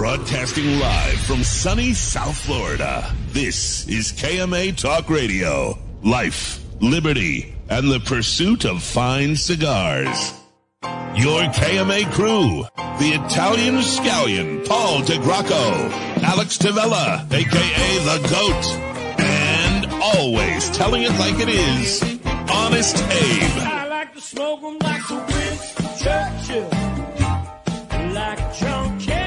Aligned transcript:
Broadcasting 0.00 0.78
live 0.80 1.20
from 1.20 1.44
sunny 1.44 1.92
South 1.92 2.34
Florida. 2.46 3.14
This 3.32 3.86
is 3.86 4.12
KMA 4.12 4.74
Talk 4.74 5.10
Radio. 5.10 5.78
Life, 6.02 6.64
liberty, 6.80 7.54
and 7.68 7.92
the 7.92 8.00
pursuit 8.00 8.64
of 8.64 8.82
fine 8.82 9.36
cigars. 9.36 10.32
Your 11.14 11.42
KMA 11.52 12.10
crew, 12.12 12.64
the 12.98 13.20
Italian 13.26 13.74
Scallion, 13.82 14.66
Paul 14.66 15.02
DeGracco, 15.02 15.92
Alex 16.22 16.56
Tavella, 16.56 17.30
aka 17.30 17.98
The 18.08 18.26
Goat, 18.30 19.20
and 19.20 19.84
always 20.16 20.70
telling 20.70 21.02
it 21.02 21.12
like 21.18 21.38
it 21.40 21.50
is, 21.50 22.02
Honest 22.50 22.96
Abe. 22.96 23.68
I 23.68 23.86
like 23.86 24.14
to 24.14 24.20
smoke 24.22 24.60
'em 24.64 24.78
like 24.82 25.06
the 25.06 25.16
Winston 25.16 25.88
Churchill, 26.00 26.70
like 28.14 28.58
John 28.58 28.98
Kennedy. 28.98 29.19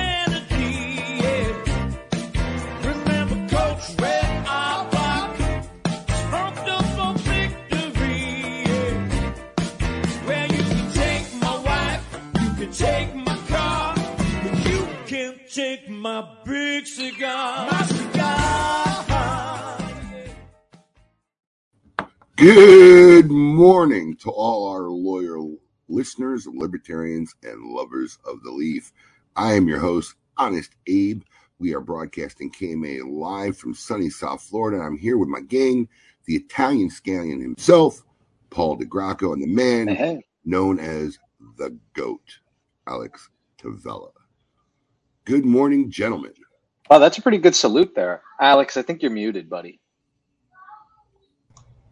My 16.04 16.28
big 16.44 16.86
cigar. 16.86 17.72
My 17.72 17.82
cigar. 17.86 19.14
Good 22.36 23.32
morning 23.32 24.18
to 24.18 24.30
all 24.30 24.68
our 24.68 24.90
loyal 24.90 25.56
listeners, 25.88 26.46
libertarians, 26.46 27.34
and 27.42 27.64
lovers 27.64 28.18
of 28.26 28.44
the 28.44 28.52
leaf. 28.52 28.92
I 29.38 29.54
am 29.54 29.70
your 29.70 29.80
host, 29.80 30.16
Honest 30.36 30.76
Abe. 30.88 31.24
We 31.60 31.74
are 31.74 31.80
broadcasting 31.80 32.52
KMA 32.52 33.10
live 33.10 33.56
from 33.56 33.74
sunny 33.74 34.10
South 34.10 34.42
Florida. 34.42 34.84
I'm 34.84 34.98
here 34.98 35.18
with 35.18 35.30
my 35.30 35.40
gang, 35.40 35.88
the 36.26 36.36
Italian 36.36 36.90
scallion 36.90 37.42
himself, 37.42 38.04
Paul 38.50 38.78
DeGracco, 38.78 39.32
and 39.32 39.42
the 39.42 39.48
man 39.48 39.88
Hey, 39.88 40.26
known 40.44 40.80
as 40.80 41.18
the 41.58 41.78
GOAT, 41.94 42.40
Alex 42.88 43.30
Tavella. 43.58 44.12
Good 45.26 45.46
morning, 45.46 45.90
gentlemen. 45.90 46.34
wow, 46.90 47.00
that's 47.00 47.18
a 47.18 47.22
pretty 47.22 47.38
good 47.38 47.56
salute 47.56 47.96
there, 47.96 48.22
Alex. 48.42 48.76
I 48.76 48.82
think 48.82 49.02
you're 49.02 49.12
muted, 49.12 49.50
buddy. 49.50 49.80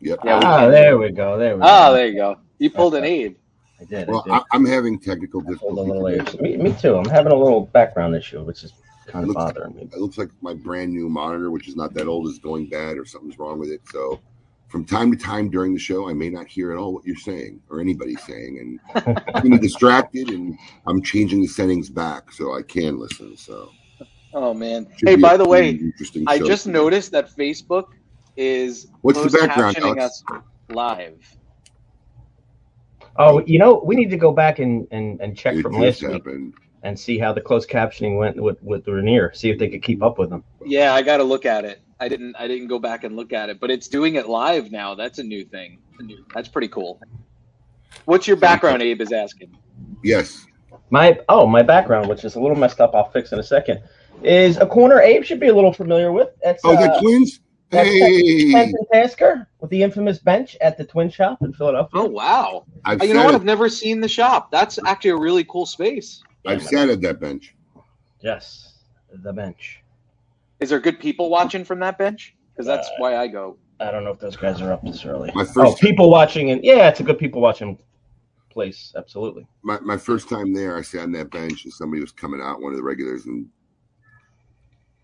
Yep. 0.01 0.19
Yeah, 0.25 0.39
we 0.39 0.45
ah, 0.45 0.59
can. 0.61 0.71
there 0.71 0.97
we 0.97 1.11
go. 1.11 1.37
There 1.37 1.55
we 1.55 1.61
go. 1.61 1.67
Oh, 1.67 1.89
go. 1.89 1.93
there 1.93 2.07
you 2.07 2.15
go. 2.15 2.37
You 2.57 2.69
pulled 2.71 2.95
an 2.95 3.05
Abe. 3.05 3.37
I 3.79 3.85
did. 3.85 4.07
Well, 4.07 4.25
I 4.29 4.39
I, 4.39 4.43
I'm 4.51 4.65
having 4.65 4.99
technical 4.99 5.41
did. 5.41 5.55
I 5.55 5.59
pulled 5.59 5.77
a 5.77 5.81
little 5.81 6.09
difficulties. 6.09 6.41
Me, 6.41 6.57
me 6.57 6.73
too. 6.73 6.97
I'm 6.97 7.05
having 7.05 7.31
a 7.31 7.35
little 7.35 7.67
background 7.67 8.15
issue, 8.15 8.43
which 8.43 8.63
is 8.63 8.73
kind 9.07 9.23
of 9.23 9.29
Looks- 9.29 9.53
bothering 9.53 9.75
me. 9.75 9.83
it 9.83 9.97
looks 9.99 10.17
like 10.17 10.29
my 10.41 10.53
brand 10.53 10.91
new 10.91 11.07
monitor, 11.07 11.51
which 11.51 11.69
is 11.69 11.75
not 11.77 11.93
that 11.93 12.07
old, 12.07 12.27
is 12.27 12.39
going 12.39 12.67
bad 12.67 12.97
or 12.97 13.05
something's 13.05 13.39
wrong 13.39 13.59
with 13.59 13.69
it. 13.69 13.81
So 13.91 14.19
from 14.71 14.85
time 14.85 15.11
to 15.11 15.17
time 15.17 15.49
during 15.49 15.73
the 15.73 15.79
show, 15.79 16.09
I 16.09 16.13
may 16.13 16.29
not 16.29 16.47
hear 16.47 16.71
at 16.71 16.77
all 16.77 16.93
what 16.93 17.05
you're 17.05 17.15
saying 17.17 17.61
or 17.69 17.81
anybody's 17.81 18.23
saying. 18.23 18.79
And 18.95 19.21
I'm 19.33 19.57
distracted 19.59 20.29
and 20.29 20.57
I'm 20.87 21.01
changing 21.01 21.41
the 21.41 21.47
settings 21.47 21.89
back 21.89 22.31
so 22.31 22.57
I 22.57 22.61
can 22.61 22.97
listen. 22.97 23.35
So 23.35 23.69
Oh 24.33 24.53
man. 24.53 24.87
should 24.97 25.09
Hey, 25.09 25.15
by 25.17 25.35
the 25.35 25.47
way, 25.47 25.71
interesting 25.71 26.23
I 26.25 26.39
show 26.39 26.47
just 26.47 26.63
today. 26.63 26.73
noticed 26.73 27.11
that 27.11 27.29
Facebook 27.35 27.85
is 28.37 28.87
What's 29.01 29.21
the 29.21 29.29
background, 29.29 29.75
captioning 29.75 29.99
Alex? 29.99 30.23
us 30.29 30.41
live. 30.69 31.37
Oh, 33.17 33.43
you 33.45 33.59
know, 33.59 33.81
we 33.83 33.97
need 33.97 34.09
to 34.09 34.17
go 34.17 34.31
back 34.31 34.59
and, 34.59 34.87
and, 34.91 35.19
and 35.19 35.37
check 35.37 35.55
It 35.55 35.63
from 35.63 35.73
just 35.81 36.01
last 36.01 36.25
week 36.25 36.53
and 36.83 36.97
see 36.97 37.19
how 37.19 37.33
the 37.33 37.41
closed 37.41 37.69
captioning 37.69 38.17
went 38.17 38.41
with, 38.41 38.61
with 38.63 38.87
Rainier. 38.87 39.33
See 39.33 39.49
if 39.49 39.59
they 39.59 39.67
could 39.67 39.83
keep 39.83 40.01
up 40.01 40.17
with 40.17 40.29
them. 40.29 40.45
Yeah, 40.65 40.93
I 40.93 41.01
got 41.01 41.17
to 41.17 41.23
look 41.25 41.45
at 41.45 41.65
it. 41.65 41.81
I 42.01 42.09
didn't. 42.09 42.35
I 42.35 42.47
didn't 42.47 42.67
go 42.67 42.79
back 42.79 43.03
and 43.03 43.15
look 43.15 43.31
at 43.31 43.49
it, 43.49 43.59
but 43.59 43.69
it's 43.69 43.87
doing 43.87 44.15
it 44.15 44.27
live 44.27 44.71
now. 44.71 44.95
That's 44.95 45.19
a 45.19 45.23
new 45.23 45.45
thing. 45.45 45.77
That's 46.33 46.49
pretty 46.49 46.67
cool. 46.67 46.99
What's 48.05 48.27
your 48.27 48.37
background? 48.37 48.81
Abe 48.81 49.01
is 49.01 49.11
asking. 49.11 49.55
Yes. 50.03 50.47
My 50.89 51.19
oh, 51.29 51.45
my 51.45 51.61
background, 51.61 52.09
which 52.09 52.25
is 52.25 52.33
a 52.33 52.39
little 52.39 52.57
messed 52.57 52.81
up, 52.81 52.95
I'll 52.95 53.11
fix 53.11 53.31
in 53.33 53.39
a 53.39 53.43
second, 53.43 53.83
is 54.23 54.57
a 54.57 54.65
corner 54.65 54.99
Abe 54.99 55.23
should 55.23 55.39
be 55.39 55.49
a 55.49 55.53
little 55.53 55.71
familiar 55.71 56.11
with. 56.11 56.29
That's 56.43 56.61
Oh, 56.65 56.73
the 56.73 56.91
uh, 56.91 56.99
twins? 56.99 57.39
that's 57.69 57.87
Hey, 57.87 58.51
Kenton 58.51 58.85
Tasker 58.91 59.47
with 59.59 59.69
the 59.69 59.83
infamous 59.83 60.17
bench 60.17 60.57
at 60.59 60.79
the 60.79 60.85
Twin 60.85 61.11
Shop 61.11 61.43
in 61.43 61.53
Philadelphia. 61.53 62.01
Oh 62.01 62.05
wow! 62.05 62.65
I've 62.83 63.03
you 63.03 63.13
know 63.13 63.23
what? 63.23 63.35
I've 63.35 63.45
never 63.45 63.69
seen 63.69 64.01
the 64.01 64.09
shop. 64.09 64.49
That's 64.49 64.79
actually 64.87 65.11
a 65.11 65.17
really 65.17 65.43
cool 65.43 65.67
space. 65.67 66.23
I've 66.47 66.63
sat 66.63 66.89
at 66.89 66.99
that 67.01 67.19
bench. 67.19 67.55
Yes, 68.21 68.79
the 69.23 69.31
bench. 69.31 69.80
Is 70.61 70.69
there 70.69 70.79
good 70.79 70.99
people 70.99 71.29
watching 71.29 71.65
from 71.65 71.79
that 71.79 71.97
bench? 71.97 72.35
Because 72.55 72.67
that's 72.67 72.87
Uh, 72.87 73.01
why 73.01 73.17
I 73.17 73.27
go. 73.27 73.57
I 73.79 73.91
don't 73.91 74.03
know 74.03 74.11
if 74.11 74.19
those 74.19 74.37
guys 74.37 74.61
are 74.61 74.71
up 74.71 74.83
this 74.83 75.05
early. 75.05 75.31
My 75.35 75.45
Oh, 75.57 75.75
people 75.75 76.09
watching 76.09 76.51
and 76.51 76.63
yeah, 76.63 76.87
it's 76.89 76.99
a 76.99 77.03
good 77.03 77.17
people 77.19 77.41
watching 77.41 77.79
place. 78.51 78.93
Absolutely. 78.95 79.47
my, 79.63 79.79
my 79.81 79.97
first 79.97 80.29
time 80.29 80.53
there, 80.53 80.77
I 80.77 80.81
sat 80.81 81.01
on 81.03 81.11
that 81.13 81.31
bench 81.31 81.65
and 81.65 81.73
somebody 81.73 82.01
was 82.01 82.11
coming 82.11 82.41
out, 82.41 82.61
one 82.61 82.73
of 82.73 82.77
the 82.77 82.83
regulars, 82.83 83.25
and 83.25 83.47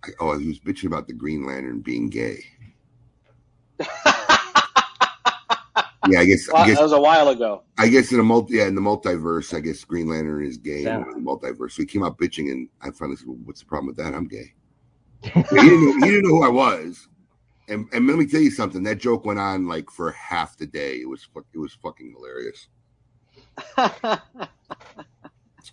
I, 0.05 0.09
oh, 0.19 0.37
he 0.37 0.47
was 0.47 0.59
bitching 0.59 0.87
about 0.87 1.07
the 1.07 1.13
Green 1.13 1.45
Lantern 1.45 1.81
being 1.81 2.09
gay. 2.09 2.43
Yeah, 6.03 6.21
I 6.21 6.25
guess 6.25 6.49
Wow, 6.49 6.63
I 6.63 6.65
guess 6.67 6.77
that 6.77 6.83
was 6.83 6.93
a 6.93 7.01
while 7.01 7.29
ago. 7.29 7.63
I 7.77 7.89
guess 7.89 8.11
in 8.13 8.19
a 8.19 8.23
multi 8.23 8.55
yeah 8.55 8.67
in 8.67 8.75
the 8.75 8.81
multiverse, 8.81 9.55
I 9.55 9.61
guess 9.61 9.83
Green 9.85 10.09
Lantern 10.09 10.45
is 10.45 10.57
gay 10.57 10.83
Yeah. 10.83 10.97
in 10.97 11.23
the 11.25 11.31
multiverse. 11.31 11.73
So 11.73 11.83
he 11.83 11.87
came 11.87 12.03
out 12.03 12.17
bitching, 12.19 12.51
and 12.51 12.69
I 12.81 12.91
finally 12.91 13.17
said, 13.17 13.27
well, 13.27 13.37
"What's 13.45 13.61
the 13.61 13.67
problem 13.67 13.87
with 13.87 13.97
that? 13.97 14.15
I'm 14.15 14.27
gay." 14.27 14.53
He 15.23 15.29
didn't 15.31 15.85
know, 15.99 16.05
he 16.07 16.11
didn't 16.11 16.23
know 16.23 16.29
who 16.37 16.43
I 16.43 16.49
was, 16.49 17.07
and 17.67 17.87
and 17.93 18.07
let 18.07 18.17
me 18.17 18.25
tell 18.25 18.41
you 18.41 18.51
something. 18.51 18.83
That 18.83 18.97
joke 18.99 19.25
went 19.25 19.39
on 19.39 19.67
like 19.67 19.89
for 19.89 20.11
half 20.11 20.57
the 20.57 20.67
day. 20.67 20.97
It 21.01 21.09
was 21.09 21.27
it 21.53 21.57
was 21.57 21.73
fucking 21.73 22.13
hilarious. 22.15 22.67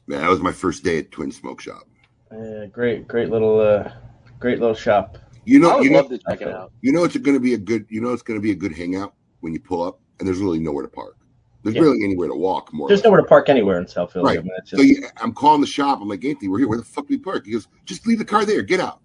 Man, 0.07 0.21
that 0.21 0.29
was 0.31 0.41
my 0.41 0.53
first 0.53 0.83
day 0.85 0.99
at 0.99 1.11
Twin 1.11 1.31
Smoke 1.33 1.61
Shop. 1.61 1.83
Uh, 2.31 2.67
great, 2.67 3.07
great 3.09 3.31
little, 3.31 3.61
uh, 3.61 3.93
great 4.39 4.59
little 4.59 4.75
shop. 4.75 5.19
You 5.45 5.59
I 5.59 5.63
know, 5.63 5.77
would 5.79 5.85
you 5.85 5.91
know, 5.91 5.99
love 6.01 6.09
to 6.11 6.19
check 6.19 6.41
it 6.43 6.49
out. 6.49 6.73
you 6.83 6.93
know, 6.93 7.05
it's 7.05 7.17
going 7.17 7.37
to 7.37 7.41
be 7.41 7.55
a 7.55 7.59
good. 7.59 7.87
You 7.89 8.01
know, 8.01 8.13
it's 8.13 8.23
going 8.23 8.39
to 8.39 8.43
be 8.43 8.51
a 8.51 8.55
good 8.57 8.75
hangout 8.77 9.15
when 9.41 9.53
you 9.53 9.61
pull 9.61 9.83
up, 9.83 10.01
and 10.19 10.27
there's 10.29 10.39
really 10.41 10.59
nowhere 10.59 10.83
to 10.83 10.89
park. 10.89 11.17
There's 11.63 11.77
Yeah. 11.77 11.83
really 11.83 12.05
anywhere 12.05 12.29
to 12.29 12.35
walk. 12.35 12.73
More. 12.73 12.89
There's 12.89 13.05
nowhere 13.05 13.21
to 13.21 13.27
park 13.27 13.49
anywhere 13.49 13.79
in 13.79 13.87
South 13.87 14.13
Philly. 14.13 14.25
Right. 14.25 14.39
I 14.39 14.43
mean, 14.43 14.51
it's 14.59 14.71
So 14.71 14.77
just, 14.79 14.89
you, 14.89 15.07
I'm 15.19 15.33
calling 15.33 15.61
the 15.63 15.67
shop. 15.67 16.01
I'm 16.03 16.09
like, 16.09 16.25
Anthony, 16.25 16.49
we're 16.49 16.59
here. 16.59 16.69
Where 16.69 16.79
the 16.79 16.85
fuck 16.85 17.07
do 17.07 17.15
we 17.15 17.19
park? 17.19 17.47
He 17.47 17.53
goes, 17.53 17.69
just 17.87 18.07
leave 18.07 18.19
the 18.19 18.25
car 18.25 18.45
there. 18.45 18.63
Get 18.63 18.81
out. 18.81 19.01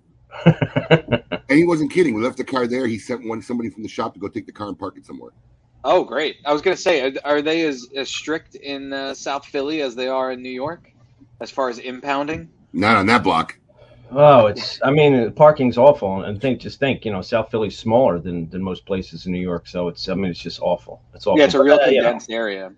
And 1.50 1.58
he 1.58 1.66
wasn't 1.66 1.92
kidding. 1.92 2.14
We 2.14 2.22
left 2.22 2.38
the 2.38 2.44
car 2.44 2.68
there. 2.68 2.86
He 2.86 3.00
sent 3.00 3.28
one 3.28 3.42
somebody 3.42 3.72
from 3.72 3.82
the 3.82 3.90
shop 3.90 4.14
to 4.14 4.20
go 4.20 4.28
take 4.28 4.46
the 4.46 4.52
car 4.52 4.68
and 4.68 4.78
park 4.78 4.98
it 4.98 5.06
somewhere. 5.06 5.32
Oh, 5.84 6.04
great! 6.04 6.38
I 6.46 6.54
was 6.54 6.62
gonna 6.62 6.78
say, 6.78 7.02
are, 7.02 7.14
are 7.26 7.42
they 7.42 7.66
as, 7.66 7.88
as 7.96 8.08
strict 8.08 8.54
in 8.56 8.94
uh, 8.94 9.16
South 9.16 9.46
Philly 9.46 9.82
as 9.82 9.96
they 9.96 10.08
are 10.08 10.32
in 10.32 10.44
New 10.44 10.50
York, 10.52 10.92
as 11.40 11.50
far 11.50 11.70
as 11.70 11.80
impounding? 11.80 12.50
Not 12.72 12.98
on 12.98 13.08
that 13.08 13.24
block. 13.24 13.58
oh, 14.12 14.46
it's. 14.46 14.80
I 14.84 14.92
mean, 14.92 15.32
parking's 15.32 15.78
awful, 15.78 16.24
and 16.24 16.40
think 16.40 16.60
just 16.60 16.80
think, 16.80 17.04
you 17.04 17.12
know, 17.12 17.22
South 17.22 17.50
Philly's 17.50 17.78
smaller 17.78 18.20
than 18.20 18.48
than 18.52 18.62
most 18.62 18.86
places 18.86 19.26
in 19.26 19.32
New 19.32 19.42
York, 19.42 19.68
so 19.68 19.88
it's. 19.88 20.08
I 20.08 20.14
mean, 20.14 20.30
it's 20.30 20.40
just 20.40 20.60
awful. 20.62 21.02
It's 21.16 21.26
awful. 21.26 21.40
Yeah, 21.40 21.46
it's 21.46 21.56
a 21.56 21.64
real 21.64 21.78
But, 21.78 21.88
uh, 21.88 21.92
you 21.92 22.02
know, 22.02 22.10
condensed 22.10 22.30
area. 22.30 22.74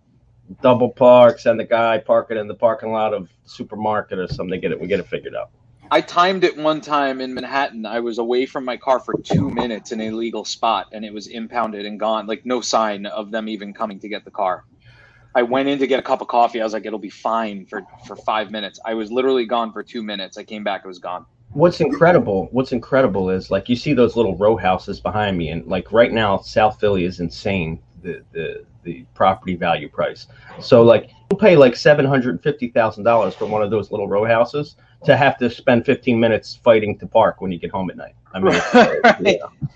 double 0.62 0.90
parks 0.90 1.46
and 1.46 1.60
the 1.60 1.66
guy 1.66 1.98
parking 1.98 2.38
in 2.38 2.48
the 2.48 2.56
parking 2.56 2.94
lot 2.94 3.14
of 3.14 3.28
supermarket 3.46 4.18
or 4.18 4.28
something. 4.28 4.50
They 4.52 4.60
get 4.60 4.72
it. 4.72 4.80
We 4.80 4.88
get 4.88 5.02
it 5.02 5.08
figured 5.08 5.36
out. 5.36 5.50
I 5.94 6.00
timed 6.00 6.46
it 6.46 6.56
one 6.56 6.80
time 6.80 7.20
in 7.20 7.34
Manhattan. 7.34 7.86
I 7.86 8.00
was 8.00 8.18
away 8.18 8.46
from 8.46 8.64
my 8.64 8.78
car 8.78 9.02
for 9.02 9.14
two 9.14 9.50
minutes 9.50 9.92
in 9.92 10.00
a 10.00 10.12
legal 10.12 10.46
spot, 10.46 10.88
and 10.94 11.04
it 11.04 11.14
was 11.14 11.28
impounded 11.28 11.86
and 11.86 12.00
gone. 12.00 12.28
Like 12.28 12.46
no 12.46 12.62
sign 12.62 13.06
of 13.06 13.30
them 13.30 13.50
even 13.50 13.74
coming 13.74 14.00
to 14.00 14.08
get 14.08 14.24
the 14.24 14.32
car. 14.32 14.64
I 15.36 15.42
went 15.42 15.68
in 15.68 15.80
to 15.80 15.88
get 15.88 16.00
a 16.00 16.02
cup 16.02 16.22
of 16.22 16.30
coffee. 16.30 16.62
I 16.62 16.64
was 16.64 16.72
like, 16.72 16.86
"It'll 16.86 16.98
be 16.98 17.10
fine 17.10 17.66
for 17.66 17.82
for 18.08 18.16
five 18.16 18.52
minutes." 18.52 18.80
I 18.86 18.94
was 18.94 19.12
literally 19.12 19.46
gone 19.46 19.74
for 19.74 19.84
two 19.84 20.02
minutes. 20.02 20.38
I 20.38 20.44
came 20.46 20.64
back. 20.64 20.84
It 20.86 20.88
was 20.88 21.00
gone. 21.00 21.26
What's 21.50 21.82
incredible? 21.82 22.48
What's 22.52 22.72
incredible 22.72 23.30
is 23.30 23.52
like 23.52 23.68
you 23.68 23.76
see 23.76 23.94
those 23.94 24.16
little 24.16 24.38
row 24.38 24.56
houses 24.56 25.02
behind 25.02 25.38
me, 25.38 25.50
and 25.50 25.68
like 25.68 25.92
right 25.92 26.14
now, 26.14 26.38
South 26.38 26.80
Philly 26.80 27.04
is 27.04 27.20
insane. 27.20 27.82
The 28.04 28.24
the 28.32 28.66
the 28.84 29.06
property 29.14 29.56
value 29.56 29.90
price. 29.90 30.28
So 30.60 30.82
like 30.82 31.12
you'll 31.30 31.40
pay 31.40 31.56
like 31.56 31.76
seven 31.76 32.06
hundred 32.06 32.42
fifty 32.42 32.70
thousand 32.70 33.04
dollars 33.04 33.36
for 33.36 33.46
one 33.46 33.62
of 33.62 33.70
those 33.70 33.92
little 33.92 34.08
row 34.08 34.26
houses 34.26 34.76
to 35.06 35.16
have 35.18 35.38
to 35.40 35.50
spend 35.50 35.86
fifteen 35.86 36.20
minutes 36.20 36.60
fighting 36.64 36.98
to 37.00 37.08
park 37.08 37.42
when 37.42 37.52
you 37.52 37.60
get 37.60 37.72
home 37.72 37.90
at 37.92 37.98
night. 37.98 38.16
I 38.34 38.40
mean, 38.40 38.54
Right. 38.74 39.18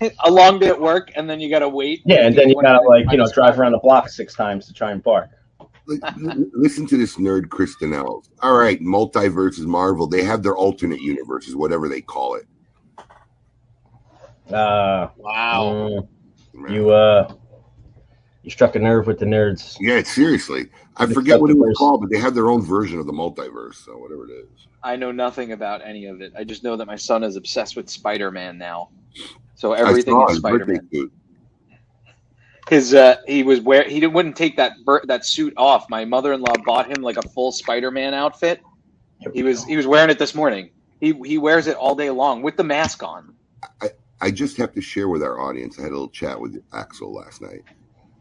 yeah. 0.00 0.08
a 0.24 0.30
long 0.30 0.58
day 0.58 0.68
at 0.68 0.80
work, 0.80 1.12
and 1.14 1.28
then 1.28 1.40
you 1.40 1.50
got 1.50 1.58
to 1.60 1.68
wait. 1.68 2.02
yeah, 2.04 2.26
and 2.26 2.34
then 2.34 2.48
you 2.48 2.56
gotta 2.62 2.82
like 2.88 3.00
you 3.04 3.18
know 3.18 3.24
minutes. 3.24 3.32
drive 3.32 3.58
around 3.60 3.72
the 3.72 3.78
block 3.78 4.08
six 4.08 4.34
times 4.34 4.66
to 4.66 4.72
try 4.72 4.92
and 4.92 5.04
park. 5.04 5.30
Li- 5.86 6.00
li- 6.16 6.46
Listen 6.52 6.86
to 6.88 6.96
this 6.96 7.16
nerd, 7.16 7.48
Kristen 7.48 7.92
Ells. 7.92 8.30
All 8.42 8.56
right, 8.56 8.80
multiverse 8.80 9.58
is 9.58 9.66
Marvel. 9.66 10.06
They 10.08 10.24
have 10.24 10.42
their 10.42 10.56
alternate 10.56 11.00
universes, 11.00 11.54
whatever 11.54 11.88
they 11.88 12.00
call 12.00 12.34
it. 12.34 12.46
Uh, 14.52 15.08
Wow. 15.16 16.06
mm, 16.54 16.72
you 16.72 16.90
uh 16.90 17.32
You 18.46 18.52
struck 18.52 18.76
a 18.76 18.78
nerve 18.78 19.08
with 19.08 19.18
the 19.18 19.26
nerds. 19.26 19.76
Yeah, 19.80 20.04
seriously. 20.04 20.68
I 20.96 21.06
The 21.06 21.14
forget 21.14 21.40
what 21.40 21.50
it 21.50 21.58
was 21.58 21.76
called, 21.76 22.02
but 22.02 22.10
they 22.10 22.18
have 22.18 22.32
their 22.32 22.48
own 22.48 22.62
version 22.62 23.00
of 23.00 23.06
the 23.06 23.12
multiverse, 23.12 23.74
so 23.74 23.98
whatever 23.98 24.24
it 24.24 24.30
is. 24.30 24.68
I 24.84 24.94
know 24.94 25.10
nothing 25.10 25.50
about 25.50 25.82
any 25.84 26.06
of 26.06 26.20
it. 26.20 26.32
I 26.38 26.44
just 26.44 26.62
know 26.62 26.76
that 26.76 26.86
my 26.86 26.94
son 26.94 27.24
is 27.24 27.34
obsessed 27.34 27.74
with 27.74 27.90
Spider 27.90 28.30
Man 28.30 28.56
now. 28.56 28.90
So 29.56 29.72
everything 29.72 30.22
is 30.22 30.36
Spider 30.36 30.64
Man. 30.64 30.88
His 32.70 32.94
uh, 32.94 33.16
he 33.26 33.42
was 33.42 33.60
wear 33.62 33.82
he 33.82 33.98
didn't, 33.98 34.12
wouldn't 34.12 34.36
take 34.36 34.56
that 34.58 34.74
bur- 34.84 35.04
that 35.06 35.26
suit 35.26 35.52
off. 35.56 35.90
My 35.90 36.04
mother 36.04 36.32
in 36.32 36.40
law 36.40 36.54
bought 36.64 36.86
him 36.86 37.02
like 37.02 37.16
a 37.16 37.28
full 37.30 37.50
Spider 37.50 37.90
Man 37.90 38.14
outfit. 38.14 38.60
He 39.34 39.42
was 39.42 39.64
he 39.64 39.76
was 39.76 39.88
wearing 39.88 40.10
it 40.10 40.20
this 40.20 40.36
morning. 40.36 40.70
He 41.00 41.14
he 41.24 41.36
wears 41.38 41.66
it 41.66 41.76
all 41.76 41.96
day 41.96 42.10
long 42.10 42.42
with 42.42 42.56
the 42.56 42.64
mask 42.64 43.02
on. 43.02 43.34
I, 43.82 43.88
I 44.20 44.30
just 44.30 44.56
have 44.58 44.72
to 44.74 44.80
share 44.80 45.08
with 45.08 45.24
our 45.24 45.40
audience. 45.40 45.80
I 45.80 45.82
had 45.82 45.90
a 45.90 45.94
little 45.94 46.08
chat 46.08 46.40
with 46.40 46.62
Axel 46.72 47.12
last 47.12 47.42
night, 47.42 47.62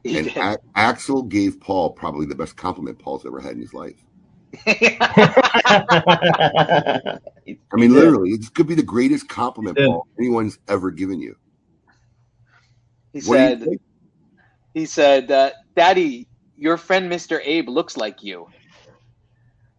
He 0.06 0.20
and. 0.20 0.28
A- 0.38 0.58
Axel 0.76 1.24
gave 1.24 1.60
Paul 1.60 1.90
probably 1.90 2.28
the 2.28 2.36
best 2.36 2.56
compliment 2.56 3.00
Paul's 3.00 3.26
ever 3.26 3.40
had 3.40 3.54
in 3.54 3.62
his 3.62 3.74
life. 3.74 3.96
I 4.68 4.78
mean, 7.74 7.90
did. 7.90 7.92
literally, 7.92 8.30
it 8.32 8.54
could 8.54 8.68
be 8.68 8.76
the 8.76 8.84
greatest 8.84 9.28
compliment 9.28 9.78
Paul 9.78 10.08
anyone's 10.20 10.60
ever 10.68 10.92
given 10.92 11.20
you. 11.20 11.36
he 13.14 13.22
What 13.22 13.38
do 13.38 13.44
you 13.44 13.58
said 13.60 13.80
he 14.76 14.86
said, 14.86 15.32
uh, 15.32 15.50
"Daddy, 15.76 16.28
your 16.56 16.78
friend 16.78 17.12
Mr. 17.12 17.42
Abe 17.44 17.68
looks 17.70 17.98
like 17.98 18.22
you." 18.24 18.48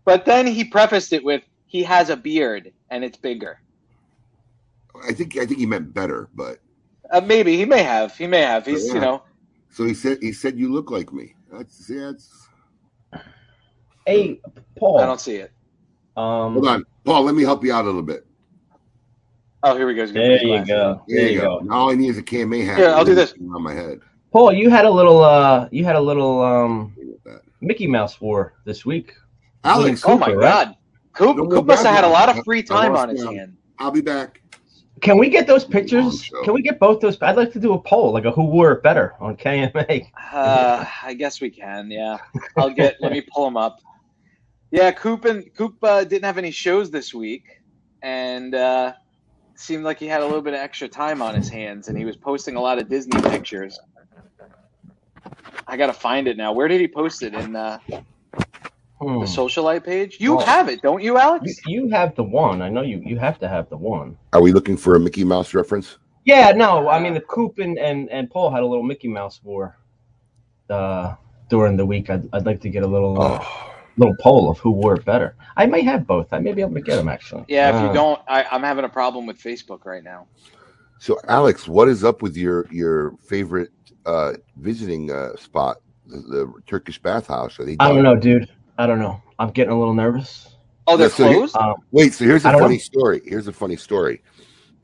But 0.04 0.24
then 0.24 0.46
he 0.46 0.64
prefaced 0.64 1.12
it 1.12 1.22
with, 1.24 1.42
"He 1.66 1.84
has 1.84 2.10
a 2.10 2.16
beard 2.16 2.72
and 2.90 3.04
it's 3.04 3.16
bigger." 3.16 3.60
I 5.08 5.12
think 5.12 5.36
I 5.36 5.46
think 5.46 5.60
he 5.60 5.66
meant 5.66 5.94
better, 5.94 6.28
but 6.34 6.58
Uh, 7.12 7.20
maybe 7.20 7.56
he 7.56 7.64
may 7.64 7.84
have. 7.84 8.16
He 8.16 8.26
may 8.26 8.40
have. 8.42 8.66
He's 8.66 8.88
Yeah. 8.88 8.94
you 8.94 9.00
know. 9.00 9.22
So 9.70 9.84
he 9.84 9.94
said 9.94 10.18
he 10.20 10.32
said 10.32 10.58
you 10.58 10.72
look 10.72 10.90
like 10.90 11.12
me. 11.12 11.34
That's 11.52 11.88
yeah. 11.88 12.10
It's, 12.10 12.48
hey, 14.06 14.40
Paul. 14.78 15.00
I 15.00 15.06
don't 15.06 15.20
see 15.20 15.36
it. 15.36 15.52
Um, 16.16 16.54
hold 16.54 16.68
on, 16.68 16.84
Paul. 17.04 17.22
Let 17.24 17.34
me 17.34 17.42
help 17.42 17.64
you 17.64 17.72
out 17.72 17.84
a 17.84 17.86
little 17.88 18.02
bit. 18.02 18.26
Oh, 19.62 19.76
here 19.76 19.86
we 19.86 19.94
go. 19.94 20.02
He's 20.02 20.12
gonna 20.12 20.26
There 20.26 20.32
put 20.38 20.46
you 20.46 20.66
go. 20.66 20.90
on. 20.90 21.00
There 21.08 21.28
you 21.28 21.40
go. 21.40 21.58
Now 21.60 21.74
all 21.74 21.90
I 21.90 21.94
need 21.94 22.08
is 22.08 22.18
a 22.18 22.22
KMA 22.22 22.64
hat. 22.64 22.78
Yeah, 22.78 22.96
I'll 22.96 23.04
do 23.04 23.14
this. 23.14 23.34
on 23.54 23.62
my 23.62 23.74
head. 23.74 24.00
Paul, 24.32 24.52
you 24.52 24.70
had 24.70 24.84
a 24.84 24.90
little. 24.90 25.22
Uh, 25.22 25.68
you 25.72 25.84
had 25.84 25.96
a 25.96 26.00
little 26.00 26.40
um, 26.42 26.94
Mickey 27.60 27.86
Mouse 27.86 28.20
war 28.20 28.54
this 28.64 28.86
week. 28.86 29.14
Alex, 29.64 30.04
Oh 30.04 30.16
my 30.16 30.28
right? 30.28 30.38
God, 30.40 30.76
Coop, 31.14 31.36
No 31.36 31.46
Coop 31.48 31.66
must 31.66 31.84
have 31.84 31.94
had 31.94 32.04
a 32.04 32.08
lot 32.08 32.28
of 32.28 32.44
free 32.44 32.62
time 32.62 32.94
on 32.94 33.08
his 33.08 33.22
count. 33.22 33.36
hand. 33.36 33.56
I'll 33.78 33.90
be 33.90 34.00
back. 34.00 34.40
Can 35.02 35.18
we 35.18 35.28
get 35.28 35.46
those 35.46 35.64
pictures? 35.64 36.30
Can 36.44 36.54
we 36.54 36.62
get 36.62 36.78
both 36.78 37.00
those? 37.00 37.20
I'd 37.20 37.36
like 37.36 37.52
to 37.52 37.60
do 37.60 37.74
a 37.74 37.78
poll, 37.78 38.12
like 38.12 38.24
a 38.24 38.30
who 38.30 38.44
wore 38.44 38.72
it 38.72 38.82
better 38.82 39.14
on 39.20 39.36
KMA. 39.36 40.10
Uh, 40.32 40.84
I 41.02 41.14
guess 41.14 41.40
we 41.40 41.50
can. 41.50 41.90
Yeah, 41.90 42.18
I'll 42.56 42.70
get. 42.70 42.96
let 43.00 43.12
me 43.12 43.20
pull 43.20 43.44
them 43.44 43.56
up. 43.56 43.80
Yeah, 44.70 44.90
Coop 44.92 45.24
and 45.24 45.54
Coop 45.54 45.76
uh, 45.82 46.04
didn't 46.04 46.24
have 46.24 46.38
any 46.38 46.50
shows 46.50 46.90
this 46.90 47.14
week, 47.14 47.44
and 48.02 48.54
uh, 48.54 48.94
seemed 49.54 49.84
like 49.84 49.98
he 49.98 50.06
had 50.06 50.20
a 50.20 50.24
little 50.24 50.42
bit 50.42 50.54
of 50.54 50.60
extra 50.60 50.88
time 50.88 51.22
on 51.22 51.34
his 51.34 51.48
hands, 51.48 51.88
and 51.88 51.96
he 51.96 52.04
was 52.04 52.16
posting 52.16 52.56
a 52.56 52.60
lot 52.60 52.78
of 52.78 52.88
Disney 52.88 53.20
pictures. 53.22 53.78
I 55.66 55.76
gotta 55.76 55.92
find 55.92 56.28
it 56.28 56.36
now. 56.36 56.52
Where 56.52 56.68
did 56.68 56.80
he 56.80 56.88
post 56.88 57.22
it 57.22 57.34
in 57.34 57.56
uh, 57.56 57.78
Hmm. 59.00 59.20
the 59.20 59.26
socialite 59.26 59.84
page? 59.84 60.16
You 60.20 60.36
Oh. 60.36 60.38
have 60.38 60.68
it, 60.70 60.80
don't 60.82 61.02
you, 61.02 61.12
You, 61.12 61.18
Alex? 61.18 61.60
you 61.66 61.88
have 61.90 62.14
the 62.16 62.22
one. 62.22 62.62
I 62.62 62.70
know 62.70 62.80
you. 62.82 63.02
You 63.04 63.18
have 63.18 63.38
to 63.40 63.48
have 63.48 63.68
the 63.68 63.76
one. 63.76 64.16
Are 64.32 64.40
we 64.40 64.52
looking 64.52 64.76
for 64.76 64.94
a 64.96 65.00
Mickey 65.00 65.22
Mouse 65.24 65.52
reference? 65.52 65.98
Yeah, 66.24 66.52
no. 66.52 66.88
I 66.88 66.98
mean, 66.98 67.12
the 67.14 67.20
Coop 67.20 67.58
and, 67.58 67.78
and, 67.78 68.08
and 68.10 68.30
Paul 68.30 68.50
had 68.50 68.62
a 68.62 68.66
little 68.66 68.82
Mickey 68.82 69.08
Mouse 69.08 69.40
war 69.44 69.76
uh, 70.70 71.14
during 71.50 71.76
the 71.76 71.84
week. 71.86 72.08
I'd, 72.10 72.28
I'd 72.32 72.46
like 72.46 72.60
to 72.62 72.70
get 72.70 72.82
a 72.82 72.86
little 72.86 73.20
uh, 73.20 73.38
Oh, 73.42 73.72
little 73.98 74.16
poll 74.20 74.50
of 74.50 74.58
who 74.58 74.70
wore 74.70 74.94
it 74.94 75.04
better. 75.04 75.36
I 75.56 75.66
may 75.66 75.82
have 75.82 76.06
both. 76.06 76.32
I 76.32 76.38
may 76.38 76.52
be 76.52 76.62
able 76.62 76.74
to 76.74 76.80
get 76.80 76.96
them 76.96 77.08
actually. 77.08 77.44
Yeah. 77.48 77.68
If 77.70 77.74
Uh, 77.76 77.86
you 77.88 77.92
don't, 77.94 78.20
I, 78.28 78.44
I'm 78.50 78.62
having 78.62 78.84
a 78.84 78.88
problem 78.88 79.26
with 79.26 79.38
Facebook 79.40 79.84
right 79.84 80.02
now. 80.04 80.26
so 80.98 81.18
Alex, 81.28 81.68
what 81.68 81.88
is 81.88 82.02
up 82.02 82.22
with 82.22 82.36
your 82.36 82.66
your 82.72 83.12
favorite 83.28 83.70
uh, 84.06 84.32
visiting 84.56 85.10
uh, 85.12 85.36
spot, 85.36 85.76
the, 86.06 86.16
the 86.18 86.52
Turkish 86.66 86.98
bathhouse? 87.00 87.58
Are 87.60 87.64
they? 87.64 87.76
I 87.78 87.88
don't 87.88 88.02
know, 88.02 88.16
dude. 88.16 88.48
I 88.78 88.86
don't 88.86 88.98
know. 88.98 89.22
I'm 89.38 89.50
getting 89.50 89.72
a 89.72 89.78
little 89.78 89.94
nervous. 89.94 90.54
Oh, 90.86 90.96
they're 90.96 91.08
Yeah, 91.08 91.14
so 91.14 91.28
he- 91.28 91.34
closed. 91.34 91.56
Um, 91.56 91.74
Wait, 91.90 92.14
so 92.14 92.24
here's 92.24 92.44
a 92.44 92.52
don't 92.52 92.60
funny 92.60 92.74
know. 92.76 92.78
story. 92.80 93.20
Here's 93.24 93.48
a 93.48 93.52
funny 93.52 93.76
story. 93.76 94.22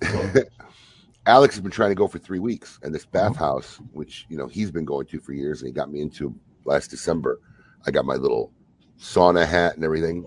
Alex 1.27 1.55
has 1.55 1.62
been 1.62 1.71
trying 1.71 1.91
to 1.91 1.94
go 1.94 2.09
for 2.09 2.19
three 2.19 2.41
weeks, 2.41 2.79
and 2.83 2.93
this 2.94 3.05
Uh-huh. 3.05 3.29
bathhouse, 3.31 3.77
which 3.93 4.27
you 4.29 4.37
know 4.37 4.49
he's 4.49 4.71
been 4.71 4.85
going 4.85 5.06
to 5.06 5.21
for 5.21 5.33
years, 5.33 5.61
and 5.62 5.69
he 5.69 5.73
got 5.73 5.91
me 5.93 6.00
into 6.00 6.35
last 6.65 6.89
December. 6.91 7.41
I 7.87 7.91
got 7.91 8.05
my 8.05 8.17
little 8.17 8.53
sauna 8.99 9.47
hat 9.47 9.77
and 9.77 9.85
everything. 9.85 10.25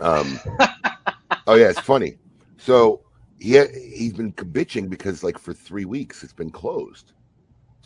Um, 0.00 0.38
oh 1.46 1.54
yeah, 1.54 1.70
it's 1.70 1.80
funny. 1.80 2.18
So 2.56 3.00
he 3.40 3.58
he's 3.94 4.12
been 4.12 4.32
bitching 4.32 4.88
because 4.88 5.24
like 5.24 5.38
for 5.38 5.52
three 5.52 5.84
weeks 5.84 6.22
it's 6.22 6.32
been 6.32 6.50
closed. 6.50 7.12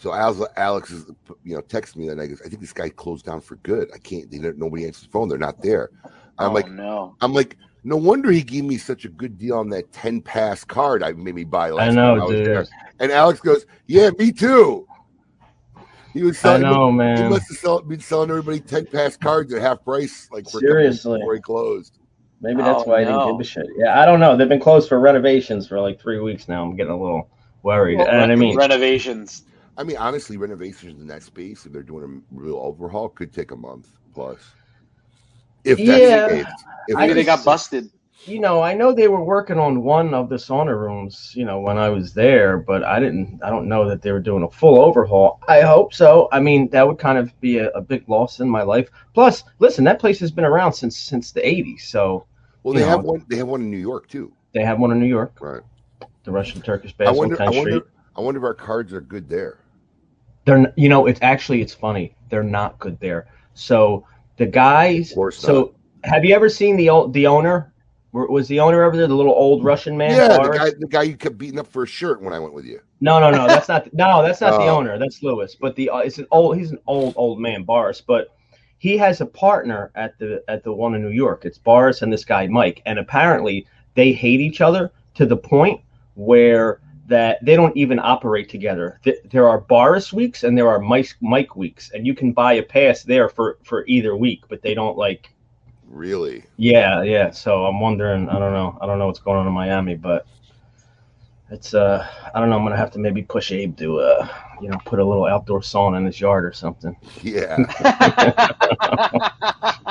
So 0.01 0.13
Alex, 0.15 0.41
Alex 0.57 0.91
is 0.93 1.07
you 1.43 1.57
know 1.57 1.63
texted 1.63 1.97
me 1.97 2.09
and 2.09 2.21
I 2.21 2.27
goes, 2.29 2.41
I 2.45 2.49
think 2.49 2.61
this 2.61 2.73
guy 2.73 2.89
closed 2.89 3.27
down 3.27 3.41
for 3.41 3.57
good. 3.57 3.89
I 3.93 3.99
can't. 3.99 4.31
They, 4.31 4.39
don't- 4.39 4.57
nobody 4.59 4.85
answers 4.87 5.03
the 5.05 5.11
phone. 5.11 5.29
They're 5.29 5.39
not 5.39 5.61
there. 5.61 5.91
I'm 6.39 6.51
oh 6.51 6.55
like, 6.55 6.71
no. 6.71 7.17
I'm 7.21 7.33
like, 7.35 7.57
no 7.83 7.97
wonder 7.97 8.31
he 8.31 8.43
gave 8.43 8.63
me 8.65 8.77
such 8.79 9.05
a 9.05 9.09
good 9.09 9.37
deal 9.39 9.57
on 9.57 9.69
that 9.71 9.91
10 9.93 10.21
pass 10.21 10.63
card 10.65 11.03
I 11.03 11.13
made 11.13 11.35
me 11.35 11.43
buy 11.45 11.71
last 11.71 11.83
I 11.93 11.95
time 11.95 11.95
know, 11.97 12.15
was 12.27 12.31
dude. 12.37 12.47
there. 12.47 12.67
And 13.01 13.11
Alex 13.11 13.41
goes, 13.41 13.67
Yeah, 13.89 14.11
me 14.19 14.31
too. 14.31 14.87
He 16.13 16.23
was 16.23 16.37
I 16.39 16.41
selling 16.41 16.63
know, 16.63 16.91
he 16.91 16.97
man. 16.97 17.31
must 17.31 17.49
have 17.49 17.59
sell, 17.59 17.81
been 17.83 18.01
selling 18.01 18.31
everybody 18.31 18.61
10 18.61 18.87
pass 18.87 19.17
cards 19.17 19.53
at 19.53 19.61
half 19.61 19.85
price, 19.85 20.29
like 20.33 20.49
for 20.49 20.59
a 20.59 20.61
couple 20.61 20.77
weeks 20.77 21.03
Seriously. 21.03 21.19
before 21.19 21.35
he 21.35 21.41
closed. 21.41 21.99
Maybe 22.41 22.63
that's 22.63 22.83
Oh, 22.87 22.91
why 22.91 23.01
I 23.01 23.05
didn't 23.05 23.27
give 23.33 23.41
a 23.41 23.45
shit. 23.45 23.67
Yeah, 23.77 24.01
I 24.01 24.07
don't 24.07 24.21
know. 24.21 24.37
They've 24.37 24.49
been 24.49 24.61
closed 24.61 24.89
for 24.89 25.01
renovations 25.01 25.67
for 25.67 25.81
like 25.81 26.01
three 26.01 26.21
weeks 26.21 26.47
now. 26.49 26.63
I'm 26.63 26.77
getting 26.77 26.93
a 26.93 26.97
little 27.01 27.29
worried. 27.65 27.99
Well, 27.99 28.09
and 28.09 28.31
I 28.31 28.37
mean, 28.37 28.57
renovations. 28.57 29.43
I 29.79 29.85
mean, 29.85 29.97
honestly, 29.97 30.37
renovations 30.37 31.01
in 31.01 31.07
that 31.09 31.23
space, 31.23 31.65
if 31.67 31.73
they're 31.73 31.83
doing 31.85 32.05
a 32.05 32.37
real 32.37 32.59
overhaul, 32.59 33.09
could 33.09 33.33
take 33.33 33.53
a 33.53 33.57
month 33.57 33.89
plus. 34.15 34.57
If 35.65 35.85
that's 35.85 36.11
Yeah. 36.11 36.27
the 36.27 36.33
case. 36.33 36.67
If 36.89 36.99
I 36.99 37.07
Maybe 37.07 37.15
they 37.15 37.25
got 37.25 37.45
busted. 37.45 37.91
you 38.27 38.41
know, 38.41 38.61
I 38.61 38.75
know 38.75 38.93
they 38.93 39.09
were 39.09 39.23
working 39.25 39.59
on 39.59 39.83
one 39.85 40.13
of 40.15 40.29
the 40.29 40.37
sauna 40.37 40.79
rooms, 40.79 41.33
you 41.37 41.45
know, 41.47 41.61
when 41.61 41.79
I 41.79 41.89
was 41.89 42.13
there, 42.15 42.59
but 42.59 42.85
I 42.85 43.01
didn't, 43.01 43.41
I 43.43 43.51
don't 43.51 43.69
know 43.69 43.89
that 43.89 44.03
they 44.03 44.13
were 44.13 44.21
doing 44.21 44.43
a 44.43 44.51
full 44.51 44.81
overhaul. 44.81 45.41
I 45.49 45.63
hope 45.63 45.95
so. 45.95 46.29
I 46.33 46.41
mean, 46.41 46.69
that 46.71 46.87
would 46.87 46.99
kind 46.99 47.19
of 47.19 47.39
be 47.41 47.59
a, 47.59 47.71
a 47.71 47.81
big 47.81 48.09
loss 48.09 48.41
in 48.41 48.49
my 48.51 48.63
life. 48.63 48.91
Plus, 49.15 49.45
listen, 49.61 49.85
that 49.85 50.01
place 50.01 50.21
has 50.21 50.33
been 50.33 50.45
around 50.45 50.73
since 50.75 50.99
since 50.99 51.33
the 51.33 51.47
'80s, 51.47 51.83
so 51.89 52.27
Well, 52.63 52.75
you 52.75 52.81
they 52.81 52.85
have 52.85 53.03
one. 53.03 53.25
They 53.29 53.37
have 53.37 53.49
one 53.49 53.63
in 53.63 53.71
New 53.71 53.79
York 53.79 54.09
too, 54.09 54.33
they 54.53 54.63
have 54.65 54.79
one 54.81 54.91
in 54.93 55.01
New 55.01 55.07
York, 55.07 55.41
right? 55.41 55.63
the 56.25 56.33
Russian 56.33 56.63
Turkish 56.63 56.93
I 57.05 57.11
Baths 57.11 57.23
on 57.23 57.31
wonder. 57.31 57.37
10th 57.37 57.49
I 57.49 57.51
Street. 57.55 57.59
wonder. 57.59 57.87
I 58.17 58.21
wonder 58.21 58.39
if 58.39 58.45
our 58.45 58.55
cards 58.55 58.93
are 58.93 59.01
good 59.01 59.29
there. 59.29 59.59
They're, 60.49 60.73
you 60.77 60.89
know, 60.89 61.05
it's 61.07 61.21
actually 61.21 61.61
it's 61.61 61.75
funny. 61.75 62.15
They're 62.31 62.43
not 62.43 62.79
good 62.79 62.99
there. 63.01 63.27
So 63.53 64.07
the 64.39 64.47
guys. 64.47 65.15
So 65.33 65.75
have 66.05 66.25
you 66.25 66.35
ever 66.35 66.49
seen 66.49 66.79
the 66.79 66.89
old 66.89 67.13
the 67.13 67.27
owner? 67.27 67.71
Was 68.13 68.49
the 68.49 68.59
owner 68.59 68.83
ever 68.83 68.97
there? 68.97 69.07
The 69.07 69.15
little 69.15 69.35
old 69.35 69.63
Russian 69.63 69.95
man. 69.99 70.13
yeah, 70.13 70.39
the 70.39 70.49
guy. 70.49 70.71
The 70.71 70.87
guy 70.89 71.03
you 71.03 71.19
kept 71.19 71.37
beating 71.37 71.59
up 71.59 71.67
for 71.67 71.83
a 71.83 71.87
shirt 71.87 72.23
when 72.23 72.33
I 72.33 72.39
went 72.39 72.55
with 72.55 72.65
you. 72.65 72.81
No, 73.03 73.21
no, 73.21 73.31
no. 73.31 73.47
That's 73.47 73.69
not. 73.69 73.93
No, 73.93 74.23
that's 74.23 74.41
not 74.41 74.53
the 74.59 74.65
Oh. 74.65 74.79
owner. 74.79 74.99
That's 74.99 75.23
Lewis. 75.23 75.55
But 75.55 75.77
the 75.77 75.91
uh, 75.91 75.99
it's 75.99 76.17
an 76.17 76.27
old. 76.31 76.57
He's 76.57 76.71
an 76.71 76.79
old 76.87 77.13
old 77.19 77.39
man, 77.39 77.65
Boris. 77.65 78.01
But 78.01 78.29
he 78.79 78.97
has 78.97 79.21
a 79.21 79.27
partner 79.27 79.91
at 79.97 80.19
the 80.19 80.43
at 80.49 80.65
the 80.65 80.73
one 80.73 80.95
in 80.95 81.03
New 81.03 81.11
York. 81.11 81.45
It's 81.45 81.59
Boris 81.59 82.01
and 82.01 82.11
this 82.11 82.25
guy 82.25 82.47
Mike, 82.47 82.81
and 82.87 82.99
apparently 82.99 83.67
they 83.95 84.13
hate 84.13 84.41
each 84.41 84.63
other 84.63 84.91
to 85.17 85.27
the 85.27 85.37
point 85.37 85.83
where 86.15 86.81
that 87.09 87.45
they 87.45 87.57
don't 87.57 87.77
even 87.77 87.99
operate 87.99 88.49
together. 88.49 89.01
There 89.31 89.49
are 89.49 89.61
Boris 89.61 90.13
weeks 90.13 90.45
and 90.45 90.57
there 90.57 90.69
are 90.69 90.79
Mike 90.79 91.15
Mike 91.21 91.57
weeks, 91.57 91.91
and 91.93 92.07
you 92.07 92.15
can 92.15 92.33
buy 92.33 92.55
a 92.55 92.63
pass 92.63 93.03
there 93.03 93.29
for 93.29 93.59
for 93.65 93.85
either 93.87 94.17
week, 94.17 94.45
but 94.49 94.63
they 94.63 94.75
don't 94.75 94.97
like. 94.97 95.31
Really? 95.89 96.45
Yeah, 96.57 97.03
yeah. 97.03 97.31
So 97.31 97.67
I'm 97.67 97.81
wondering. 97.81 98.29
I 98.29 98.39
don't 98.39 98.53
know. 98.53 98.79
I 98.81 98.87
don't 98.87 98.99
know 98.99 99.07
what's 99.07 99.21
going 99.21 99.39
on 99.39 99.47
in 99.47 99.53
Miami, 99.53 99.97
but 99.97 100.27
it's 101.51 101.75
uh. 101.75 102.07
I 102.35 102.41
don't 102.41 102.51
know. 102.51 102.57
I'm 102.57 102.65
gonna 102.65 102.77
have 102.77 102.93
to 102.93 102.99
maybe 102.99 103.23
push 103.23 103.53
Abe 103.53 103.77
to 103.79 104.01
uh, 104.01 104.29
you 104.61 104.69
know, 104.69 104.79
put 104.85 104.99
a 104.99 105.05
little 105.05 105.25
outdoor 105.25 105.61
sauna 105.61 105.99
in 105.99 106.07
his 106.07 106.21
yard 106.21 106.45
or 106.45 106.53
something. 106.53 106.97
Yeah. 107.23 107.57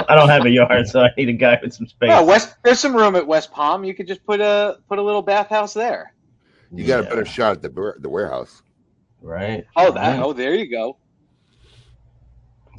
I 0.10 0.16
don't 0.16 0.30
have 0.30 0.46
a 0.46 0.50
yard, 0.50 0.88
so 0.88 1.02
I 1.02 1.10
need 1.18 1.30
a 1.30 1.34
guy 1.34 1.60
with 1.62 1.74
some 1.74 1.88
space. 1.88 2.10
Yeah, 2.10 2.22
West. 2.22 2.56
There's 2.64 2.80
some 2.80 2.96
room 2.96 3.16
at 3.16 3.26
West 3.26 3.52
Palm. 3.52 3.84
You 3.84 3.94
could 3.94 4.08
just 4.08 4.26
put 4.26 4.40
a 4.40 4.80
put 4.88 5.00
a 5.00 5.02
little 5.02 5.22
bathhouse 5.22 5.74
there. 5.74 6.14
You 6.74 6.86
got 6.88 7.02
a 7.02 7.04
better 7.04 7.26
shot 7.26 7.58
at 7.58 7.62
the 7.62 7.70
the 8.00 8.10
warehouse. 8.10 8.62
right? 9.22 9.66
Oh, 9.76 9.92
that. 9.94 10.02
Right. 10.02 10.20
Oh, 10.20 10.34
there 10.34 10.56
you 10.56 10.70
go. 10.70 10.98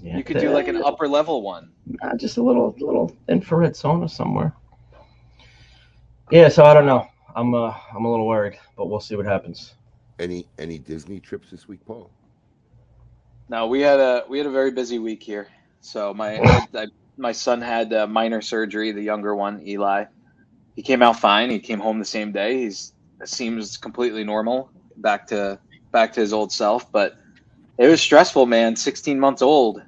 Yeah, 0.01 0.17
You 0.19 0.25
could 0.25 0.39
do 0.39 0.51
like 0.51 0.69
an 0.69 0.77
upper 0.77 1.09
level 1.09 1.43
one. 1.43 1.73
uh, 2.03 2.17
just 2.17 2.37
a 2.37 2.43
little 2.43 2.75
little 2.79 3.17
infrared 3.29 3.73
sauna 3.75 4.09
somewhere. 4.11 4.55
Yeah, 6.31 6.49
so 6.49 6.65
I 6.65 6.75
don't 6.75 6.87
know. 6.87 7.07
I'm 7.35 7.55
uh 7.55 7.75
I'm 7.95 8.05
a 8.05 8.11
little 8.11 8.27
worried, 8.27 8.59
but 8.77 8.87
we'll 8.87 9.01
see 9.01 9.17
what 9.17 9.27
happens. 9.27 9.75
Any 10.19 10.49
any 10.59 10.79
Disney 10.79 11.21
trips 11.21 11.51
this 11.51 11.69
week, 11.69 11.81
Paul? 11.87 12.13
No, 13.49 13.67
we 13.69 13.81
had 13.81 14.01
a 14.01 14.25
we 14.29 14.39
had 14.39 14.47
a 14.47 14.53
very 14.53 14.71
busy 14.73 14.99
week 14.99 15.23
here. 15.23 15.49
So 15.81 16.15
my 16.15 16.43
I, 16.75 16.87
my 17.17 17.33
son 17.33 17.61
had 17.63 17.93
uh, 17.93 18.07
minor 18.07 18.41
surgery. 18.43 18.93
The 18.93 19.03
younger 19.03 19.35
one, 19.35 19.63
Eli, 19.67 20.05
he 20.77 20.83
came 20.83 21.03
out 21.03 21.19
fine. 21.21 21.51
He 21.51 21.61
came 21.61 21.81
home 21.81 21.99
the 21.99 22.05
same 22.05 22.33
day. 22.33 22.63
He's 22.63 22.93
seems 23.25 23.77
completely 23.77 24.25
normal, 24.25 24.71
back 24.97 25.27
to 25.29 25.59
back 25.93 26.13
to 26.15 26.21
his 26.21 26.33
old 26.33 26.53
self. 26.53 26.91
But 26.93 27.15
it 27.79 27.87
was 27.89 28.01
stressful, 28.01 28.47
man. 28.47 28.77
Sixteen 28.77 29.19
months 29.19 29.43
old. 29.43 29.83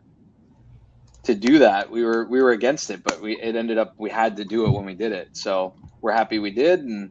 To 1.24 1.34
do 1.34 1.58
that, 1.58 1.90
we 1.90 2.02
were 2.02 2.26
we 2.26 2.42
were 2.42 2.52
against 2.52 2.90
it, 2.90 3.02
but 3.04 3.20
we 3.20 3.38
it 3.38 3.54
ended 3.54 3.78
up 3.78 3.94
we 3.98 4.10
had 4.10 4.38
to 4.38 4.44
do 4.44 4.66
it 4.66 4.70
when 4.72 4.86
we 4.86 4.94
did 4.94 5.12
it. 5.12 5.28
So 5.32 5.74
we're 6.00 6.12
happy 6.12 6.38
we 6.38 6.50
did, 6.50 6.80
and 6.80 7.10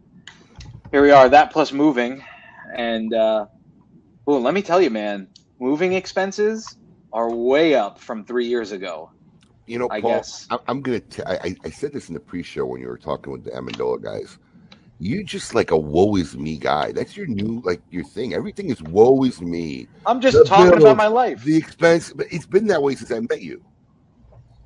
here 0.91 1.03
we 1.03 1.11
are. 1.11 1.29
That 1.29 1.51
plus 1.51 1.71
moving, 1.71 2.23
and 2.75 3.13
uh, 3.13 3.45
well, 4.25 4.41
let 4.41 4.53
me 4.55 4.63
tell 4.63 4.81
you, 4.81 4.89
man, 4.89 5.27
moving 5.59 5.93
expenses 5.93 6.75
are 7.13 7.29
way 7.29 7.75
up 7.75 7.99
from 7.99 8.25
three 8.25 8.47
years 8.47 8.71
ago. 8.71 9.11
You 9.67 9.77
know, 9.77 9.89
I 9.89 10.01
Paul, 10.01 10.13
guess. 10.15 10.47
I- 10.49 10.59
I'm 10.67 10.81
gonna. 10.81 10.99
T- 10.99 11.23
I, 11.25 11.33
I- 11.35 11.57
I 11.65 11.69
said 11.69 11.93
this 11.93 12.07
in 12.09 12.15
the 12.15 12.19
pre-show 12.19 12.65
when 12.65 12.81
you 12.81 12.88
were 12.88 12.97
talking 12.97 13.31
with 13.31 13.43
the 13.43 13.51
Amendola 13.51 14.01
guys. 14.01 14.38
You 15.00 15.24
just 15.24 15.56
like 15.56 15.72
a 15.72 15.77
woe 15.77 16.18
is 16.18 16.38
me 16.38 16.58
guy. 16.58 16.91
That's 16.91 17.15
your 17.15 17.25
new 17.25 17.62
like 17.63 17.82
your 17.89 18.03
thing. 18.03 18.34
Everything 18.34 18.70
is 18.70 18.82
woe 18.84 19.24
is 19.24 19.41
me. 19.41 19.88
I'm 20.06 20.20
just 20.20 20.38
The 20.38 20.44
talking 20.44 20.72
bills, 20.72 20.84
about 20.84 20.98
my 20.98 21.08
life. 21.08 21.44
The 21.44 21.56
expense, 21.56 22.12
but 22.12 22.27
it's 22.32 22.46
been 22.46 22.68
that 22.68 22.82
way 22.82 22.96
since 22.96 23.12
I 23.12 23.20
met 23.22 23.41
you. 23.41 23.63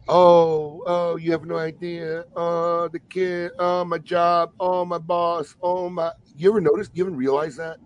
Oh, 0.08 0.82
oh, 0.86 1.16
you 1.18 1.32
have 1.32 1.46
no 1.46 1.58
idea. 1.58 2.26
Oh, 2.36 2.90
the 2.90 3.00
kid. 3.00 3.52
Oh, 3.60 3.86
my 3.86 4.00
job. 4.00 4.52
Oh, 4.60 4.84
my 4.84 4.98
boss. 4.98 5.56
Oh, 5.62 5.90
my. 5.90 6.12
You 6.36 6.50
ever 6.50 6.60
notice? 6.60 6.90
You 6.94 7.06
ever 7.06 7.16
realize 7.16 7.56
that? 7.58 7.78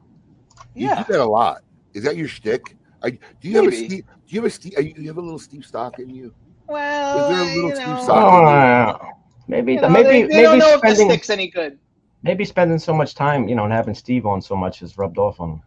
Yeah. 0.73 0.81
You 0.81 0.87
yeah, 0.87 1.03
do 1.03 1.13
that 1.13 1.21
a 1.21 1.25
lot. 1.25 1.61
Is 1.93 2.03
that 2.05 2.15
your 2.15 2.27
shtick? 2.27 2.75
I, 3.03 3.11
do 3.11 3.19
you 3.41 3.57
have 3.57 3.67
a 3.67 3.69
Maybe. 3.69 3.85
Steve? 3.87 4.03
Do 4.05 4.35
you 4.35 4.41
have 4.41 4.47
a 4.47 4.49
Steve? 4.49 4.73
Are 4.77 4.81
you, 4.81 4.93
you 4.97 5.07
have 5.09 5.17
a 5.17 5.21
little 5.21 5.37
Steve 5.37 5.65
stock 5.65 5.99
in 5.99 6.09
you? 6.09 6.33
well, 6.67 7.29
Is 7.29 7.35
there 7.35 7.41
a 7.41 7.55
little 7.55 7.69
you 7.69 7.75
Steve 7.75 7.87
know, 7.87 8.03
Saka? 8.05 8.99
Oh, 9.03 9.09
maybe 9.47 9.73
you 9.73 9.81
know, 9.81 9.89
maybe 9.89 10.07
they, 10.07 10.21
they 10.23 10.27
maybe 10.27 10.41
don't 10.43 10.59
know 10.59 10.73
if 10.73 10.81
the 10.81 10.95
stick's 10.95 11.29
any 11.29 11.49
good. 11.49 11.77
Maybe 12.23 12.45
spending 12.45 12.79
so 12.79 12.93
much 12.93 13.15
time, 13.15 13.47
you 13.47 13.55
know, 13.55 13.63
and 13.63 13.73
having 13.73 13.95
Steve 13.95 14.25
on 14.25 14.41
so 14.41 14.55
much 14.55 14.79
has 14.79 14.97
rubbed 14.97 15.17
off 15.17 15.39
on 15.39 15.61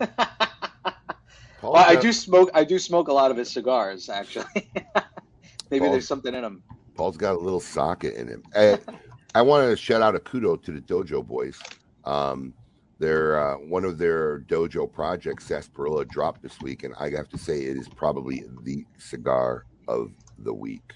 him. 0.00 0.08
Well, 1.64 1.76
I 1.76 1.96
do 1.96 2.12
smoke. 2.12 2.50
I 2.52 2.62
do 2.62 2.78
smoke 2.78 3.08
a 3.08 3.12
lot 3.12 3.30
of 3.30 3.36
his 3.36 3.50
cigars, 3.50 4.10
actually. 4.10 4.44
Maybe 5.70 5.80
Paul. 5.80 5.92
there's 5.92 6.06
something 6.06 6.34
in 6.34 6.42
them. 6.42 6.62
Paul's 6.94 7.16
got 7.16 7.34
a 7.34 7.38
little 7.38 7.60
socket 7.60 8.14
in 8.14 8.28
him. 8.28 8.42
Eh, 8.54 8.76
I 9.34 9.42
want 9.42 9.68
to 9.70 9.76
shout 9.76 10.02
out 10.02 10.14
a 10.14 10.18
kudo 10.18 10.62
to 10.62 10.72
the 10.72 10.80
Dojo 10.80 11.26
boys. 11.26 11.58
Um, 12.04 12.52
their 12.98 13.40
uh, 13.40 13.56
one 13.56 13.84
of 13.84 13.98
their 13.98 14.40
dojo 14.40 14.90
projects, 14.90 15.46
Sarsaparilla, 15.46 16.04
dropped 16.04 16.42
this 16.42 16.60
week, 16.60 16.84
and 16.84 16.94
I 17.00 17.10
have 17.10 17.28
to 17.30 17.38
say 17.38 17.62
it 17.62 17.76
is 17.76 17.88
probably 17.88 18.44
the 18.62 18.84
cigar 18.98 19.64
of 19.88 20.12
the 20.38 20.54
week. 20.54 20.92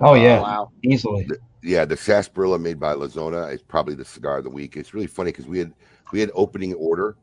Oh 0.00 0.12
uh, 0.12 0.14
yeah, 0.14 0.40
Wow. 0.40 0.70
easily. 0.82 1.28
Yeah, 1.62 1.84
the 1.84 1.96
sarsaparilla 1.96 2.58
made 2.58 2.78
by 2.78 2.92
La 2.92 3.08
Zona 3.08 3.46
is 3.46 3.62
probably 3.62 3.94
the 3.94 4.04
cigar 4.04 4.38
of 4.38 4.44
the 4.44 4.50
week. 4.50 4.76
It's 4.76 4.94
really 4.94 5.06
funny 5.06 5.32
because 5.32 5.46
we 5.46 5.58
had 5.58 5.72
we 6.12 6.20
had 6.20 6.30
opening 6.34 6.74
order 6.74 7.16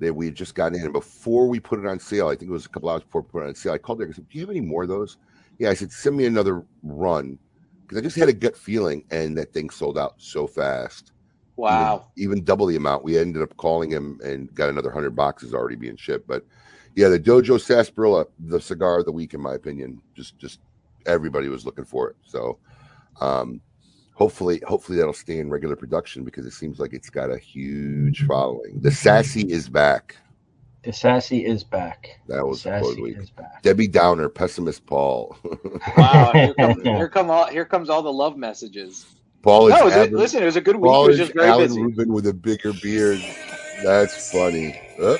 that 0.00 0.14
we 0.14 0.26
had 0.26 0.34
just 0.34 0.54
gotten 0.54 0.78
in, 0.78 0.84
and 0.84 0.92
before 0.92 1.48
we 1.48 1.60
put 1.60 1.78
it 1.78 1.86
on 1.86 1.98
sale, 1.98 2.28
I 2.28 2.36
think 2.36 2.50
it 2.50 2.52
was 2.52 2.66
a 2.66 2.68
couple 2.68 2.88
hours 2.88 3.02
before 3.02 3.22
we 3.22 3.28
put 3.28 3.42
it 3.44 3.48
on 3.48 3.54
sale. 3.54 3.72
I 3.72 3.78
called 3.78 3.98
there 3.98 4.06
and 4.06 4.14
said, 4.14 4.28
"Do 4.28 4.38
you 4.38 4.42
have 4.42 4.50
any 4.50 4.60
more 4.60 4.82
of 4.82 4.88
those?" 4.88 5.16
Yeah, 5.58 5.70
I 5.70 5.74
said, 5.74 5.92
"Send 5.92 6.16
me 6.16 6.26
another 6.26 6.64
run," 6.82 7.38
because 7.86 7.98
I 7.98 8.02
just 8.04 8.16
had 8.16 8.28
a 8.28 8.34
gut 8.34 8.56
feeling, 8.56 9.04
and 9.10 9.36
that 9.38 9.52
thing 9.52 9.70
sold 9.70 9.98
out 9.98 10.14
so 10.18 10.46
fast. 10.46 11.12
Wow. 11.56 12.06
even, 12.16 12.34
even 12.38 12.44
double 12.44 12.66
the 12.66 12.76
amount. 12.76 13.04
We 13.04 13.18
ended 13.18 13.42
up 13.42 13.56
calling 13.58 13.90
him 13.90 14.18
and 14.24 14.52
got 14.54 14.70
another 14.70 14.90
hundred 14.90 15.14
boxes 15.14 15.52
already 15.52 15.76
being 15.76 15.96
shipped. 15.96 16.26
But 16.26 16.44
yeah, 16.94 17.08
the 17.08 17.20
Dojo 17.20 17.60
Sarsaparilla, 17.60 18.26
the 18.38 18.60
cigar 18.60 19.00
of 19.00 19.04
the 19.04 19.12
week, 19.12 19.34
in 19.34 19.40
my 19.40 19.54
opinion, 19.54 20.00
just 20.14 20.38
just 20.38 20.60
everybody 21.06 21.48
was 21.48 21.64
looking 21.66 21.84
for 21.84 22.10
it. 22.10 22.16
So 22.24 22.58
um, 23.20 23.60
hopefully, 24.14 24.62
hopefully 24.66 24.98
that'll 24.98 25.12
stay 25.12 25.38
in 25.38 25.50
regular 25.50 25.76
production 25.76 26.24
because 26.24 26.46
it 26.46 26.52
seems 26.52 26.78
like 26.78 26.92
it's 26.92 27.10
got 27.10 27.30
a 27.30 27.38
huge 27.38 28.26
following. 28.26 28.80
The 28.80 28.90
sassy 28.90 29.42
is 29.50 29.68
back. 29.68 30.16
The 30.82 30.92
sassy 30.92 31.44
is 31.44 31.62
back. 31.62 32.20
That 32.28 32.46
was 32.46 32.62
the 32.62 32.80
sassy 32.80 33.02
week. 33.02 33.18
is 33.18 33.30
back. 33.30 33.62
Debbie 33.62 33.88
Downer, 33.88 34.28
pessimist 34.28 34.86
Paul. 34.86 35.36
Wow. 35.96 36.32
Here, 36.32 36.54
come, 36.54 36.80
here 36.84 37.08
come 37.08 37.30
all. 37.30 37.46
Here 37.46 37.64
comes 37.64 37.90
all 37.90 38.02
the 38.02 38.12
love 38.12 38.36
messages. 38.36 39.06
Paul 39.42 39.68
is 39.68 39.74
No, 39.74 39.80
it 39.80 39.84
was, 39.84 39.94
Alan- 39.94 40.12
listen, 40.12 40.42
it 40.42 40.46
was 40.46 40.56
a 40.56 40.60
good 40.60 40.76
week. 40.76 40.90
Paul 40.90 41.04
it 41.04 41.08
was 41.08 41.20
is 41.20 41.26
just 41.26 41.34
very 41.34 41.48
Alan 41.48 41.68
busy. 41.68 41.82
Rubin 41.82 42.12
with 42.12 42.26
a 42.26 42.34
bigger 42.34 42.72
beard. 42.74 43.20
That's 43.82 44.30
funny. 44.30 44.78
Uh, 45.00 45.16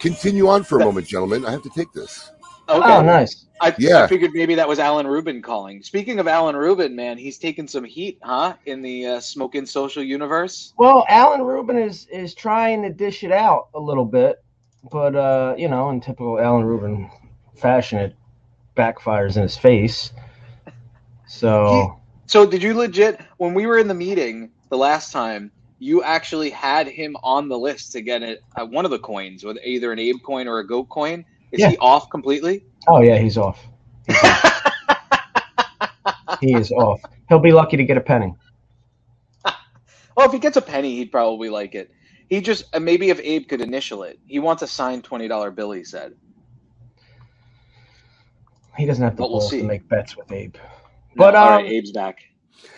continue 0.00 0.48
on 0.48 0.62
for 0.64 0.80
a 0.80 0.84
moment, 0.84 1.06
gentlemen. 1.06 1.44
I 1.44 1.50
have 1.50 1.62
to 1.62 1.70
take 1.70 1.92
this. 1.92 2.30
Okay. 2.72 2.92
Oh, 2.92 3.02
nice. 3.02 3.46
I, 3.60 3.74
Yeah. 3.78 4.04
I 4.04 4.06
figured 4.08 4.32
maybe 4.34 4.54
that 4.56 4.66
was 4.66 4.78
Alan 4.78 5.06
Rubin 5.06 5.40
calling. 5.40 5.82
Speaking 5.82 6.18
of 6.18 6.26
Alan 6.26 6.56
Rubin, 6.56 6.96
man, 6.96 7.16
he's 7.16 7.38
taken 7.38 7.68
some 7.68 7.84
heat, 7.84 8.18
huh? 8.22 8.54
In 8.66 8.82
the 8.82 9.06
uh, 9.06 9.20
smoking 9.20 9.66
social 9.66 10.02
universe. 10.02 10.72
Well, 10.76 11.04
Alan 11.08 11.42
Rubin 11.42 11.78
is 11.78 12.06
is 12.10 12.34
trying 12.34 12.82
to 12.82 12.90
dish 12.90 13.22
it 13.22 13.30
out 13.32 13.68
a 13.74 13.80
little 13.80 14.04
bit, 14.04 14.42
but 14.90 15.14
uh, 15.14 15.54
you 15.56 15.68
know, 15.68 15.90
in 15.90 16.00
typical 16.00 16.40
Alan 16.40 16.64
Rubin 16.64 17.10
fashion, 17.56 17.98
it 17.98 18.16
backfires 18.76 19.36
in 19.36 19.42
his 19.42 19.56
face. 19.56 20.12
So 21.26 21.98
So, 22.26 22.46
did 22.46 22.62
you 22.62 22.74
legit 22.74 23.20
when 23.36 23.54
we 23.54 23.66
were 23.66 23.78
in 23.78 23.88
the 23.88 23.94
meeting 23.94 24.50
the 24.70 24.76
last 24.76 25.12
time? 25.12 25.52
You 25.78 26.02
actually 26.02 26.50
had 26.50 26.86
him 26.86 27.16
on 27.22 27.48
the 27.48 27.58
list 27.58 27.92
to 27.92 28.00
get 28.00 28.22
it 28.22 28.40
uh, 28.56 28.64
one 28.64 28.84
of 28.84 28.90
the 28.90 28.98
coins, 28.98 29.44
with 29.44 29.58
either 29.64 29.92
an 29.92 29.98
Abe 29.98 30.22
coin 30.24 30.46
or 30.48 30.60
a 30.60 30.66
Goat 30.66 30.88
coin. 30.88 31.24
Is 31.52 31.60
Yeah. 31.60 31.70
he 31.70 31.76
off 31.78 32.10
completely? 32.10 32.64
Oh 32.88 33.00
yeah, 33.00 33.18
he's 33.18 33.38
off. 33.38 33.64
He's 34.06 34.16
off. 34.22 34.62
he 36.40 36.54
is 36.54 36.72
off. 36.72 37.00
He'll 37.28 37.38
be 37.38 37.52
lucky 37.52 37.76
to 37.76 37.84
get 37.84 37.96
a 37.96 38.00
penny. 38.00 38.34
Well, 40.14 40.26
if 40.26 40.32
he 40.32 40.38
gets 40.38 40.58
a 40.58 40.62
penny, 40.62 40.96
he'd 40.96 41.10
probably 41.10 41.48
like 41.48 41.74
it. 41.74 41.90
He 42.28 42.42
just 42.42 42.64
uh, 42.74 42.80
maybe 42.80 43.08
if 43.08 43.18
Abe 43.20 43.48
could 43.48 43.62
initial 43.62 44.02
it, 44.02 44.18
he 44.26 44.40
wants 44.40 44.62
a 44.62 44.66
signed 44.66 45.04
twenty 45.04 45.26
dollar 45.26 45.50
bill. 45.50 45.70
He 45.72 45.84
said. 45.84 46.12
He 48.76 48.84
doesn't 48.86 49.02
have 49.02 49.16
the 49.16 49.22
But 49.22 49.30
we'll 49.30 49.40
balls 49.40 49.50
see. 49.50 49.60
to 49.62 49.66
make 49.66 49.88
bets 49.88 50.16
with 50.16 50.30
Abe. 50.32 50.52
But 50.54 50.60
But, 51.16 51.34
all 51.34 51.48
um, 51.48 51.54
right, 51.54 51.66
Abe's 51.66 51.92
back. 51.92 52.18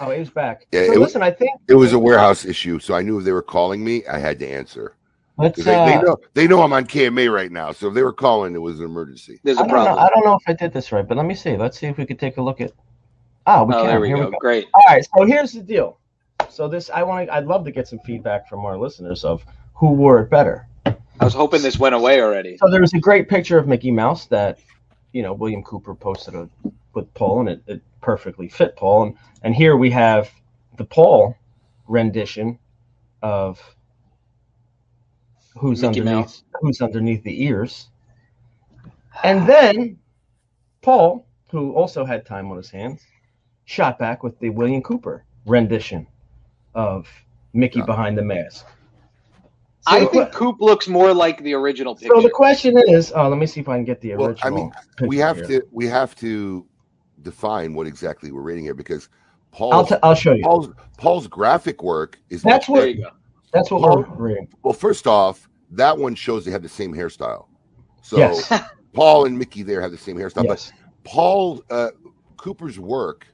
Oh, 0.01 0.11
Abe's 0.13 0.31
back. 0.31 0.67
Yeah, 0.73 0.87
so 0.87 0.93
it 0.93 0.99
wa- 0.99 1.05
listen, 1.05 1.23
I 1.23 1.31
think 1.33 1.51
It 1.69 1.75
was 1.75 1.93
a 1.93 1.99
warehouse 1.99 2.45
issue, 2.45 2.79
so 2.79 2.95
I 2.95 3.03
knew 3.03 3.19
if 3.19 3.25
they 3.25 3.33
were 3.33 3.43
calling 3.43 3.85
me, 3.85 4.05
I 4.07 4.19
had 4.19 4.39
to 4.41 4.47
answer. 4.49 4.97
'Cause 5.37 5.45
let's. 5.45 5.65
They, 5.65 5.73
they 5.73 5.95
Uh, 5.95 6.03
know 6.03 6.17
they 6.35 6.47
know 6.47 6.63
I'm 6.63 6.73
on 6.73 6.85
KMA 6.87 7.33
right 7.33 7.51
now, 7.51 7.73
so 7.73 7.89
if 7.89 7.95
they 7.95 8.03
were 8.03 8.13
calling, 8.13 8.55
it 8.55 8.59
was 8.59 8.79
an 8.79 8.85
emergency. 8.87 9.41
There's 9.43 9.59
I 9.59 9.63
a 9.65 9.69
don't 9.69 9.77
know. 9.77 9.85
problem. 9.85 10.05
I 10.05 10.09
don't 10.15 10.25
know 10.25 10.35
if 10.35 10.43
I 10.47 10.53
did 10.53 10.73
this 10.73 10.93
right, 10.93 11.07
but 11.07 11.17
let 11.17 11.27
me 11.27 11.35
see. 11.35 11.57
Let's 11.57 11.79
see 11.79 11.87
if 11.87 11.97
we 11.99 12.07
could 12.07 12.19
take 12.19 12.37
a 12.37 12.43
look 12.43 12.61
at. 12.61 12.73
Oh, 13.47 13.65
we 13.65 13.75
oh, 13.75 13.79
can. 13.79 13.87
there 13.89 14.01
we 14.01 14.09
Here 14.09 14.17
go. 14.17 14.27
we 14.27 14.31
go. 14.33 14.39
Great. 14.39 14.67
All 14.73 14.83
right. 14.89 15.05
So 15.17 15.25
here's 15.27 15.53
the 15.53 15.61
deal. 15.63 15.99
So 16.49 16.69
this, 16.69 16.89
I 16.91 17.03
want 17.03 17.27
to. 17.29 17.35
I'd 17.35 17.47
love 17.47 17.65
to 17.65 17.71
get 17.73 17.89
some 17.89 17.99
feedback 18.01 18.49
from 18.49 18.65
our 18.65 18.79
listeners 18.79 19.25
of 19.25 19.45
who 19.75 19.91
wore 19.93 20.21
it 20.21 20.31
better. 20.31 20.69
I 20.87 21.25
was 21.25 21.35
hoping 21.35 21.63
this 21.63 21.79
went 21.79 21.95
away 21.95 22.21
already. 22.23 22.57
So 22.59 22.71
there's 22.71 22.93
a 22.95 22.99
great 23.01 23.29
picture 23.29 23.59
of 23.59 23.67
Mickey 23.69 23.91
Mouse 23.91 24.27
that, 24.27 24.59
you 25.13 25.23
know, 25.23 25.33
William 25.33 25.63
Cooper 25.63 25.95
posted 25.95 26.35
a, 26.35 26.49
with 26.93 27.13
Paul, 27.15 27.41
and 27.41 27.49
it, 27.51 27.63
it 27.67 27.81
perfectly 28.01 28.49
fit 28.49 28.77
Paul. 28.77 29.05
And 29.05 29.17
and 29.43 29.55
here 29.55 29.77
we 29.77 29.91
have 29.91 30.31
the 30.77 30.85
Paul 30.85 31.37
rendition 31.87 32.59
of 33.23 33.61
who's 35.57 35.83
Mickey 35.83 36.01
underneath 36.01 36.15
Mouse. 36.25 36.45
who's 36.61 36.81
underneath 36.81 37.23
the 37.25 37.45
ears. 37.45 37.89
And 39.23 39.49
then 39.49 39.99
Paul, 40.83 41.27
who 41.51 41.73
also 41.73 42.05
had 42.05 42.27
time 42.27 42.51
on 42.51 42.57
his 42.57 42.71
hands, 42.71 43.03
shot 43.65 43.99
back 43.99 44.23
with 44.23 44.39
the 44.41 44.51
William 44.51 44.83
Cooper 44.83 45.25
rendition 45.47 46.07
of 46.75 47.09
Mickey 47.53 47.79
Yeah. 47.79 47.87
behind 47.87 48.19
the 48.19 48.23
mask. 48.23 48.67
I 49.87 50.01
the 50.01 50.07
think 50.07 50.33
Coop 50.33 50.57
looks 50.61 50.89
more 50.89 51.13
like 51.13 51.43
the 51.43 51.53
original 51.55 51.95
picture. 51.95 52.15
so 52.17 52.23
the 52.23 52.31
question 52.31 52.77
is, 52.89 53.13
oh, 53.15 53.29
let 53.29 53.39
me 53.39 53.47
see 53.47 53.61
if 53.61 53.69
I 53.69 53.77
can 53.77 53.85
get 53.85 54.01
the 54.01 54.17
Well, 54.17 54.29
original. 54.31 54.47
I 54.47 54.51
mean, 54.57 54.71
picture 54.71 55.07
We 55.09 55.19
have 55.19 55.37
here. 55.37 55.47
to 55.61 55.67
we 55.71 55.87
have 55.87 56.15
to 56.17 56.67
define 57.23 57.75
what 57.75 57.87
exactly 57.87 58.33
we're 58.33 58.41
reading 58.43 58.65
here 58.65 58.75
because 58.75 59.09
Paul 59.53 59.73
I'll 59.73 59.79
Paul's 59.85 59.89
t- 59.91 59.97
I'll 60.03 60.15
show 60.15 60.33
you. 60.33 60.43
Paul's 60.43 60.69
Paul's 60.97 61.27
graphic 61.29 61.83
work 61.83 62.19
is 62.31 62.43
That's 62.43 62.69
much 62.69 62.77
what- 62.99 63.13
there 63.55 63.63
better. 63.63 63.75
you 63.75 63.81
go. 63.81 63.99
That's 63.99 64.07
what 64.07 64.07
Paul- 64.09 64.17
we're 64.17 64.29
reading. 64.29 64.49
Well, 64.63 64.75
first 64.75 65.07
off, 65.07 65.49
that 65.71 65.97
one 65.97 66.15
shows 66.15 66.45
they 66.45 66.51
have 66.51 66.63
the 66.63 66.69
same 66.69 66.93
hairstyle. 66.93 67.47
So 68.03 68.19
yes. 68.19 68.53
Paul 68.93 69.27
and 69.27 69.39
Mickey 69.39 69.63
there 69.63 69.81
have 69.81 69.91
the 69.91 69.99
same 69.99 70.17
hairstyle, 70.17 70.45
yes. 70.45 70.71
but 70.71 71.11
Paul 71.11 71.65
uh, 71.71 71.91
Cooper's 72.37 72.79
work, 72.79 73.27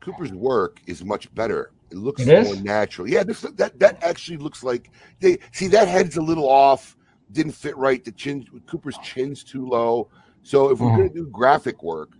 Cooper's 0.00 0.32
work 0.32 0.80
is 0.86 1.04
much 1.04 1.32
better. 1.34 1.72
It 1.90 1.96
looks 1.96 2.22
It 2.22 2.44
more 2.44 2.56
natural. 2.56 3.08
Yeah, 3.08 3.22
this, 3.22 3.42
that 3.42 3.78
that 3.78 4.02
actually 4.02 4.36
looks 4.36 4.62
like 4.62 4.90
they 5.20 5.38
see 5.52 5.68
that 5.68 5.88
head's 5.88 6.16
a 6.16 6.22
little 6.22 6.48
off. 6.48 6.96
Didn't 7.32 7.52
fit 7.52 7.76
right. 7.76 8.04
The 8.04 8.12
chin, 8.12 8.46
Cooper's 8.66 8.98
chin's 8.98 9.44
too 9.44 9.66
low. 9.66 10.08
So 10.42 10.70
if 10.70 10.80
we're 10.80 10.96
going 10.96 11.08
to 11.08 11.14
do 11.14 11.26
graphic 11.26 11.82
work, 11.82 12.12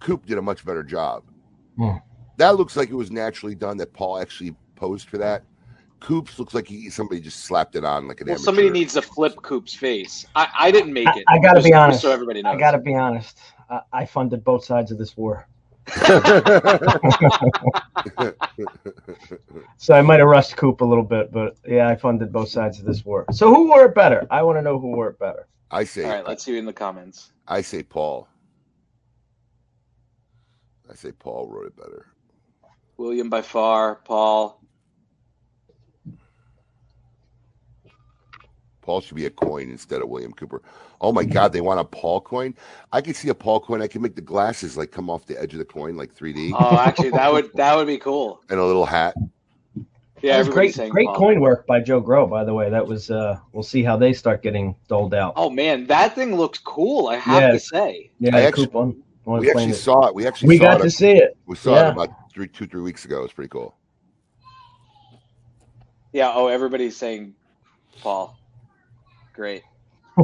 Coop 0.00 0.26
did 0.26 0.36
a 0.36 0.42
much 0.42 0.64
better 0.64 0.82
job. 0.82 1.24
Hmm. 1.76 1.96
That 2.36 2.56
looks 2.56 2.76
like 2.76 2.90
it 2.90 2.94
was 2.94 3.10
naturally 3.10 3.54
done. 3.54 3.78
That 3.78 3.92
Paul 3.92 4.18
actually 4.18 4.54
posed 4.74 5.08
for 5.08 5.18
that. 5.18 5.42
Coops 6.00 6.38
looks 6.38 6.54
like 6.54 6.68
he 6.68 6.90
somebody 6.90 7.20
just 7.20 7.40
slapped 7.44 7.74
it 7.74 7.84
on 7.84 8.06
like 8.06 8.20
an 8.20 8.26
Well, 8.26 8.34
amateur. 8.34 8.44
somebody 8.44 8.70
needs 8.70 8.94
to 8.94 9.02
flip 9.02 9.34
Coop's 9.42 9.74
face. 9.74 10.26
I, 10.36 10.48
I 10.58 10.70
didn't 10.70 10.92
make 10.92 11.08
I, 11.08 11.18
it. 11.18 11.24
I 11.28 11.38
gotta 11.38 11.56
just- 11.60 11.66
be 11.66 11.74
honest. 11.74 12.00
So 12.02 12.10
everybody 12.12 12.42
knows. 12.42 12.54
I 12.54 12.58
gotta 12.58 12.78
be 12.78 12.94
honest. 12.94 13.38
I, 13.70 13.80
I 13.92 14.04
funded 14.06 14.44
both 14.44 14.64
sides 14.64 14.92
of 14.92 14.98
this 14.98 15.16
war, 15.16 15.48
so 19.76 19.94
I 19.94 20.02
might 20.02 20.20
have 20.20 20.28
rushed 20.28 20.56
Coop 20.56 20.80
a 20.80 20.84
little 20.84 21.04
bit, 21.04 21.32
but 21.32 21.56
yeah, 21.66 21.88
I 21.88 21.96
funded 21.96 22.32
both 22.32 22.48
sides 22.48 22.78
of 22.78 22.84
this 22.84 23.04
war. 23.04 23.24
So 23.32 23.52
who 23.54 23.68
wore 23.68 23.84
it 23.86 23.94
better? 23.94 24.26
I 24.30 24.42
want 24.42 24.58
to 24.58 24.62
know 24.62 24.78
who 24.78 24.88
wore 24.88 25.08
it 25.08 25.18
better. 25.18 25.46
I 25.70 25.84
say 25.84 26.04
All 26.04 26.10
right, 26.10 26.26
let's 26.26 26.44
see 26.44 26.56
in 26.58 26.64
the 26.64 26.72
comments. 26.72 27.32
I 27.48 27.60
say 27.60 27.82
Paul. 27.82 28.28
I 30.90 30.94
say 30.94 31.10
Paul 31.12 31.48
wrote 31.50 31.66
it 31.66 31.76
better. 31.76 32.06
William 32.96 33.28
by 33.28 33.42
far, 33.42 33.96
Paul. 33.96 34.60
Paul 38.86 39.00
should 39.00 39.16
be 39.16 39.26
a 39.26 39.30
coin 39.30 39.68
instead 39.68 40.00
of 40.00 40.08
William 40.08 40.32
Cooper. 40.32 40.62
Oh 41.00 41.10
my 41.10 41.24
God, 41.24 41.52
they 41.52 41.60
want 41.60 41.80
a 41.80 41.84
Paul 41.84 42.20
coin. 42.20 42.54
I 42.92 43.00
can 43.00 43.14
see 43.14 43.28
a 43.30 43.34
Paul 43.34 43.58
coin. 43.58 43.82
I 43.82 43.88
can 43.88 44.00
make 44.00 44.14
the 44.14 44.20
glasses 44.22 44.76
like 44.76 44.92
come 44.92 45.10
off 45.10 45.26
the 45.26 45.38
edge 45.40 45.52
of 45.54 45.58
the 45.58 45.64
coin, 45.64 45.96
like 45.96 46.14
3D, 46.14 46.52
Oh, 46.56 46.78
actually, 46.78 47.10
that 47.10 47.32
would 47.32 47.50
that 47.54 47.74
would 47.76 47.88
be 47.88 47.98
cool. 47.98 48.40
and 48.48 48.60
a 48.60 48.64
little 48.64 48.86
hat. 48.86 49.14
Yeah, 50.22 50.38
was 50.38 50.48
great, 50.48 50.74
great 50.90 51.06
Paul. 51.08 51.16
coin 51.16 51.40
work 51.40 51.66
by 51.66 51.80
Joe 51.80 51.98
Grow, 52.00 52.26
by 52.28 52.44
the 52.44 52.54
way. 52.54 52.70
That 52.70 52.86
was. 52.86 53.10
uh 53.10 53.38
We'll 53.52 53.64
see 53.64 53.82
how 53.82 53.96
they 53.96 54.12
start 54.12 54.40
getting 54.42 54.76
doled 54.88 55.14
out. 55.14 55.32
Oh 55.34 55.50
man, 55.50 55.86
that 55.88 56.14
thing 56.14 56.36
looks 56.36 56.60
cool. 56.60 57.08
I 57.08 57.16
have 57.16 57.42
Yeah. 57.42 57.50
to 57.50 57.58
say. 57.60 58.10
yeah, 58.20 58.36
I 58.36 58.42
actually- 58.42 58.66
Coop 58.66 58.76
on, 58.76 59.02
on 59.26 59.40
We 59.40 59.50
actually 59.50 59.70
it. 59.72 59.74
saw 59.74 60.06
it. 60.06 60.14
We 60.14 60.26
actually 60.28 60.48
We 60.50 60.58
saw 60.58 60.64
got 60.64 60.80
it. 60.80 60.84
to 60.84 60.90
see 60.92 61.10
it. 61.10 61.36
we 61.46 61.56
saw 61.56 61.74
yeah. 61.74 61.88
it 61.88 61.92
about 61.92 62.10
three, 62.32 62.46
two, 62.46 62.66
three 62.68 62.82
weeks 62.82 63.04
ago. 63.04 63.18
It 63.18 63.22
was 63.22 63.32
pretty 63.32 63.48
cool. 63.50 63.74
Yeah. 66.12 66.32
Oh, 66.34 66.46
everybody's 66.48 66.96
saying 66.96 67.34
Paul. 68.00 68.38
Great. 69.36 69.62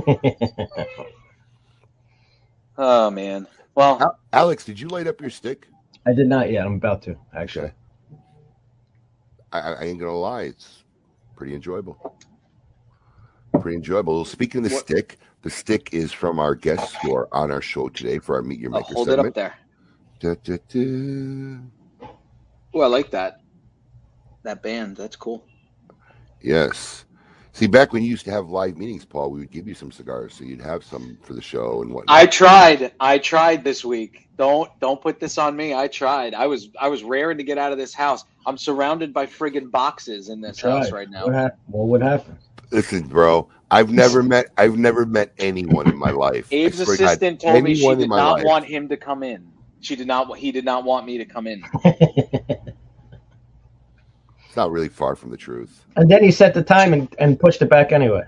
Oh 2.78 3.10
man. 3.10 3.46
Well, 3.74 4.18
Alex, 4.32 4.64
did 4.64 4.80
you 4.80 4.88
light 4.88 5.06
up 5.06 5.20
your 5.20 5.28
stick? 5.28 5.68
I 6.06 6.14
did 6.14 6.26
not 6.26 6.50
yet. 6.50 6.64
I'm 6.66 6.74
about 6.76 7.02
to 7.02 7.16
actually. 7.36 7.66
Okay. 7.66 7.74
I, 9.52 9.60
I 9.60 9.72
I 9.72 9.82
ain't 9.84 10.00
gonna 10.00 10.16
lie, 10.16 10.44
it's 10.44 10.84
pretty 11.36 11.54
enjoyable. 11.54 12.16
Pretty 13.60 13.76
enjoyable. 13.76 14.24
Speaking 14.24 14.64
of 14.64 14.70
the 14.70 14.74
What- 14.76 14.86
stick, 14.86 15.18
the 15.42 15.50
stick 15.50 15.90
is 15.92 16.12
from 16.12 16.38
our 16.38 16.54
guests 16.54 16.96
who 17.02 17.14
are 17.14 17.28
on 17.32 17.50
our 17.50 17.60
show 17.60 17.90
today 17.90 18.18
for 18.18 18.36
our 18.36 18.42
Meet 18.42 18.58
Your 18.58 18.72
I'll 18.74 18.80
Maker 18.80 18.94
hold 18.94 19.10
it 19.10 19.18
up 19.18 19.34
there. 19.34 19.54
Da, 20.20 20.34
da, 20.42 20.56
da. 20.68 21.58
Oh, 22.74 22.80
I 22.80 22.86
like 22.86 23.10
that. 23.10 23.40
That 24.44 24.62
band. 24.62 24.96
That's 24.96 25.16
cool. 25.16 25.44
Yes. 26.40 27.04
See, 27.52 27.66
back 27.66 27.92
when 27.92 28.02
you 28.02 28.10
used 28.10 28.24
to 28.26 28.30
have 28.30 28.48
live 28.50 28.78
meetings, 28.78 29.04
Paul, 29.04 29.30
we 29.30 29.40
would 29.40 29.50
give 29.50 29.68
you 29.68 29.74
some 29.74 29.92
cigars, 29.92 30.34
so 30.34 30.44
you'd 30.44 30.62
have 30.62 30.84
some 30.84 31.18
for 31.22 31.34
the 31.34 31.42
show 31.42 31.82
and 31.82 31.92
whatnot. 31.92 32.14
I 32.14 32.26
tried. 32.26 32.92
I 33.00 33.18
tried 33.18 33.64
this 33.64 33.84
week. 33.84 34.28
Don't 34.38 34.70
don't 34.80 35.00
put 35.00 35.20
this 35.20 35.38
on 35.38 35.56
me. 35.56 35.74
I 35.74 35.88
tried. 35.88 36.34
I 36.34 36.46
was 36.46 36.70
I 36.80 36.88
was 36.88 37.04
raring 37.04 37.38
to 37.38 37.44
get 37.44 37.58
out 37.58 37.72
of 37.72 37.78
this 37.78 37.94
house. 37.94 38.24
I'm 38.46 38.58
surrounded 38.58 39.12
by 39.14 39.26
friggin' 39.26 39.70
boxes 39.70 40.28
in 40.30 40.40
this 40.40 40.60
house 40.62 40.92
right 40.92 41.10
now. 41.10 41.26
What 41.26 41.34
happened? 41.34 41.60
Well, 41.68 41.86
what 41.86 42.02
happened? 42.02 42.38
Listen, 42.70 43.06
bro, 43.08 43.48
I've 43.70 43.90
never 43.92 44.22
met 44.22 44.46
I've 44.58 44.78
never 44.78 45.06
met 45.06 45.32
anyone 45.38 45.88
in 45.88 45.98
my 45.98 46.10
life. 46.10 46.56
I 46.66 46.70
Abe's 46.70 46.72
swear 46.72 46.96
to 46.96 47.02
God, 47.02 47.18
assistant 47.18 47.40
told 47.40 47.62
me 47.62 47.74
she 47.74 47.94
did 47.94 48.14
not 48.14 48.38
life. 48.38 48.44
want 48.44 48.64
him 48.66 48.88
to 48.90 48.96
come 48.96 49.22
in. 49.22 49.52
She 49.80 49.96
did 49.96 50.06
not. 50.06 50.38
He 50.38 50.52
did 50.52 50.64
not 50.64 50.84
want 50.84 51.06
me 51.06 51.18
to 51.18 51.26
come 51.26 51.46
in. 51.46 51.68
It's 54.52 54.56
not 54.58 54.70
really 54.70 54.90
far 54.90 55.16
from 55.16 55.30
the 55.30 55.38
truth. 55.38 55.86
and 55.96 56.10
then 56.10 56.22
he 56.22 56.30
set 56.30 56.52
the 56.52 56.62
time 56.62 56.92
and, 56.92 57.08
and 57.18 57.40
pushed 57.40 57.62
it 57.62 57.70
back 57.70 57.90
anyway. 57.90 58.22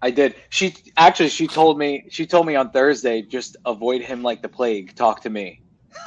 I 0.00 0.10
did. 0.10 0.34
She 0.48 0.74
actually 0.96 1.28
she 1.28 1.46
told 1.46 1.76
me 1.78 2.06
she 2.08 2.24
told 2.24 2.46
me 2.46 2.56
on 2.56 2.70
Thursday 2.70 3.20
just 3.20 3.58
avoid 3.66 4.00
him 4.00 4.22
like 4.22 4.40
the 4.40 4.48
plague. 4.48 4.94
Talk 4.94 5.20
to 5.20 5.28
me. 5.28 5.60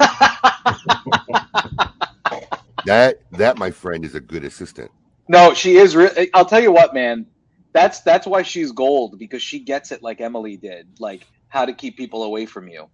That 2.84 3.20
that, 3.32 3.58
my 3.58 3.70
friend, 3.70 4.04
is 4.04 4.16
a 4.16 4.20
good 4.20 4.42
assistant. 4.42 4.90
No, 5.28 5.54
she 5.54 5.76
is. 5.76 5.94
Re- 5.94 6.30
I'll 6.34 6.46
tell 6.46 6.60
you 6.60 6.72
what, 6.72 6.92
man. 6.92 7.26
That's 7.72 8.00
that's 8.00 8.26
why 8.26 8.42
she's 8.42 8.72
gold 8.72 9.20
because 9.20 9.42
she 9.42 9.60
gets 9.60 9.92
it 9.92 10.02
like 10.02 10.20
Emily 10.20 10.56
did, 10.56 10.88
like 10.98 11.28
how 11.46 11.64
to 11.64 11.72
keep 11.72 11.96
people 11.96 12.24
away 12.24 12.46
from 12.46 12.68
you. 12.68 12.88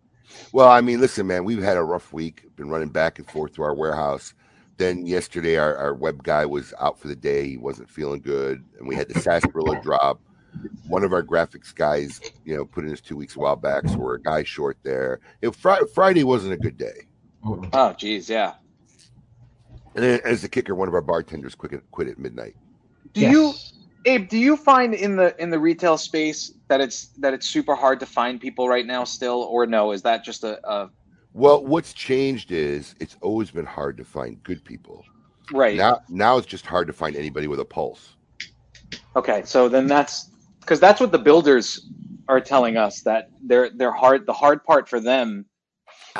Well, 0.53 0.69
I 0.69 0.83
mean, 0.83 1.01
listen, 1.01 1.27
man, 1.27 1.45
we've 1.45 1.63
had 1.63 1.79
a 1.79 1.83
rough 1.83 2.13
week. 2.13 2.45
Been 2.57 2.69
running 2.69 2.91
back 2.91 3.19
and 3.19 3.31
forth 3.31 3.55
to 3.55 3.63
our 3.63 3.75
warehouse. 3.75 4.35
Then 4.79 5.07
yesterday, 5.07 5.57
our, 5.57 5.75
our 5.77 5.95
web 5.95 6.23
guy 6.23 6.45
was 6.45 6.75
out 6.79 6.99
for 6.99 7.09
the 7.09 7.17
day. 7.17 7.49
He 7.49 7.57
wasn't 7.57 7.89
feeling 7.91 8.21
good, 8.21 8.63
and 8.79 8.87
we 8.87 8.95
had 8.95 9.09
the 9.09 9.19
sarsaparilla 9.21 9.81
drop. 9.83 10.21
One 10.89 11.03
of 11.03 11.13
our 11.13 11.23
graphics 11.23 11.75
guys, 11.75 12.21
you 12.45 12.57
know, 12.57 12.65
put 12.65 12.85
in 12.85 12.91
his 12.91 13.01
two 13.01 13.17
weeks 13.17 13.37
a 13.37 13.39
while 13.39 13.57
back, 13.57 13.89
so 13.89 13.97
we're 13.97 14.17
a 14.17 14.23
guy 14.23 14.45
short 14.45 14.77
there. 14.83 15.21
It, 15.41 15.55
Fri- 15.55 15.87
Friday 15.95 16.25
wasn't 16.25 16.53
a 16.53 16.57
good 16.57 16.77
day. 16.77 17.07
Oh, 17.73 17.95
geez, 17.97 18.29
yeah. 18.29 18.55
And 19.95 20.05
then, 20.05 20.21
as 20.25 20.43
the 20.43 20.49
kicker, 20.49 20.75
one 20.75 20.89
of 20.89 20.95
our 20.95 21.01
bartenders 21.01 21.55
quit 21.55 21.73
at, 21.73 21.91
quit 21.91 22.09
at 22.09 22.19
midnight. 22.19 22.57
Do 23.15 23.23
Yes. 23.23 23.33
you, 23.33 23.55
Abe? 24.13 24.29
Do 24.29 24.37
you 24.37 24.57
find 24.57 24.93
in 24.95 25.17
the 25.17 25.35
in 25.43 25.49
the 25.51 25.59
retail 25.59 25.97
space 25.97 26.53
that 26.69 26.83
it's 26.83 27.07
that 27.19 27.33
it's 27.33 27.47
super 27.47 27.75
hard 27.75 27.99
to 28.01 28.07
find 28.07 28.39
people 28.41 28.69
right 28.69 28.87
now 28.87 29.05
still, 29.05 29.43
or 29.51 29.67
no? 29.67 29.93
Is 29.93 30.03
that 30.03 30.23
just 30.23 30.45
a, 30.45 30.61
a 30.71 30.91
Well, 31.37 31.63
what's 31.63 31.93
changed 31.93 32.51
is 32.51 32.95
it's 32.99 33.19
always 33.21 33.51
been 33.51 33.67
hard 33.67 33.99
to 33.99 34.05
find 34.05 34.43
good 34.43 34.65
people. 34.65 35.05
right? 35.53 35.77
Now, 35.77 36.01
now 36.09 36.39
it's 36.39 36.47
just 36.47 36.65
hard 36.65 36.87
to 36.87 36.95
find 36.95 37.15
anybody 37.15 37.47
with 37.47 37.61
a 37.61 37.65
pulse. 37.65 38.17
Okay, 39.17 39.43
so 39.45 39.69
then 39.69 39.87
that's 39.87 40.31
because 40.61 40.81
that's 40.81 40.99
what 40.99 41.13
the 41.13 41.19
builders 41.19 41.91
are 42.29 42.41
telling 42.41 42.79
us 42.79 43.03
that 43.03 43.29
they're 43.45 43.69
they're 43.69 43.93
hard. 43.93 44.25
The 44.27 44.33
hard 44.33 44.65
part 44.65 44.89
for 44.89 44.99
them 44.99 45.45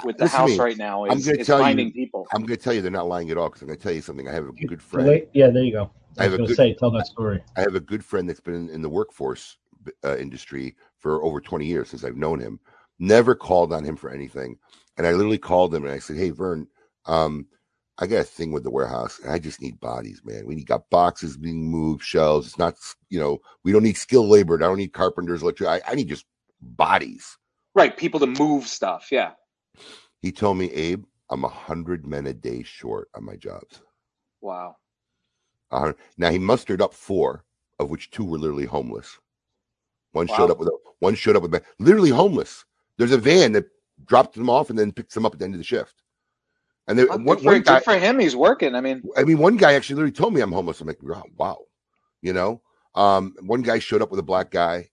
with 0.05 0.19
the 0.19 0.25
Listen 0.25 0.39
house 0.39 0.51
me. 0.51 0.59
right 0.59 0.77
now 0.77 1.07
I'm 1.07 1.17
is, 1.17 1.25
gonna 1.27 1.39
is 1.39 1.47
tell 1.47 1.59
you- 1.61 1.65
finding 1.65 1.93
people. 1.93 2.27
I'm 2.35 2.43
going 2.43 2.59
to 2.59 2.63
tell 2.63 2.75
you 2.75 2.83
they're 2.83 2.91
not 2.91 3.09
lying 3.09 3.31
at 3.31 3.39
all 3.39 3.49
because 3.49 3.63
I'm 3.63 3.69
going 3.69 3.79
to 3.79 3.83
tell 3.83 3.93
you 3.93 4.03
something. 4.03 4.29
I 4.29 4.33
have 4.33 4.47
a 4.47 4.53
good 4.67 4.83
friend. 4.83 5.09
Wait, 5.09 5.31
yeah, 5.33 5.49
there 5.49 5.65
you 5.65 5.73
go. 5.73 5.91
I 6.19 6.21
I 6.21 6.23
have 6.25 6.33
was 6.33 6.35
a 6.35 6.37
going 6.39 6.49
to 6.49 6.53
good- 6.53 6.57
say, 6.57 6.75
tell 6.75 6.91
that 6.91 7.07
story. 7.07 7.43
I 7.57 7.61
have 7.63 7.75
a 7.75 7.81
good 7.81 8.05
friend 8.05 8.29
that's 8.29 8.41
been 8.41 8.55
in, 8.55 8.69
in 8.69 8.83
the 8.83 8.89
workforce 8.91 9.57
uh, 10.05 10.19
industry 10.19 10.77
for 10.99 11.25
over 11.25 11.41
20 11.41 11.65
years 11.65 11.89
since 11.89 12.05
I've 12.05 12.17
known 12.19 12.39
him. 12.39 12.61
Never 12.99 13.35
called 13.35 13.73
on 13.73 13.83
him 13.85 13.97
for 13.97 14.11
anything. 14.11 14.59
And 14.99 15.07
I 15.07 15.13
literally 15.13 15.39
called 15.39 15.75
him 15.75 15.85
and 15.85 15.93
I 15.93 15.99
said, 15.99 16.17
Hey, 16.17 16.31
Vern, 16.31 16.69
um, 17.07 17.47
I 17.99 18.07
got 18.07 18.21
a 18.21 18.25
thing 18.25 18.53
with 18.53 18.65
the 18.65 18.71
warehouse. 18.71 19.21
And 19.23 19.33
I 19.33 19.39
just 19.39 19.63
need 19.63 19.81
bodies, 19.81 20.23
man. 20.25 20.47
We 20.47 20.55
need 20.57 20.67
got 20.67 20.91
boxes 20.91 21.37
being 21.37 21.71
moved, 21.71 22.03
shelves. 22.03 22.47
It's 22.49 22.59
not, 22.59 22.77
you 23.11 23.19
know, 23.21 23.39
we 23.65 23.73
don't 23.73 23.83
need 23.85 23.97
skilled 23.97 24.29
labor. 24.29 24.57
I 24.57 24.59
don't 24.61 24.79
need 24.79 24.93
carpenters, 24.93 25.43
electric. 25.43 25.69
I, 25.69 25.81
I 25.89 25.95
need 25.95 26.09
just 26.09 26.27
bodies. 26.61 27.39
Right, 27.75 27.97
people 27.97 28.21
to 28.21 28.27
move 28.27 28.67
stuff. 28.67 29.09
Yeah. 29.13 29.33
He 30.23 30.33
told 30.33 30.59
me, 30.59 30.71
Abe, 30.73 31.05
I'm 31.31 31.45
a 31.45 31.49
hundred 31.49 32.07
men 32.07 32.27
a 32.27 32.35
day 32.35 32.63
short 32.63 33.09
on 33.15 33.25
my 33.25 33.37
jobs. 33.37 33.83
Wow. 34.41 34.77
Hun- 35.73 35.95
Now 36.19 36.31
he 36.31 36.39
mustered 36.39 36.83
up 36.83 36.95
four, 36.95 37.45
of 37.79 37.91
which 37.91 38.11
two 38.11 38.25
were 38.25 38.39
literally 38.39 38.67
homeless. 38.67 39.19
One 40.13 40.29
Wow. 40.29 40.37
showed 40.37 40.51
up 40.51 40.59
with 40.59 40.69
a 40.69 40.79
one 41.01 41.15
showed 41.15 41.37
up 41.37 41.43
with 41.43 41.55
a, 41.55 41.63
literally 41.79 42.11
homeless. 42.11 42.65
There's 42.99 43.13
a 43.13 43.19
van 43.19 43.53
that 43.53 43.67
dropped 44.07 44.35
them 44.35 44.51
off 44.51 44.71
and 44.71 44.79
then 44.79 44.93
picks 44.93 45.15
them 45.15 45.27
up 45.27 45.33
at 45.35 45.39
the 45.39 45.45
end 45.45 45.55
of 45.55 45.59
the 45.59 45.65
shift. 45.65 46.03
And 46.89 46.99
one, 46.99 47.25
good, 47.25 47.41
for, 47.41 47.45
one 47.47 47.63
guy, 47.63 47.75
good 47.79 47.85
for 47.85 47.99
him. 47.99 48.19
He's 48.19 48.37
working. 48.37 48.75
I 48.75 48.81
mean, 48.81 49.03
I 49.17 49.25
mean, 49.25 49.39
one 49.39 49.57
guy 49.57 49.75
actually 49.75 49.97
literally 49.97 50.13
told 50.13 50.35
me 50.35 50.41
I'm 50.41 50.53
homeless. 50.53 50.81
I'm 50.81 50.87
like, 50.87 51.01
wow, 51.37 51.59
you 52.23 52.33
know. 52.33 52.63
Um, 52.95 53.35
one 53.41 53.63
guy 53.63 53.79
showed 53.81 54.03
up 54.03 54.11
with 54.11 54.21
a 54.21 54.23
black 54.25 54.51
guy. 54.51 54.89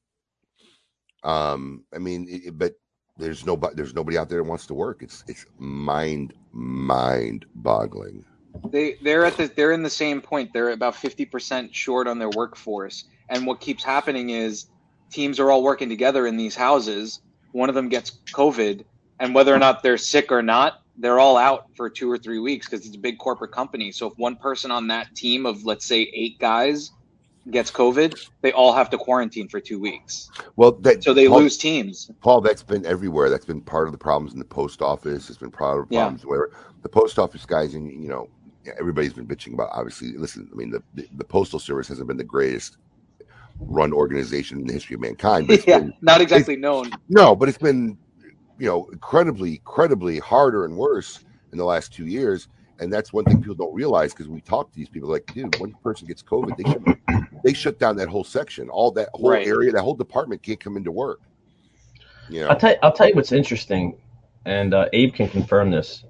Um, 1.23 1.85
I 1.93 1.99
mean, 1.99 2.27
it- 2.29 2.57
but 2.57 2.73
there's 3.17 3.45
nobody, 3.45 3.75
there's 3.75 3.93
nobody 3.93 4.17
out 4.17 4.27
there 4.29 4.39
that 4.41 4.49
wants 4.49 4.65
to 4.67 4.73
work. 4.73 5.03
It's 5.03 5.23
it's 5.27 5.45
mind 5.57 6.33
mind 6.51 7.45
boggling. 7.55 8.25
they 8.71 8.95
they're 9.03 9.25
at 9.25 9.37
the 9.37 9.47
they're 9.55 9.71
in 9.71 9.83
the 9.83 9.89
same 9.89 10.19
point. 10.19 10.51
They're 10.51 10.69
about 10.71 10.95
fifty 10.95 11.25
percent 11.25 11.75
short 11.75 12.07
on 12.07 12.17
their 12.19 12.29
workforce, 12.31 13.05
and 13.29 13.45
what 13.45 13.61
keeps 13.61 13.83
happening 13.83 14.31
is 14.31 14.65
teams 15.11 15.39
are 15.39 15.51
all 15.51 15.61
working 15.63 15.89
together 15.89 16.25
in 16.25 16.37
these 16.37 16.55
houses. 16.55 17.21
One 17.51 17.69
of 17.69 17.75
them 17.75 17.87
gets 17.87 18.09
COVID, 18.33 18.83
and 19.19 19.33
whether 19.35 19.53
or 19.53 19.59
not 19.59 19.83
they're 19.83 19.97
sick 19.97 20.31
or 20.31 20.41
not, 20.41 20.81
they're 20.97 21.19
all 21.19 21.37
out 21.37 21.67
for 21.75 21.89
two 21.89 22.09
or 22.11 22.17
three 22.17 22.39
weeks 22.39 22.67
because 22.69 22.85
it's 22.85 22.95
a 22.95 22.99
big 22.99 23.17
corporate 23.17 23.51
company. 23.51 23.91
So 23.91 24.07
if 24.07 24.13
one 24.17 24.35
person 24.35 24.71
on 24.71 24.87
that 24.87 25.13
team 25.15 25.45
of 25.45 25.65
let's 25.65 25.85
say 25.85 26.09
eight 26.13 26.37
guys 26.39 26.91
gets 27.51 27.69
COVID, 27.71 28.17
they 28.41 28.51
all 28.53 28.73
have 28.73 28.89
to 28.91 28.97
quarantine 28.97 29.47
for 29.49 29.59
two 29.59 29.79
weeks. 29.79 30.29
Well, 30.55 30.73
that 30.81 31.03
So 31.03 31.13
they 31.13 31.27
Paul- 31.27 31.39
lose 31.39 31.57
teams. 31.57 32.09
Paul, 32.21 32.41
that's 32.41 32.63
been 32.63 32.85
everywhere. 32.85 33.29
That's 33.29 33.45
been 33.45 33.61
part 33.61 33.87
of 33.87 33.91
the 33.91 33.97
problems 33.97 34.33
in 34.33 34.39
the 34.39 34.45
post 34.45 34.81
office. 34.81 35.29
It's 35.29 35.39
been 35.39 35.51
part 35.51 35.79
of 35.79 35.89
the 35.89 35.95
Yeah. 35.95 36.01
problems 36.03 36.25
where 36.25 36.49
the 36.83 36.89
post 36.89 37.17
office 37.19 37.45
guys 37.45 37.73
and 37.75 37.89
you 37.91 38.07
know 38.09 38.29
everybody's 38.79 39.13
been 39.13 39.27
bitching 39.27 39.53
about. 39.53 39.69
Obviously, 39.73 40.13
listen. 40.17 40.47
I 40.51 40.55
mean, 40.55 40.69
the 40.71 40.81
the, 40.93 41.07
the 41.17 41.23
postal 41.25 41.59
service 41.59 41.87
hasn't 41.87 42.07
been 42.07 42.17
the 42.17 42.23
greatest 42.23 42.77
run 43.59 43.93
organization 43.93 44.59
in 44.59 44.67
the 44.67 44.73
history 44.73 44.93
of 44.95 45.01
mankind. 45.01 45.47
But 45.47 45.55
it's 45.59 45.67
yeah, 45.67 45.79
been, 45.79 45.93
not 46.01 46.21
exactly 46.21 46.55
known. 46.55 46.91
no, 47.09 47.35
but 47.35 47.49
it's 47.49 47.57
been 47.57 47.97
you 48.57 48.67
know 48.67 48.87
incredibly, 48.91 49.51
incredibly 49.55 50.19
harder 50.19 50.65
and 50.65 50.75
worse 50.77 51.21
in 51.51 51.57
the 51.57 51.65
last 51.65 51.93
two 51.93 52.07
years. 52.07 52.47
and 52.79 52.91
that's 52.91 53.13
one 53.13 53.25
thing 53.25 53.39
people 53.39 53.55
don't 53.55 53.73
realize 53.73 54.13
because 54.13 54.27
we 54.27 54.41
talk 54.41 54.71
to 54.71 54.77
these 54.79 54.89
people 54.89 55.09
like, 55.09 55.25
dude, 55.33 55.57
one 55.59 55.73
person 55.83 56.07
gets 56.07 56.23
COVID, 56.23 56.55
they 56.57 56.63
shut, 56.63 56.81
they 57.43 57.53
shut 57.53 57.79
down 57.79 57.95
that 57.97 58.09
whole 58.09 58.23
section, 58.23 58.69
all 58.69 58.91
that 58.91 59.09
whole 59.13 59.29
Right. 59.29 59.47
area, 59.47 59.71
that 59.71 59.83
whole 59.83 59.93
department 59.95 60.41
can't 60.43 60.59
come 60.59 60.75
into 60.77 60.91
work. 60.91 61.19
You 62.27 62.41
know, 62.41 62.47
I'll 62.49 62.57
tell 62.57 62.75
I'll 62.81 62.91
tell 62.91 63.07
you 63.09 63.15
what's 63.15 63.31
interesting, 63.31 63.97
and 64.45 64.73
uh, 64.73 64.87
Abe 64.93 65.13
can 65.13 65.29
confirm 65.29 65.69
this. 65.71 66.03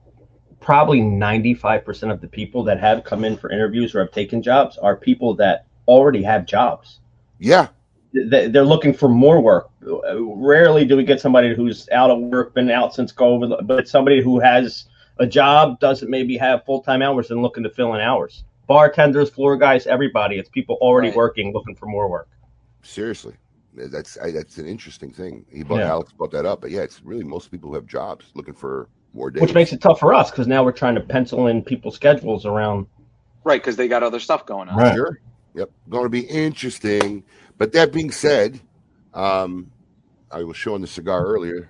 Probably 0.62 1.02
95% 1.02 2.12
of 2.12 2.22
the 2.22 2.28
people 2.28 2.64
that 2.64 2.80
have 2.80 3.04
come 3.04 3.26
in 3.26 3.36
for 3.38 3.52
interviews 3.52 3.94
or 3.94 4.00
have 4.00 4.12
taken 4.12 4.42
jobs 4.42 4.78
are 4.78 4.96
people 4.96 5.34
that 5.36 5.66
already 5.88 6.24
have 6.24 6.46
jobs. 6.46 7.02
yeah, 7.40 7.68
They- 7.68 7.83
They're 8.14 8.64
looking 8.66 8.94
for 8.94 9.10
more 9.10 9.42
work. 9.42 9.70
Rarely 9.82 10.86
do 10.86 10.96
we 10.98 11.04
get 11.04 11.20
somebody 11.20 11.56
who's 11.56 11.90
out 11.90 12.12
of 12.12 12.20
work, 12.20 12.54
been 12.54 12.70
out 12.70 12.94
since 12.94 13.12
COVID, 13.12 13.66
but 13.66 13.80
it's 13.80 13.92
somebody 13.92 14.22
who 14.22 14.40
has 14.40 14.86
a 15.18 15.26
job, 15.26 15.80
doesn't 15.80 16.10
maybe 16.10 16.38
have 16.38 16.64
full 16.66 16.82
time 16.82 17.02
hours, 17.02 17.32
and 17.32 17.42
looking 17.42 17.64
to 17.64 17.70
fill 17.70 17.94
in 17.96 18.02
hours. 18.02 18.44
Bartenders, 18.68 19.30
floor 19.30 19.58
guys, 19.58 19.88
everybody. 19.88 20.38
It's 20.38 20.50
people 20.50 20.78
already 20.80 21.10
Right. 21.10 21.18
working, 21.18 21.54
looking 21.54 21.76
for 21.76 21.88
more 21.88 22.08
work. 22.08 22.28
seriously, 22.82 23.34
that's 23.76 24.18
I, 24.20 24.32
that's 24.32 24.58
an 24.58 24.68
interesting 24.68 25.12
thing. 25.12 25.46
He 25.52 25.64
brought 25.64 25.80
Yeah. 25.80 25.90
Alex 25.90 26.12
brought 26.12 26.32
that 26.32 26.46
up, 26.46 26.62
but 26.62 26.70
yeah, 26.72 26.82
it's 26.82 27.02
really 27.04 27.24
most 27.24 27.50
people 27.50 27.70
who 27.70 27.76
have 27.76 27.88
jobs 27.88 28.26
looking 28.36 28.54
for 28.54 28.90
more 29.14 29.32
days. 29.32 29.42
Which 29.42 29.54
makes 29.54 29.72
it 29.74 29.82
tough 29.82 30.00
for 30.00 30.14
us 30.14 30.30
because 30.32 30.48
now 30.48 30.64
we're 30.64 30.72
trying 30.74 30.96
to 30.96 31.02
pencil 31.02 31.48
in 31.48 31.62
people's 31.64 31.96
schedules 31.96 32.46
around. 32.46 32.86
Right, 33.44 33.62
because 33.62 33.76
they 33.76 33.88
got 33.88 34.04
other 34.04 34.20
stuff 34.20 34.46
going 34.46 34.70
on. 34.70 34.78
Right. 34.78 34.96
Sure. 34.96 35.20
Yep. 35.56 35.70
Going 35.90 36.04
to 36.04 36.10
be 36.10 36.22
interesting. 36.22 37.24
But 37.58 37.74
that 37.74 37.92
being 37.92 38.12
said, 38.12 38.60
um, 39.14 39.72
I 40.32 40.44
was 40.44 40.58
showing 40.58 40.82
the 40.82 40.88
cigar 40.88 41.26
earlier. 41.26 41.70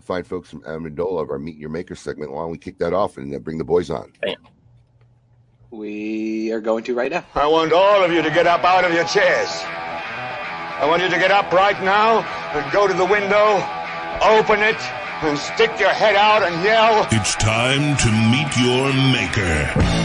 Fine 0.00 0.24
folks 0.24 0.50
from 0.50 0.62
Amendola 0.62 1.22
of 1.22 1.30
our 1.30 1.38
Meet 1.38 1.56
Your 1.56 1.70
Maker 1.70 1.94
segment. 1.94 2.32
Why 2.32 2.42
don't 2.42 2.50
we 2.50 2.58
kick 2.58 2.78
that 2.78 2.92
off 2.92 3.16
and 3.16 3.34
uh, 3.34 3.38
bring 3.38 3.58
the 3.58 3.64
boys 3.64 3.88
on? 3.88 4.12
We 5.70 6.52
are 6.52 6.60
going 6.60 6.84
to 6.84 6.94
right 6.94 7.10
now. 7.10 7.24
I 7.34 7.46
want 7.46 7.72
all 7.72 8.04
of 8.04 8.12
you 8.12 8.20
to 8.20 8.30
get 8.30 8.46
up 8.46 8.64
out 8.64 8.84
of 8.84 8.92
your 8.92 9.04
chairs. 9.04 9.48
I 9.64 10.86
want 10.86 11.02
you 11.02 11.08
to 11.08 11.18
get 11.18 11.30
up 11.30 11.50
right 11.52 11.80
now 11.82 12.20
and 12.52 12.72
go 12.72 12.88
to 12.88 12.92
the 12.92 13.06
window, 13.06 13.62
open 14.20 14.60
it, 14.60 14.76
and 15.22 15.38
stick 15.38 15.78
your 15.78 15.90
head 15.90 16.16
out 16.16 16.42
and 16.42 16.62
yell. 16.64 17.06
It's 17.12 17.36
time 17.36 17.96
to 17.96 18.10
meet 18.10 18.50
your 18.58 18.92
maker. 19.12 20.01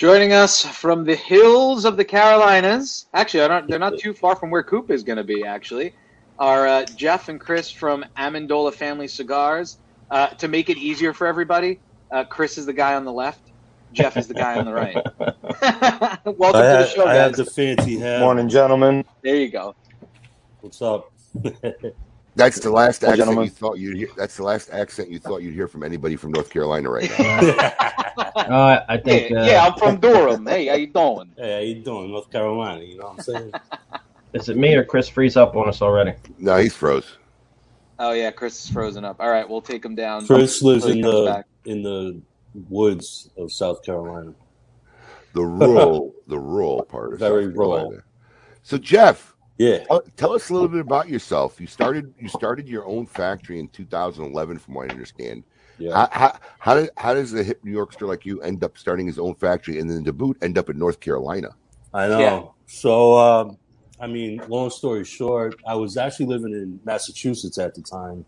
Joining 0.00 0.32
us 0.32 0.64
from 0.64 1.04
the 1.04 1.14
hills 1.14 1.84
of 1.84 1.98
the 1.98 2.06
Carolinas, 2.06 3.04
actually, 3.12 3.42
I 3.42 3.48
don't, 3.48 3.68
they're 3.68 3.78
not 3.78 3.98
too 3.98 4.14
far 4.14 4.34
from 4.34 4.48
where 4.48 4.62
Coop 4.62 4.90
is 4.90 5.02
going 5.02 5.18
to 5.18 5.24
be. 5.24 5.44
Actually, 5.44 5.92
are 6.38 6.66
uh, 6.66 6.86
Jeff 6.96 7.28
and 7.28 7.38
Chris 7.38 7.70
from 7.70 8.06
Amendola 8.16 8.72
Family 8.72 9.08
Cigars. 9.08 9.76
Uh, 10.10 10.28
to 10.28 10.48
make 10.48 10.70
it 10.70 10.78
easier 10.78 11.12
for 11.12 11.26
everybody, 11.26 11.80
uh, 12.10 12.24
Chris 12.24 12.56
is 12.56 12.64
the 12.64 12.72
guy 12.72 12.94
on 12.94 13.04
the 13.04 13.12
left. 13.12 13.42
Jeff 13.92 14.16
is 14.16 14.26
the 14.26 14.32
guy 14.32 14.58
on 14.58 14.64
the 14.64 14.72
right. 14.72 14.94
Welcome 16.24 16.62
I 16.62 16.62
to 16.62 16.68
the 16.68 16.76
had, 16.78 16.88
show, 16.88 17.06
I 17.06 17.14
had 17.14 17.36
guys. 17.36 17.44
the 17.44 17.50
fancy 17.50 17.98
hat. 17.98 18.20
Morning, 18.20 18.48
gentlemen. 18.48 19.04
There 19.20 19.36
you 19.36 19.50
go. 19.50 19.74
What's 20.62 20.80
up? 20.80 21.12
That's 22.40 22.60
the 22.60 22.70
last 22.70 23.04
Well, 23.04 23.12
accent 23.12 23.16
gentlemen. 23.16 23.44
you 23.44 23.50
thought 23.50 23.78
you'd 23.78 23.96
hear. 23.98 24.08
That's 24.16 24.36
the 24.36 24.44
last 24.44 24.70
accent 24.70 25.10
you 25.10 25.20
thought 25.20 25.42
you'd 25.42 25.54
hear 25.54 25.68
from 25.68 25.84
anybody 25.84 26.16
from 26.16 26.32
North 26.32 26.50
Carolina 26.50 26.90
right 26.90 27.10
now. 27.10 27.44
Uh, 28.48 28.80
I 28.88 28.98
Yeah, 29.04 29.28
think. 29.28 29.32
Uh, 29.32 29.36
yeah, 29.40 29.66
I'm 29.66 29.74
from 29.78 30.00
Durham. 30.00 30.46
Hey, 30.46 30.66
how 30.68 30.74
you 30.76 30.88
doing? 30.92 31.32
Hey, 31.38 31.52
how 31.54 31.60
you 31.60 31.84
doing? 31.84 32.10
North 32.12 32.30
Carolina, 32.30 32.84
you 32.84 32.98
know 32.98 33.06
what 33.06 33.12
I'm 33.14 33.20
saying? 33.20 33.52
Is 34.34 34.48
it 34.48 34.56
me 34.56 34.74
or 34.74 34.84
Chris 34.84 35.08
freeze 35.08 35.36
up 35.36 35.56
on 35.56 35.68
us 35.68 35.82
already? 35.82 36.14
no, 36.38 36.56
he's 36.58 36.74
froze. 36.74 37.18
Oh 37.98 38.12
yeah, 38.12 38.30
Chris 38.30 38.64
is 38.64 38.70
frozen 38.70 39.04
up. 39.04 39.16
All 39.20 39.30
right, 39.30 39.48
we'll 39.48 39.62
take 39.62 39.84
him 39.84 39.94
down. 39.94 40.26
Chris 40.26 40.62
lives 40.62 40.86
in 40.86 41.00
the 41.02 41.24
back. 41.24 41.46
in 41.66 41.82
the 41.82 42.22
woods 42.54 43.30
of 43.36 43.52
South 43.52 43.82
Carolina. 43.84 44.34
The 45.34 45.44
rural, 45.44 46.14
the 46.26 46.38
rural 46.38 46.82
part 46.84 47.14
of 47.14 47.20
Very 47.20 47.46
South 47.46 47.54
rural. 47.56 47.78
Carolina. 47.78 48.02
So, 48.62 48.78
Jeff, 48.78 49.34
Yeah. 49.60 49.84
tell, 49.84 50.02
tell 50.16 50.32
us 50.32 50.48
a 50.48 50.54
little 50.54 50.68
bit 50.68 50.80
about 50.80 51.10
yourself. 51.10 51.60
You 51.60 51.66
started 51.66 52.14
you 52.18 52.28
started 52.28 52.66
your 52.66 52.86
own 52.86 53.04
factory 53.04 53.60
in 53.60 53.68
2011, 53.68 54.58
from 54.58 54.74
what 54.74 54.88
I 54.88 54.92
understand. 54.92 55.44
Yeah. 55.78 55.92
How, 55.94 56.08
how, 56.12 56.38
how, 56.58 56.74
did, 56.76 56.90
how 56.96 57.12
does 57.12 57.34
a 57.34 57.42
hip 57.42 57.62
New 57.62 57.76
Yorkster 57.76 58.08
like 58.08 58.24
you 58.24 58.40
end 58.40 58.64
up 58.64 58.78
starting 58.78 59.06
his 59.06 59.18
own 59.18 59.34
factory 59.34 59.78
and 59.78 59.90
then 59.90 60.02
to 60.04 60.14
boot 60.14 60.38
end 60.40 60.56
up 60.56 60.70
in 60.70 60.78
North 60.78 61.00
Carolina? 61.00 61.50
I 61.92 62.08
know. 62.08 62.20
Yeah. 62.20 62.42
So, 62.66 63.18
um, 63.18 63.58
I 64.00 64.06
mean, 64.06 64.42
long 64.48 64.70
story 64.70 65.04
short, 65.04 65.54
I 65.66 65.74
was 65.74 65.98
actually 65.98 66.26
living 66.26 66.52
in 66.52 66.80
Massachusetts 66.84 67.58
at 67.58 67.74
the 67.74 67.82
time. 67.82 68.24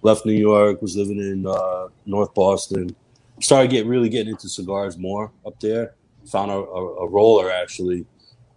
Left 0.00 0.24
New 0.24 0.32
York, 0.32 0.80
was 0.80 0.96
living 0.96 1.18
in 1.18 1.46
uh, 1.46 1.88
North 2.06 2.32
Boston. 2.32 2.96
Started 3.42 3.70
getting 3.70 3.88
really 3.90 4.08
getting 4.08 4.32
into 4.32 4.48
cigars 4.48 4.96
more 4.96 5.30
up 5.46 5.60
there. 5.60 5.94
Found 6.28 6.50
a, 6.50 6.54
a, 6.54 6.96
a 7.04 7.08
roller 7.08 7.50
actually, 7.50 8.06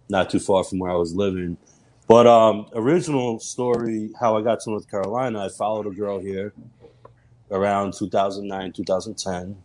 not 0.08 0.30
too 0.30 0.40
far 0.40 0.64
from 0.64 0.78
where 0.78 0.90
I 0.90 0.96
was 0.96 1.14
living. 1.14 1.58
But 2.06 2.26
um, 2.26 2.66
original 2.74 3.40
story, 3.40 4.10
how 4.20 4.36
I 4.36 4.42
got 4.42 4.60
to 4.60 4.70
North 4.70 4.90
Carolina, 4.90 5.46
I 5.46 5.48
followed 5.48 5.86
a 5.86 5.90
girl 5.90 6.20
here 6.20 6.52
around 7.50 7.94
2009, 7.94 8.72
2010 8.72 9.56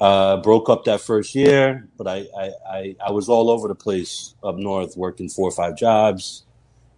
uh, 0.00 0.36
broke 0.38 0.68
up 0.68 0.84
that 0.84 1.00
first 1.00 1.34
year, 1.34 1.88
but 1.96 2.06
I, 2.06 2.26
I, 2.38 2.50
I, 2.68 2.96
I 3.06 3.10
was 3.10 3.28
all 3.28 3.50
over 3.50 3.68
the 3.68 3.74
place 3.74 4.34
up 4.42 4.56
north, 4.56 4.96
working 4.96 5.28
four 5.28 5.48
or 5.48 5.52
five 5.52 5.76
jobs, 5.76 6.44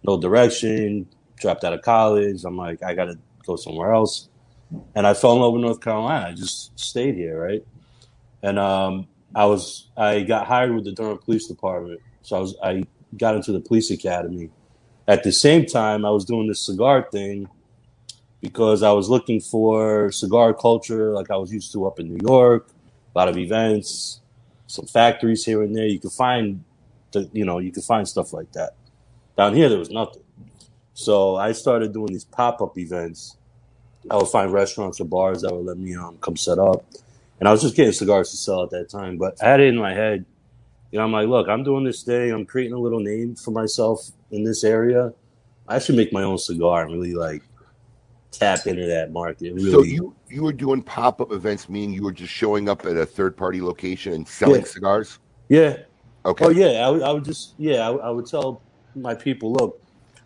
no 0.03 0.19
direction, 0.19 1.07
dropped 1.39 1.63
out 1.63 1.73
of 1.73 1.81
college. 1.81 2.43
I'm 2.43 2.57
like, 2.57 2.81
I 2.83 2.93
got 2.95 3.05
to 3.05 3.17
go 3.45 3.55
somewhere 3.55 3.93
else. 3.93 4.29
And 4.95 5.07
I 5.07 5.13
fell 5.13 5.33
in 5.33 5.41
love 5.41 5.53
with 5.53 5.61
North 5.61 5.79
Carolina. 5.79 6.27
I 6.27 6.31
just 6.33 6.77
stayed 6.77 7.15
here, 7.15 7.41
right? 7.41 7.65
And 8.43 8.59
um, 8.59 9.07
I 9.33 9.45
was, 9.45 9.87
I 9.95 10.23
got 10.23 10.47
hired 10.47 10.73
with 10.73 10.83
the 10.83 10.91
Durham 10.91 11.19
Police 11.19 11.47
Department. 11.47 12.01
So 12.23 12.35
I 12.35 12.39
was, 12.39 12.55
I 12.61 12.87
got 13.15 13.35
into 13.35 13.51
the 13.51 13.59
police 13.59 13.91
academy. 13.91 14.49
At 15.07 15.23
the 15.23 15.31
same 15.31 15.65
time, 15.65 16.05
I 16.05 16.09
was 16.09 16.25
doing 16.25 16.47
this 16.47 16.61
cigar 16.61 17.07
thing 17.11 17.47
because 18.41 18.83
I 18.83 18.91
was 18.91 19.09
looking 19.09 19.39
for 19.39 20.11
cigar 20.11 20.53
culture 20.53 21.11
like 21.13 21.31
I 21.31 21.37
was 21.37 21.51
used 21.53 21.71
to 21.73 21.87
up 21.87 21.99
in 21.99 22.09
New 22.09 22.27
York 22.27 22.69
a 23.15 23.17
lot 23.17 23.29
of 23.29 23.37
events, 23.37 24.21
some 24.67 24.85
factories 24.85 25.43
here 25.43 25.63
and 25.63 25.75
there. 25.75 25.87
You 25.87 25.99
could 25.99 26.11
find, 26.11 26.63
the, 27.13 27.27
you 27.33 27.45
know, 27.45 27.57
you 27.57 27.71
could 27.71 27.83
find 27.83 28.07
stuff 28.07 28.31
like 28.31 28.51
that. 28.51 28.75
Down 29.35 29.55
here, 29.55 29.69
there 29.69 29.79
was 29.79 29.89
nothing. 29.89 30.21
So 30.93 31.35
I 31.35 31.53
started 31.53 31.93
doing 31.93 32.13
these 32.13 32.25
pop 32.25 32.61
up 32.61 32.77
events. 32.77 33.37
I 34.11 34.17
would 34.17 34.27
find 34.27 34.53
restaurants 34.53 35.01
or 35.01 35.05
bars 35.05 35.41
that 35.41 35.51
would 35.51 35.65
let 35.65 35.79
me 35.79 35.95
um, 35.95 36.17
come 36.21 36.37
set 36.37 36.59
up, 36.59 36.85
and 37.39 37.49
I 37.49 37.51
was 37.51 37.63
just 37.63 37.75
getting 37.75 37.91
cigars 37.91 38.29
to 38.31 38.37
sell 38.37 38.63
at 38.63 38.69
that 38.69 38.89
time. 38.89 39.17
But 39.17 39.41
I 39.41 39.49
had 39.49 39.61
it 39.61 39.67
in 39.69 39.77
my 39.77 39.93
head, 39.95 40.23
you 40.91 40.99
know, 40.99 41.05
I'm 41.05 41.11
like, 41.11 41.27
look, 41.27 41.47
I'm 41.49 41.63
doing 41.63 41.83
this 41.83 42.03
thing. 42.03 42.31
I'm 42.31 42.45
creating 42.45 42.73
a 42.73 42.79
little 42.79 42.99
name 42.99 43.35
for 43.35 43.51
myself 43.51 44.09
in 44.31 44.43
this 44.43 44.63
area. 44.63 45.13
I 45.67 45.79
should 45.79 45.95
make 45.95 46.13
my 46.13 46.23
own 46.23 46.37
cigar 46.37 46.83
and 46.83 46.93
really 46.93 47.13
like 47.13 47.43
tap 48.31 48.67
into 48.67 48.85
that 48.85 49.11
market. 49.11 49.53
Really, 49.53 49.71
So 49.71 49.83
you 49.83 50.15
you 50.29 50.43
were 50.43 50.53
doing 50.53 50.81
pop 50.81 51.19
up 51.21 51.31
events, 51.31 51.67
meaning 51.69 51.93
you 51.93 52.03
were 52.03 52.11
just 52.11 52.31
showing 52.31 52.69
up 52.69 52.85
at 52.85 52.95
a 52.97 53.05
third 53.05 53.35
party 53.35 53.61
location 53.61 54.13
and 54.13 54.27
selling 54.27 54.61
Yeah. 54.61 54.67
cigars. 54.67 55.19
yeah, 55.49 55.77
Okay. 56.25 56.45
Oh 56.45 56.49
yeah, 56.49 56.85
I 56.85 56.89
would, 56.89 57.01
I 57.03 57.11
would 57.11 57.23
just 57.25 57.53
yeah, 57.57 57.87
I, 57.87 57.89
would- 57.89 58.01
I 58.01 58.09
would 58.09 58.25
tell 58.27 58.61
my 58.95 59.13
people, 59.15 59.53
look, 59.53 59.81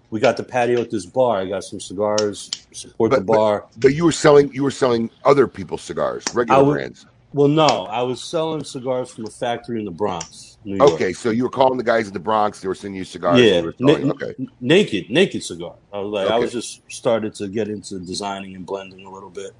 we 0.09 0.19
got 0.19 0.35
the 0.37 0.43
patio 0.43 0.81
at 0.81 0.89
this 0.91 1.05
bar. 1.05 1.37
I 1.39 1.45
got 1.45 1.63
some 1.63 1.79
cigars. 1.79 2.49
Support 2.71 3.11
the 3.11 3.17
But- 3.17 3.25
but- 3.27 3.33
bar. 3.37 3.65
But 3.77 3.93
you 3.93 4.05
were 4.05 4.11
selling 4.11 4.51
you 4.53 4.63
were 4.63 4.71
selling 4.71 5.09
other 5.25 5.47
people's 5.47 5.81
cigars, 5.81 6.23
regular 6.33 6.63
would- 6.63 6.73
brands. 6.73 7.05
Well, 7.33 7.47
no, 7.47 7.65
I 7.65 8.01
was 8.01 8.21
selling 8.21 8.63
cigars 8.63 9.09
from 9.09 9.25
a 9.25 9.29
factory 9.29 9.79
in 9.79 9.85
the 9.85 9.91
Bronx, 9.91 10.57
New 10.65 10.75
York. 10.75 10.91
Okay, 10.91 11.13
so 11.13 11.29
you 11.29 11.43
were 11.43 11.49
calling 11.49 11.77
the 11.77 11.83
guys 11.83 12.07
at 12.07 12.13
the 12.13 12.19
Bronx. 12.19 12.59
They 12.59 12.67
were 12.67 12.75
sending 12.75 12.97
you 12.97 13.05
cigars. 13.05 13.39
Yeah, 13.39 13.61
you 13.61 13.73
na- 13.79 14.11
okay. 14.11 14.35
naked, 14.59 15.09
naked 15.09 15.43
cigar. 15.43 15.75
I 15.93 15.99
was 15.99 16.11
like, 16.11 16.29
I 16.29 16.37
was 16.37 16.51
just 16.51 16.81
started 16.91 17.33
to 17.35 17.47
get 17.47 17.69
into 17.69 17.99
designing 17.99 18.55
and 18.55 18.65
blending 18.65 19.05
a 19.05 19.09
little 19.09 19.29
bit, 19.29 19.51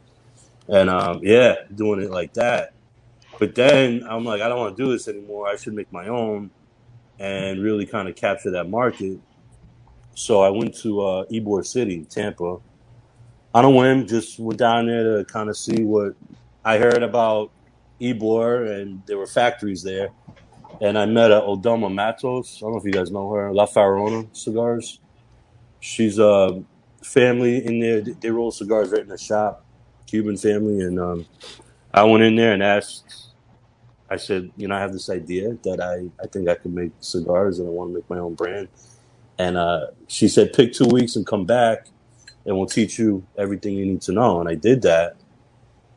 and 0.68 0.90
um, 0.90 1.22
yeah, 1.24 1.56
doing 1.74 2.02
it 2.02 2.12
like 2.12 2.34
that. 2.34 2.74
But 3.40 3.56
then 3.56 4.04
I'm 4.08 4.26
like, 4.26 4.42
I 4.42 4.50
don't 4.50 4.60
want 4.60 4.76
to 4.76 4.84
do 4.84 4.92
this 4.92 5.08
anymore. 5.08 5.48
I 5.48 5.56
should 5.56 5.74
make 5.74 5.92
my 5.94 6.08
own 6.10 6.52
and 7.20 7.62
really 7.62 7.86
kind 7.86 8.10
of 8.10 8.16
capture 8.16 8.52
that 8.52 8.70
market. 8.70 9.18
So 10.14 10.42
I 10.42 10.50
went 10.50 10.76
to 10.80 11.02
uh, 11.02 11.26
Ybor 11.28 11.66
City, 11.66 12.06
Tampa, 12.10 12.58
on 13.54 13.66
a 13.66 13.70
whim. 13.70 14.08
Just 14.08 14.40
went 14.40 14.60
down 14.60 14.88
there 14.88 15.18
to 15.18 15.26
kind 15.26 15.50
of 15.50 15.56
see 15.56 15.84
what 15.84 16.16
I 16.66 16.78
heard 16.78 17.02
about 17.02 17.52
Ybor, 18.02 18.82
and 18.82 19.04
there 19.08 19.18
were 19.20 19.28
factories 19.28 19.84
there. 19.84 20.10
And 20.82 20.98
I 20.98 21.06
met 21.06 21.32
a 21.32 21.42
Odelma 21.42 21.94
Matos. 21.94 22.58
I 22.58 22.62
don't 22.62 22.74
know 22.74 22.80
if 22.80 22.86
you 22.86 22.92
guys 22.94 23.12
know 23.12 23.32
her. 23.34 23.54
La 23.54 23.68
Farona 23.68 24.28
Cigars. 24.36 25.00
She's 25.82 26.20
a 26.20 26.64
family 27.04 27.66
in 27.66 27.80
there. 27.80 28.02
They 28.02 28.32
roll 28.32 28.52
cigars 28.52 28.92
right 28.92 29.02
in 29.02 29.10
the 29.10 29.18
shop, 29.20 29.66
Cuban 30.08 30.38
family. 30.38 30.82
And 30.82 31.00
um, 31.00 31.28
I 31.94 32.04
went 32.06 32.24
in 32.24 32.36
there 32.36 32.54
and 32.54 32.64
asked. 32.64 33.30
I 34.10 34.18
said, 34.18 34.52
you 34.58 34.68
know, 34.68 34.76
I 34.76 34.80
have 34.82 34.94
this 34.94 35.10
idea 35.10 35.58
that 35.64 35.82
I, 35.82 36.12
I 36.24 36.28
think 36.28 36.50
I 36.50 36.56
can 36.56 36.76
make 36.76 36.92
cigars 37.02 37.60
and 37.60 37.68
I 37.68 37.72
want 37.72 37.92
to 37.92 37.96
make 37.96 38.10
my 38.10 38.20
own 38.20 38.36
brand. 38.36 38.70
And 39.40 39.58
uh, 39.58 39.88
she 40.08 40.28
said, 40.30 40.54
pick 40.54 40.74
two 40.74 40.88
weeks 40.88 41.16
and 41.16 41.28
come 41.28 41.46
back. 41.46 41.88
and 42.46 42.58
we'll 42.58 42.68
teach 42.68 43.00
you 43.00 43.26
everything 43.38 43.76
you 43.76 43.88
need 43.88 44.02
to 44.04 44.14
know. 44.14 44.42
And 44.42 44.50
I 44.50 44.56
did 44.56 44.84
that, 44.84 45.18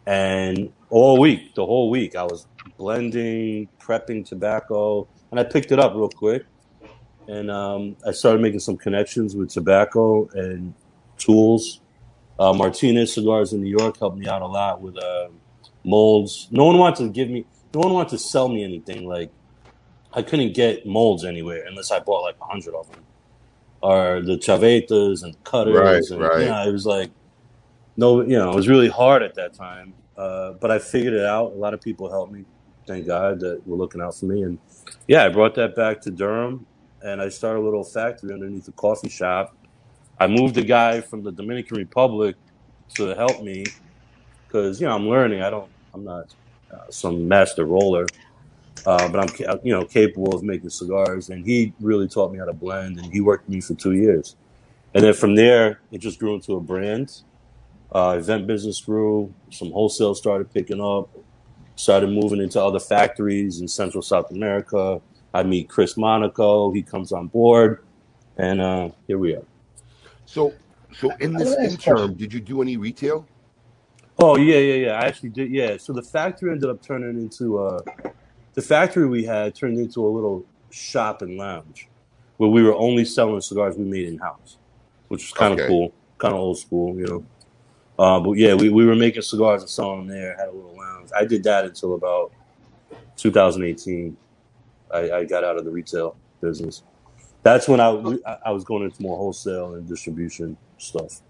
and 0.06 0.72
all 0.90 1.18
week, 1.18 1.54
the 1.54 1.64
whole 1.64 1.90
week, 1.90 2.16
I 2.16 2.24
was 2.24 2.46
blending, 2.76 3.68
prepping 3.80 4.26
tobacco, 4.26 5.08
and 5.30 5.40
I 5.40 5.44
picked 5.44 5.72
it 5.72 5.78
up 5.78 5.94
real 5.94 6.08
quick. 6.08 6.44
And 7.26 7.50
um, 7.50 7.96
I 8.06 8.12
started 8.12 8.42
making 8.42 8.60
some 8.60 8.76
connections 8.76 9.34
with 9.34 9.50
tobacco 9.50 10.28
and 10.34 10.74
tools. 11.16 11.80
Uh, 12.38 12.52
Martinez 12.52 13.14
Cigars 13.14 13.52
in 13.52 13.62
New 13.62 13.70
York 13.70 13.98
helped 13.98 14.18
me 14.18 14.26
out 14.26 14.42
a 14.42 14.46
lot 14.46 14.80
with 14.80 14.98
uh, 14.98 15.28
molds. 15.84 16.48
No 16.50 16.66
one 16.66 16.78
wanted 16.78 17.04
to 17.04 17.08
give 17.10 17.30
me, 17.30 17.46
no 17.72 17.80
one 17.80 17.92
wanted 17.92 18.10
to 18.10 18.18
sell 18.18 18.48
me 18.48 18.62
anything. 18.62 19.06
Like 19.06 19.30
I 20.12 20.22
couldn't 20.22 20.52
get 20.54 20.84
molds 20.84 21.24
anywhere 21.24 21.64
unless 21.66 21.90
I 21.90 22.00
bought 22.00 22.22
like 22.22 22.36
a 22.40 22.44
hundred 22.44 22.74
of 22.74 22.90
them, 22.90 23.02
or 23.80 24.20
the 24.20 24.36
chavetas 24.36 25.22
and 25.22 25.42
cutters. 25.44 25.76
Right, 25.76 26.02
and, 26.10 26.20
right. 26.20 26.40
You 26.40 26.46
know, 26.46 26.68
it 26.68 26.72
was 26.72 26.84
like 26.84 27.10
no, 27.96 28.22
you 28.22 28.36
know, 28.36 28.50
it 28.50 28.56
was 28.56 28.68
really 28.68 28.88
hard 28.88 29.22
at 29.22 29.34
that 29.36 29.54
time. 29.54 29.94
Uh, 30.16 30.54
but 30.60 30.70
I 30.70 30.80
figured 30.80 31.14
it 31.14 31.24
out. 31.26 31.52
A 31.52 31.56
lot 31.56 31.74
of 31.74 31.82
people 31.82 32.10
helped 32.10 32.32
me. 32.32 32.46
Thank 32.86 33.06
God 33.06 33.40
that 33.40 33.66
were 33.66 33.76
looking 33.78 34.02
out 34.02 34.16
for 34.16 34.26
me. 34.26 34.42
And 34.42 34.60
yeah, 35.08 35.24
I 35.24 35.30
brought 35.30 35.56
that 35.56 35.76
back 35.76 36.02
to 36.02 36.12
Durham, 36.12 36.66
and 37.02 37.22
I 37.22 37.30
started 37.30 37.60
a 37.60 37.64
little 37.64 37.84
factory 37.84 38.32
underneath 38.34 38.68
a 38.68 38.72
coffee 38.72 39.10
shop. 39.10 39.56
I 40.20 40.28
moved 40.28 40.58
a 40.58 40.64
guy 40.64 41.00
from 41.02 41.24
the 41.24 41.32
Dominican 41.32 41.78
Republic 41.78 42.36
to 42.96 43.14
help 43.14 43.42
me 43.42 43.64
because 44.48 44.80
you 44.80 44.86
know 44.88 44.94
I'm 44.94 45.08
learning. 45.08 45.42
I 45.42 45.50
don't. 45.50 45.70
I'm 45.94 46.04
not 46.04 46.34
uh, 46.72 46.90
some 46.90 47.28
master 47.28 47.66
roller, 47.66 48.06
uh, 48.86 49.08
but 49.08 49.20
I'm 49.20 49.60
you 49.64 49.72
know 49.72 49.84
capable 49.86 50.34
of 50.36 50.42
making 50.44 50.70
cigars. 50.70 51.30
And 51.30 51.44
he 51.46 51.74
really 51.80 52.08
taught 52.08 52.32
me 52.32 52.38
how 52.38 52.46
to 52.46 52.54
blend, 52.54 52.98
and 52.98 53.12
he 53.12 53.20
worked 53.20 53.46
with 53.48 53.54
me 53.56 53.60
for 53.62 53.74
two 53.74 53.92
years. 53.94 54.36
And 54.94 55.04
then 55.04 55.14
from 55.14 55.36
there, 55.36 55.82
it 55.92 55.98
just 55.98 56.18
grew 56.20 56.34
into 56.34 56.54
a 56.56 56.60
brand. 56.60 57.22
Uh, 57.92 58.16
event 58.18 58.46
business 58.46 58.80
grew. 58.80 59.32
Some 59.50 59.70
wholesale 59.70 60.14
started 60.14 60.52
picking 60.52 60.80
up. 60.80 61.08
Started 61.76 62.10
moving 62.10 62.40
into 62.40 62.62
other 62.62 62.80
factories 62.80 63.60
in 63.60 63.68
Central 63.68 64.02
South 64.02 64.30
America. 64.30 65.00
I 65.32 65.42
meet 65.42 65.68
Chris 65.68 65.96
Monaco. 65.96 66.72
He 66.72 66.82
comes 66.82 67.10
on 67.12 67.26
board, 67.26 67.84
and 68.36 68.60
uh, 68.60 68.90
here 69.08 69.18
we 69.18 69.34
are. 69.34 69.42
So, 70.26 70.52
so 70.92 71.10
in 71.20 71.34
this 71.34 71.56
I 71.56 71.62
have 71.62 71.70
a 71.70 71.72
interim, 71.72 72.14
did 72.14 72.32
you 72.32 72.40
do 72.40 72.62
any 72.62 72.76
retail? 72.76 73.26
Oh 74.18 74.36
yeah, 74.36 74.58
yeah, 74.58 74.74
yeah. 74.86 74.92
I 74.92 75.06
actually 75.06 75.30
did. 75.30 75.50
Yeah. 75.50 75.76
So 75.76 75.92
the 75.92 76.02
factory 76.02 76.52
ended 76.52 76.70
up 76.70 76.80
turning 76.80 77.18
into 77.20 77.58
uh, 77.58 77.80
the 78.54 78.62
factory 78.62 79.08
we 79.08 79.24
had 79.24 79.54
turned 79.56 79.78
into 79.78 80.06
a 80.06 80.08
little 80.08 80.46
shop 80.70 81.22
and 81.22 81.36
lounge 81.36 81.88
where 82.36 82.50
we 82.50 82.62
were 82.62 82.74
only 82.74 83.04
selling 83.04 83.40
cigars 83.40 83.76
we 83.76 83.84
made 83.84 84.06
in 84.08 84.18
house, 84.18 84.58
which 85.08 85.24
was 85.24 85.32
kind 85.32 85.52
of 85.54 85.60
Okay. 85.60 85.68
cool, 85.68 85.92
kind 86.18 86.34
of 86.34 86.40
old 86.40 86.58
school, 86.58 86.96
you 86.98 87.06
know. 87.06 87.24
Uh, 87.98 88.18
but 88.20 88.32
yeah, 88.32 88.54
we, 88.54 88.70
we 88.70 88.84
were 88.84 88.96
making 88.96 89.22
cigars 89.22 89.62
and 89.62 89.70
selling 89.70 90.06
them 90.06 90.16
there. 90.16 90.36
Had 90.36 90.48
a 90.48 90.52
little 90.52 90.76
lounge. 90.76 91.10
I 91.16 91.24
did 91.24 91.44
that 91.44 91.64
until 91.64 91.94
about 91.94 92.32
2018. 93.16 94.16
I, 94.92 95.10
I 95.10 95.24
got 95.24 95.44
out 95.44 95.56
of 95.56 95.64
the 95.64 95.70
retail 95.70 96.16
business. 96.40 96.82
That's 97.42 97.68
when 97.68 97.78
I, 97.78 97.90
I 98.44 98.50
was 98.50 98.64
going 98.64 98.84
into 98.84 99.00
more 99.02 99.16
wholesale 99.16 99.74
and 99.74 99.86
distribution 99.86 100.56
stuff. 100.78 101.20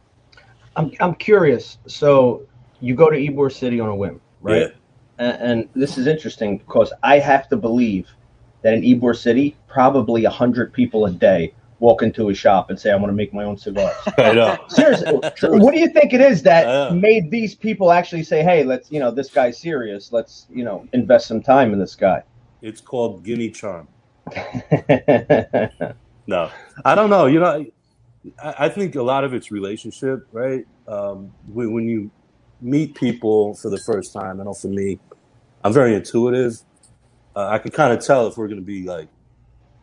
I'm 0.77 0.92
I'm 1.00 1.14
curious. 1.14 1.79
So 1.87 2.46
you 2.81 2.94
go 2.94 3.11
to 3.11 3.16
Ybor 3.16 3.53
City 3.53 3.81
on 3.81 3.88
a 3.88 3.96
whim, 3.96 4.20
right? 4.40 4.62
Yeah. 4.62 4.68
And, 5.18 5.42
and 5.42 5.68
this 5.74 5.98
is 5.98 6.07
interesting 6.07 6.59
because 6.59 6.92
I 7.03 7.18
have 7.18 7.48
to 7.48 7.57
believe 7.57 8.09
that 8.62 8.74
in 8.74 8.83
Ybor 8.83 9.16
City, 9.16 9.57
probably 9.68 10.24
a 10.24 10.31
hundred 10.31 10.72
people 10.72 11.07
a 11.07 11.11
day 11.11 11.55
walk 11.80 12.02
into 12.02 12.28
a 12.28 12.34
shop 12.34 12.70
and 12.70 12.78
say, 12.78 12.90
"I 12.90 12.96
want 12.96 13.08
to 13.08 13.14
make 13.14 13.32
my 13.34 13.44
own 13.44 13.56
cigars." 13.56 13.94
I 14.18 14.32
know. 14.32 14.58
Seriously, 14.68 15.12
what 15.12 15.74
do 15.74 15.80
you 15.80 15.88
think 15.88 16.12
it 16.12 16.20
is 16.20 16.42
that 16.42 16.94
made 16.94 17.30
these 17.30 17.54
people 17.54 17.92
actually 17.92 18.22
say, 18.22 18.42
"Hey, 18.42 18.64
let's 18.64 18.90
you 18.90 19.00
know 19.00 19.10
this 19.10 19.30
guy's 19.30 19.58
serious. 19.58 20.12
Let's 20.12 20.46
you 20.50 20.64
know 20.64 20.87
invest 20.92 21.26
some 21.26 21.42
time 21.42 21.72
in 21.72 21.78
this 21.78 21.94
guy." 21.94 22.22
It's 22.62 22.80
called 22.80 23.24
Guinea 23.24 23.50
Charm. 23.50 23.88
No, 26.26 26.50
I 26.84 26.94
don't 26.94 27.10
know. 27.10 27.26
You 27.26 27.40
know, 27.40 27.66
I, 28.42 28.54
I 28.58 28.68
think 28.68 28.94
a 28.94 29.02
lot 29.02 29.24
of 29.24 29.34
it's 29.34 29.50
relationship, 29.50 30.26
right? 30.32 30.66
Um, 30.88 31.32
when, 31.52 31.72
when 31.72 31.88
you 31.88 32.10
meet 32.60 32.94
people 32.94 33.54
for 33.56 33.70
the 33.70 33.80
first 33.87 34.12
time, 34.12 34.40
I 34.40 34.44
know 34.44 34.54
for 34.54 34.68
me, 34.68 34.98
I'm 35.62 35.72
very 35.72 35.94
intuitive. 35.94 36.54
Uh, 37.37 37.48
I 37.48 37.58
can 37.58 37.72
kind 37.72 37.92
of 37.92 38.04
tell 38.04 38.26
if 38.26 38.37
we're 38.37 38.48
going 38.48 38.60
to 38.60 38.64
be 38.64 38.84
like 38.84 39.08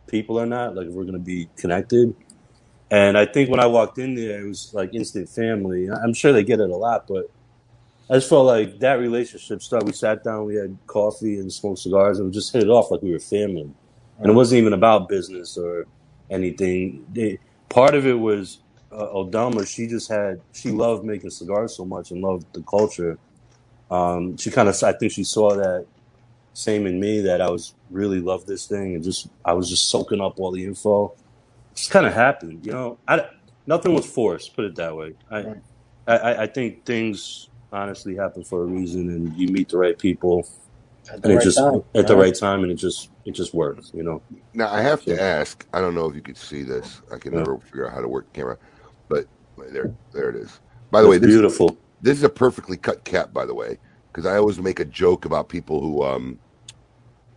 people 0.06 0.38
or 0.38 0.46
not, 0.46 0.74
like 0.74 0.86
if 0.86 0.92
we're 0.92 1.04
going 1.04 1.14
to 1.14 1.18
be 1.18 1.48
connected. 1.56 2.14
And 2.90 3.16
I 3.16 3.24
think 3.24 3.48
when 3.48 3.60
I 3.60 3.66
walked 3.66 3.98
in 3.98 4.14
there, 4.14 4.44
it 4.44 4.48
was 4.48 4.72
like 4.74 4.94
instant 4.94 5.28
family. 5.28 5.88
I'm 5.90 6.12
sure 6.12 6.32
they 6.32 6.44
get 6.44 6.60
it 6.60 6.68
a 6.68 6.76
lot, 6.76 7.06
but 7.08 7.30
I 8.10 8.14
just 8.14 8.28
felt 8.28 8.46
like 8.46 8.80
that 8.80 8.98
relationship 8.98 9.62
started. 9.62 9.86
We 9.86 9.92
sat 9.92 10.22
down, 10.22 10.44
we 10.44 10.56
had 10.56 10.76
coffee 10.86 11.38
and 11.38 11.50
smoked 11.50 11.78
cigars, 11.78 12.18
and 12.18 12.28
we 12.28 12.32
just 12.34 12.52
hit 12.52 12.62
it 12.62 12.68
off 12.68 12.90
like 12.90 13.00
we 13.00 13.12
were 13.12 13.18
family. 13.18 13.70
And 14.18 14.30
it 14.30 14.34
wasn't 14.34 14.58
even 14.58 14.74
about 14.74 15.08
business 15.08 15.56
or 15.56 15.86
anything. 16.30 17.06
They, 17.12 17.38
part 17.70 17.94
of 17.94 18.06
it 18.06 18.18
was 18.18 18.58
uh, 18.92 19.06
Odelma. 19.06 19.66
She 19.66 19.86
just 19.86 20.10
had 20.10 20.42
she 20.52 20.70
loved 20.70 21.04
making 21.04 21.30
cigars 21.30 21.74
so 21.74 21.86
much 21.86 22.10
and 22.10 22.20
loved 22.20 22.44
the 22.52 22.62
culture. 22.62 23.18
Um, 23.90 24.36
she 24.36 24.50
kind 24.50 24.68
of, 24.68 24.82
I 24.82 24.92
think 24.92 25.12
she 25.12 25.24
saw 25.24 25.54
that 25.54 25.86
same 26.52 26.86
in 26.86 27.00
me 27.00 27.20
that 27.22 27.40
I 27.40 27.50
was 27.50 27.74
really 27.92 28.20
loved 28.20 28.46
this 28.48 28.66
thing 28.66 28.94
and 28.96 29.04
just 29.04 29.28
I 29.44 29.54
was 29.54 29.70
just 29.70 29.90
soaking 29.90 30.20
up 30.22 30.40
all 30.40 30.52
the 30.52 30.64
info. 30.64 31.14
Just 31.76 31.90
kind 31.90 32.06
of 32.06 32.14
happened, 32.14 32.66
you 32.66 32.72
know. 32.72 33.00
I 33.08 33.26
nothing 33.66 33.94
was 33.94 34.06
forced. 34.06 34.54
Put 34.56 34.66
it 34.66 34.76
that 34.76 34.96
way. 34.96 35.14
I, 35.30 35.46
I, 36.06 36.16
I- 36.18 36.42
I 36.44 36.46
think 36.48 36.84
things 36.86 37.48
honestly 37.72 38.16
happen 38.16 38.44
for 38.44 38.62
a 38.62 38.66
reason, 38.66 39.10
and 39.10 39.36
you 39.36 39.48
meet 39.48 39.70
the 39.70 39.78
right 39.78 39.98
people, 39.98 40.46
At 41.12 41.24
and 41.24 41.32
it 41.32 41.40
just 41.40 41.58
time, 41.58 41.82
at 41.94 42.06
the 42.08 42.16
right? 42.16 42.18
right 42.18 42.34
time, 42.38 42.62
and 42.64 42.72
it 42.72 42.76
just 42.76 43.10
it 43.26 43.32
just 43.34 43.54
works, 43.54 43.90
you 43.94 44.04
know. 44.04 44.22
Now 44.54 44.72
I 44.72 44.82
have 44.82 45.04
to 45.06 45.20
ask. 45.20 45.66
I 45.72 45.80
don't 45.80 45.94
know 45.94 46.08
if 46.08 46.14
you 46.16 46.22
could 46.22 46.38
see 46.38 46.62
this. 46.62 47.02
I 47.12 47.18
can 47.18 47.32
yeah, 47.32 47.44
never 47.44 47.58
figure 47.60 47.88
out 47.88 47.94
how 47.94 48.00
to 48.02 48.08
work 48.08 48.26
the 48.32 48.38
camera, 48.40 48.58
but 49.08 49.26
there, 49.72 49.92
there 50.12 50.30
it 50.30 50.36
is. 50.36 50.60
By 50.90 51.02
the 51.02 51.08
way, 51.08 51.18
this 51.18 51.42
beautiful. 51.42 51.78
this 52.02 52.18
is 52.18 52.24
a 52.24 52.30
perfectly 52.30 52.76
cut 52.78 53.04
cap. 53.04 53.32
By 53.32 53.46
the 53.46 53.54
way, 53.54 53.78
because 54.12 54.26
I 54.26 54.36
always 54.38 54.60
make 54.60 54.80
a 54.80 54.86
joke 54.86 55.24
about 55.26 55.48
people 55.50 55.80
who 55.80 56.04
um 56.04 56.40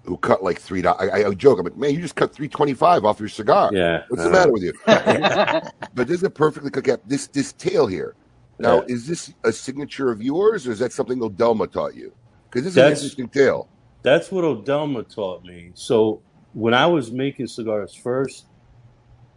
who 0.06 0.18
cut 0.18 0.44
like 0.44 0.60
three 0.60 0.82
dollars. 0.82 1.10
I, 1.12 1.26
I 1.26 1.34
joke. 1.34 1.60
I'm 1.60 1.66
like, 1.66 1.78
man, 1.78 1.92
you 1.94 2.02
just 2.02 2.16
cut 2.16 2.34
three 2.34 2.48
twenty 2.48 2.74
five 2.74 3.06
off 3.06 3.20
your 3.20 3.30
cigar. 3.30 3.72
Yeah, 3.74 4.04
What's 4.10 4.22
I 4.22 4.26
the 4.26 4.32
matter 4.32 4.52
with 4.52 4.64
you? 4.64 4.74
but 4.86 6.08
this 6.08 6.18
is 6.18 6.24
a 6.24 6.30
perfectly 6.30 6.70
cap. 6.70 7.02
This 7.06 7.28
this 7.28 7.54
tail 7.54 7.88
here. 7.88 8.16
Now, 8.58 8.78
Yeah, 8.82 8.86
is 8.88 9.08
this 9.08 9.34
a 9.44 9.52
signature 9.52 10.12
of 10.12 10.22
yours, 10.22 10.66
or 10.68 10.72
is 10.72 10.80
that 10.80 10.94
something 10.94 11.20
Odelma 11.20 11.70
taught 11.72 11.96
you? 11.96 12.14
Because 12.50 12.64
this 12.64 12.74
is 12.74 12.78
an 12.78 12.90
that's 12.90 13.02
interesting 13.02 13.28
tail. 13.30 13.68
that's 14.02 14.32
what 14.32 14.46
Odelma 14.46 15.14
taught 15.14 15.44
me. 15.44 15.72
So 15.74 16.22
when 16.54 16.74
I 16.74 16.86
was 16.86 17.12
making 17.12 17.48
cigars 17.48 17.94
first, 17.94 18.46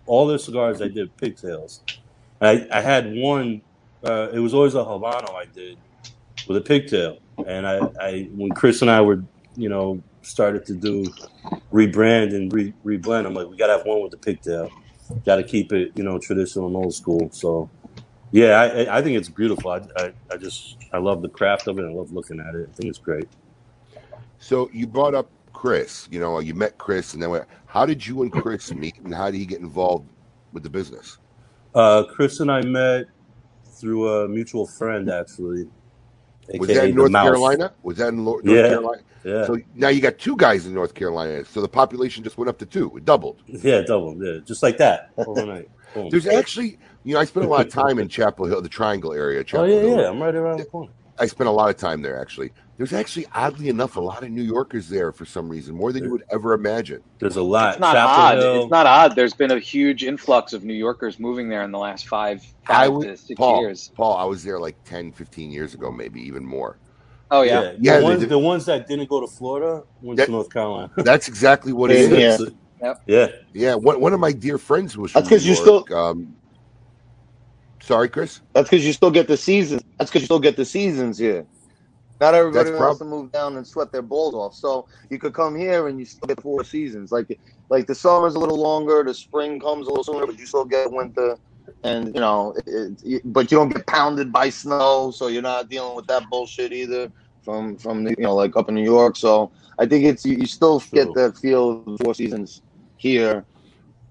all 0.07 0.27
the 0.27 0.39
cigars 0.39 0.81
I 0.81 0.89
did 0.89 1.17
pigtails. 1.17 1.83
I 2.41 2.67
I 2.73 2.81
had 2.81 3.13
one. 3.15 3.63
Uh, 4.05 4.29
it 4.33 4.39
was 4.39 4.55
always 4.55 4.75
a 4.75 4.79
Habano 4.79 5.35
I 5.35 5.47
did 5.47 5.77
with 6.47 6.57
a 6.57 6.61
pigtail, 6.61 7.19
and 7.47 7.67
I, 7.67 7.81
I 8.01 8.29
when 8.37 8.51
Chris 8.51 8.83
and 8.83 8.91
I 8.91 9.01
were 9.01 9.25
you 9.57 9.69
know 9.69 10.01
started 10.23 10.65
to 10.67 10.75
do 10.75 11.05
rebrand 11.73 12.35
and 12.35 12.53
re, 12.53 12.75
reblend, 12.85 13.27
I'm 13.27 13.35
like 13.35 13.49
we 13.49 13.57
gotta 13.57 13.75
have 13.79 13.87
one 13.87 14.03
with 14.03 14.11
the 14.11 14.17
pigtail. 14.19 14.71
Got 15.25 15.37
to 15.37 15.43
keep 15.43 15.73
it 15.73 15.93
you 15.95 16.05
know 16.05 16.19
traditional 16.19 16.67
and 16.67 16.77
old 16.77 16.95
school. 16.95 17.31
So 17.33 17.71
yeah, 18.31 18.61
I 18.61 18.99
I 18.99 19.03
think 19.03 19.17
it's 19.17 19.29
beautiful. 19.29 19.71
I, 19.71 19.81
I 19.97 20.13
I 20.31 20.37
just 20.37 20.77
I 20.93 20.99
love 20.99 21.23
the 21.23 21.29
craft 21.29 21.67
of 21.67 21.79
it. 21.79 21.85
I 21.85 21.91
love 21.91 22.13
looking 22.13 22.41
at 22.41 22.55
it. 22.55 22.69
I 22.71 22.75
think 22.77 22.91
it's 22.91 22.99
great. 22.99 23.29
So 24.39 24.71
you 24.73 24.87
brought 24.87 25.15
up 25.15 25.31
Chris. 25.53 26.09
You 26.11 26.21
know, 26.21 26.39
you 26.41 26.55
met 26.55 26.79
Chris, 26.79 27.15
and 27.15 27.23
then 27.23 27.31
what- 27.31 27.49
how 27.67 27.85
did 27.85 28.07
you 28.07 28.23
and 28.23 28.33
Chris 28.33 28.73
meet, 28.73 28.97
and 29.05 29.15
how 29.15 29.31
did 29.31 29.37
he 29.39 29.45
get 29.47 29.61
involved 29.61 30.09
with 30.53 30.63
the 30.63 30.71
business? 30.71 31.19
Uh, 31.75 32.05
Chris 32.05 32.41
and 32.41 32.51
I 32.51 32.63
met 32.63 33.07
through 33.65 34.09
a 34.09 34.29
mutual 34.29 34.67
friend, 34.67 35.11
actually, 35.11 35.69
Was 36.59 36.69
that 36.69 36.89
in 36.89 36.95
North 36.95 37.11
Mouse. 37.11 37.25
Carolina? 37.25 37.73
Was 37.83 37.97
that 37.99 38.09
in 38.09 38.25
Lo- 38.25 38.41
North 38.43 38.45
Yeah, 38.59 38.69
Carolina? 38.69 39.03
yeah, 39.25 39.47
So 39.47 39.59
now 39.75 39.89
you 39.89 40.01
got 40.01 40.19
two 40.19 40.37
guys 40.37 40.67
in 40.67 40.75
North 40.75 40.95
Carolina. 40.95 41.45
So 41.45 41.61
the 41.61 41.69
population 41.69 42.25
just 42.25 42.39
went 42.39 42.49
up 42.49 42.59
to 42.59 42.67
two. 42.67 42.97
It 42.97 43.05
doubled. 43.05 43.43
yeah, 43.47 43.83
doubled. 43.83 44.23
yeah, 44.23 44.39
just 44.45 44.63
like 44.63 44.79
that 44.79 45.11
overnight. 45.19 45.69
There's 46.11 46.27
actually, 46.27 46.79
you 47.05 47.15
know, 47.15 47.21
I 47.21 47.25
spent 47.25 47.47
a 47.47 47.49
lot 47.49 47.67
of 47.67 47.73
time 47.73 47.99
in 47.99 48.09
Chapel 48.09 48.47
Hill, 48.47 48.61
the 48.63 48.69
Triangle 48.69 49.13
area, 49.13 49.45
Oh 49.55 49.65
yeah, 49.65 49.81
Hill. 49.81 49.97
yeah, 49.99 50.09
I'm 50.11 50.21
right 50.23 50.35
around 50.35 50.59
the 50.61 50.65
corner. 50.67 50.93
I 51.19 51.27
spent 51.27 51.49
a 51.49 51.53
lot 51.53 51.69
of 51.71 51.77
time 51.77 52.03
there 52.03 52.21
actually. 52.21 52.53
There's 52.79 52.93
actually, 52.93 53.27
oddly 53.35 53.69
enough, 53.69 53.97
a 53.97 54.01
lot 54.01 54.23
of 54.23 54.31
New 54.31 54.43
Yorkers 54.43 54.89
there 54.89 55.11
for 55.11 55.25
some 55.27 55.49
reason, 55.49 55.75
more 55.75 55.93
than 55.93 56.05
you 56.05 56.13
would 56.13 56.23
ever 56.31 56.53
imagine. 56.53 57.03
There's 57.19 57.35
a 57.35 57.43
lot. 57.43 57.71
It's 57.73 57.81
not 57.81 57.95
Chapel 57.95 58.23
odd. 58.23 58.39
Hill. 58.39 58.63
It's 58.63 58.71
not 58.71 58.87
odd. 58.87 59.17
There's 59.17 59.35
been 59.35 59.51
a 59.51 59.59
huge 59.59 60.05
influx 60.05 60.53
of 60.53 60.63
New 60.63 60.75
Yorkers 60.75 61.19
moving 61.19 61.49
there 61.49 61.65
in 61.65 61.73
the 61.73 61.79
last 61.79 62.07
five, 62.07 62.41
I 62.69 62.85
five 62.85 62.93
would, 62.93 63.07
to 63.09 63.17
six 63.17 63.37
Paul, 63.37 63.63
years. 63.63 63.91
Paul, 63.97 64.17
I 64.17 64.25
was 64.25 64.45
there 64.45 64.61
like 64.61 64.77
10, 64.85 65.11
15 65.11 65.51
years 65.51 65.75
ago, 65.75 65.91
maybe 65.91 66.21
even 66.21 66.47
more. 66.47 66.79
Oh 67.33 67.43
yeah. 67.43 67.61
Yeah, 67.63 67.73
the 67.73 67.79
Yeah, 67.81 67.99
they 67.99 68.05
ones 68.05 68.21
did. 68.21 68.29
the 68.29 68.39
ones 68.39 68.65
that 68.67 68.87
didn't 68.87 69.09
go 69.09 69.21
to 69.21 69.27
Florida 69.27 69.83
went 70.01 70.17
That, 70.19 70.27
to 70.27 70.31
North 70.33 70.51
Carolina. 70.53 70.91
that's 70.99 71.27
exactly 71.27 71.73
what 71.73 71.91
it 71.91 71.97
is. 71.99 72.39
Same 72.39 72.47
is. 72.47 72.53
Yep. 72.81 73.03
Yeah, 73.07 73.27
Yeah, 73.55 73.75
one, 73.75 74.01
one 74.01 74.13
of 74.13 74.21
my 74.21 74.31
dear 74.31 74.57
friends 74.57 74.97
was 74.97 75.13
That's 75.13 75.29
from 75.29 75.35
New 75.35 75.37
because 75.41 75.47
you 75.49 75.55
still 75.57 75.85
Um, 75.93 76.37
Sorry, 77.81 78.09
Chris. 78.09 78.41
That's 78.53 78.71
because 78.71 78.87
you 78.87 78.93
still 78.93 79.11
get 79.11 79.27
the 79.27 79.37
seasons. 79.37 79.83
That's 79.99 80.11
because 80.11 80.23
you 80.23 80.27
still 80.27 80.39
get 80.39 80.57
the 80.57 80.65
seasons 80.65 81.19
here. 81.19 81.45
Not 82.21 82.35
everybody 82.35 82.71
That's 82.71 82.81
wants 82.81 82.99
prob- 82.99 83.11
to 83.11 83.17
move 83.17 83.33
down 83.33 83.57
and 83.57 83.67
sweat 83.67 83.93
their 83.93 84.03
balls 84.03 84.35
off. 84.35 84.55
So 84.55 84.89
you 85.09 85.19
could 85.19 85.35
come 85.35 85.55
here 85.57 85.87
and 85.87 85.99
you 85.99 86.05
still 86.05 86.27
get 86.27 86.43
four 86.43 86.65
seasons. 86.65 87.13
Like 87.13 87.39
like 87.69 87.87
the 87.87 87.95
summer's 87.95 88.35
a 88.35 88.39
little 88.39 88.61
longer, 88.61 89.05
the 89.05 89.15
spring 89.15 89.61
comes 89.61 89.87
a 89.87 89.91
little 89.91 90.05
sooner, 90.05 90.27
but 90.27 90.39
you 90.39 90.47
still 90.47 90.65
get 90.65 90.91
winter. 90.91 91.39
And 91.85 92.13
you 92.15 92.21
know, 92.21 92.55
it, 92.67 93.01
it, 93.05 93.23
but 93.25 93.53
you 93.53 93.59
don't 93.59 93.69
get 93.69 93.87
pounded 93.87 94.33
by 94.33 94.51
snow, 94.51 95.13
so 95.13 95.29
you're 95.29 95.43
not 95.43 95.69
dealing 95.69 95.95
with 95.95 96.07
that 96.09 96.29
bullshit 96.29 96.73
either 96.73 97.13
from 97.43 97.77
from 97.77 98.05
the, 98.05 98.11
you 98.19 98.25
know 98.25 98.35
like 98.35 98.57
up 98.57 98.69
in 98.69 98.75
New 98.75 98.85
York. 98.85 99.17
So 99.17 99.53
I 99.79 99.87
think 99.87 100.05
it's 100.05 100.25
you, 100.25 100.37
you 100.39 100.47
still 100.47 100.81
True. 100.81 101.05
get 101.05 101.15
the 101.15 101.33
feel 101.35 101.85
of 101.87 101.99
the 101.99 102.05
four 102.05 102.15
seasons 102.15 102.63
here. 102.97 103.45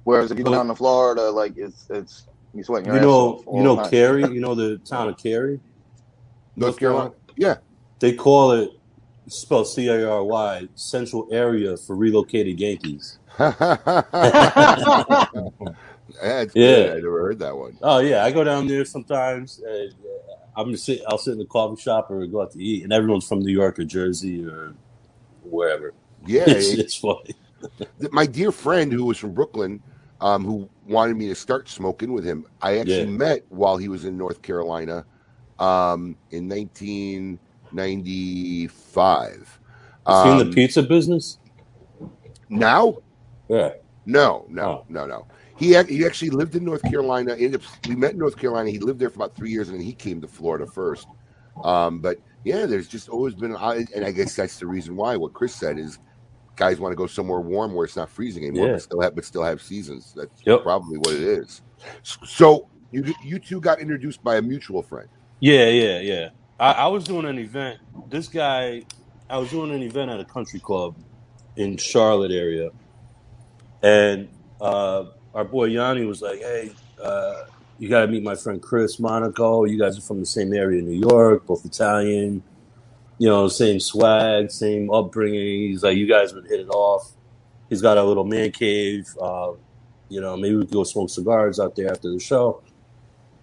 Whereas 0.06 0.32
if 0.32 0.38
you 0.38 0.46
go 0.46 0.54
down 0.54 0.68
to 0.68 0.76
Florida, 0.76 1.30
like 1.30 1.58
it's 1.58 1.88
it's 1.90 2.28
you 2.54 2.64
sweating 2.64 2.86
your 2.86 2.96
You 2.96 3.00
ass 3.02 3.06
know, 3.06 3.34
off 3.34 3.46
you 3.58 3.64
know 3.64 3.76
the 3.76 3.82
time. 3.82 3.92
Cary. 3.92 4.28
You 4.28 4.40
know 4.46 4.56
the 4.56 4.78
town 4.78 5.10
of 5.10 5.18
Cary. 5.18 5.60
North 6.56 6.80
Carolina. 6.80 7.12
Yeah. 7.36 7.58
They 8.00 8.14
call 8.14 8.52
it 8.52 8.72
spelled 9.28 9.68
C 9.68 9.88
A 9.88 10.10
R 10.10 10.24
Y 10.24 10.68
Central 10.76 11.28
Area 11.32 11.78
for 11.78 11.96
Relocated 11.96 12.60
Yankees. 12.60 13.20
That's 13.38 13.56
yeah, 16.56 16.94
I 16.94 16.96
never 16.96 17.22
heard 17.22 17.40
that 17.40 17.56
one. 17.56 17.78
Oh 17.82 18.00
yeah, 18.00 18.24
I 18.24 18.32
go 18.32 18.44
down 18.44 18.68
there 18.68 18.86
sometimes. 18.86 19.62
Uh, 19.62 19.90
I'm 20.56 20.72
just 20.72 20.86
sit, 20.86 21.02
I'll 21.08 21.20
sit 21.20 21.34
in 21.34 21.40
the 21.40 21.46
coffee 21.46 21.80
shop 21.82 22.10
or 22.10 22.26
go 22.26 22.42
out 22.42 22.52
to 22.54 22.64
eat, 22.64 22.84
and 22.84 22.92
everyone's 22.92 23.28
from 23.28 23.40
New 23.40 23.52
York 23.52 23.78
or 23.78 23.84
Jersey 23.84 24.44
or 24.44 24.74
wherever. 25.44 25.94
Yeah, 26.26 26.46
it's, 26.48 26.70
it's 26.70 26.96
funny. 26.96 27.36
my 28.12 28.26
dear 28.26 28.52
friend 28.52 28.92
who 28.92 29.06
was 29.06 29.18
from 29.20 29.34
Brooklyn, 29.34 29.82
um, 30.20 30.44
who 30.44 30.68
wanted 30.88 31.16
me 31.16 31.28
to 31.28 31.36
start 31.36 31.70
smoking 31.70 32.12
with 32.12 32.26
him, 32.26 32.46
I 32.62 32.80
actually 32.80 33.02
yeah. 33.02 33.06
met 33.06 33.46
while 33.50 33.78
he 33.78 33.88
was 33.88 34.06
in 34.06 34.18
North 34.18 34.42
Carolina 34.42 35.06
um, 35.60 36.16
in 36.32 36.50
19- 36.50 37.38
95. 37.74 39.60
Um, 40.06 40.28
seen 40.28 40.38
the 40.38 40.46
um, 40.46 40.54
pizza 40.54 40.84
business? 40.84 41.40
Now? 42.50 42.98
Yeah. 43.50 43.74
No, 44.06 44.46
no, 44.50 44.64
oh. 44.64 44.86
no, 44.90 45.06
no. 45.06 45.28
He, 45.58 45.70
he 45.84 46.06
actually 46.06 46.30
lived 46.30 46.56
in 46.56 46.64
North 46.64 46.84
Carolina. 46.84 47.34
Ended 47.34 47.56
up, 47.56 47.62
we 47.88 47.96
met 47.96 48.14
in 48.14 48.20
North 48.20 48.38
Carolina. 48.38 48.70
He 48.70 48.80
lived 48.80 49.00
there 49.00 49.10
for 49.10 49.16
about 49.16 49.36
three 49.36 49.52
years, 49.52 49.70
and 49.70 49.78
then 49.78 49.86
he 49.86 49.94
came 49.94 50.22
to 50.22 50.28
Florida 50.28 50.66
first. 50.68 51.08
Um, 51.64 52.00
but 52.00 52.20
yeah, 52.44 52.66
there's 52.66 52.88
just 52.88 53.10
always 53.10 53.34
been, 53.34 53.56
and 53.56 54.06
I 54.06 54.12
guess 54.12 54.36
that's 54.36 54.60
the 54.60 54.68
reason 54.68 54.96
why 54.96 55.18
what 55.18 55.34
Chris 55.34 55.56
said 55.56 55.78
is 55.78 56.00
guys 56.56 56.80
want 56.80 56.92
to 56.92 56.96
go 56.96 57.08
somewhere 57.08 57.40
warm 57.40 57.74
where 57.74 57.86
it's 57.86 57.96
not 57.96 58.10
freezing 58.10 58.44
anymore, 58.44 58.68
yeah. 58.68 58.74
but 58.74 58.82
still 58.82 59.02
have 59.02 59.16
but 59.16 59.26
still 59.26 59.44
have 59.44 59.62
seasons. 59.62 60.14
That's 60.16 60.42
yep. 60.46 60.64
probably 60.64 60.98
what 60.98 61.14
it 61.14 61.22
is. 61.22 61.62
So 62.04 62.68
you 62.92 63.14
you 63.24 63.40
two 63.40 63.62
got 63.62 63.80
introduced 63.80 64.24
by 64.24 64.38
a 64.38 64.42
mutual 64.42 64.82
friend. 64.82 65.08
Yeah, 65.40 65.70
yeah, 65.70 66.00
yeah. 66.00 66.30
I, 66.60 66.72
I 66.72 66.88
was 66.88 67.04
doing 67.04 67.26
an 67.26 67.38
event. 67.38 67.80
This 68.10 68.28
guy, 68.28 68.84
I 69.30 69.38
was 69.38 69.50
doing 69.50 69.72
an 69.72 69.84
event 69.84 70.12
at 70.12 70.20
a 70.20 70.26
country 70.26 70.60
club 70.60 70.96
in 71.56 71.78
Charlotte 71.78 72.32
area, 72.32 72.72
and 73.84 74.30
uh, 74.60 75.06
our 75.36 75.44
boy 75.44 75.66
Yanni 75.66 76.06
was 76.06 76.22
like, 76.22 76.40
"Hey, 76.40 76.72
uh, 77.04 77.44
you 77.78 77.90
got 77.90 78.02
to 78.02 78.08
meet 78.08 78.24
my 78.24 78.36
friend 78.36 78.62
Chris 78.62 79.00
Monaco. 79.00 79.66
You 79.66 79.78
guys 79.78 79.98
are 79.98 80.02
from 80.02 80.20
the 80.20 80.26
same 80.26 80.54
area 80.54 80.80
in 80.80 80.86
New 80.88 81.00
York, 81.00 81.46
both 81.46 81.64
Italian. 81.66 82.42
You 83.20 83.30
know, 83.30 83.48
same 83.48 83.80
swag, 83.80 84.52
same 84.52 84.92
upbringing. 84.92 85.70
He's 85.70 85.84
like, 85.84 85.98
you 85.98 86.08
guys 86.08 86.34
would 86.34 86.46
hit 86.46 86.60
it 86.60 86.70
off. 86.70 87.12
He's 87.70 87.82
got 87.82 87.98
a 87.98 88.04
little 88.04 88.26
man 88.26 88.52
cave. 88.52 89.08
Uh, 89.20 89.54
you 90.10 90.22
know, 90.22 90.38
maybe 90.38 90.56
we 90.56 90.64
could 90.64 90.74
go 90.74 90.84
smoke 90.84 91.10
cigars 91.10 91.60
out 91.60 91.76
there 91.76 91.92
after 91.92 92.12
the 92.12 92.20
show." 92.20 92.64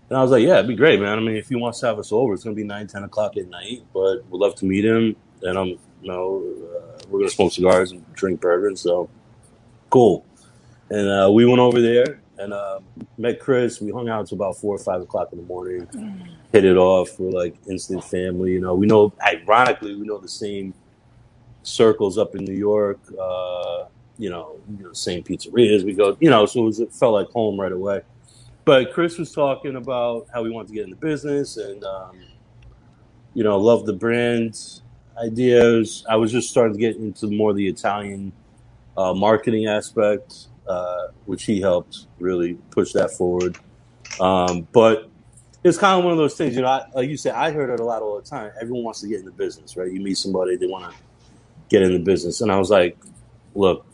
And 0.08 0.18
I 0.18 0.22
was 0.22 0.30
like, 0.30 0.42
yeah, 0.42 0.54
it'd 0.54 0.68
be 0.68 0.74
great, 0.76 1.00
man. 1.00 1.18
I 1.18 1.20
mean, 1.20 1.36
if 1.36 1.48
he 1.48 1.56
wants 1.56 1.80
to 1.80 1.86
have 1.86 1.98
us 1.98 2.12
over, 2.12 2.34
it's 2.34 2.44
going 2.44 2.54
to 2.54 2.60
be 2.60 2.66
9, 2.66 2.86
10 2.86 3.04
o'clock 3.04 3.36
at 3.36 3.48
night, 3.48 3.84
but 3.92 4.24
we'd 4.30 4.38
love 4.38 4.54
to 4.56 4.66
meet 4.66 4.84
him. 4.84 5.16
And 5.42 5.58
I'm, 5.58 5.68
you 5.68 5.78
know, 6.02 6.42
uh, 6.76 6.98
we're 7.08 7.20
going 7.20 7.28
to 7.28 7.34
smoke 7.34 7.52
cigars 7.52 7.92
and 7.92 8.14
drink 8.14 8.40
bourbon. 8.40 8.76
So 8.76 9.08
cool. 9.90 10.24
And 10.90 11.08
uh, 11.08 11.30
we 11.30 11.46
went 11.46 11.60
over 11.60 11.80
there 11.80 12.20
and 12.38 12.52
uh, 12.52 12.80
met 13.16 13.40
Chris. 13.40 13.80
We 13.80 13.90
hung 13.90 14.08
out 14.08 14.20
until 14.20 14.36
about 14.36 14.58
4 14.58 14.74
or 14.74 14.78
5 14.78 15.02
o'clock 15.02 15.28
in 15.32 15.38
the 15.38 15.44
morning, 15.44 15.88
hit 16.52 16.64
it 16.64 16.76
off. 16.76 17.18
We're 17.18 17.30
like 17.30 17.56
instant 17.68 18.04
family. 18.04 18.52
You 18.52 18.60
know, 18.60 18.74
we 18.74 18.86
know, 18.86 19.12
ironically, 19.24 19.94
we 19.94 20.06
know 20.06 20.18
the 20.18 20.28
same 20.28 20.74
circles 21.62 22.18
up 22.18 22.34
in 22.34 22.44
New 22.44 22.54
York, 22.54 23.00
uh, 23.20 23.84
you 24.18 24.30
know, 24.30 24.56
you 24.78 24.84
know, 24.84 24.92
same 24.92 25.22
pizzerias. 25.22 25.84
We 25.84 25.94
go, 25.94 26.16
you 26.20 26.30
know, 26.30 26.46
so 26.46 26.60
it, 26.60 26.64
was, 26.64 26.80
it 26.80 26.92
felt 26.92 27.14
like 27.14 27.28
home 27.30 27.58
right 27.58 27.72
away. 27.72 28.02
But 28.64 28.92
Chris 28.92 29.18
was 29.18 29.32
talking 29.32 29.76
about 29.76 30.26
how 30.32 30.44
he 30.44 30.50
wanted 30.50 30.68
to 30.68 30.74
get 30.74 30.84
into 30.84 30.96
business 30.96 31.56
and, 31.58 31.84
um, 31.84 32.18
you 33.34 33.44
know, 33.44 33.58
love 33.58 33.84
the 33.84 33.92
brand 33.92 34.58
ideas. 35.22 36.04
I 36.08 36.16
was 36.16 36.32
just 36.32 36.48
starting 36.48 36.72
to 36.74 36.78
get 36.80 36.96
into 36.96 37.26
more 37.26 37.52
the 37.52 37.66
Italian 37.68 38.32
uh, 38.96 39.12
marketing 39.12 39.66
aspect, 39.66 40.46
uh, 40.66 41.08
which 41.26 41.44
he 41.44 41.60
helped 41.60 42.06
really 42.18 42.54
push 42.70 42.92
that 42.92 43.10
forward. 43.10 43.58
Um, 44.18 44.66
but 44.72 45.10
it's 45.62 45.78
kind 45.78 45.98
of 45.98 46.04
one 46.04 46.12
of 46.12 46.18
those 46.18 46.36
things, 46.36 46.54
you 46.54 46.62
know, 46.62 46.68
I, 46.68 46.86
like 46.94 47.08
you 47.08 47.16
said, 47.16 47.34
I 47.34 47.50
heard 47.50 47.70
it 47.70 47.80
a 47.80 47.84
lot 47.84 48.02
all 48.02 48.16
the 48.16 48.26
time. 48.26 48.52
Everyone 48.60 48.84
wants 48.84 49.00
to 49.00 49.08
get 49.08 49.20
into 49.20 49.32
business, 49.32 49.76
right? 49.76 49.90
You 49.90 50.00
meet 50.00 50.16
somebody, 50.16 50.56
they 50.56 50.66
want 50.66 50.90
to 50.90 50.98
get 51.68 51.82
into 51.82 51.98
business. 51.98 52.40
And 52.40 52.50
I 52.52 52.58
was 52.58 52.70
like, 52.70 52.96
look, 53.54 53.86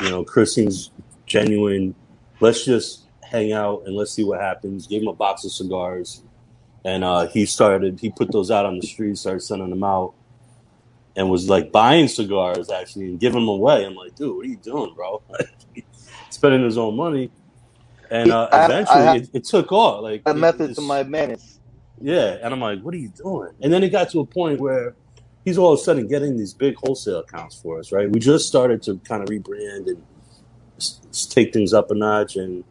you 0.00 0.10
know, 0.10 0.24
Chris 0.24 0.54
seems 0.54 0.90
genuine. 1.26 1.94
Let's 2.40 2.64
just 2.64 3.07
hang 3.30 3.52
out 3.52 3.82
and 3.86 3.94
let's 3.96 4.12
see 4.12 4.24
what 4.24 4.40
happens. 4.40 4.86
Gave 4.86 5.02
him 5.02 5.08
a 5.08 5.12
box 5.12 5.44
of 5.44 5.52
cigars, 5.52 6.22
and 6.84 7.04
uh, 7.04 7.26
he 7.28 7.46
started. 7.46 8.00
He 8.00 8.10
put 8.10 8.32
those 8.32 8.50
out 8.50 8.66
on 8.66 8.78
the 8.78 8.86
street, 8.86 9.16
started 9.18 9.40
sending 9.40 9.70
them 9.70 9.84
out, 9.84 10.14
and 11.16 11.28
was 11.30 11.48
like 11.48 11.72
buying 11.72 12.08
cigars 12.08 12.70
actually 12.70 13.06
and 13.06 13.20
giving 13.20 13.40
them 13.40 13.48
away. 13.48 13.84
I'm 13.84 13.94
like, 13.94 14.14
dude, 14.14 14.36
what 14.36 14.46
are 14.46 14.48
you 14.48 14.56
doing, 14.56 14.94
bro? 14.94 15.22
Spending 16.30 16.62
his 16.64 16.76
own 16.78 16.94
money, 16.96 17.30
and 18.10 18.30
uh, 18.30 18.48
I- 18.52 18.56
I 18.58 18.64
eventually 18.66 18.98
have- 19.02 19.16
it, 19.16 19.30
it 19.32 19.44
took 19.44 19.72
off. 19.72 20.02
Like 20.02 20.22
a 20.26 20.34
method 20.34 20.74
to 20.74 20.80
my 20.82 21.02
madness. 21.02 21.58
yeah, 22.00 22.36
and 22.42 22.52
I'm 22.54 22.60
like, 22.60 22.80
what 22.82 22.94
are 22.94 22.98
you 22.98 23.08
doing? 23.08 23.50
And 23.62 23.72
then 23.72 23.82
it 23.82 23.88
got 23.90 24.10
to 24.10 24.20
a 24.20 24.26
point 24.26 24.60
where 24.60 24.94
he's 25.44 25.56
all 25.58 25.72
of 25.72 25.80
a 25.80 25.82
sudden 25.82 26.06
getting 26.06 26.36
these 26.36 26.52
big 26.54 26.76
wholesale 26.76 27.20
accounts 27.20 27.60
for 27.60 27.78
us, 27.78 27.90
right? 27.92 28.10
We 28.10 28.20
just 28.20 28.46
started 28.46 28.82
to 28.82 28.98
kind 28.98 29.22
of 29.22 29.28
rebrand 29.30 29.86
and 29.88 30.02
take 31.30 31.52
things 31.52 31.72
up 31.72 31.90
a 31.90 31.94
notch 31.94 32.36
and 32.36 32.62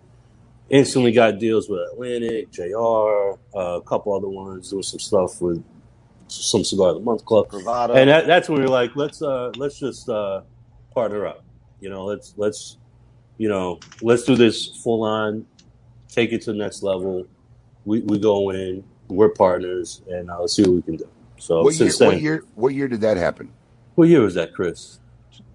instantly 0.70 1.12
got 1.12 1.40
deals 1.40 1.70
with 1.70 1.80
Atlantic, 1.92 2.52
JR, 2.52 3.38
uh, 3.56 3.78
a 3.78 3.82
couple 3.82 4.14
other 4.14 4.28
ones, 4.28 4.70
doing 4.70 4.84
some 4.84 5.00
stuff 5.00 5.42
with 5.42 5.64
some 6.28 6.64
Cigar 6.64 6.90
of 6.90 6.96
the 6.96 7.02
Month 7.02 7.26
Club. 7.26 7.50
Bravado. 7.50 7.94
And 7.94 8.10
that, 8.10 8.28
that's 8.28 8.50
when 8.50 8.60
we 8.60 8.66
were 8.66 8.72
like, 8.72 8.96
let's 8.96 9.22
uh, 9.22 9.52
let's 9.56 9.80
just 9.80 10.10
uh, 10.10 10.42
partner 10.94 11.26
up. 11.26 11.44
You 11.80 11.90
know, 11.90 12.06
let's 12.06 12.34
let's 12.38 12.78
you 13.38 13.50
know 13.50 13.80
let's 14.02 14.24
do 14.24 14.36
this 14.36 14.68
full 14.84 15.04
on, 15.04 15.46
take 16.10 16.34
it 16.34 16.42
to 16.44 16.52
the 16.52 16.58
next 16.58 16.84
level. 16.84 17.26
We 17.86 18.02
we 18.02 18.20
go 18.20 18.50
in, 18.50 18.84
we're 19.08 19.30
partners, 19.30 20.02
and 20.10 20.30
uh, 20.30 20.42
let's 20.42 20.56
see 20.56 20.64
what 20.64 20.72
we 20.72 20.82
can 20.82 20.96
do. 20.98 21.10
So 21.38 21.64
What 21.64 21.76
year, 21.76 21.92
then, 21.92 22.08
what 22.08 22.22
year? 22.22 22.44
What 22.56 22.74
year 22.74 22.88
did 22.88 23.02
that 23.02 23.18
happen? 23.18 23.52
what 23.96 24.10
year 24.10 24.22
was 24.22 24.36
that, 24.36 24.54
Chris? 24.54 25.00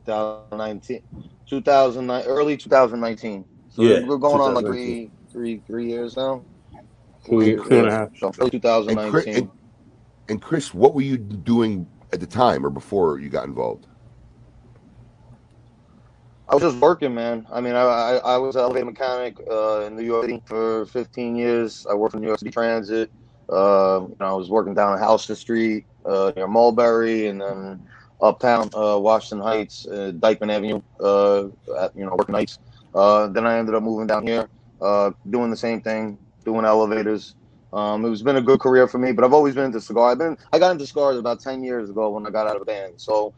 2019, 0.05 1.01
2009, 1.49 2.25
early 2.25 2.57
2019. 2.57 3.45
So 3.75 3.83
Yeah, 3.83 4.07
we're 4.07 4.19
going 4.19 4.41
on 4.41 4.55
like 4.55 4.67
2019. 4.67 4.67
three, 4.67 5.11
three, 5.33 5.63
three 5.67 5.87
years 5.89 6.17
now. 6.17 6.45
Two, 7.25 7.57
two 7.65 7.79
and 7.79 7.89
a 7.89 7.91
half. 7.91 8.17
So 8.19 8.33
early 8.39 8.51
And 8.53 8.63
Chris, 8.63 9.25
2019. 9.25 9.37
and, 9.37 9.51
and 10.29 10.43
Chris, 10.43 10.75
what 10.75 10.95
were 10.95 11.01
you 11.03 11.17
doing 11.17 11.87
at 12.13 12.21
the 12.21 12.27
time 12.27 12.67
or 12.67 12.71
before 12.71 13.19
you 13.19 13.31
got 13.31 13.47
involved? 13.47 13.87
I 16.49 16.55
was 16.55 16.63
just 16.65 16.77
working, 16.79 17.15
man. 17.15 17.47
I 17.51 17.63
mean, 17.63 17.75
I 17.75 17.81
I, 17.83 18.17
I 18.35 18.37
was 18.37 18.57
an 18.57 18.63
elevator 18.63 18.85
mechanic 18.85 19.39
uh, 19.51 19.85
in 19.87 19.97
New 19.97 20.03
York 20.03 20.27
City 20.27 20.43
for 20.45 20.85
15 20.87 21.35
years. 21.35 21.87
I 21.91 21.95
worked 21.95 22.13
for 22.13 22.21
New 22.21 22.27
York 22.27 22.41
City 22.41 22.51
Transit. 22.51 23.11
Uh, 23.49 24.01
you 24.07 24.17
know, 24.21 24.27
I 24.27 24.33
was 24.33 24.51
working 24.51 24.75
down 24.75 24.99
Houston 24.99 25.35
Street 25.37 25.87
uh, 26.05 26.31
near 26.37 26.47
Mulberry, 26.47 27.29
and 27.29 27.41
then 27.41 27.89
uptown 28.21 28.69
uh, 28.75 28.99
Washington 28.99 29.47
Heights, 29.47 29.87
uh, 29.87 30.13
Dyckman 30.15 30.51
Avenue. 30.53 30.83
Uh, 31.01 31.45
at, 31.79 31.97
you 31.97 32.05
know, 32.05 32.15
working 32.17 32.35
nights. 32.35 32.59
Uh, 32.95 33.29
then 33.29 33.47
I 33.47 33.59
ended 33.59 33.75
up 33.75 33.83
moving 33.83 34.07
down 34.07 34.27
here, 34.27 34.49
uh, 34.81 35.13
doing 35.29 35.51
the 35.51 35.57
same 35.57 35.81
thing, 35.81 36.19
doing 36.45 36.65
elevators. 36.65 37.35
Um, 37.73 38.05
it's 38.05 38.23
been 38.23 38.37
a 38.37 38.43
good 38.43 38.61
career 38.61 38.87
for 38.87 38.99
me, 38.99 39.13
but 39.13 39.25
I've 39.25 39.33
always 39.33 39.55
been 39.55 39.65
into 39.65 39.81
cigar. 39.81 40.11
I've 40.11 40.19
been 40.19 40.37
I 40.53 40.59
got 40.59 40.73
into 40.73 40.87
cigars 40.87 41.17
about 41.17 41.41
10 41.41 41.65
years 41.65 41.89
ago 41.89 42.11
when 42.11 42.27
I 42.27 42.31
got 42.31 42.47
out 42.47 42.57
of 42.57 42.61
the 42.61 42.67
band. 42.67 42.95
So 42.99 43.33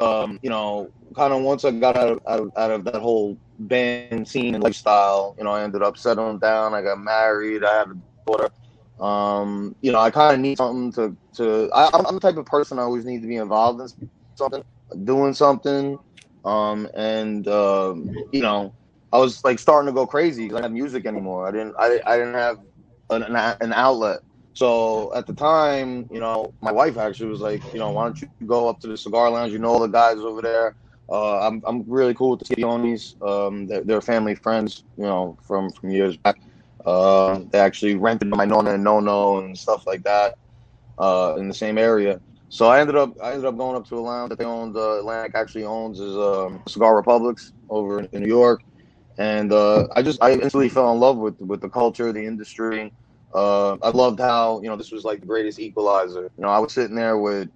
um, 0.00 0.38
you 0.42 0.50
know, 0.50 0.90
kind 1.14 1.32
of 1.32 1.42
once 1.42 1.64
I 1.64 1.70
got 1.70 1.96
out 1.96 2.12
of, 2.12 2.20
out 2.26 2.40
of 2.40 2.52
out 2.56 2.70
of 2.70 2.84
that 2.84 2.96
whole 2.96 3.38
band 3.58 4.26
scene 4.28 4.54
and 4.54 4.62
lifestyle, 4.62 5.34
you 5.38 5.44
know, 5.44 5.50
I 5.50 5.62
ended 5.62 5.82
up 5.82 5.96
settling 5.96 6.38
down. 6.38 6.74
I 6.74 6.82
got 6.82 7.00
married. 7.00 7.64
I 7.64 7.74
have 7.78 7.90
a 7.90 7.96
daughter. 8.26 8.50
Um, 8.98 9.76
you 9.82 9.92
know, 9.92 10.00
I 10.00 10.10
kind 10.10 10.34
of 10.34 10.40
need 10.40 10.58
something 10.58 10.92
to 10.92 11.16
to. 11.36 11.70
I, 11.74 11.90
I'm, 11.92 12.06
I'm 12.06 12.14
the 12.14 12.20
type 12.20 12.36
of 12.36 12.46
person 12.46 12.78
I 12.78 12.82
always 12.82 13.04
need 13.04 13.22
to 13.22 13.28
be 13.28 13.36
involved 13.36 13.80
in 13.80 14.10
something, 14.34 14.62
doing 15.04 15.34
something. 15.34 15.98
Um, 16.44 16.88
and 16.94 17.46
um, 17.48 18.14
you 18.32 18.42
know, 18.42 18.72
I 19.16 19.18
was 19.18 19.42
like 19.44 19.58
starting 19.58 19.86
to 19.86 19.94
go 19.94 20.06
crazy 20.06 20.44
I 20.44 20.48
didn't 20.48 20.62
have 20.64 20.72
music 20.72 21.06
anymore. 21.06 21.48
I 21.48 21.50
didn't. 21.50 21.74
I, 21.78 22.00
I 22.06 22.18
didn't 22.18 22.34
have 22.34 22.58
an, 23.08 23.22
an 23.22 23.72
outlet. 23.72 24.20
So 24.52 25.10
at 25.14 25.26
the 25.26 25.32
time, 25.32 26.06
you 26.10 26.20
know, 26.20 26.52
my 26.60 26.70
wife 26.70 26.98
actually 26.98 27.30
was 27.30 27.40
like, 27.40 27.62
you 27.72 27.78
know, 27.78 27.90
why 27.90 28.04
don't 28.04 28.20
you 28.20 28.28
go 28.46 28.68
up 28.68 28.78
to 28.80 28.88
the 28.88 28.96
cigar 28.96 29.30
lounge? 29.30 29.52
You 29.52 29.58
know 29.58 29.70
all 29.70 29.78
the 29.78 29.86
guys 29.86 30.18
over 30.18 30.42
there. 30.42 30.76
Uh, 31.08 31.46
I'm 31.46 31.62
I'm 31.66 31.82
really 31.86 32.12
cool 32.12 32.32
with 32.32 32.40
the 32.40 32.56
Skionis. 32.56 33.14
Um, 33.26 33.66
they're, 33.66 33.84
they're 33.84 34.00
family 34.02 34.34
friends, 34.34 34.84
you 34.98 35.04
know, 35.04 35.38
from 35.42 35.70
from 35.70 35.90
years 35.90 36.18
back. 36.18 36.36
Uh, 36.84 37.40
they 37.50 37.58
actually 37.58 37.94
rented 37.94 38.28
my 38.28 38.44
Nona 38.44 38.74
and 38.74 38.84
No 38.84 39.00
No 39.00 39.38
and 39.38 39.56
stuff 39.56 39.86
like 39.86 40.02
that 40.02 40.36
uh, 40.98 41.36
in 41.38 41.48
the 41.48 41.54
same 41.54 41.78
area. 41.78 42.20
So 42.50 42.66
I 42.66 42.80
ended 42.80 42.96
up 42.96 43.14
I 43.22 43.30
ended 43.30 43.46
up 43.46 43.56
going 43.56 43.76
up 43.76 43.88
to 43.88 43.98
a 43.98 44.00
lounge 44.00 44.28
that 44.28 44.38
they 44.38 44.44
owned. 44.44 44.76
Uh, 44.76 44.98
Atlantic 44.98 45.32
actually 45.34 45.64
owns 45.64 46.00
is 46.00 46.16
um, 46.16 46.62
Cigar 46.68 46.96
Republics 46.96 47.52
over 47.70 48.00
in 48.00 48.22
New 48.22 48.28
York, 48.28 48.62
and 49.18 49.52
uh, 49.52 49.86
I 49.94 50.02
just 50.02 50.22
I 50.22 50.32
instantly 50.32 50.68
fell 50.68 50.92
in 50.92 51.00
love 51.00 51.16
with 51.18 51.40
with 51.40 51.60
the 51.60 51.68
culture, 51.68 52.12
the 52.12 52.24
industry. 52.24 52.92
Uh, 53.34 53.76
I 53.82 53.90
loved 53.90 54.20
how 54.20 54.60
you 54.62 54.68
know 54.68 54.76
this 54.76 54.92
was 54.92 55.04
like 55.04 55.20
the 55.20 55.26
greatest 55.26 55.58
equalizer. 55.58 56.30
You 56.36 56.44
know, 56.44 56.48
I 56.48 56.58
was 56.58 56.72
sitting 56.72 56.96
there 56.96 57.18
with 57.18 57.48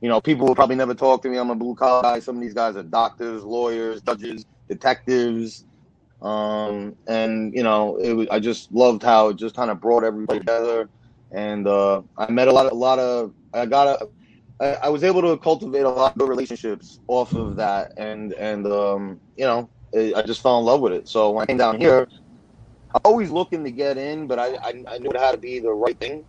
you 0.00 0.08
know 0.08 0.20
people 0.20 0.46
would 0.46 0.56
probably 0.56 0.76
never 0.76 0.94
talk 0.94 1.22
to 1.22 1.28
me. 1.28 1.38
I'm 1.38 1.50
a 1.50 1.54
blue 1.54 1.74
collar 1.74 2.02
guy. 2.02 2.20
Some 2.20 2.36
of 2.36 2.42
these 2.42 2.54
guys 2.54 2.76
are 2.76 2.82
doctors, 2.82 3.44
lawyers, 3.44 4.02
judges, 4.02 4.44
detectives, 4.68 5.64
um, 6.22 6.96
and 7.06 7.54
you 7.54 7.62
know 7.62 7.96
it 7.96 8.12
was, 8.12 8.28
I 8.30 8.40
just 8.40 8.72
loved 8.72 9.02
how 9.02 9.28
it 9.28 9.36
just 9.36 9.54
kind 9.54 9.70
of 9.70 9.80
brought 9.80 10.04
everybody 10.04 10.40
together. 10.40 10.90
And 11.30 11.66
uh, 11.66 12.02
I 12.16 12.30
met 12.30 12.48
a 12.48 12.52
lot 12.52 12.66
of 12.66 12.72
a 12.72 12.76
lot 12.76 12.98
of 12.98 13.32
I 13.52 13.66
got 13.66 14.00
a 14.00 14.08
I, 14.60 14.74
I 14.84 14.88
was 14.88 15.04
able 15.04 15.22
to 15.22 15.36
cultivate 15.38 15.82
a 15.82 15.88
lot 15.88 16.20
of 16.20 16.28
relationships 16.28 17.00
off 17.08 17.32
of 17.34 17.56
that, 17.56 17.92
and 17.96 18.32
and 18.34 18.66
um, 18.66 19.20
you 19.36 19.44
know, 19.44 19.70
I 19.94 20.22
just 20.22 20.42
fell 20.42 20.58
in 20.58 20.64
love 20.64 20.80
with 20.80 20.92
it. 20.92 21.08
So 21.08 21.30
when 21.30 21.42
I 21.42 21.46
came 21.46 21.58
down 21.58 21.80
here, 21.80 22.08
I'm 22.94 23.00
always 23.04 23.30
looking 23.30 23.64
to 23.64 23.70
get 23.70 23.98
in, 23.98 24.26
but 24.26 24.38
I 24.38 24.54
I, 24.62 24.84
I 24.88 24.98
knew 24.98 25.10
it 25.10 25.18
had 25.18 25.32
to 25.32 25.38
be 25.38 25.60
the 25.60 25.72
right 25.72 25.98
thing. 25.98 26.26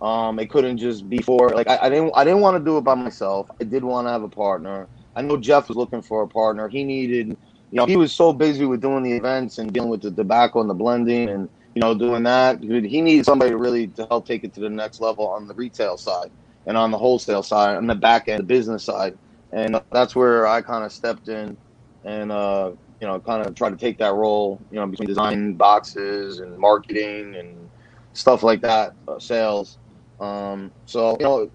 Um, 0.00 0.38
it 0.38 0.50
couldn't 0.50 0.78
just 0.78 1.08
be 1.08 1.18
for 1.18 1.50
like 1.50 1.68
I, 1.68 1.78
I 1.82 1.88
didn't 1.88 2.12
I 2.16 2.24
didn't 2.24 2.40
want 2.40 2.56
to 2.58 2.64
do 2.64 2.78
it 2.78 2.82
by 2.84 2.94
myself. 2.94 3.48
I 3.60 3.64
did 3.64 3.84
want 3.84 4.06
to 4.06 4.12
have 4.12 4.22
a 4.22 4.28
partner. 4.28 4.88
I 5.14 5.22
know 5.22 5.36
Jeff 5.38 5.68
was 5.68 5.76
looking 5.76 6.02
for 6.02 6.22
a 6.22 6.28
partner. 6.28 6.68
He 6.68 6.84
needed, 6.84 7.28
you 7.28 7.36
know, 7.78 7.86
he 7.86 7.96
was 7.96 8.14
so 8.14 8.32
busy 8.32 8.66
with 8.66 8.82
doing 8.82 9.02
the 9.02 9.12
events 9.12 9.58
and 9.58 9.72
dealing 9.72 9.88
with 9.88 10.02
the 10.02 10.10
tobacco 10.10 10.60
and 10.60 10.68
the 10.68 10.74
blending 10.74 11.30
and 11.30 11.48
you 11.74 11.80
know 11.80 11.94
doing 11.94 12.24
that. 12.24 12.62
He 12.62 13.00
needed 13.00 13.24
somebody 13.24 13.54
really 13.54 13.88
to 13.88 14.06
help 14.10 14.26
take 14.26 14.44
it 14.44 14.52
to 14.54 14.60
the 14.60 14.70
next 14.70 15.00
level 15.00 15.28
on 15.28 15.48
the 15.48 15.54
retail 15.54 15.96
side 15.96 16.30
and 16.66 16.76
on 16.76 16.90
the 16.90 16.98
wholesale 16.98 17.44
side, 17.44 17.76
and 17.76 17.88
the 17.88 17.94
back 17.94 18.28
end, 18.28 18.40
the 18.40 18.44
business 18.44 18.84
side, 18.84 19.16
and 19.52 19.80
that's 19.92 20.16
where 20.16 20.46
I 20.46 20.62
kind 20.62 20.84
of 20.84 20.92
stepped 20.92 21.28
in 21.28 21.56
and 22.04 22.32
uh, 22.32 22.72
you 23.00 23.06
know 23.06 23.20
kind 23.20 23.46
of 23.46 23.54
try 23.54 23.70
to 23.70 23.76
take 23.76 23.98
that 23.98 24.14
role, 24.14 24.60
you 24.70 24.78
know, 24.78 24.86
between 24.86 25.08
design 25.08 25.54
boxes 25.54 26.40
and 26.40 26.56
marketing 26.58 27.34
and 27.36 27.70
stuff 28.12 28.42
like 28.42 28.62
that, 28.62 28.94
uh, 29.08 29.18
sales. 29.18 29.78
Um, 30.18 30.72
so 30.86 31.16
you 31.20 31.26
know, 31.26 31.50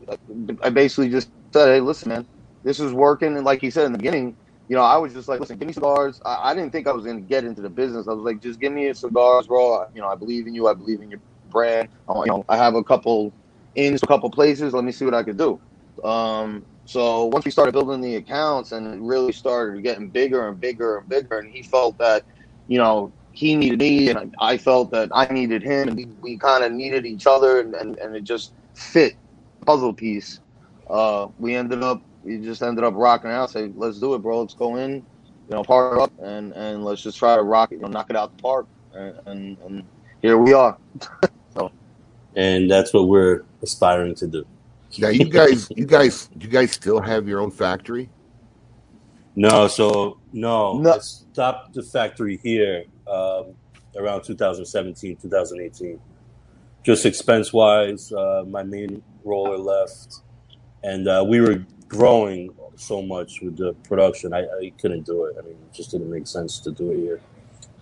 I 0.63 0.69
basically 0.69 1.09
just 1.09 1.29
said, 1.53 1.67
"Hey, 1.67 1.79
listen, 1.79 2.09
man, 2.09 2.27
this 2.63 2.79
is 2.79 2.93
working." 2.93 3.35
And 3.35 3.45
like 3.45 3.61
he 3.61 3.69
said 3.69 3.85
in 3.85 3.91
the 3.91 3.97
beginning, 3.97 4.35
you 4.67 4.75
know, 4.75 4.83
I 4.83 4.97
was 4.97 5.13
just 5.13 5.27
like, 5.27 5.39
"Listen, 5.39 5.57
give 5.57 5.67
me 5.67 5.73
cigars." 5.73 6.21
I, 6.25 6.51
I 6.51 6.53
didn't 6.53 6.71
think 6.71 6.87
I 6.87 6.91
was 6.91 7.05
going 7.05 7.17
to 7.17 7.23
get 7.23 7.43
into 7.43 7.61
the 7.61 7.69
business. 7.69 8.07
I 8.07 8.13
was 8.13 8.23
like, 8.23 8.39
"Just 8.41 8.59
give 8.59 8.71
me 8.71 8.93
cigars, 8.93 9.47
bro. 9.47 9.85
You 9.93 10.01
know, 10.01 10.07
I 10.07 10.15
believe 10.15 10.47
in 10.47 10.53
you. 10.53 10.67
I 10.67 10.73
believe 10.73 11.01
in 11.01 11.09
your 11.09 11.21
brand. 11.45 11.89
I, 12.07 12.13
you 12.19 12.25
know, 12.27 12.45
I 12.47 12.57
have 12.57 12.75
a 12.75 12.83
couple 12.83 13.33
in 13.75 13.95
a 13.95 14.07
couple 14.07 14.29
places. 14.29 14.73
Let 14.73 14.83
me 14.83 14.91
see 14.91 15.05
what 15.05 15.15
I 15.15 15.23
could 15.23 15.37
do." 15.37 15.59
Um, 16.03 16.65
so 16.91 17.23
once 17.27 17.45
we 17.45 17.51
started 17.51 17.71
building 17.71 18.01
the 18.01 18.17
accounts 18.17 18.73
and 18.73 18.85
it 18.85 18.99
really 18.99 19.31
started 19.31 19.81
getting 19.81 20.09
bigger 20.09 20.49
and 20.49 20.59
bigger 20.59 20.97
and 20.97 21.07
bigger, 21.07 21.39
and 21.39 21.49
he 21.49 21.63
felt 21.63 21.97
that, 21.99 22.25
you 22.67 22.77
know, 22.77 23.13
he 23.31 23.55
needed 23.55 23.79
me 23.79 24.09
and 24.09 24.35
I 24.41 24.57
felt 24.57 24.91
that 24.91 25.07
I 25.13 25.31
needed 25.31 25.63
him, 25.63 25.87
and 25.87 25.95
we, 25.95 26.05
we 26.19 26.37
kind 26.37 26.65
of 26.65 26.73
needed 26.73 27.05
each 27.05 27.27
other, 27.27 27.61
and, 27.61 27.75
and, 27.75 27.97
and 27.99 28.13
it 28.13 28.25
just 28.25 28.51
fit 28.73 29.15
puzzle 29.65 29.93
piece. 29.93 30.41
Uh, 30.89 31.29
we 31.39 31.55
ended 31.55 31.81
up, 31.81 32.01
we 32.25 32.39
just 32.39 32.61
ended 32.61 32.83
up 32.83 32.93
rocking 32.97 33.31
out. 33.31 33.51
Say, 33.51 33.71
let's 33.77 33.97
do 33.97 34.13
it, 34.15 34.19
bro. 34.19 34.41
Let's 34.41 34.53
go 34.53 34.75
in, 34.75 34.95
you 34.95 35.03
know, 35.49 35.63
park 35.63 35.97
up, 35.97 36.11
and 36.21 36.51
and 36.51 36.83
let's 36.83 37.01
just 37.01 37.17
try 37.17 37.37
to 37.37 37.41
rock 37.41 37.71
it, 37.71 37.75
you 37.75 37.81
know, 37.83 37.87
knock 37.87 38.09
it 38.09 38.17
out 38.17 38.35
the 38.35 38.43
park, 38.43 38.67
and 38.93 39.17
and, 39.27 39.57
and 39.65 39.83
here 40.21 40.37
we 40.37 40.51
are. 40.51 40.77
so, 41.53 41.71
and 42.35 42.69
that's 42.69 42.93
what 42.93 43.07
we're 43.07 43.45
aspiring 43.61 44.13
to 44.15 44.27
do. 44.27 44.45
Now 44.99 45.09
you 45.09 45.25
guys, 45.25 45.69
you 45.75 45.85
guys, 45.85 46.29
you 46.39 46.47
guys 46.47 46.71
still 46.71 46.99
have 46.99 47.27
your 47.27 47.39
own 47.39 47.51
factory? 47.51 48.09
No, 49.35 49.67
so 49.67 50.19
no, 50.33 50.77
No. 50.79 50.93
I 50.93 50.99
stopped 50.99 51.73
the 51.73 51.83
factory 51.83 52.37
here 52.43 52.83
um, 53.07 53.53
around 53.95 54.23
2017, 54.23 55.17
2018. 55.17 55.99
Just 56.83 57.05
expense 57.05 57.53
wise, 57.53 58.11
uh, 58.11 58.43
my 58.47 58.63
main 58.63 59.01
roller 59.23 59.57
left, 59.57 60.15
and 60.83 61.07
uh, 61.07 61.23
we 61.27 61.39
were 61.39 61.63
growing 61.87 62.49
so 62.75 63.01
much 63.01 63.41
with 63.41 63.57
the 63.57 63.73
production. 63.83 64.33
I, 64.33 64.39
I 64.39 64.71
couldn't 64.81 65.05
do 65.05 65.25
it. 65.25 65.35
I 65.37 65.43
mean, 65.43 65.53
it 65.53 65.73
just 65.73 65.91
didn't 65.91 66.09
make 66.09 66.27
sense 66.27 66.59
to 66.59 66.71
do 66.71 66.91
it 66.91 66.97
here. 66.97 67.21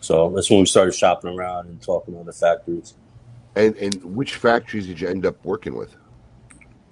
So 0.01 0.29
that's 0.29 0.49
when 0.49 0.59
we 0.59 0.65
started 0.65 0.93
shopping 0.93 1.37
around 1.37 1.67
and 1.67 1.81
talking 1.81 2.13
to 2.13 2.19
other 2.19 2.31
factories. 2.31 2.95
And 3.55 3.75
and 3.77 4.03
which 4.03 4.35
factories 4.35 4.87
did 4.87 4.99
you 4.99 5.07
end 5.07 5.25
up 5.25 5.43
working 5.43 5.75
with? 5.75 5.95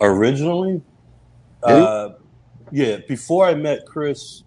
Originally, 0.01 0.81
uh, 1.63 2.09
yeah, 2.71 2.97
before 3.07 3.45
I 3.45 3.55
met 3.55 3.85
Chris, 3.85 4.43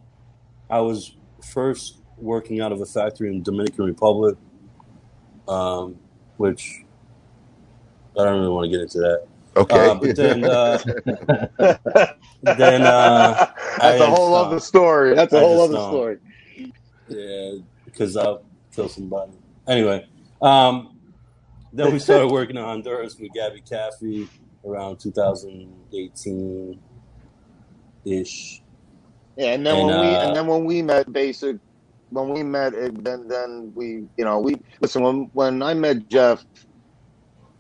I 0.68 0.80
was 0.80 1.16
first 1.53 1.98
working 2.18 2.61
out 2.61 2.70
of 2.72 2.80
a 2.80 2.86
factory 2.86 3.28
in 3.34 3.42
Dominican 3.42 3.84
Republic, 3.86 4.36
um, 5.48 5.96
which 6.36 6.82
I 8.18 8.24
don't 8.24 8.38
really 8.40 8.48
want 8.53 8.64
to 8.66 8.70
get 8.70 8.80
into 8.82 8.98
that. 8.98 9.26
Okay, 9.57 9.88
Uh, 9.90 9.94
but 9.96 10.14
then, 10.16 10.44
uh, 10.44 10.78
then 12.42 12.82
uh, 12.82 13.53
that's 13.78 14.01
a 14.01 14.07
whole 14.07 14.28
stopped. 14.28 14.46
other 14.46 14.61
story. 14.61 15.14
That's 15.14 15.32
a 15.32 15.38
I 15.38 15.40
whole 15.40 15.62
other 15.62 15.74
don't. 15.74 15.90
story. 15.90 16.18
Yeah, 17.09 17.55
because 17.84 18.16
I'll 18.16 18.44
kill 18.72 18.88
somebody. 18.88 19.32
Anyway, 19.66 20.07
um, 20.40 20.96
then 21.72 21.92
we 21.92 21.98
started 21.98 22.28
working 22.28 22.57
on 22.57 22.64
Honduras 22.64 23.18
with 23.18 23.32
Gabby 23.32 23.62
Caffey 23.68 24.28
around 24.64 24.98
2018 24.98 26.80
ish. 28.04 28.62
Yeah, 29.36 29.52
and 29.52 29.66
then 29.66 29.76
And, 29.76 29.86
when 29.86 30.00
we 30.00 30.06
uh, 30.06 30.26
and 30.26 30.36
then 30.36 30.46
when 30.46 30.64
we 30.64 30.82
met, 30.82 31.12
basic, 31.12 31.56
when 32.11 32.28
we 32.28 32.42
met, 32.42 32.74
it, 32.74 33.02
then 33.04 33.28
then 33.28 33.72
we, 33.74 34.04
you 34.16 34.24
know, 34.24 34.38
we 34.40 34.56
listen. 34.80 35.02
When 35.02 35.30
when 35.32 35.62
I 35.62 35.74
met 35.74 36.08
Jeff, 36.08 36.44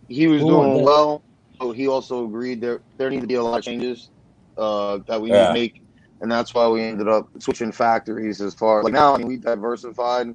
he 0.08 0.26
was 0.26 0.42
Ooh, 0.42 0.46
doing 0.48 0.76
yeah. 0.76 0.82
well. 0.82 1.22
So 1.60 1.72
he 1.72 1.88
also 1.88 2.26
agreed 2.26 2.60
there 2.60 2.80
there 2.96 3.10
need 3.10 3.20
to 3.20 3.26
be 3.26 3.34
a 3.34 3.42
lot 3.42 3.58
of 3.58 3.64
changes 3.64 4.10
uh, 4.58 4.98
that 5.06 5.20
we 5.20 5.30
need 5.30 5.36
to 5.38 5.52
make, 5.52 5.82
and 6.20 6.30
that's 6.30 6.52
why 6.52 6.68
we 6.68 6.82
ended 6.82 7.08
up 7.08 7.28
switching 7.38 7.72
factories. 7.72 8.40
As 8.40 8.54
far 8.54 8.82
like 8.82 8.92
now, 8.92 9.14
I 9.14 9.18
mean, 9.18 9.28
we 9.28 9.36
diversified 9.36 10.34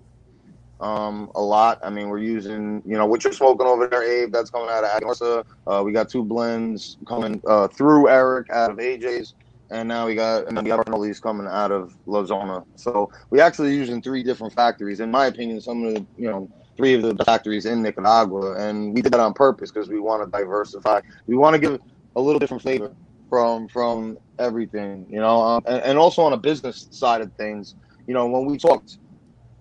um, 0.80 1.32
a 1.36 1.42
lot. 1.42 1.80
I 1.84 1.90
mean, 1.90 2.10
we're 2.10 2.20
using 2.20 2.82
you 2.86 2.98
know 2.98 3.06
what 3.06 3.24
you're 3.24 3.34
smoking 3.34 3.68
over 3.68 3.88
there, 3.88 4.04
Abe. 4.04 4.32
That's 4.32 4.50
coming 4.50 4.70
out 4.70 4.84
of 4.84 5.02
Aganorsa. 5.02 5.44
Uh, 5.68 5.84
we 5.84 5.92
got 5.92 6.10
two 6.10 6.24
blends 6.24 6.98
coming 7.08 7.42
uh, 7.48 7.68
through 7.68 8.10
Eric 8.10 8.50
out 8.52 8.72
of 8.72 8.78
AJ's 8.78 9.34
and 9.70 9.88
now 9.88 10.06
we 10.06 10.16
got 10.16 10.48
and 10.48 10.56
then 10.56 10.64
we 10.64 10.70
got 10.70 10.80
our 10.80 10.86
cannolis 10.86 11.22
coming 11.22 11.48
out 11.48 11.72
of 11.72 11.96
La 12.06 12.24
Zona. 12.24 12.64
So 12.76 13.12
we 13.30 13.42
actually 13.42 13.76
using 13.76 14.02
three 14.02 14.24
different 14.24 14.54
factories. 14.54 15.00
In 15.00 15.12
my 15.12 15.26
opinion, 15.26 15.62
some 15.62 15.84
of 15.84 15.94
the 15.96 16.06
you 16.18 16.30
know 16.30 16.50
three 16.78 16.94
of 16.94 17.02
the 17.02 17.24
factories 17.24 17.66
in 17.66 17.82
Nicaragua, 17.82 18.56
and 18.58 18.94
we 18.94 19.02
did 19.02 19.14
that 19.14 19.20
on 19.20 19.34
purpose 19.34 19.72
because 19.72 19.90
we 19.90 20.00
want 20.00 20.24
to 20.24 20.38
diversify. 20.38 21.02
We 21.28 21.36
want 21.36 21.56
to 21.56 21.60
give 21.60 21.80
a 22.16 22.22
little 22.22 22.40
different 22.40 22.62
flavor 22.62 22.94
from 23.30 23.68
from 23.70 24.18
everything, 24.38 25.06
you 25.10 25.20
know, 25.20 25.42
um, 25.42 25.64
and, 25.66 25.82
and 25.82 25.98
also 25.98 26.22
on 26.22 26.34
a 26.34 26.38
business 26.38 26.88
side 26.92 27.22
of 27.22 27.34
things. 27.34 27.76
You 28.08 28.14
know, 28.14 28.28
when 28.28 28.46
we 28.46 28.58
talked, 28.58 29.00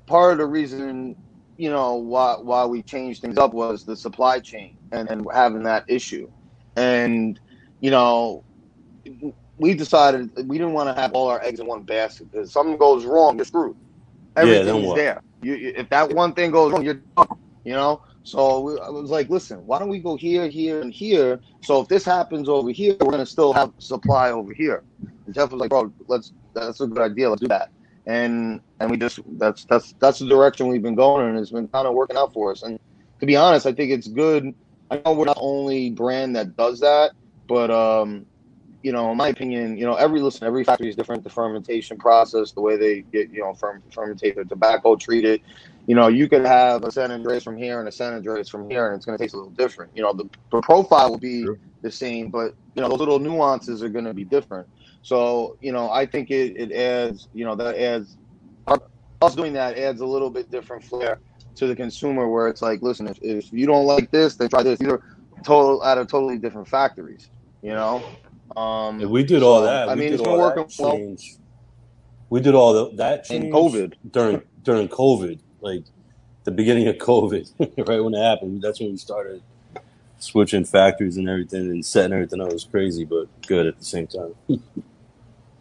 part 0.07 0.33
of 0.33 0.39
the 0.39 0.47
reason 0.47 1.17
you 1.57 1.71
know 1.71 1.95
why 1.95 2.37
why 2.41 2.65
we 2.65 2.83
changed 2.83 3.21
things 3.23 3.39
up 3.39 3.55
was 3.55 3.85
the 3.85 3.97
supply 3.97 4.41
chain 4.41 4.77
and, 4.93 5.09
and 5.09 5.27
having 5.33 5.63
that 5.63 5.85
issue, 5.89 6.31
and 6.77 7.39
you 7.81 7.91
know 7.91 8.45
we 9.59 9.75
decided 9.75 10.31
we 10.49 10.59
didn't 10.59 10.73
want 10.73 10.95
to 10.95 11.01
have 11.01 11.13
all 11.13 11.29
our 11.29 11.43
eggs 11.43 11.61
in 11.61 11.67
one 11.67 11.83
basket 11.83 12.31
because 12.31 12.51
something 12.51 12.77
goes 12.77 13.05
wrong, 13.05 13.37
you're 13.37 13.45
screwed. 13.45 13.77
Everything's 14.37 14.87
what? 14.87 14.97
there. 14.97 15.23
You, 15.43 15.55
you, 15.55 15.73
if 15.77 15.89
that 15.91 16.13
one 16.13 16.33
thing 16.33 16.51
goes 16.51 16.73
wrong, 16.73 16.85
you're 16.85 17.03
done. 17.17 17.29
You 17.65 17.75
know. 17.75 18.03
So 18.27 18.61
we, 18.61 18.81
I 18.81 18.89
was 18.89 19.11
like, 19.11 19.29
listen, 19.29 19.65
why 19.67 19.79
don't 19.79 19.91
we 19.91 19.99
go 19.99 20.17
here, 20.17 20.49
here, 20.49 20.81
and 20.81 20.93
here? 20.93 21.41
So 21.63 21.83
if 21.83 21.89
this 21.89 22.05
happens 22.05 22.49
over 22.49 22.71
here, 22.71 22.97
we're 23.01 23.11
gonna 23.11 23.27
still 23.27 23.53
have 23.53 23.73
supply 23.79 24.31
over 24.31 24.53
here. 24.53 24.83
And 25.27 25.35
Jeff 25.35 25.53
was 25.53 25.61
like, 25.61 25.71
bro, 25.71 25.93
let's. 26.09 26.33
That's 26.55 26.81
a 26.81 26.87
good 26.87 26.99
idea. 26.99 27.29
Let's 27.29 27.41
do 27.41 27.49
that. 27.49 27.71
And 28.07 28.61
and 28.81 28.91
we 28.91 28.97
just 28.97 29.21
that's 29.39 29.65
that's 29.65 29.95
that's 29.99 30.19
the 30.19 30.29
direction 30.29 30.69
we've 30.69 30.83
been 30.83 30.95
going, 30.95 31.29
and 31.29 31.39
it's 31.39 31.51
been 31.51 31.69
kind 31.69 31.87
of 31.87 31.95
working 31.95 32.17
out 32.17 32.33
for 32.33 32.51
us. 32.53 32.63
And 32.63 32.79
to 33.21 33.27
be 33.27 33.37
honest, 33.37 33.67
I 33.67 33.73
think 33.73 33.91
it's 33.93 34.09
good. 34.09 34.55
I 34.91 35.01
know 35.05 35.15
we're 35.15 35.25
not 35.25 35.37
the 35.37 35.43
only 35.43 35.91
brand 35.91 36.37
that 36.37 36.57
does 36.57 36.81
that, 36.81 37.13
but 37.49 37.71
um, 37.71 38.27
you 38.83 38.93
know, 38.93 39.11
in 39.11 39.17
my 39.17 39.29
opinion, 39.29 39.79
you 39.79 39.87
know, 39.87 39.95
every 39.95 40.21
listen, 40.21 40.47
every 40.47 40.63
factory 40.63 40.91
is 40.91 40.97
different. 40.97 41.25
The 41.25 41.31
fermentation 41.31 41.97
process, 41.97 42.53
the 42.53 42.61
way 42.61 42.77
they 42.77 43.01
get, 43.01 43.31
you 43.31 43.41
know, 43.41 43.55
ferm, 43.55 43.83
fermentate 43.91 44.35
the 44.37 44.45
tobacco, 44.45 44.95
treat 44.97 45.25
it. 45.25 45.41
You 45.87 45.95
know, 45.95 46.09
you 46.09 46.29
could 46.29 46.45
have 46.45 46.85
a 46.85 46.93
San 46.93 47.11
Andrés 47.11 47.43
from 47.43 47.57
here 47.57 47.79
and 47.79 47.89
a 47.89 47.93
San 47.93 48.21
Andrés 48.21 48.51
from 48.51 48.69
here, 48.71 48.87
and 48.89 48.97
it's 48.97 49.07
going 49.07 49.17
to 49.17 49.25
taste 49.25 49.35
a 49.35 49.39
little 49.39 49.53
different. 49.53 49.91
You 49.97 50.03
know, 50.03 50.13
the, 50.13 50.29
the 50.53 50.61
profile 50.61 51.11
will 51.11 51.19
be 51.19 51.45
Sure. 51.45 51.59
the 51.83 51.91
same, 51.91 52.29
but 52.31 52.55
you 52.75 52.83
know, 52.83 52.89
those 52.89 52.99
little 52.99 53.19
nuances 53.19 53.83
are 53.83 53.89
going 53.89 54.05
to 54.05 54.15
be 54.15 54.25
different. 54.25 54.69
So, 55.05 55.59
you 55.61 55.71
know, 55.71 55.91
I 55.91 56.07
think 56.07 56.31
it, 56.31 56.57
it 56.57 56.73
adds, 56.73 57.29
you 57.35 57.45
know, 57.45 57.55
that 57.57 57.77
adds 57.77 58.17
us 59.21 59.35
doing 59.35 59.53
that 59.53 59.77
adds 59.79 60.01
a 60.01 60.07
little 60.07 60.31
bit 60.31 60.51
different 60.51 60.83
flair 60.83 61.21
to 61.57 61.67
the 61.67 61.77
consumer 61.77 62.27
where 62.27 62.49
it's 62.49 62.63
like, 62.63 62.81
listen, 62.81 63.07
if, 63.07 63.19
if 63.21 63.53
you 63.53 63.67
don't 63.67 63.85
like 63.85 64.11
this, 64.11 64.37
then 64.37 64.49
try 64.49 64.63
this. 64.63 64.79
These 64.79 64.89
are 64.89 65.03
total 65.45 65.83
out 65.83 65.99
of 65.99 66.09
totally 66.09 66.39
different 66.39 66.67
factories, 66.69 67.29
you 67.63 67.73
know. 67.73 68.03
Um, 68.57 68.99
we 69.11 69.25
did 69.25 69.43
all 69.43 69.61
so, 69.61 69.67
that. 69.67 69.91
I 69.91 69.95
we 69.95 70.01
mean, 70.01 70.15
it's 70.15 70.23
been 70.23 70.39
working 70.39 70.71
well. 70.79 71.17
We 72.31 72.41
did 72.41 72.55
all 72.55 72.73
the, 72.73 72.97
that 72.97 73.31
in 73.31 73.51
COVID. 73.51 73.93
during 74.11 74.41
during 74.63 74.89
COVID, 74.89 75.39
like 75.61 75.85
the 76.45 76.51
beginning 76.51 76.89
of 76.89 76.97
COVID, 76.97 77.53
right 77.89 78.03
when 78.03 78.15
it 78.15 78.23
happened. 78.23 78.63
That's 78.63 78.81
when 78.81 78.93
we 78.93 78.97
started 78.97 79.43
switching 80.19 80.65
factories 80.65 81.19
and 81.19 81.29
everything 81.29 81.71
and 81.71 81.85
setting 81.85 82.15
everything 82.15 82.41
up. 82.41 82.49
It 82.49 82.55
was 82.55 82.65
crazy, 82.65 83.05
but 83.05 83.27
good 83.47 83.67
at 83.67 83.79
the 83.79 83.85
same 83.85 84.07
time. 84.07 84.35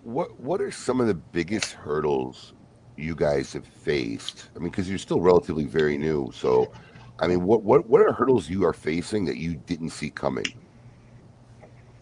What 0.04 0.40
What 0.40 0.62
are 0.62 0.72
some 0.72 1.02
of 1.02 1.08
the 1.08 1.14
biggest 1.14 1.72
hurdles 1.74 2.54
you 2.98 3.16
guys 3.16 3.54
have 3.54 3.66
faced? 3.66 4.50
I 4.56 4.60
mean, 4.60 4.70
because 4.70 4.90
you're 4.90 4.98
still 4.98 5.22
relatively 5.22 5.66
very 5.66 5.98
new. 5.98 6.32
So, 6.34 6.72
I 7.20 7.28
mean, 7.28 7.44
what 7.44 7.64
what 7.64 7.88
what 7.88 8.02
are 8.02 8.12
hurdles 8.12 8.50
you 8.50 8.66
are 8.66 8.74
facing 8.74 9.26
that 9.26 9.38
you 9.38 9.56
didn't 9.56 9.90
see 9.92 10.10
coming? 10.10 10.46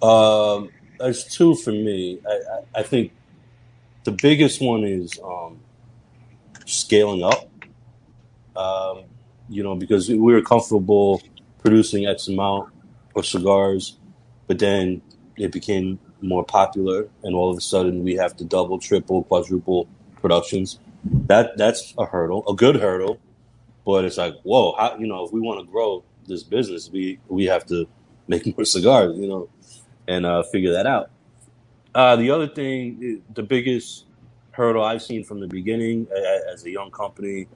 Um, 0.02 0.70
there's 1.00 1.26
two 1.26 1.56
for 1.56 1.72
me. 1.72 2.20
I, 2.28 2.32
I, 2.32 2.80
I 2.80 2.84
think 2.84 3.12
the 4.04 4.12
biggest 4.12 4.62
one 4.62 4.84
is 4.84 5.20
um, 5.24 5.60
scaling 6.66 7.24
up. 7.24 7.50
Um, 8.56 9.04
you 9.48 9.64
know, 9.64 9.76
because 9.76 10.10
we 10.10 10.18
were 10.18 10.42
comfortable 10.42 11.22
producing 11.60 12.06
X 12.06 12.28
amount 12.28 12.72
of 13.16 13.26
cigars, 13.26 13.98
but 14.48 14.60
then 14.60 15.02
it 15.38 15.52
became 15.52 16.00
more 16.22 16.46
popular, 16.46 17.10
and 17.24 17.36
all 17.36 17.52
of 17.52 17.58
a 17.58 17.62
sudden 17.62 18.04
we 18.04 18.16
have 18.16 18.38
to 18.38 18.46
double, 18.46 18.80
triple, 18.80 19.24
quadruple 19.26 19.88
productions. 20.22 20.80
That 21.28 21.58
that's 21.58 21.94
a 22.00 22.06
hurdle, 22.06 22.44
a 22.50 22.56
good 22.56 22.78
hurdle, 22.78 23.20
but 23.86 24.06
it's 24.06 24.18
like, 24.18 24.36
whoa, 24.44 24.76
how 24.78 24.98
you 24.98 25.08
know, 25.08 25.26
if 25.26 25.34
we 25.34 25.42
want 25.42 25.60
to 25.62 25.72
grow 25.72 26.04
this 26.28 26.44
business, 26.44 26.90
we 26.92 27.20
we 27.30 27.46
have 27.46 27.66
to 27.68 27.88
make 28.28 28.46
more 28.58 28.66
cigars, 28.66 29.18
you 29.18 29.28
know, 29.28 29.50
and 30.08 30.26
uh, 30.26 30.44
figure 30.44 30.74
that 30.74 30.88
out. 30.88 31.12
Uh, 31.96 32.16
the 32.18 32.32
other 32.32 32.48
thing, 32.48 33.22
the 33.34 33.44
biggest 33.44 34.06
hurdle 34.52 34.84
I've 34.84 35.02
seen 35.04 35.24
from 35.24 35.40
the 35.42 35.48
beginning 35.48 36.08
as 36.54 36.66
a 36.66 36.72
young 36.72 36.92
company 36.92 37.48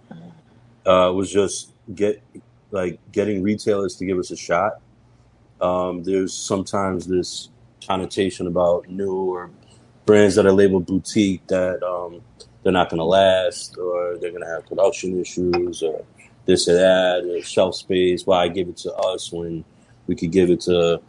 uh, 0.86 1.12
was 1.16 1.32
just 1.32 1.74
get 1.96 2.24
like 2.72 3.00
getting 3.12 3.44
retailers 3.44 3.96
to 3.98 4.06
give 4.06 4.20
us 4.20 4.32
a 4.32 4.38
shot. 4.38 4.74
Um, 5.62 6.04
there's 6.04 6.34
sometimes 6.34 7.08
this 7.08 7.50
connotation 7.88 8.48
about 8.48 8.90
new 8.90 9.14
or 9.14 9.50
brands 10.06 10.36
that 10.36 10.46
are 10.46 10.52
labeled 10.52 10.86
boutique 10.86 11.46
that 11.48 11.84
um, 11.84 12.22
they're 12.64 12.74
not 12.74 12.90
going 12.90 13.00
to 13.00 13.06
last 13.06 13.78
or 13.78 14.18
they're 14.20 14.32
going 14.32 14.44
to 14.44 14.50
have 14.50 14.66
production 14.68 15.20
issues 15.20 15.84
or 15.84 16.04
this 16.46 16.68
or 16.68 16.76
that 16.76 17.26
or 17.26 17.42
shelf 17.44 17.76
space. 17.76 18.26
Why 18.26 18.48
give 18.48 18.70
it 18.70 18.78
to 18.78 18.94
us 18.94 19.32
when 19.32 19.64
we 20.08 20.16
could 20.16 20.32
give 20.32 20.50
it 20.50 20.62
to 20.62 21.02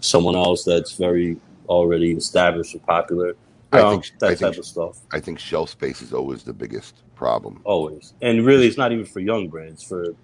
someone 0.00 0.36
else 0.36 0.64
that's 0.64 0.92
very 0.96 1.38
already 1.68 2.12
established 2.12 2.74
and 2.74 2.82
popular? 2.86 3.34
I 3.72 3.80
Um, 3.80 3.90
think 4.02 4.12
that 4.20 4.26
I 4.26 4.34
type 4.34 4.38
think 4.38 4.58
of 4.58 4.66
stuff. 4.66 4.98
I 5.12 5.20
think 5.20 5.38
shelf 5.38 5.70
space 5.70 6.02
is 6.02 6.12
always 6.12 6.42
the 6.42 6.52
biggest 6.52 7.02
problem. 7.14 7.60
Always. 7.64 8.12
And 8.20 8.44
really, 8.44 8.66
it's 8.66 8.76
not 8.78 8.92
even 8.92 9.06
for 9.06 9.20
young 9.20 9.48
brands, 9.48 9.82
for 9.82 10.14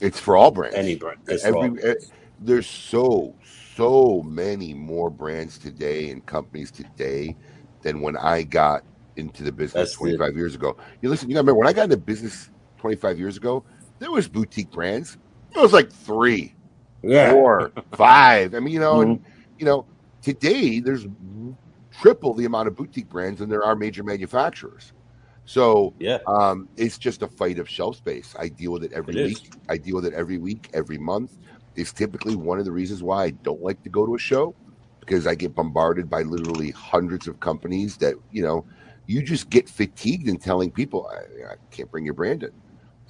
It's 0.00 0.20
for 0.20 0.36
all 0.36 0.50
brands. 0.50 0.76
any 0.76 0.94
brand. 0.96 1.18
It's 1.26 1.42
for 1.44 1.56
all 1.56 1.64
Every 1.64 1.82
eh, 1.82 1.94
there's 2.40 2.66
so 2.66 3.34
so 3.76 4.22
many 4.24 4.74
more 4.74 5.10
brands 5.10 5.58
today 5.58 6.10
and 6.10 6.24
companies 6.26 6.70
today 6.72 7.36
than 7.82 8.00
when 8.02 8.16
I 8.16 8.42
got 8.44 8.82
into 9.16 9.42
the 9.42 9.52
business 9.52 9.92
That's 9.92 10.04
it. 10.04 10.18
25 10.18 10.36
years 10.36 10.54
ago. 10.54 10.76
You 11.00 11.10
listen, 11.10 11.28
you 11.28 11.34
gotta 11.34 11.42
remember 11.42 11.58
when 11.60 11.68
I 11.68 11.72
got 11.72 11.84
into 11.84 11.96
business 11.98 12.50
25 12.78 13.18
years 13.18 13.36
ago, 13.36 13.64
there 14.00 14.10
was 14.10 14.28
boutique 14.28 14.70
brands. 14.70 15.16
It 15.54 15.60
was 15.60 15.72
like 15.72 15.92
three, 15.92 16.56
Yeah. 17.02 17.32
four, 17.32 17.72
five. 17.94 18.54
I 18.54 18.60
mean, 18.60 18.74
you 18.74 18.80
know, 18.80 19.00
Mhm. 19.00 19.02
and 19.02 19.20
you 19.58 19.66
know, 19.66 19.86
today 20.22 20.80
there's 20.80 21.06
triple 21.92 22.34
the 22.34 22.46
amount 22.46 22.68
of 22.68 22.76
boutique 22.76 23.08
brands 23.08 23.40
than 23.40 23.50
there 23.50 23.64
are 23.64 23.76
major 23.76 24.02
manufacturers. 24.02 24.92
So 25.44 25.94
Yeah. 25.98 26.18
um, 26.26 26.68
it's 26.76 26.98
just 26.98 27.22
a 27.22 27.28
fight 27.28 27.58
of 27.58 27.68
shelf 27.68 27.96
space. 27.96 28.34
I 28.38 28.48
deal 28.48 28.72
with 28.72 28.84
it 28.84 28.92
every 28.92 29.16
It 29.16 29.26
is. 29.26 29.42
week. 29.42 29.52
I 29.68 29.76
deal 29.78 29.96
with 29.96 30.06
it 30.06 30.14
every 30.14 30.38
week, 30.38 30.70
every 30.74 30.98
month. 30.98 31.32
It's 31.76 31.92
typically 31.92 32.36
one 32.36 32.58
of 32.58 32.64
the 32.64 32.72
reasons 32.72 33.02
why 33.02 33.24
I 33.24 33.30
don't 33.30 33.62
like 33.62 33.82
to 33.84 33.90
go 33.90 34.06
to 34.06 34.14
a 34.14 34.18
show 34.18 34.56
because 35.00 35.26
I 35.26 35.34
get 35.34 35.54
bombarded 35.54 36.10
by 36.10 36.22
literally 36.22 36.70
hundreds 36.72 37.28
of 37.28 37.40
companies 37.40 37.96
that, 37.98 38.14
you 38.30 38.42
know, 38.42 38.66
you 39.06 39.22
just 39.22 39.50
get 39.50 39.68
fatigued 39.68 40.28
in 40.28 40.38
telling 40.38 40.70
people, 40.72 41.08
I, 41.12 41.52
I 41.52 41.54
can't 41.70 41.90
bring 41.90 42.04
your 42.04 42.14
brand 42.14 42.42
in. 42.44 42.50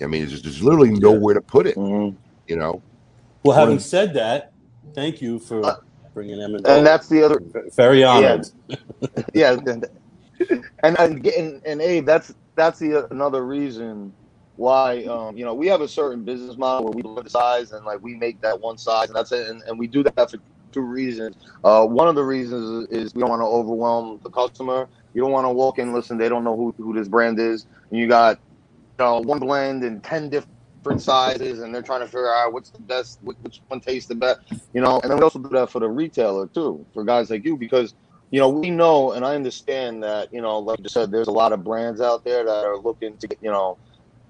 I 0.03 0.07
mean, 0.07 0.27
there's, 0.27 0.43
there's 0.43 0.63
literally 0.63 0.93
nowhere 0.93 1.35
to 1.35 1.43
put 1.43 1.67
it, 1.67 1.79
Mhm. 1.79 2.17
you 2.49 2.57
know? 2.57 2.83
Well, 3.45 3.57
having 3.57 3.75
When- 3.75 3.81
said 3.81 4.15
that, 4.15 4.53
thank 4.95 5.23
you 5.23 5.39
for 5.41 5.63
Uh, 5.63 5.77
bringing 6.15 6.39
them 6.39 6.57
in. 6.57 6.67
and 6.67 6.87
that's 6.87 7.09
the 7.09 7.25
other 7.25 7.41
Very 7.77 8.05
honored. 8.05 8.47
yeah 9.35 9.53
and 9.55 9.87
and 10.83 10.99
and, 10.99 11.27
and, 11.27 11.63
and 11.67 11.83
Abe, 11.83 12.07
that's 12.07 12.35
that's 12.57 12.79
the 12.81 13.07
another 13.13 13.45
reason 13.47 14.15
why 14.63 15.03
um, 15.07 15.37
you 15.37 15.45
know 15.45 15.55
we 15.55 15.67
have 15.67 15.81
a 15.81 15.89
certain 15.89 16.23
business 16.23 16.57
model 16.57 16.85
where 16.85 16.93
we 16.93 17.03
look 17.03 17.19
at 17.19 17.25
the 17.25 17.31
size 17.31 17.73
and 17.73 17.85
like 17.85 18.01
we 18.01 18.15
make 18.15 18.41
that 18.41 18.61
one 18.61 18.79
size 18.79 19.09
and 19.09 19.17
that's 19.17 19.33
it. 19.33 19.49
And, 19.49 19.61
and 19.67 19.77
we 19.77 19.89
do 19.89 20.05
that 20.05 20.31
for 20.31 20.39
two 20.71 20.83
reasons. 20.83 21.35
Uh, 21.65 21.85
one 21.85 22.07
of 22.07 22.15
the 22.15 22.23
reasons 22.23 22.89
is, 22.89 23.13
we 23.13 23.21
don't 23.21 23.31
want 23.31 23.43
to 23.43 23.47
overwhelm 23.47 24.21
the 24.23 24.31
customer. 24.31 24.89
You 25.15 25.23
don't 25.23 25.33
want 25.33 25.47
to 25.47 25.51
walk 25.51 25.81
in 25.81 25.93
listen 25.93 26.17
they 26.17 26.29
don't 26.29 26.45
know 26.45 26.57
who, 26.57 26.73
who 26.79 26.95
this 26.95 27.09
brand 27.09 27.41
is. 27.41 27.67
And 27.91 27.99
you 27.99 28.07
got 28.07 28.39
you 29.01 29.05
know, 29.05 29.19
one 29.21 29.41
blend 29.41 29.83
and 29.83 30.03
10 30.03 30.31
different 30.31 31.03
sizes 31.03 31.61
and 31.61 31.75
they're 31.75 31.83
trying 31.83 32.01
to 32.01 32.07
figure 32.07 32.33
out 32.33 32.53
what's 32.53 32.71
the 32.71 32.83
best 32.83 33.19
which 33.23 33.61
one 33.67 33.81
tastes 33.81 34.09
the 34.09 34.15
best 34.15 34.41
you 34.73 34.81
know? 34.81 35.01
And 35.01 35.11
then 35.11 35.19
we 35.19 35.25
also 35.25 35.41
do 35.41 35.49
that 35.49 35.71
for 35.71 35.81
the 35.81 35.89
retailer 35.89 36.47
too 36.47 36.87
for 36.95 37.03
guys 37.03 37.31
like 37.31 37.45
you 37.45 37.57
because 37.57 37.95
you 38.31 38.41
know, 38.41 38.49
we 38.49 38.71
know 38.71 39.13
and 39.13 39.27
I 39.27 39.35
understand 39.35 40.03
that, 40.05 40.33
you 40.33 40.41
know, 40.41 40.59
like 40.59 40.79
you 40.79 40.89
said, 40.89 41.11
there's 41.11 41.29
a 41.29 41.33
lot 41.33 41.53
of 41.53 41.63
brands 41.63 42.01
out 42.01 42.25
there 42.25 42.45
that 42.45 42.65
are 42.65 42.79
looking 42.79 43.17
to 43.19 43.29
you 43.43 43.51
know, 43.51 43.77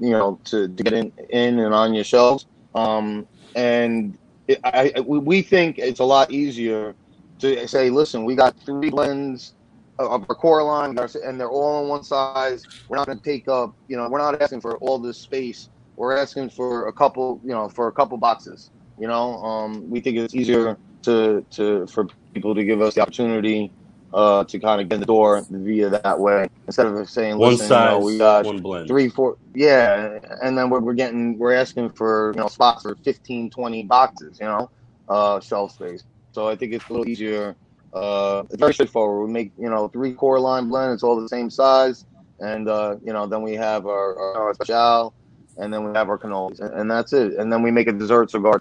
you 0.03 0.11
know, 0.11 0.41
to, 0.45 0.67
to 0.67 0.83
get 0.83 0.93
in, 0.93 1.13
in 1.31 1.61
and 1.61 1.73
on 1.73 1.95
your 1.95 2.03
shelves. 2.03 2.47
Um, 2.75 3.27
and 3.55 4.19
it, 4.49 4.59
I, 4.65 4.93
I, 4.97 5.01
we 5.01 5.43
think 5.43 5.79
it's 5.79 6.01
a 6.01 6.05
lot 6.05 6.33
easier 6.33 6.95
to 7.39 7.69
say, 7.69 7.89
listen, 7.89 8.25
we 8.25 8.35
got 8.35 8.59
three 8.67 8.91
blends 8.91 9.55
of 10.01 10.27
our 10.29 10.35
core 10.35 10.63
line, 10.65 10.99
and 10.99 11.41
they're 11.41 11.49
all 11.49 11.85
on 11.85 11.89
one 11.89 12.03
size. 12.03 12.67
We're 12.89 12.97
not 12.97 13.07
going 13.07 13.19
to 13.19 13.25
take 13.25 13.47
up, 13.47 13.77
you 13.87 13.97
know, 13.97 14.09
we're 14.09 14.19
not 14.19 14.43
asking 14.43 14.61
for 14.61 14.77
all 14.79 14.99
this 14.99 15.19
space. 15.19 15.69
We're 15.95 16.17
asking 16.17 16.51
for 16.51 16.89
a 16.89 16.93
couple, 16.93 17.41
you 17.45 17.53
know, 17.53 17.69
for 17.69 17.87
a 17.87 17.93
couple 17.93 18.19
boxes. 18.19 18.71
You 18.99 19.07
know, 19.07 19.37
um, 19.37 19.89
we 19.89 20.01
think 20.01 20.17
it's 20.17 20.35
easier 20.35 20.77
to 21.03 21.45
to 21.51 21.87
for 21.87 22.09
people 22.35 22.55
to 22.55 22.65
give 22.65 22.81
us 22.81 22.95
the 22.95 23.03
opportunity 23.03 23.73
uh, 24.13 24.45
to 24.45 24.59
kind 24.59 24.81
of 24.81 24.89
get 24.89 24.97
in 24.97 25.01
the 25.01 25.07
door 25.07 25.45
via 25.51 25.89
that 25.89 26.19
way 26.19 26.49
instead 26.67 26.87
of 26.87 27.09
saying, 27.09 27.39
One 27.39 27.53
listen, 27.53 27.67
you 27.71 27.85
know, 27.85 27.99
we 27.99 28.19
got 28.19 28.45
one 28.45 28.61
blend. 28.61 28.89
three, 28.89 29.09
four, 29.09 29.37
yeah, 29.55 30.19
and 30.43 30.57
then 30.57 30.71
we're, 30.71 30.81
we're 30.81 30.95
getting, 30.95 31.39
we're 31.39 31.55
asking 31.55 31.91
for, 31.91 32.33
you 32.35 32.41
know, 32.41 32.49
spots 32.49 32.83
for 32.83 32.97
15, 33.05 33.51
20 33.51 33.83
boxes, 33.85 34.39
you 34.41 34.47
know, 34.47 34.71
uh, 35.09 35.41
shelf 35.41 35.73
space. 35.73 36.05
So 36.33 36.49
I 36.49 36.57
think 36.57 36.73
it's 36.73 36.89
a 36.89 36.93
little 36.93 37.09
easier. 37.09 37.57
Uh, 37.93 38.43
it's 38.51 38.59
very 38.59 38.73
straightforward. 38.73 39.27
We 39.27 39.33
make, 39.33 39.53
you 39.59 39.69
know, 39.69 39.89
three 39.89 40.15
core 40.15 40.41
line 40.41 40.69
blend. 40.69 40.95
It's 40.95 41.03
all 41.03 41.21
the 41.21 41.29
same 41.29 41.51
size. 41.51 42.07
And, 42.41 42.69
uh, 42.69 42.97
you 43.05 43.13
know, 43.13 43.27
then 43.27 43.43
we 43.43 43.53
have 43.55 43.87
our, 43.87 44.19
our, 44.19 44.43
our 44.49 44.55
special 44.55 45.15
and 45.59 45.73
then 45.73 45.85
we 45.85 45.95
have 45.95 46.09
our 46.09 46.19
cannolis 46.19 46.61
and, 46.61 46.75
and 46.75 46.91
that's 46.91 47.13
it. 47.13 47.35
And 47.35 47.53
then 47.53 47.63
we 47.63 47.71
make 47.71 47.89
a 47.89 47.93
dessert 47.93 48.31
cigar 48.31 48.61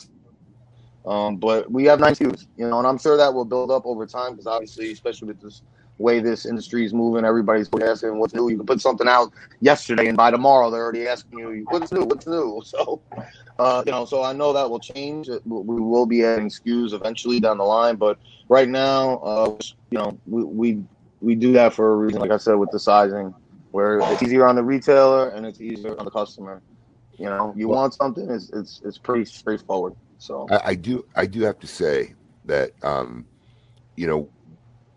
um, 1.06 1.38
but 1.38 1.72
we 1.72 1.86
have 1.86 2.00
nine 2.00 2.14
SKUs, 2.14 2.48
you 2.58 2.68
know, 2.68 2.78
and 2.80 2.88
I'm 2.88 2.98
sure 2.98 3.18
that 3.18 3.34
will 3.34 3.46
build 3.46 3.72
up 3.72 3.86
over 3.86 4.06
time 4.06 4.32
because 4.32 4.48
obviously, 4.48 4.92
especially 4.92 5.30
with 5.30 5.42
this 5.42 5.62
way 5.98 6.20
this 6.20 6.46
industry 6.46 6.86
is 6.86 6.94
moving, 6.94 7.26
everybody's 7.26 7.70
asking 7.82 8.20
what's 8.20 8.34
new. 8.34 8.50
You 8.50 8.58
can 8.58 8.66
put 8.66 8.82
something 8.82 9.08
out 9.08 9.32
yesterday, 9.62 10.08
and 10.08 10.18
by 10.18 10.32
tomorrow 10.32 10.70
they're 10.70 10.84
already 10.84 11.08
asking 11.08 11.40
you 11.40 11.66
what's 11.70 11.92
new, 11.92 12.04
what's 12.04 12.28
new. 12.28 12.62
So, 12.72 13.02
uh, 13.60 13.84
you 13.86 13.92
know, 13.92 14.06
so 14.06 14.24
I 14.24 14.34
know 14.34 14.54
that 14.54 14.70
will 14.70 14.80
change. 14.80 15.28
We 15.28 15.82
will 15.82 16.06
be 16.06 16.24
adding 16.24 16.50
SKUs 16.50 16.94
eventually 16.94 17.40
down 17.40 17.58
the 17.58 17.64
line, 17.64 17.96
but 17.96 18.18
right 18.50 18.68
now, 18.68 19.18
uh, 19.18 19.58
you 19.90 19.98
know, 19.98 20.18
we, 20.26 20.44
we 20.44 20.84
we 21.22 21.36
do 21.36 21.52
that 21.54 21.74
for 21.74 21.94
a 21.94 21.96
reason. 21.96 22.22
Like 22.22 22.32
I 22.32 22.38
said, 22.38 22.56
with 22.56 22.72
the 22.72 22.80
sizing, 22.80 23.34
where 23.72 24.00
it's 24.00 24.24
easier 24.24 24.48
on 24.48 24.56
the 24.56 24.64
retailer 24.64 25.30
and 25.30 25.46
it's 25.46 25.60
easier 25.62 25.98
on 25.98 26.06
the 26.06 26.12
customer. 26.12 26.62
You 27.18 27.26
know, 27.26 27.54
you 27.56 27.68
want 27.68 27.94
something, 27.94 28.30
it's 28.30 28.50
it's 28.52 28.82
it's 28.84 28.98
pretty 28.98 29.26
straightforward. 29.26 29.96
So. 30.22 30.46
I, 30.52 30.62
I 30.66 30.76
do 30.76 31.04
I 31.16 31.26
do 31.26 31.42
have 31.42 31.58
to 31.60 31.68
say 31.68 32.14
that 32.46 32.74
um, 32.84 33.26
you 33.96 34.06
know 34.06 34.30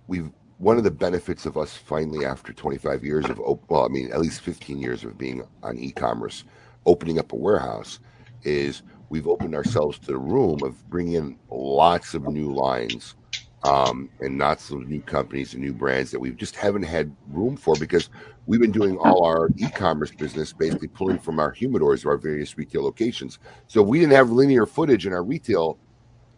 we've 0.06 0.30
one 0.58 0.76
of 0.76 0.84
the 0.84 0.90
benefits 0.90 1.46
of 1.46 1.56
us 1.56 1.74
finally 1.74 2.26
after 2.26 2.52
25 2.52 3.02
years 3.04 3.24
of 3.30 3.38
well, 3.38 3.86
I 3.86 3.88
mean 3.88 4.12
at 4.12 4.20
least 4.20 4.42
15 4.42 4.78
years 4.78 5.02
of 5.02 5.16
being 5.16 5.42
on 5.62 5.78
e-commerce, 5.78 6.44
opening 6.84 7.18
up 7.18 7.32
a 7.32 7.36
warehouse, 7.36 8.00
is 8.42 8.82
we've 9.08 9.26
opened 9.26 9.54
ourselves 9.54 9.98
to 10.00 10.08
the 10.08 10.18
room 10.18 10.62
of 10.62 10.88
bringing 10.90 11.14
in 11.14 11.38
lots 11.50 12.12
of 12.12 12.28
new 12.28 12.52
lines 12.52 13.14
um, 13.64 14.10
and 14.20 14.38
lots 14.38 14.70
of 14.70 14.86
new 14.86 15.00
companies 15.00 15.54
and 15.54 15.62
new 15.62 15.72
brands 15.72 16.10
that 16.10 16.20
we 16.20 16.30
just 16.30 16.54
haven't 16.54 16.82
had 16.82 17.14
room 17.28 17.56
for 17.56 17.74
because 17.76 18.10
we've 18.46 18.60
been 18.60 18.70
doing 18.70 18.98
all 18.98 19.24
our 19.24 19.48
e-commerce 19.56 20.10
business 20.10 20.52
basically 20.52 20.88
pulling 20.88 21.18
from 21.18 21.40
our 21.40 21.52
humidors 21.52 22.04
or 22.04 22.10
our 22.10 22.18
various 22.18 22.58
retail 22.58 22.82
locations. 22.84 23.38
So 23.66 23.82
we 23.82 23.98
didn't 23.98 24.12
have 24.12 24.30
linear 24.30 24.66
footage 24.66 25.06
in 25.06 25.14
our 25.14 25.24
retail 25.24 25.78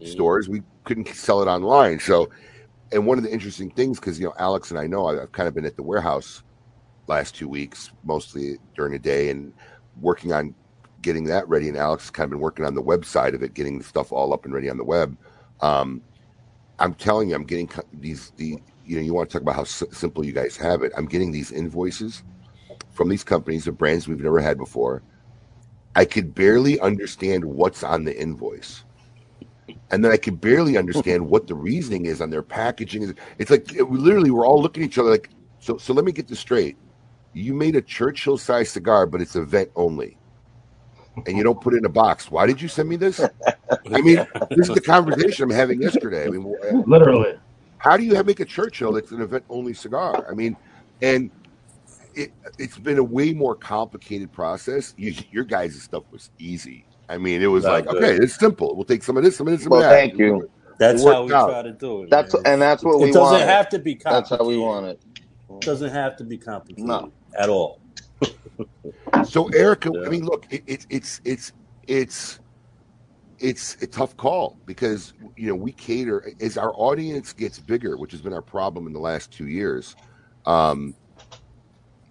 stores, 0.04 0.48
we 0.48 0.62
couldn't 0.84 1.08
sell 1.08 1.42
it 1.42 1.46
online. 1.46 1.98
So, 1.98 2.30
and 2.92 3.04
one 3.06 3.18
of 3.18 3.24
the 3.24 3.32
interesting 3.32 3.70
things, 3.70 3.98
because 3.98 4.20
you 4.20 4.26
know 4.26 4.34
Alex 4.38 4.70
and 4.70 4.78
I 4.78 4.86
know 4.86 5.06
I've 5.06 5.32
kind 5.32 5.48
of 5.48 5.54
been 5.54 5.64
at 5.64 5.74
the 5.74 5.82
warehouse 5.82 6.44
last 7.08 7.34
two 7.34 7.48
weeks, 7.48 7.90
mostly 8.04 8.58
during 8.76 8.92
the 8.92 8.98
day, 8.98 9.30
and 9.30 9.52
working 10.00 10.32
on 10.32 10.54
getting 11.02 11.24
that 11.24 11.48
ready. 11.48 11.68
And 11.68 11.76
Alex 11.76 12.04
has 12.04 12.10
kind 12.10 12.24
of 12.24 12.30
been 12.30 12.40
working 12.40 12.64
on 12.64 12.74
the 12.74 12.82
website 12.82 13.34
of 13.34 13.42
it, 13.42 13.54
getting 13.54 13.78
the 13.78 13.84
stuff 13.84 14.12
all 14.12 14.32
up 14.32 14.44
and 14.44 14.54
ready 14.54 14.68
on 14.68 14.76
the 14.76 14.84
web. 14.84 15.16
Um, 15.60 16.02
I'm 16.78 16.94
telling 16.94 17.30
you, 17.30 17.36
I'm 17.36 17.44
getting 17.44 17.70
these 17.92 18.32
the 18.36 18.58
you 18.84 18.96
know 18.96 19.02
you 19.02 19.14
want 19.14 19.30
to 19.30 19.34
talk 19.34 19.42
about 19.42 19.56
how 19.56 19.62
s- 19.62 19.84
simple 19.92 20.24
you 20.26 20.32
guys 20.32 20.56
have 20.58 20.82
it. 20.82 20.92
I'm 20.96 21.06
getting 21.06 21.32
these 21.32 21.52
invoices 21.52 22.24
from 22.92 23.08
these 23.08 23.24
companies 23.24 23.66
of 23.68 23.78
brands 23.78 24.08
we've 24.08 24.20
never 24.20 24.40
had 24.40 24.58
before. 24.58 25.04
I 25.96 26.04
could 26.06 26.34
barely 26.34 26.80
understand 26.80 27.44
what's 27.44 27.82
on 27.84 28.04
the 28.04 28.18
invoice. 28.20 28.84
And 29.90 30.04
then 30.04 30.12
I 30.12 30.18
could 30.18 30.40
barely 30.40 30.76
understand 30.78 31.28
what 31.28 31.46
the 31.48 31.54
reasoning 31.54 32.06
is 32.06 32.20
on 32.20 32.30
their 32.30 32.42
packaging. 32.42 33.14
It's 33.38 33.50
like 33.50 33.74
it, 33.74 33.88
we 33.88 33.98
literally 33.98 34.30
we're 34.30 34.46
all 34.46 34.62
looking 34.62 34.82
at 34.84 34.88
each 34.88 34.98
other 34.98 35.10
like, 35.10 35.30
so 35.60 35.78
so 35.78 35.94
let 35.94 36.04
me 36.04 36.12
get 36.12 36.28
this 36.28 36.40
straight. 36.40 36.78
You 37.32 37.54
made 37.54 37.76
a 37.76 37.82
Churchill 37.82 38.38
size 38.38 38.70
cigar, 38.70 39.06
but 39.06 39.22
it's 39.22 39.36
event 39.36 39.70
only. 39.76 40.18
And 41.26 41.36
you 41.36 41.44
don't 41.44 41.60
put 41.60 41.74
it 41.74 41.78
in 41.78 41.86
a 41.86 41.90
box. 41.90 42.30
Why 42.30 42.46
did 42.46 42.62
you 42.62 42.68
send 42.68 42.88
me 42.88 42.96
this? 42.96 43.30
I 43.70 44.00
mean, 44.00 44.26
this 44.50 44.68
is 44.68 44.74
the 44.74 44.80
conversation 44.80 45.44
I'm 45.44 45.50
having 45.50 45.82
yesterday. 45.82 46.26
I 46.26 46.30
mean, 46.30 46.54
Literally. 46.86 47.38
how 47.78 47.96
do 47.96 48.04
you 48.04 48.14
have, 48.14 48.26
make 48.26 48.40
a 48.40 48.44
Churchill 48.44 48.92
that's 48.92 49.10
an 49.12 49.20
event 49.20 49.44
only 49.48 49.74
cigar? 49.74 50.26
I 50.30 50.34
mean, 50.34 50.56
and 51.02 51.30
it, 52.14 52.32
it's 52.58 52.78
been 52.78 52.98
a 52.98 53.04
way 53.04 53.32
more 53.32 53.54
complicated 53.56 54.32
process. 54.32 54.94
You, 54.96 55.14
your 55.30 55.44
guys' 55.44 55.82
stuff 55.82 56.04
was 56.10 56.30
easy. 56.38 56.86
I 57.08 57.18
mean, 57.18 57.42
it 57.42 57.46
was 57.48 57.64
Not 57.64 57.70
like, 57.72 57.86
good. 57.86 58.02
okay, 58.04 58.16
it's 58.16 58.38
simple. 58.38 58.74
We'll 58.74 58.84
take 58.84 59.02
some 59.02 59.16
of 59.16 59.24
this, 59.24 59.36
some 59.36 59.46
of 59.48 59.52
this, 59.52 59.62
some 59.62 59.70
Well, 59.70 59.80
of 59.82 59.84
that. 59.90 59.94
thank 59.94 60.18
you. 60.18 60.50
That's 60.78 61.04
how 61.04 61.24
we 61.24 61.32
out. 61.32 61.48
try 61.50 61.62
to 61.62 61.72
do 61.72 62.02
it. 62.02 62.10
That's 62.10 62.34
man. 62.34 62.42
and 62.46 62.62
that's 62.62 62.84
what 62.84 62.94
it 62.96 63.04
we 63.04 63.10
It 63.10 63.14
doesn't 63.14 63.38
want. 63.38 63.42
have 63.44 63.68
to 63.70 63.78
be 63.78 63.94
complicated. 63.94 64.30
That's 64.30 64.42
how 64.42 64.46
we 64.46 64.58
want 64.58 64.86
it. 64.86 65.00
It 65.50 65.60
doesn't 65.62 65.90
have 65.90 66.16
to 66.16 66.24
be 66.24 66.36
complicated 66.38 66.84
No. 66.84 67.12
at 67.38 67.48
all. 67.48 67.80
So, 69.24 69.48
Erica, 69.48 69.90
Yeah. 69.94 70.06
I 70.06 70.08
mean, 70.10 70.24
look, 70.24 70.46
it, 70.50 70.62
it, 70.66 70.86
it's 70.90 71.20
it's 71.24 71.52
it's 71.86 72.40
it's 73.38 73.80
a 73.82 73.86
tough 73.86 74.16
call 74.16 74.58
because 74.66 75.12
you 75.36 75.48
know 75.48 75.54
we 75.54 75.72
cater 75.72 76.32
as 76.40 76.56
our 76.56 76.72
audience 76.74 77.32
gets 77.32 77.58
bigger, 77.58 77.96
which 77.96 78.12
has 78.12 78.20
been 78.20 78.32
our 78.32 78.42
problem 78.42 78.86
in 78.86 78.92
the 78.92 79.00
last 79.00 79.30
two 79.30 79.46
years. 79.46 79.96
Um, 80.46 80.94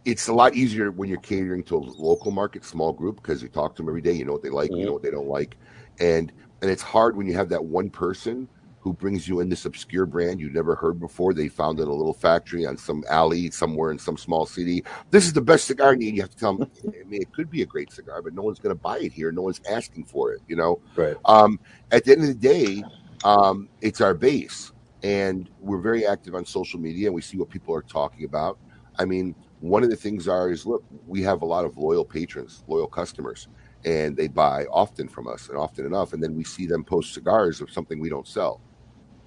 it's 0.03 0.27
a 0.27 0.33
lot 0.33 0.53
easier 0.53 0.91
when 0.91 1.09
you're 1.09 1.19
catering 1.19 1.63
to 1.63 1.77
a 1.77 1.79
local 1.79 2.31
market, 2.31 2.63
small 2.63 2.93
group, 2.93 3.15
because 3.15 3.41
you 3.41 3.49
talk 3.49 3.75
to 3.75 3.81
them 3.81 3.89
every 3.89 4.01
day. 4.01 4.11
You 4.11 4.25
know 4.25 4.33
what 4.33 4.43
they 4.43 4.49
like, 4.49 4.69
you 4.71 4.85
know 4.85 4.93
what 4.93 5.01
they 5.01 5.11
don't 5.11 5.27
like, 5.27 5.57
and 5.99 6.31
and 6.61 6.71
it's 6.71 6.83
hard 6.83 7.15
when 7.15 7.27
you 7.27 7.33
have 7.33 7.49
that 7.49 7.63
one 7.63 7.89
person 7.89 8.47
who 8.85 8.93
brings 8.93 9.27
you 9.27 9.39
in 9.39 9.49
this 9.49 9.65
obscure 9.65 10.05
brand 10.05 10.39
you 10.39 10.47
never 10.51 10.75
heard 10.75 10.99
before. 10.99 11.33
They 11.33 11.47
found 11.47 11.79
it 11.79 11.87
a 11.87 11.91
little 11.91 12.13
factory 12.13 12.67
on 12.67 12.77
some 12.77 13.03
alley 13.09 13.49
somewhere 13.49 13.89
in 13.89 13.97
some 13.97 14.15
small 14.15 14.45
city. 14.45 14.83
This 15.09 15.25
is 15.25 15.33
the 15.33 15.41
best 15.41 15.65
cigar, 15.65 15.93
and 15.93 16.03
you 16.03 16.21
have 16.21 16.29
to 16.29 16.37
tell 16.37 16.55
them. 16.55 16.69
I 16.87 17.03
mean, 17.07 17.19
it 17.19 17.33
could 17.33 17.49
be 17.49 17.63
a 17.63 17.65
great 17.65 17.91
cigar, 17.91 18.21
but 18.21 18.35
no 18.35 18.43
one's 18.43 18.59
going 18.59 18.75
to 18.75 18.79
buy 18.79 18.99
it 18.99 19.11
here. 19.11 19.31
No 19.31 19.41
one's 19.41 19.59
asking 19.67 20.05
for 20.05 20.33
it. 20.33 20.41
You 20.47 20.55
know. 20.55 20.79
Right. 20.95 21.15
Um, 21.25 21.59
at 21.91 22.05
the 22.05 22.11
end 22.11 22.21
of 22.21 22.27
the 22.27 22.35
day, 22.35 22.83
um, 23.23 23.69
it's 23.81 24.01
our 24.01 24.13
base, 24.13 24.71
and 25.01 25.49
we're 25.61 25.81
very 25.81 26.05
active 26.05 26.35
on 26.35 26.45
social 26.45 26.79
media, 26.79 27.07
and 27.07 27.15
we 27.15 27.23
see 27.23 27.39
what 27.39 27.49
people 27.49 27.73
are 27.73 27.81
talking 27.81 28.23
about. 28.23 28.59
I 28.99 29.05
mean, 29.05 29.33
one 29.61 29.83
of 29.83 29.89
the 29.89 29.95
things 29.95 30.27
are 30.27 30.51
is 30.51 30.67
look, 30.67 30.83
we 31.07 31.23
have 31.23 31.41
a 31.41 31.45
lot 31.45 31.65
of 31.65 31.75
loyal 31.79 32.05
patrons, 32.05 32.63
loyal 32.67 32.85
customers, 32.85 33.47
and 33.83 34.15
they 34.15 34.27
buy 34.27 34.65
often 34.65 35.07
from 35.07 35.27
us 35.27 35.49
and 35.49 35.57
often 35.57 35.87
enough, 35.87 36.13
and 36.13 36.21
then 36.21 36.35
we 36.35 36.43
see 36.43 36.67
them 36.67 36.83
post 36.83 37.15
cigars 37.15 37.61
of 37.61 37.71
something 37.71 37.99
we 37.99 38.09
don't 38.09 38.27
sell. 38.27 38.61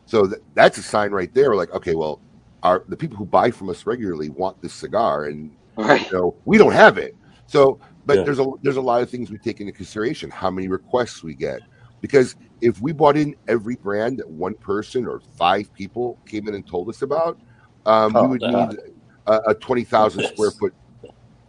So 0.08 0.26
th- 0.26 0.40
that's 0.54 0.78
a 0.78 0.82
sign 0.82 1.10
right 1.10 1.32
there. 1.34 1.50
We're 1.50 1.56
like, 1.56 1.74
okay, 1.74 1.94
well, 1.94 2.22
our 2.62 2.82
the 2.88 2.96
people 2.96 3.18
who 3.18 3.26
buy 3.26 3.50
from 3.50 3.68
us 3.68 3.84
regularly 3.84 4.30
want 4.30 4.60
this 4.62 4.72
cigar, 4.72 5.26
and 5.26 5.52
Right. 5.76 6.00
you 6.10 6.16
know, 6.16 6.34
we 6.46 6.56
don't 6.56 6.72
have 6.72 6.96
it. 6.96 7.14
So, 7.46 7.78
but 8.06 8.16
Yeah. 8.16 8.24
there's 8.24 8.38
a 8.38 8.46
there's 8.62 8.76
a 8.78 8.80
lot 8.80 9.02
of 9.02 9.10
things 9.10 9.30
we 9.30 9.36
take 9.36 9.60
into 9.60 9.72
consideration. 9.72 10.30
How 10.30 10.50
many 10.50 10.66
requests 10.68 11.22
we 11.22 11.34
get, 11.34 11.60
because 12.00 12.36
if 12.62 12.80
we 12.80 12.92
bought 12.92 13.18
in 13.18 13.34
every 13.48 13.76
brand 13.76 14.18
that 14.18 14.30
one 14.30 14.54
person 14.54 15.06
or 15.06 15.20
five 15.36 15.70
people 15.74 16.18
came 16.26 16.48
in 16.48 16.54
and 16.54 16.66
told 16.66 16.88
us 16.88 17.02
about, 17.02 17.38
um, 17.84 18.14
Oh, 18.14 18.22
we 18.22 18.28
would 18.28 18.40
God. 18.40 18.70
need 18.70 18.78
a, 19.26 19.40
a 19.48 19.54
twenty 19.56 19.84
thousand 19.84 20.24
square 20.24 20.50
foot 20.52 20.72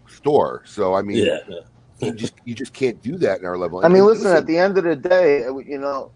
store. 0.09 0.63
So, 0.65 0.93
I 0.95 1.01
mean, 1.01 1.25
Yeah. 1.25 1.39
you 2.01 2.11
just 2.13 2.33
you 2.43 2.55
just 2.55 2.73
can't 2.73 3.01
do 3.01 3.17
that 3.19 3.39
in 3.39 3.45
our 3.45 3.57
level. 3.57 3.79
I 3.79 3.87
mean, 3.87 3.99
And 3.99 4.05
listen. 4.07 4.35
At 4.35 4.47
the 4.47 4.57
end 4.57 4.77
of 4.77 4.83
the 4.83 4.97
day, 4.97 5.45
uh, 5.45 5.57
you 5.59 5.77
know, 5.79 6.11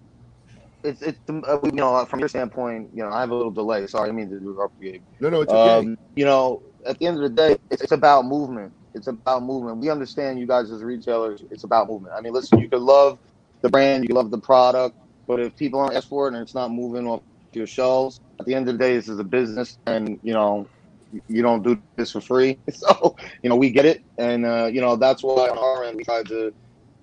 it's 0.84 1.02
it's 1.02 1.20
uh, 1.30 1.60
you 1.64 1.72
know 1.72 2.06
from 2.06 2.20
your 2.20 2.30
standpoint, 2.30 2.90
you 2.94 3.04
know, 3.04 3.10
I 3.10 3.22
have 3.22 3.32
a 3.32 3.36
little 3.36 3.52
delay. 3.52 3.88
Sorry, 3.88 4.10
I 4.10 4.12
mean 4.12 4.30
to 4.30 4.38
interrupt 4.38 4.82
you. 4.82 5.00
no, 5.20 5.30
no, 5.30 5.42
it's 5.42 5.52
okay. 5.52 5.80
Um, 5.80 5.98
you 6.16 6.26
know, 6.26 6.62
at 6.86 7.00
the 7.00 7.08
end 7.08 7.18
of 7.18 7.24
the 7.24 7.30
day, 7.30 7.58
it's, 7.70 7.84
it's 7.84 7.92
about 7.92 8.26
movement. 8.26 8.74
It's 8.94 9.08
about 9.08 9.44
movement. 9.44 9.78
We 9.78 9.90
understand 9.90 10.40
you 10.40 10.46
guys 10.46 10.72
as 10.72 10.84
retailers. 10.84 11.44
It's 11.50 11.64
about 11.64 11.88
movement. 11.88 12.14
I 12.16 12.22
mean, 12.22 12.34
listen, 12.34 12.60
you 12.60 12.70
could 12.70 12.82
love 12.82 13.18
the 13.62 13.70
brand, 13.70 14.06
you 14.08 14.14
love 14.14 14.30
the 14.30 14.38
product, 14.38 14.96
but 15.28 15.40
if 15.40 15.56
people 15.56 15.80
aren't 15.80 15.96
asked 15.96 16.10
for 16.10 16.28
it 16.28 16.34
and 16.34 16.44
it's 16.44 16.54
not 16.54 16.72
moving 16.72 17.08
off 17.08 17.22
your 17.54 17.66
shelves, 17.68 18.20
at 18.40 18.46
the 18.46 18.54
end 18.54 18.68
of 18.68 18.78
the 18.78 18.80
day, 18.80 18.96
this 18.96 19.08
is 19.08 19.20
a 19.20 19.24
business, 19.24 19.78
and 19.86 20.20
you 20.22 20.34
know, 20.34 20.68
you 21.28 21.42
don't 21.42 21.64
do 21.64 21.82
this 21.96 22.12
for 22.12 22.22
free. 22.22 22.58
So, 22.72 23.16
you 23.42 23.50
know, 23.50 23.56
we 23.56 23.70
get 23.70 23.86
it, 23.86 24.04
and 24.18 24.46
uh, 24.46 24.70
you 24.72 24.82
know, 24.82 24.96
that's 24.96 25.24
why 25.24 25.50
on 25.50 25.58
our 25.58 25.84
end 25.86 25.98
we 25.98 26.04
try 26.04 26.24
to, 26.24 26.54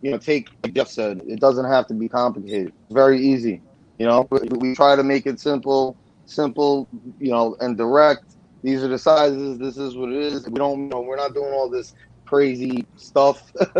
you 0.03 0.11
know, 0.11 0.19
take 0.19 0.49
like 0.63 0.75
Jeff 0.75 0.89
said, 0.89 1.23
it 1.27 1.41
doesn't 1.41 1.65
have 1.65 1.87
to 1.89 1.95
be 1.95 2.09
complicated. 2.09 2.69
It's 2.69 2.95
very 2.95 3.21
easy. 3.21 3.63
You 4.01 4.07
know, 4.07 4.27
we, 4.31 4.39
we 4.57 4.75
try 4.75 4.97
to 4.97 5.03
make 5.03 5.27
it 5.27 5.39
simple, 5.39 5.95
simple, 6.25 6.89
you 7.19 7.31
know, 7.31 7.55
and 7.61 7.77
direct 7.77 8.25
these 8.63 8.83
are 8.83 8.89
the 8.89 8.97
sizes. 8.99 9.59
This 9.59 9.77
is 9.77 9.95
what 9.95 10.09
it 10.09 10.17
is. 10.23 10.49
We 10.49 10.55
don't, 10.55 10.85
you 10.85 10.89
know, 10.89 11.03
we're 11.03 11.17
not 11.19 11.35
doing 11.35 11.53
all 11.53 11.69
this 11.69 11.93
crazy 12.25 12.87
stuff. 12.97 13.53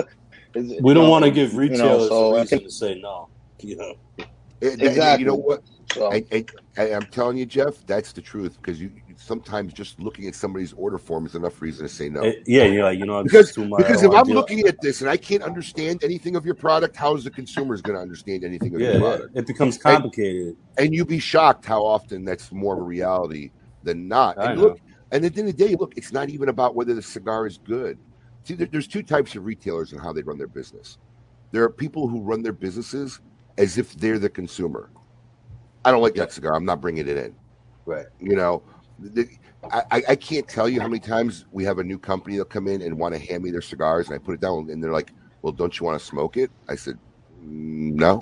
It's- 0.53 0.81
We 0.83 0.95
don't 0.95 1.05
you 1.05 1.05
know, 1.05 1.11
want 1.11 1.25
to 1.25 1.31
give 1.31 1.53
you 1.55 1.59
know, 1.71 1.75
retailers 1.75 2.09
so 2.09 2.35
a 2.35 2.39
I 2.39 2.41
reason 2.43 2.59
think 2.59 2.69
to 2.69 2.75
say 2.75 3.01
no. 3.01 3.29
You 3.61 3.77
know. 3.77 3.95
And- 4.19 4.29
and 4.73 4.83
exactly. 4.83 5.21
You 5.25 5.31
know 5.31 5.37
what? 5.37 5.63
So. 5.93 6.13
I, 6.13 6.25
I, 6.33 6.45
I, 6.79 6.95
I'm 6.95 7.07
telling 7.07 7.37
you, 7.37 7.47
Jeff, 7.47 7.85
that's 7.87 8.13
the 8.13 8.21
truth. 8.21 8.57
Because 8.57 8.81
you 8.81 8.91
sometimes 9.17 9.73
just 9.73 10.01
looking 10.01 10.27
at 10.27 10.35
somebody's 10.35 10.73
order 10.73 10.99
form 10.99 11.27
is 11.27 11.35
enough 11.35 11.61
reason 11.61 11.87
to 11.87 11.93
say 11.93 12.09
no. 12.09 12.23
Eh, 12.23 12.35
yeah, 12.47 12.65
you're 12.65 12.85
like, 12.85 12.99
you 12.99 13.07
know, 13.07 13.23
because 13.23 13.49
it's 13.49 13.55
too 13.55 13.67
much. 13.67 13.79
because 13.79 14.03
if 14.03 14.13
I'm 14.13 14.25
deal- 14.27 14.35
looking 14.35 14.67
at 14.67 14.81
this 14.81 15.01
and 15.01 15.11
I 15.11 15.17
can't 15.17 15.43
understand 15.43 16.03
anything 16.03 16.37
of 16.37 16.45
your 16.45 16.55
product, 16.55 16.97
how 16.97 17.15
is 17.15 17.25
the 17.25 17.31
consumer 17.31 17.77
going 17.79 17.97
to 17.97 18.03
understand 18.03 18.45
anything 18.45 18.75
of 18.75 18.81
yeah, 18.81 18.93
your 18.93 19.01
product? 19.01 19.37
it 19.37 19.47
becomes 19.47 19.79
complicated. 19.79 20.57
And 20.79 20.95
you'd 20.95 21.09
be 21.09 21.19
shocked 21.19 21.65
how 21.65 21.85
often 21.85 22.25
that's 22.25 22.53
more 22.53 22.75
of 22.75 22.81
a 22.81 22.85
reality 22.85 23.51
than 23.83 24.09
not. 24.09 24.39
I 24.39 24.53
And 24.53 24.61
know. 24.61 24.69
look, 24.69 24.81
and 25.13 25.25
at 25.25 25.35
the 25.35 25.41
end 25.41 25.51
of 25.51 25.57
the 25.57 25.69
day, 25.69 25.75
look, 25.75 25.95
it's 25.97 26.13
not 26.13 26.31
even 26.31 26.49
about 26.49 26.75
whether 26.75 26.95
the 26.95 27.03
cigar 27.03 27.47
is 27.47 27.59
good. 27.59 27.99
See, 28.45 28.55
there, 28.55 28.69
there's 28.71 28.87
two 28.87 29.03
types 29.03 29.35
of 29.35 29.45
retailers 29.45 29.93
and 29.93 30.01
how 30.01 30.13
they 30.13 30.23
run 30.23 30.39
their 30.39 30.47
business. 30.47 30.99
There 31.53 31.63
are 31.65 31.71
people 31.71 32.09
who 32.09 32.21
run 32.23 32.43
their 32.43 32.53
businesses 32.53 33.21
as 33.59 33.77
if 33.77 33.93
they're 33.95 34.19
the 34.19 34.31
consumer. 34.31 34.91
I 35.85 35.91
don't 35.91 36.03
like 36.03 36.15
that 36.17 36.33
cigar. 36.33 36.55
I'm 36.55 36.65
not 36.65 36.81
bringing 36.81 37.09
it 37.09 37.17
in. 37.17 37.35
Right. 37.87 38.07
You 38.21 38.37
know, 38.37 38.63
the, 38.99 39.29
I, 39.73 39.83
I- 39.91 40.05
can't 40.17 40.49
tell 40.49 40.69
you 40.69 40.81
how 40.81 40.89
many 40.89 41.01
times 41.01 41.47
we 41.53 41.65
have 41.65 41.79
a 41.79 41.85
new 41.85 41.99
company 41.99 42.37
that'll 42.37 42.51
come 42.51 42.69
in 42.69 42.83
and 42.83 42.99
want 42.99 43.15
to 43.15 43.21
hand 43.21 43.43
me 43.43 43.51
their 43.51 43.63
cigars, 43.63 44.09
and 44.09 44.15
I 44.15 44.19
put 44.19 44.35
it 44.35 44.41
down, 44.41 44.71
and 44.71 44.83
they're 44.83 44.93
like, 44.93 45.13
"Well, 45.43 45.53
don't 45.53 45.79
you 45.79 45.87
want 45.87 45.99
to 46.01 46.05
smoke 46.05 46.37
it?" 46.37 46.51
I 46.69 46.77
said, 46.77 46.99
"Mm, 47.43 47.95
"No, 47.95 48.21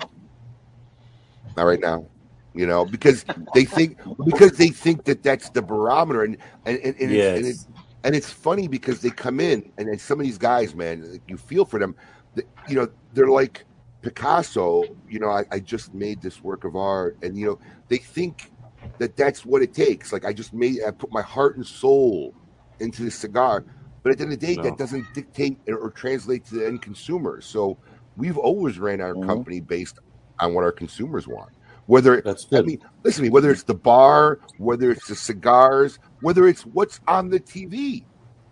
not 1.57 1.63
right 1.65 1.79
now." 1.81 2.07
You 2.53 2.67
know, 2.67 2.85
because 2.85 3.25
they 3.53 3.65
think 3.65 3.99
because 4.25 4.53
they 4.53 4.69
think 4.69 5.05
that 5.05 5.23
that's 5.23 5.49
the 5.51 5.61
barometer, 5.61 6.23
and 6.23 6.37
and 6.65 6.77
and, 6.79 6.95
and, 6.99 7.11
Yeah, 7.11 7.35
it's, 7.35 7.37
and, 7.37 7.45
it, 7.45 7.49
it's- 7.49 7.67
and 8.05 8.15
it's 8.15 8.29
funny 8.31 8.67
because 8.67 9.01
they 9.01 9.11
come 9.11 9.39
in, 9.41 9.71
and 9.77 9.87
then 9.89 9.99
some 9.99 10.19
of 10.19 10.25
these 10.25 10.37
guys, 10.37 10.75
man, 10.75 11.19
you 11.27 11.37
feel 11.37 11.65
for 11.65 11.79
them. 11.79 11.95
that, 12.35 12.45
You 12.69 12.75
know, 12.75 12.89
they're 13.13 13.27
like 13.29 13.65
Picasso. 14.01 14.83
You 15.07 15.19
know, 15.19 15.29
I, 15.29 15.45
I 15.51 15.59
just 15.59 15.93
made 15.93 16.21
this 16.21 16.43
work 16.43 16.63
of 16.63 16.75
art, 16.75 17.17
and 17.21 17.37
you 17.37 17.45
know, 17.45 17.59
they 17.87 17.97
think 17.97 18.51
that 18.97 19.15
that's 19.15 19.45
what 19.45 19.61
it 19.61 19.73
takes. 19.73 20.11
Like 20.13 20.25
I 20.25 20.33
just 20.33 20.53
made, 20.53 20.79
I 20.85 20.91
put 20.91 21.11
my 21.11 21.21
heart 21.21 21.55
and 21.57 21.65
soul 21.65 22.33
into 22.79 23.03
this 23.03 23.15
cigar, 23.15 23.65
but 24.03 24.11
at 24.11 24.17
the 24.17 24.23
end 24.23 24.33
of 24.33 24.39
the 24.39 24.47
day, 24.47 24.55
No. 24.55 24.63
that 24.63 24.77
doesn't 24.77 25.05
dictate 25.13 25.57
or, 25.67 25.89
translate 25.91 26.45
to 26.45 26.55
the 26.55 26.67
end 26.67 26.81
consumer. 26.81 27.41
So 27.41 27.77
we've 28.15 28.37
always 28.37 28.79
ran 28.79 29.01
our 29.01 29.13
Mhm. 29.13 29.25
company 29.25 29.59
based 29.59 29.99
on 30.39 30.53
what 30.53 30.63
our 30.63 30.71
consumers 30.71 31.27
want. 31.27 31.49
Whether 31.87 32.21
That's 32.21 32.45
I 32.53 32.61
mean, 32.61 32.79
listen 33.03 33.23
to 33.23 33.29
me. 33.29 33.33
Whether 33.33 33.51
it's 33.51 33.63
the 33.63 33.73
bar, 33.73 34.39
whether 34.59 34.91
it's 34.91 35.07
the 35.07 35.15
cigars, 35.15 35.99
whether 36.21 36.47
it's 36.47 36.65
what's 36.65 36.99
on 37.07 37.29
the 37.29 37.39
TV, 37.39 38.05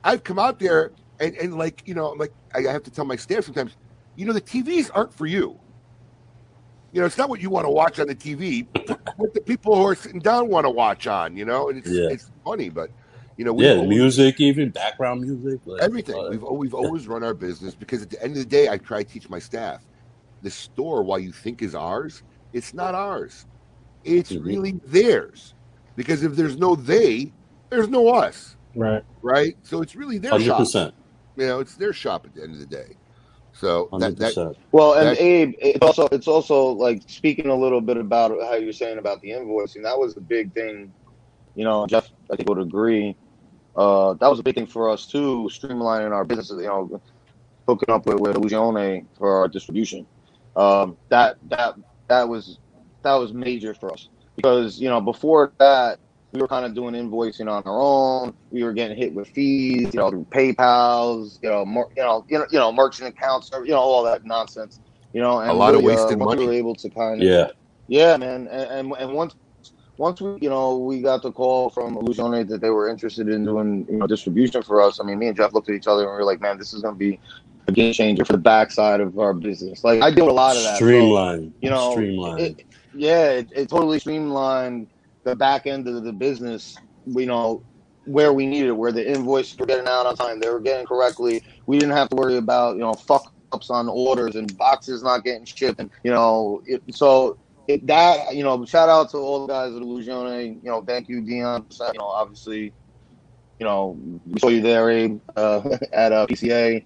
I've 0.03 0.23
come 0.23 0.39
out 0.39 0.59
there 0.59 0.91
and, 1.19 1.35
and 1.35 1.57
like 1.57 1.83
you 1.85 1.93
know, 1.93 2.09
like 2.11 2.33
I 2.55 2.61
have 2.63 2.83
to 2.83 2.91
tell 2.91 3.05
my 3.05 3.15
staff 3.15 3.45
sometimes, 3.45 3.77
you 4.17 4.25
know, 4.25 4.33
the 4.33 4.41
TVs 4.41 4.89
aren't 4.93 5.13
for 5.13 5.25
you. 5.25 5.57
You 6.91 7.01
know, 7.01 7.05
it's 7.05 7.17
not 7.17 7.29
what 7.29 7.39
you 7.41 7.49
want 7.49 7.65
to 7.65 7.69
watch 7.69 7.99
on 7.99 8.07
the 8.07 8.15
TV. 8.15 8.65
what 9.17 9.33
the 9.33 9.41
people 9.41 9.75
who 9.75 9.83
are 9.85 9.95
sitting 9.95 10.19
down 10.19 10.49
want 10.49 10.65
to 10.65 10.69
watch 10.69 11.07
on. 11.07 11.37
You 11.37 11.45
know, 11.45 11.69
and 11.69 11.77
it's 11.77 11.89
Yeah. 11.89 12.09
it's 12.09 12.29
funny, 12.43 12.69
but 12.69 12.89
you 13.37 13.45
know, 13.45 13.53
we've 13.53 13.67
yeah, 13.67 13.73
always- 13.75 13.89
music, 13.89 14.39
even 14.41 14.69
background 14.71 15.21
music, 15.21 15.61
like, 15.65 15.81
everything. 15.81 16.15
uh, 16.15 16.29
We've 16.29 16.41
we've 16.43 16.73
always 16.73 17.07
run 17.07 17.23
our 17.23 17.35
business 17.35 17.75
because 17.75 18.01
at 18.01 18.09
the 18.09 18.21
end 18.23 18.31
of 18.33 18.39
the 18.39 18.45
day, 18.49 18.67
I 18.69 18.77
try 18.77 19.03
to 19.03 19.09
teach 19.09 19.29
my 19.29 19.37
staff, 19.39 19.83
the 20.41 20.49
store, 20.49 21.03
while 21.03 21.19
you 21.19 21.31
think 21.31 21.61
is 21.61 21.75
ours, 21.75 22.23
it's 22.53 22.73
not 22.73 22.95
ours. 22.95 23.45
It's 24.03 24.31
Mhm. 24.31 24.45
really 24.45 24.71
theirs. 24.85 25.53
Because 25.95 26.23
if 26.23 26.35
there's 26.35 26.57
no 26.57 26.75
they, 26.75 27.31
there's 27.69 27.89
no 27.89 28.07
us, 28.09 28.55
Right. 28.75 29.03
right? 29.21 29.55
So 29.63 29.81
it's 29.81 29.95
really 29.95 30.17
their 30.17 30.31
hundred 30.31 30.67
shop. 30.67 30.93
You 31.35 31.45
know, 31.45 31.59
it's 31.59 31.75
their 31.75 31.93
shop 31.93 32.25
at 32.25 32.33
the 32.33 32.41
end 32.43 32.53
of 32.53 32.59
the 32.59 32.65
day. 32.65 32.96
So 33.59 33.87
hundred 33.91 34.11
that, 34.11 34.19
that 34.19 34.25
percent. 34.27 34.57
Well, 34.71 34.93
and 34.93 35.09
That- 35.09 35.21
Abe, 35.21 35.55
it's 35.59 35.79
also 35.81 36.07
it's 36.11 36.27
also 36.27 36.67
like 36.67 37.01
speaking 37.07 37.47
a 37.47 37.55
little 37.55 37.81
bit 37.81 37.97
about 37.97 38.31
how 38.41 38.53
you're 38.53 38.73
saying 38.73 38.99
about 38.99 39.21
the 39.21 39.29
invoicing. 39.31 39.83
That 39.83 39.97
was 39.97 40.13
the 40.13 40.21
big 40.21 40.53
thing. 40.53 40.93
You 41.55 41.63
know, 41.63 41.87
Jeff, 41.87 42.09
I 42.31 42.35
think 42.35 42.47
would 42.49 42.59
agree. 42.59 43.15
Uh, 43.75 44.13
that 44.13 44.27
was 44.27 44.39
a 44.39 44.43
big 44.43 44.55
thing 44.55 44.67
for 44.67 44.89
us 44.89 45.07
too, 45.07 45.49
streamlining 45.51 46.11
our 46.11 46.23
business. 46.23 46.51
You 46.51 46.67
know, 46.67 47.01
hooking 47.67 47.93
up 47.93 48.05
with 48.05 48.19
with 48.19 48.35
Illusione 48.35 49.05
for 49.17 49.37
our 49.39 49.47
distribution. 49.47 50.05
Um, 50.55 50.97
that 51.09 51.37
that 51.49 51.75
that 52.07 52.27
was 52.27 52.59
that 53.01 53.15
was 53.15 53.33
major 53.33 53.73
for 53.73 53.91
us 53.91 54.09
because 54.35 54.79
you 54.79 54.89
know 54.89 55.01
before 55.01 55.51
that 55.59 55.99
we 56.33 56.41
were 56.41 56.47
kind 56.47 56.65
of 56.65 56.73
doing 56.73 56.93
invoicing 56.93 57.49
on 57.51 57.63
our 57.65 57.79
own. 57.81 58.33
We 58.51 58.63
were 58.63 58.73
getting 58.73 58.97
hit 58.97 59.13
with 59.13 59.27
fees, 59.29 59.93
you 59.93 59.99
know, 59.99 60.09
through 60.09 60.25
PayPal's, 60.29 61.39
you 61.41 61.49
know, 61.49 61.63
you 61.95 62.03
know, 62.03 62.25
you 62.27 62.37
know, 62.39 62.45
you 62.51 62.59
know, 62.59 62.71
merchant 62.71 63.09
accounts, 63.09 63.49
you 63.53 63.71
know, 63.71 63.77
all 63.77 64.03
that 64.03 64.25
nonsense. 64.25 64.79
You 65.13 65.21
know, 65.21 65.39
and 65.39 65.49
A 65.49 65.53
lot 65.53 65.73
of 65.73 65.81
really, 65.81 65.93
uh, 65.93 65.97
wasted 65.97 66.19
once 66.19 66.29
money. 66.29 66.41
We 66.41 66.47
were 66.47 66.53
able 66.53 66.75
to 66.75 66.89
kind 66.89 67.21
of, 67.21 67.27
Yeah, 67.27 67.47
yeah, 67.87 68.17
man, 68.17 68.47
and, 68.47 68.69
and 68.69 68.93
and 68.93 69.13
once 69.13 69.35
once 69.97 70.21
we, 70.21 70.37
you 70.41 70.49
know, 70.49 70.77
we 70.77 71.01
got 71.01 71.23
the 71.23 71.31
call 71.31 71.69
from 71.69 71.95
Illusione 71.95 72.47
that 72.49 72.61
they 72.61 72.69
were 72.69 72.87
interested 72.87 73.29
in 73.29 73.45
doing, 73.45 73.85
you 73.89 73.97
know, 73.97 74.05
distribution 74.07 74.61
for 74.61 74.81
us. 74.81 74.99
I 74.99 75.03
mean, 75.03 75.17
me 75.17 75.27
and 75.27 75.35
Jeff 75.35 75.53
looked 75.53 75.69
at 75.69 75.75
each 75.75 75.87
other 75.87 76.03
and 76.03 76.11
we 76.11 76.17
were 76.17 76.23
like, 76.23 76.39
man, 76.39 76.59
this 76.59 76.71
is 76.73 76.83
going 76.83 76.93
to 76.93 76.99
be 76.99 77.19
a 77.67 77.71
game 77.71 77.93
changer 77.93 78.23
for 78.23 78.33
the 78.33 78.37
backside 78.37 79.01
of 79.01 79.17
our 79.17 79.33
business. 79.33 79.83
Like 79.83 80.01
I 80.01 80.11
deal 80.11 80.25
with 80.25 80.33
a 80.33 80.35
lot 80.35 80.55
of 80.55 80.63
that. 80.63 80.77
so- 80.77 80.85
streamline, 80.85 81.53
you 81.61 81.69
know, 81.69 81.91
streamline. 81.93 82.39
it, 82.39 82.65
yeah, 82.93 83.29
it, 83.29 83.51
it 83.55 83.69
totally 83.69 83.99
streamlined 83.99 84.87
the 85.27 85.35
back 85.35 85.67
end 85.67 85.87
of 85.87 86.03
the 86.03 86.13
business. 86.13 86.77
You 87.05 87.25
know, 87.25 87.63
where 88.05 88.33
we 88.33 88.45
needed 88.45 88.71
where 88.71 88.91
the 88.91 89.07
invoices 89.07 89.57
were 89.57 89.65
getting 89.65 89.87
out 89.87 90.05
on 90.05 90.15
time, 90.15 90.39
they 90.39 90.49
were 90.49 90.59
getting 90.59 90.85
correctly. 90.85 91.43
We 91.65 91.77
didn't 91.77 91.95
have 91.95 92.09
to 92.09 92.15
worry 92.15 92.37
about 92.37 92.75
you 92.75 92.81
know 92.81 92.93
fuck 92.93 93.33
ups 93.51 93.69
on 93.69 93.87
orders 93.89 94.35
and 94.35 94.57
boxes 94.57 95.03
not 95.03 95.23
getting 95.23 95.45
shipped, 95.45 95.79
and 95.79 95.89
you 96.03 96.11
know, 96.11 96.61
it, 96.65 96.81
so 96.91 97.37
it, 97.67 97.85
that 97.87 98.35
you 98.35 98.43
know, 98.43 98.65
shout 98.65 98.89
out 98.89 99.09
to 99.11 99.17
all 99.17 99.45
the 99.45 99.53
guys 99.53 99.73
at 99.73 99.81
Illusione. 99.81 100.63
You 100.63 100.69
know, 100.69 100.81
thank 100.81 101.09
you, 101.09 101.21
Dion. 101.21 101.65
You 101.71 101.99
know, 101.99 102.05
obviously, 102.05 102.73
you 103.59 103.65
know, 103.65 103.97
we 104.25 104.39
saw 104.39 104.47
you 104.47 104.61
there, 104.61 104.89
Abe, 104.89 105.19
uh, 105.35 105.77
at 105.93 106.11
uh, 106.11 106.25
PCA, 106.27 106.83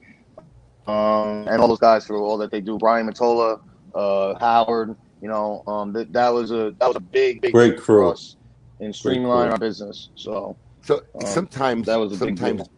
um, 0.87 1.47
and 1.47 1.61
all 1.61 1.67
those 1.67 1.79
guys 1.79 2.05
for 2.05 2.17
all 2.17 2.37
that 2.39 2.51
they 2.51 2.61
do. 2.61 2.77
Brian 2.77 3.07
Matola, 3.07 3.61
uh, 3.93 4.37
Howard. 4.39 4.95
You 5.21 5.29
know, 5.29 5.63
um, 5.67 5.93
that 5.93 6.13
that 6.13 6.29
was 6.29 6.51
a 6.51 6.75
that 6.79 6.87
was 6.87 6.97
a 6.97 7.01
big 7.01 7.41
big 7.41 7.53
Great 7.53 7.77
thing 7.77 7.77
crew. 7.77 7.85
for 7.85 8.11
us 8.13 8.37
in 8.79 8.91
streamlining 8.91 9.49
crew. 9.49 9.51
our 9.51 9.59
business. 9.59 10.09
So 10.15 10.57
so 10.81 11.01
Um, 11.15 11.25
sometimes 11.27 11.87
that 11.87 11.97
was 11.97 12.13
a 12.13 12.17
big 12.17 12.37
sometimes 12.37 12.39
deal. 12.39 12.71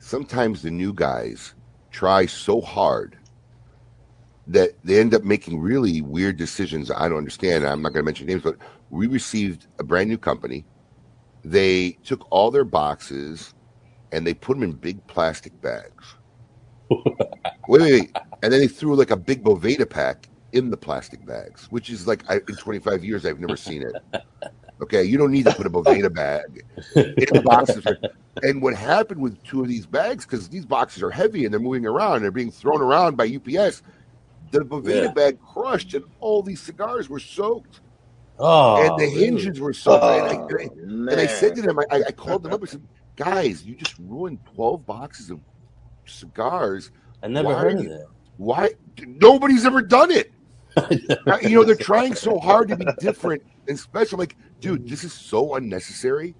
sometimes 0.00 0.62
the 0.62 0.70
new 0.70 0.94
guys 0.94 1.54
try 1.90 2.26
so 2.26 2.60
hard 2.60 3.18
that 4.48 4.72
they 4.84 5.00
end 5.00 5.14
up 5.14 5.24
making 5.24 5.60
really 5.60 6.02
weird 6.02 6.36
decisions. 6.38 6.90
I 6.90 7.08
don't 7.08 7.18
understand. 7.18 7.64
I'm 7.66 7.82
not 7.82 7.92
going 7.92 8.02
to 8.04 8.06
mention 8.06 8.26
names, 8.26 8.42
but 8.42 8.56
we 8.90 9.06
received 9.06 9.68
a 9.78 9.84
brand 9.84 10.08
new 10.10 10.18
company. 10.18 10.66
They 11.44 11.92
took 12.04 12.26
all 12.30 12.50
their 12.50 12.64
boxes 12.64 13.54
and 14.12 14.26
they 14.26 14.34
put 14.34 14.54
them 14.54 14.64
in 14.64 14.72
big 14.74 15.06
plastic 15.06 15.60
bags. 15.60 16.16
wait, 16.90 17.04
wait, 17.68 17.80
wait. 17.82 18.12
And 18.42 18.52
then 18.52 18.60
they 18.60 18.68
threw 18.68 18.96
like 18.96 19.10
a 19.12 19.16
big 19.16 19.44
Boveda 19.44 19.88
pack 19.88 20.28
in 20.52 20.70
the 20.70 20.76
plastic 20.76 21.24
bags, 21.24 21.66
which 21.70 21.90
is 21.90 22.06
like 22.06 22.22
I, 22.30 22.36
in 22.36 22.56
25 22.56 23.04
years, 23.04 23.24
I've 23.26 23.40
never 23.40 23.56
seen 23.56 23.82
it. 23.82 24.22
Okay, 24.82 25.04
you 25.04 25.16
don't 25.16 25.30
need 25.30 25.44
to 25.46 25.52
put 25.54 25.66
a 25.66 25.70
Boveda 25.70 26.12
bag 26.12 26.64
in 26.96 27.26
the 27.32 27.42
boxes. 27.44 27.84
And 28.42 28.60
what 28.62 28.74
happened 28.74 29.20
with 29.20 29.42
two 29.44 29.62
of 29.62 29.68
these 29.68 29.86
bags, 29.86 30.24
because 30.26 30.48
these 30.48 30.66
boxes 30.66 31.02
are 31.02 31.10
heavy 31.10 31.44
and 31.44 31.52
they're 31.52 31.60
moving 31.60 31.86
around, 31.86 32.16
and 32.16 32.24
they're 32.24 32.30
being 32.30 32.50
thrown 32.50 32.80
around 32.82 33.16
by 33.16 33.24
UPS. 33.24 33.82
The 34.50 34.60
Boveda 34.60 35.04
Yeah. 35.04 35.12
bag 35.12 35.38
crushed, 35.40 35.94
and 35.94 36.04
all 36.20 36.42
these 36.42 36.60
cigars 36.60 37.08
were 37.08 37.20
soaked, 37.20 37.80
oh, 38.38 38.84
and 38.84 38.98
the 38.98 39.06
hinges 39.08 39.58
were 39.60 39.72
soaked. 39.72 40.04
and, 40.04 40.12
I, 40.12 40.34
Oh, 40.36 40.46
and 40.58 41.08
I- 41.08 41.12
and 41.12 41.20
I 41.20 41.26
said 41.26 41.54
to 41.56 41.62
them, 41.62 41.78
I, 41.78 42.02
I 42.08 42.12
called 42.12 42.42
them 42.42 42.52
up 42.52 42.60
and 42.60 42.68
said, 42.68 42.82
"Guys, 43.16 43.64
you 43.64 43.74
just 43.74 43.94
ruined 43.98 44.40
12 44.54 44.84
boxes 44.84 45.30
of 45.30 45.40
cigars. 46.06 46.90
I 47.22 47.28
never 47.28 47.48
Why 47.48 47.54
heard 47.60 47.78
of 47.78 47.84
you- 47.84 47.88
that. 47.90 48.06
Why? 48.36 48.70
Nobody's 49.06 49.64
ever 49.64 49.80
done 49.82 50.10
it. 50.10 50.32
Uh, 50.76 51.38
you 51.42 51.50
know, 51.50 51.64
they're 51.64 51.74
trying 51.74 52.14
so 52.14 52.38
hard 52.38 52.68
to 52.68 52.76
be 52.76 52.86
different 52.98 53.42
and 53.68 53.78
special. 53.78 54.18
Like, 54.18 54.36
dude, 54.60 54.88
this 54.88 55.04
is 55.04 55.12
so 55.12 55.54
unnecessary. 55.56 56.34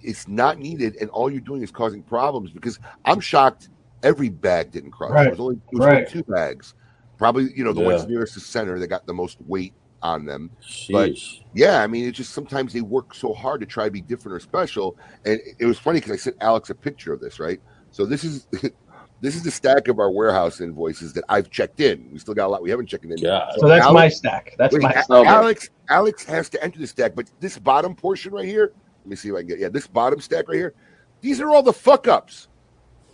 It's 0.00 0.28
not 0.28 0.58
needed, 0.58 0.96
and 1.00 1.10
all 1.10 1.30
you're 1.30 1.40
doing 1.40 1.62
is 1.62 1.70
causing 1.70 2.02
problems. 2.02 2.50
Because 2.50 2.78
I'm 3.04 3.20
shocked 3.20 3.68
every 4.02 4.28
bag 4.28 4.70
didn't 4.70 4.92
crush. 4.92 5.10
Right. 5.12 5.26
It 5.26 5.30
was 5.30 5.40
only, 5.40 5.56
it 5.72 5.78
was 5.78 5.86
only 5.86 6.06
two 6.06 6.22
bags. 6.24 6.74
Probably, 7.18 7.52
you 7.54 7.64
know, 7.64 7.72
the 7.72 7.80
Yeah. 7.80 7.86
ones 7.88 8.06
nearest 8.06 8.34
the 8.34 8.40
center 8.40 8.78
that 8.78 8.86
got 8.86 9.06
the 9.06 9.14
most 9.14 9.38
weight 9.46 9.74
on 10.02 10.24
them. 10.24 10.50
But- 10.90 11.16
Yeah, 11.52 11.82
I 11.82 11.88
mean, 11.88 12.06
it's 12.06 12.16
just 12.16 12.32
sometimes 12.32 12.72
they 12.72 12.80
work 12.80 13.12
so 13.12 13.32
hard 13.34 13.60
to 13.60 13.66
try 13.66 13.86
to 13.86 13.90
be 13.90 14.00
different 14.00 14.36
or 14.36 14.40
special. 14.40 14.96
And 15.24 15.40
it 15.58 15.66
was 15.66 15.78
funny 15.80 15.98
because 15.98 16.12
I 16.12 16.16
sent 16.16 16.36
Alex 16.40 16.70
a 16.70 16.74
picture 16.76 17.12
of 17.12 17.20
this, 17.20 17.40
right? 17.40 17.60
So 17.90 18.06
this 18.06 18.22
is 18.22 18.46
this 19.20 19.34
is 19.34 19.42
the 19.42 19.50
stack 19.50 19.88
of 19.88 19.98
our 19.98 20.10
warehouse 20.10 20.60
invoices 20.60 21.12
that 21.14 21.24
I've 21.28 21.50
checked 21.50 21.80
in. 21.80 22.08
We 22.12 22.18
still 22.18 22.34
got 22.34 22.46
a 22.46 22.48
lot 22.50 22.62
we 22.62 22.70
haven't 22.70 22.86
checked 22.86 23.04
in. 23.04 23.16
God. 23.20 23.52
So 23.58 23.66
that's 23.66 23.84
Alex- 23.84 23.94
my 23.94 24.08
stack. 24.08 24.54
That's 24.58 24.74
Wait, 24.74 24.82
my 24.82 24.92
stack. 24.92 25.26
Alex 25.26 25.68
Alex 25.90 26.24
has 26.24 26.48
to 26.50 26.62
enter 26.62 26.78
the 26.78 26.86
stack, 26.86 27.14
but 27.14 27.30
this 27.40 27.58
bottom 27.58 27.94
portion 27.94 28.32
right 28.32 28.44
here, 28.46 28.72
let 29.04 29.10
me 29.10 29.16
see 29.16 29.28
if 29.30 29.34
I 29.34 29.38
can 29.38 29.48
get 29.48 29.58
yeah, 29.58 29.68
this 29.68 29.86
bottom 29.86 30.20
stack 30.20 30.48
right 30.48 30.56
here. 30.56 30.74
These 31.20 31.40
are 31.40 31.50
all 31.50 31.62
the 31.62 31.72
fuck 31.72 32.06
ups. 32.06 32.48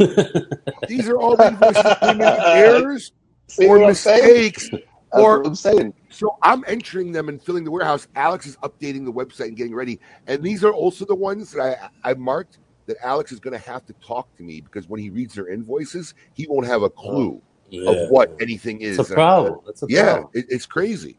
These 0.89 1.09
are 1.09 1.17
all 1.19 1.37
the 1.37 1.49
invoices 1.49 1.83
that 1.83 2.01
came 2.01 2.21
in 2.21 2.23
errors 2.23 3.13
See 3.49 3.67
or 3.67 3.79
what 3.79 3.89
I'm 3.89 3.95
saying? 3.95 4.23
mistakes. 4.53 4.71
That's 4.71 5.23
or- 5.25 5.39
what 5.39 5.47
I'm 5.47 5.55
saying. 5.55 5.95
So 6.11 6.37
I'm 6.43 6.65
entering 6.67 7.13
them 7.13 7.29
and 7.29 7.43
filling 7.43 7.65
the 7.65 7.71
warehouse. 7.71 8.07
Alex 8.17 8.47
is 8.47 8.57
updating 8.59 9.05
the 9.05 9.13
website 9.13 9.47
and 9.49 9.57
getting 9.57 9.75
ready. 9.75 10.01
And 10.27 10.43
these 10.43 10.65
are 10.65 10.73
also 10.73 11.05
the 11.05 11.15
ones 11.15 11.53
that 11.53 11.91
I 12.05 12.11
I 12.11 12.15
marked 12.15 12.59
that 12.87 12.97
Alex 13.03 13.33
is 13.33 13.41
going 13.41 13.59
to 13.59 13.67
have 13.71 13.85
to 13.87 13.93
talk 13.95 14.35
to 14.37 14.43
me 14.43 14.61
because 14.61 14.89
when 14.89 15.01
he 15.01 15.11
reads 15.11 15.35
their 15.35 15.49
invoices, 15.49 16.15
he 16.35 16.47
won't 16.49 16.67
have 16.67 16.83
a 16.83 16.91
clue 16.91 17.41
Yeah. 17.71 17.91
of 17.91 18.11
what 18.11 18.33
anything 18.41 18.81
is. 18.83 18.99
It's 18.99 19.11
a 19.11 19.15
problem. 19.15 19.55
Uh, 19.67 19.71
it's 19.71 19.83
a 19.83 19.87
Yeah, 19.89 20.13
problem. 20.13 20.31
it, 20.35 20.47
it's 20.49 20.67
crazy. 20.67 21.19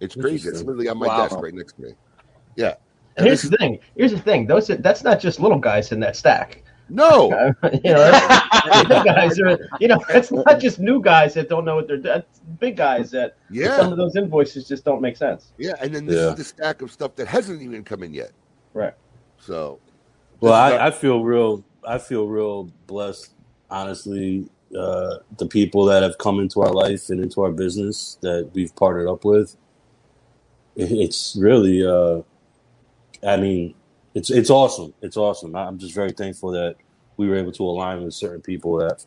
It's 0.00 0.14
crazy. 0.14 0.48
It's 0.48 0.60
literally 0.60 0.88
on 0.88 0.98
my 0.98 1.08
Wow. 1.08 1.22
desk 1.24 1.40
right 1.40 1.52
next 1.54 1.74
to 1.74 1.82
me. 1.82 1.90
Yeah. 2.56 2.74
And 3.16 3.26
here's 3.26 3.42
the 3.42 3.56
thing. 3.56 3.80
Here's 3.96 4.12
the 4.12 4.20
thing. 4.20 4.46
Those 4.46 4.68
that's 4.68 5.02
not 5.02 5.18
just 5.18 5.40
little 5.40 5.58
guys 5.58 5.90
in 5.90 5.98
that 6.00 6.14
stack. 6.14 6.62
No, 6.88 7.52
you 7.84 7.92
know, 7.92 8.10
guys 9.04 9.38
are. 9.40 9.58
You 9.80 9.88
know, 9.88 10.02
it's 10.08 10.30
not 10.32 10.58
just 10.60 10.78
new 10.78 11.02
guys 11.02 11.34
that 11.34 11.48
don't 11.48 11.64
know 11.64 11.76
what 11.76 11.86
they're 11.88 11.96
doing. 11.98 12.22
Big 12.60 12.76
guys 12.76 13.10
that 13.10 13.36
yeah. 13.50 13.76
some 13.76 13.92
of 13.92 13.98
those 13.98 14.16
invoices 14.16 14.66
just 14.66 14.84
don't 14.84 15.02
make 15.02 15.16
sense. 15.16 15.52
yeah, 15.58 15.72
and 15.80 15.94
then 15.94 16.06
this 16.06 16.16
Yeah. 16.16 16.30
is 16.30 16.36
the 16.36 16.44
stack 16.44 16.80
of 16.80 16.90
stuff 16.90 17.14
that 17.16 17.26
hasn't 17.26 17.60
even 17.60 17.84
come 17.84 18.02
in 18.02 18.14
yet. 18.14 18.30
Right. 18.72 18.94
So, 19.38 19.80
Well, 20.40 20.54
I, 20.54 20.88
I 20.88 20.90
feel 20.92 21.24
real. 21.24 21.64
I 21.86 21.98
feel 21.98 22.26
real 22.28 22.64
blessed, 22.86 23.32
honestly. 23.70 24.48
Uh, 24.78 25.18
the 25.38 25.46
people 25.46 25.86
that 25.86 26.02
have 26.02 26.18
come 26.18 26.40
into 26.40 26.60
our 26.62 26.72
life 26.72 27.10
and 27.10 27.20
into 27.20 27.42
our 27.42 27.52
business 27.52 28.18
that 28.22 28.50
we've 28.54 28.74
partnered 28.76 29.08
up 29.08 29.24
with. 29.24 29.56
It's 30.76 31.36
really. 31.40 31.84
Uh, 31.86 32.22
I 33.26 33.36
mean, 33.38 33.74
it's 34.14 34.30
it's 34.30 34.50
awesome. 34.50 34.94
It's 35.02 35.16
awesome. 35.16 35.56
I'm 35.56 35.78
just 35.78 35.94
very 35.94 36.12
thankful 36.12 36.52
that 36.52 36.76
we 37.16 37.28
were 37.28 37.36
able 37.36 37.52
to 37.52 37.64
align 37.64 38.04
with 38.04 38.14
certain 38.14 38.42
people 38.42 38.78
that 38.78 39.04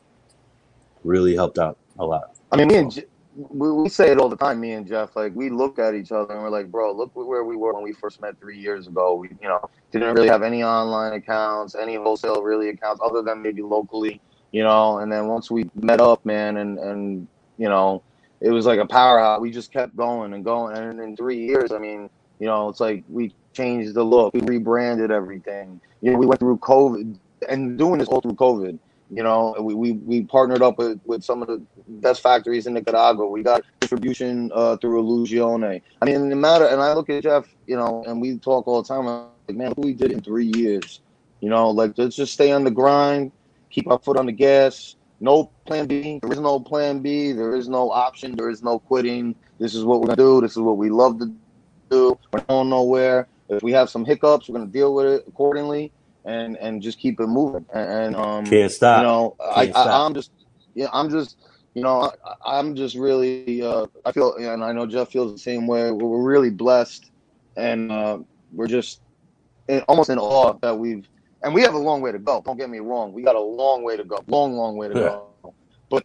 really 1.03 1.35
helped 1.35 1.59
out 1.59 1.77
a 1.99 2.05
lot. 2.05 2.35
I 2.51 2.57
mean, 2.57 2.67
me 2.69 2.77
and 2.77 2.91
Je- 2.91 3.05
we, 3.35 3.71
we 3.71 3.89
say 3.89 4.11
it 4.11 4.17
all 4.17 4.29
the 4.29 4.35
time. 4.35 4.59
Me 4.59 4.73
and 4.73 4.87
Jeff, 4.87 5.15
like 5.15 5.33
we 5.35 5.49
look 5.49 5.79
at 5.79 5.93
each 5.95 6.11
other 6.11 6.33
and 6.33 6.43
we're 6.43 6.49
like, 6.49 6.71
bro, 6.71 6.91
look 6.91 7.11
where 7.13 7.43
we 7.43 7.55
were 7.55 7.73
when 7.73 7.83
we 7.83 7.93
first 7.93 8.21
met 8.21 8.39
three 8.39 8.57
years 8.57 8.87
ago. 8.87 9.15
We, 9.15 9.29
you 9.41 9.47
know, 9.47 9.69
didn't 9.91 10.13
really 10.15 10.27
have 10.27 10.43
any 10.43 10.63
online 10.63 11.13
accounts, 11.13 11.75
any 11.75 11.95
wholesale 11.95 12.41
really 12.41 12.69
accounts, 12.69 13.01
other 13.03 13.21
than 13.21 13.41
maybe 13.41 13.61
locally, 13.61 14.21
you 14.51 14.63
know. 14.63 14.99
And 14.99 15.11
then 15.11 15.27
once 15.27 15.49
we 15.49 15.69
met 15.75 16.01
up, 16.01 16.25
man, 16.25 16.57
and 16.57 16.77
and 16.79 17.27
you 17.57 17.69
know, 17.69 18.03
it 18.41 18.49
was 18.49 18.65
like 18.65 18.79
a 18.79 18.85
powerhouse. 18.85 19.39
We 19.39 19.51
just 19.51 19.71
kept 19.71 19.95
going 19.95 20.33
and 20.33 20.43
going, 20.43 20.77
and 20.77 20.99
in 20.99 21.15
three 21.15 21.45
years, 21.45 21.71
I 21.71 21.77
mean, 21.77 22.09
you 22.39 22.47
know, 22.47 22.69
it's 22.69 22.79
like 22.79 23.03
we 23.09 23.33
changed 23.53 23.93
the 23.93 24.03
look, 24.03 24.33
we 24.33 24.41
rebranded 24.41 25.11
everything. 25.11 25.79
You 26.01 26.11
know, 26.11 26.17
we 26.17 26.25
went 26.25 26.39
through 26.39 26.57
COVID 26.57 27.17
and 27.47 27.77
doing 27.77 27.99
this 27.99 28.07
all 28.07 28.21
through 28.21 28.35
COVID. 28.35 28.77
You 29.13 29.23
know, 29.23 29.53
we, 29.59 29.73
we, 29.73 29.91
we 29.91 30.23
partnered 30.23 30.61
up 30.61 30.77
with, 30.77 31.01
with 31.05 31.21
some 31.21 31.41
of 31.41 31.49
the 31.49 31.61
best 31.87 32.21
factories 32.21 32.65
in 32.65 32.73
Nicaragua. 32.73 33.27
We 33.27 33.43
got 33.43 33.61
distribution 33.81 34.49
uh, 34.55 34.77
through 34.77 35.03
Illusione. 35.03 35.81
I 36.01 36.05
mean, 36.05 36.29
no 36.29 36.35
matter, 36.37 36.65
and 36.65 36.81
I 36.81 36.93
look 36.93 37.09
at 37.09 37.23
Jeff, 37.23 37.45
you 37.67 37.75
know, 37.75 38.05
and 38.07 38.21
we 38.21 38.37
talk 38.37 38.69
all 38.69 38.81
the 38.81 38.87
time. 38.87 39.07
I'm 39.07 39.27
like, 39.49 39.57
man, 39.57 39.73
we 39.75 39.93
did 39.93 40.13
in 40.13 40.21
three 40.21 40.49
years. 40.55 41.01
You 41.41 41.49
know, 41.49 41.69
like 41.71 41.97
let's 41.97 42.15
just 42.15 42.33
stay 42.33 42.53
on 42.53 42.63
the 42.63 42.71
grind, 42.71 43.33
keep 43.69 43.91
our 43.91 43.99
foot 43.99 44.15
on 44.15 44.27
the 44.27 44.31
gas. 44.31 44.95
No 45.19 45.51
plan 45.65 45.87
B. 45.87 46.19
There 46.21 46.31
is 46.31 46.39
no 46.39 46.59
plan 46.59 46.99
B. 47.01 47.33
There 47.33 47.55
is 47.55 47.67
no 47.67 47.91
option. 47.91 48.35
There 48.35 48.49
is 48.49 48.63
no 48.63 48.79
quitting. 48.79 49.35
This 49.59 49.75
is 49.75 49.83
what 49.83 49.99
we're 49.99 50.07
gonna 50.07 50.17
do. 50.17 50.39
This 50.39 50.51
is 50.51 50.59
what 50.59 50.77
we 50.77 50.89
love 50.89 51.19
to 51.19 51.33
do. 51.89 52.17
We're 52.31 52.41
going 52.41 52.69
nowhere. 52.69 53.27
If 53.49 53.61
we 53.61 53.73
have 53.73 53.89
some 53.89 54.05
hiccups, 54.05 54.47
we're 54.47 54.57
gonna 54.57 54.71
deal 54.71 54.95
with 54.95 55.07
it 55.07 55.25
accordingly 55.27 55.91
and 56.25 56.57
and 56.57 56.81
just 56.81 56.99
keep 56.99 57.19
it 57.19 57.27
moving. 57.27 57.65
And, 57.73 57.89
and 57.89 58.15
um, 58.15 58.45
Can't 58.45 58.71
stop. 58.71 58.97
You 58.97 59.03
know, 59.03 59.35
Can't 59.55 59.75
I. 59.75 59.79
I 59.81 60.05
I'm 60.05 60.13
just 60.13 60.31
yeah, 60.75 60.87
I'm 60.93 61.09
just 61.09 61.37
you 61.73 61.83
know 61.83 62.11
I, 62.25 62.33
I'm 62.45 62.75
just 62.75 62.95
really 62.95 63.61
uh, 63.61 63.87
I 64.05 64.11
feel 64.11 64.35
and 64.35 64.63
I 64.63 64.71
know 64.71 64.85
Jeff 64.85 65.11
feels 65.11 65.33
the 65.33 65.39
same 65.39 65.67
way. 65.67 65.91
We're, 65.91 66.07
we're 66.07 66.23
really 66.23 66.49
blessed, 66.49 67.09
and 67.55 67.91
uh, 67.91 68.19
we're 68.53 68.67
just 68.67 69.01
in, 69.67 69.81
almost 69.81 70.09
in 70.09 70.19
awe 70.19 70.53
that 70.61 70.77
we've 70.77 71.07
and 71.43 71.53
we 71.53 71.61
have 71.61 71.73
a 71.73 71.79
long 71.79 72.01
way 72.01 72.11
to 72.11 72.19
go. 72.19 72.41
Don't 72.45 72.57
get 72.57 72.69
me 72.69 72.79
wrong, 72.79 73.13
we 73.13 73.23
got 73.23 73.35
a 73.35 73.41
long 73.41 73.83
way 73.83 73.97
to 73.97 74.03
go, 74.03 74.19
long 74.27 74.53
long 74.53 74.77
way 74.77 74.87
to 74.87 74.95
Yeah. 74.95 75.01
go. 75.43 75.55
But 75.89 76.03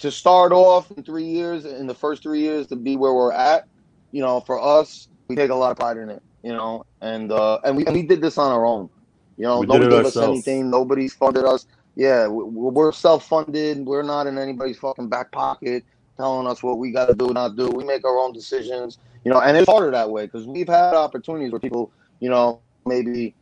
to 0.00 0.10
start 0.10 0.52
off 0.52 0.90
in 0.90 1.02
three 1.02 1.24
years, 1.24 1.64
in 1.64 1.86
the 1.86 1.94
first 1.94 2.22
three 2.22 2.40
years, 2.40 2.66
to 2.68 2.76
be 2.76 2.96
where 2.96 3.14
we're 3.14 3.32
at, 3.32 3.64
you 4.12 4.20
know, 4.20 4.40
for 4.40 4.60
us, 4.60 5.08
we 5.28 5.36
take 5.36 5.50
a 5.50 5.54
lot 5.54 5.70
of 5.70 5.78
pride 5.78 5.96
in 5.96 6.10
it. 6.10 6.22
You 6.42 6.52
know, 6.52 6.84
and 7.00 7.32
uh, 7.32 7.58
and 7.64 7.74
we 7.74 7.86
and 7.86 7.94
we 7.94 8.02
did 8.02 8.20
this 8.20 8.36
on 8.36 8.52
our 8.52 8.66
own. 8.66 8.90
You 9.36 9.44
know, 9.44 9.60
We 9.60 9.66
nobody 9.66 9.90
gave 9.90 10.06
us 10.06 10.16
anything. 10.16 10.70
Nobody's 10.70 11.12
funded 11.14 11.44
us. 11.44 11.66
Yeah, 11.96 12.26
we- 12.28 12.44
we're 12.44 12.92
self-funded. 12.92 13.86
We're 13.86 14.02
not 14.02 14.26
in 14.26 14.38
anybody's 14.38 14.78
fucking 14.78 15.08
back 15.08 15.32
pocket 15.32 15.84
telling 16.16 16.46
us 16.46 16.62
what 16.62 16.78
we 16.78 16.92
got 16.92 17.06
to 17.06 17.14
do, 17.14 17.32
not 17.32 17.56
do. 17.56 17.68
We 17.68 17.84
make 17.84 18.04
our 18.04 18.18
own 18.18 18.32
decisions. 18.32 18.98
You 19.24 19.32
know, 19.32 19.40
and 19.40 19.56
it's 19.56 19.68
harder 19.68 19.90
that 19.90 20.10
way 20.10 20.26
because 20.26 20.46
we've 20.46 20.68
had 20.68 20.94
opportunities 20.94 21.50
where 21.50 21.60
people, 21.60 21.90
you 22.20 22.28
know, 22.28 22.60
maybe 22.86 23.34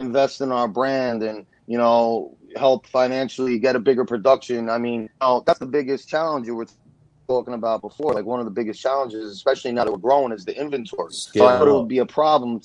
invest 0.00 0.40
in 0.40 0.50
our 0.52 0.68
brand 0.68 1.22
and 1.22 1.46
you 1.66 1.78
know 1.78 2.34
help 2.56 2.86
financially 2.86 3.58
get 3.58 3.76
a 3.76 3.78
bigger 3.78 4.04
production. 4.04 4.68
I 4.68 4.78
mean, 4.78 5.02
you 5.02 5.08
know, 5.20 5.42
that's 5.46 5.60
the 5.60 5.66
biggest 5.66 6.08
challenge 6.08 6.46
you 6.46 6.56
were 6.56 6.66
talking 7.28 7.54
about 7.54 7.82
before. 7.82 8.12
Like 8.14 8.24
one 8.24 8.40
of 8.40 8.46
the 8.46 8.50
biggest 8.50 8.80
challenges, 8.80 9.30
especially 9.32 9.72
now 9.72 9.84
that 9.84 9.92
we're 9.92 9.98
growing, 9.98 10.32
is 10.32 10.44
the 10.44 10.58
inventory. 10.58 11.12
So 11.12 11.46
I 11.46 11.58
thought 11.58 11.68
it 11.68 11.72
would 11.72 11.88
be 11.88 11.98
a 11.98 12.06
problem. 12.06 12.60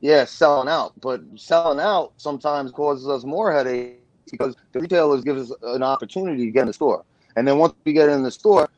Yeah, 0.00 0.24
selling 0.24 0.68
out, 0.68 0.92
but 1.00 1.22
selling 1.36 1.80
out 1.80 2.12
sometimes 2.18 2.70
causes 2.70 3.08
us 3.08 3.24
more 3.24 3.52
headaches 3.52 3.98
because 4.30 4.54
the 4.72 4.80
retailers 4.80 5.22
give 5.22 5.38
us 5.38 5.52
an 5.62 5.82
opportunity 5.82 6.44
to 6.44 6.50
get 6.50 6.62
in 6.62 6.66
the 6.66 6.72
store, 6.72 7.04
and 7.36 7.46
then 7.48 7.58
once 7.58 7.74
we 7.84 7.92
get 7.92 8.08
in 8.08 8.22
the 8.22 8.30
store, 8.30 8.68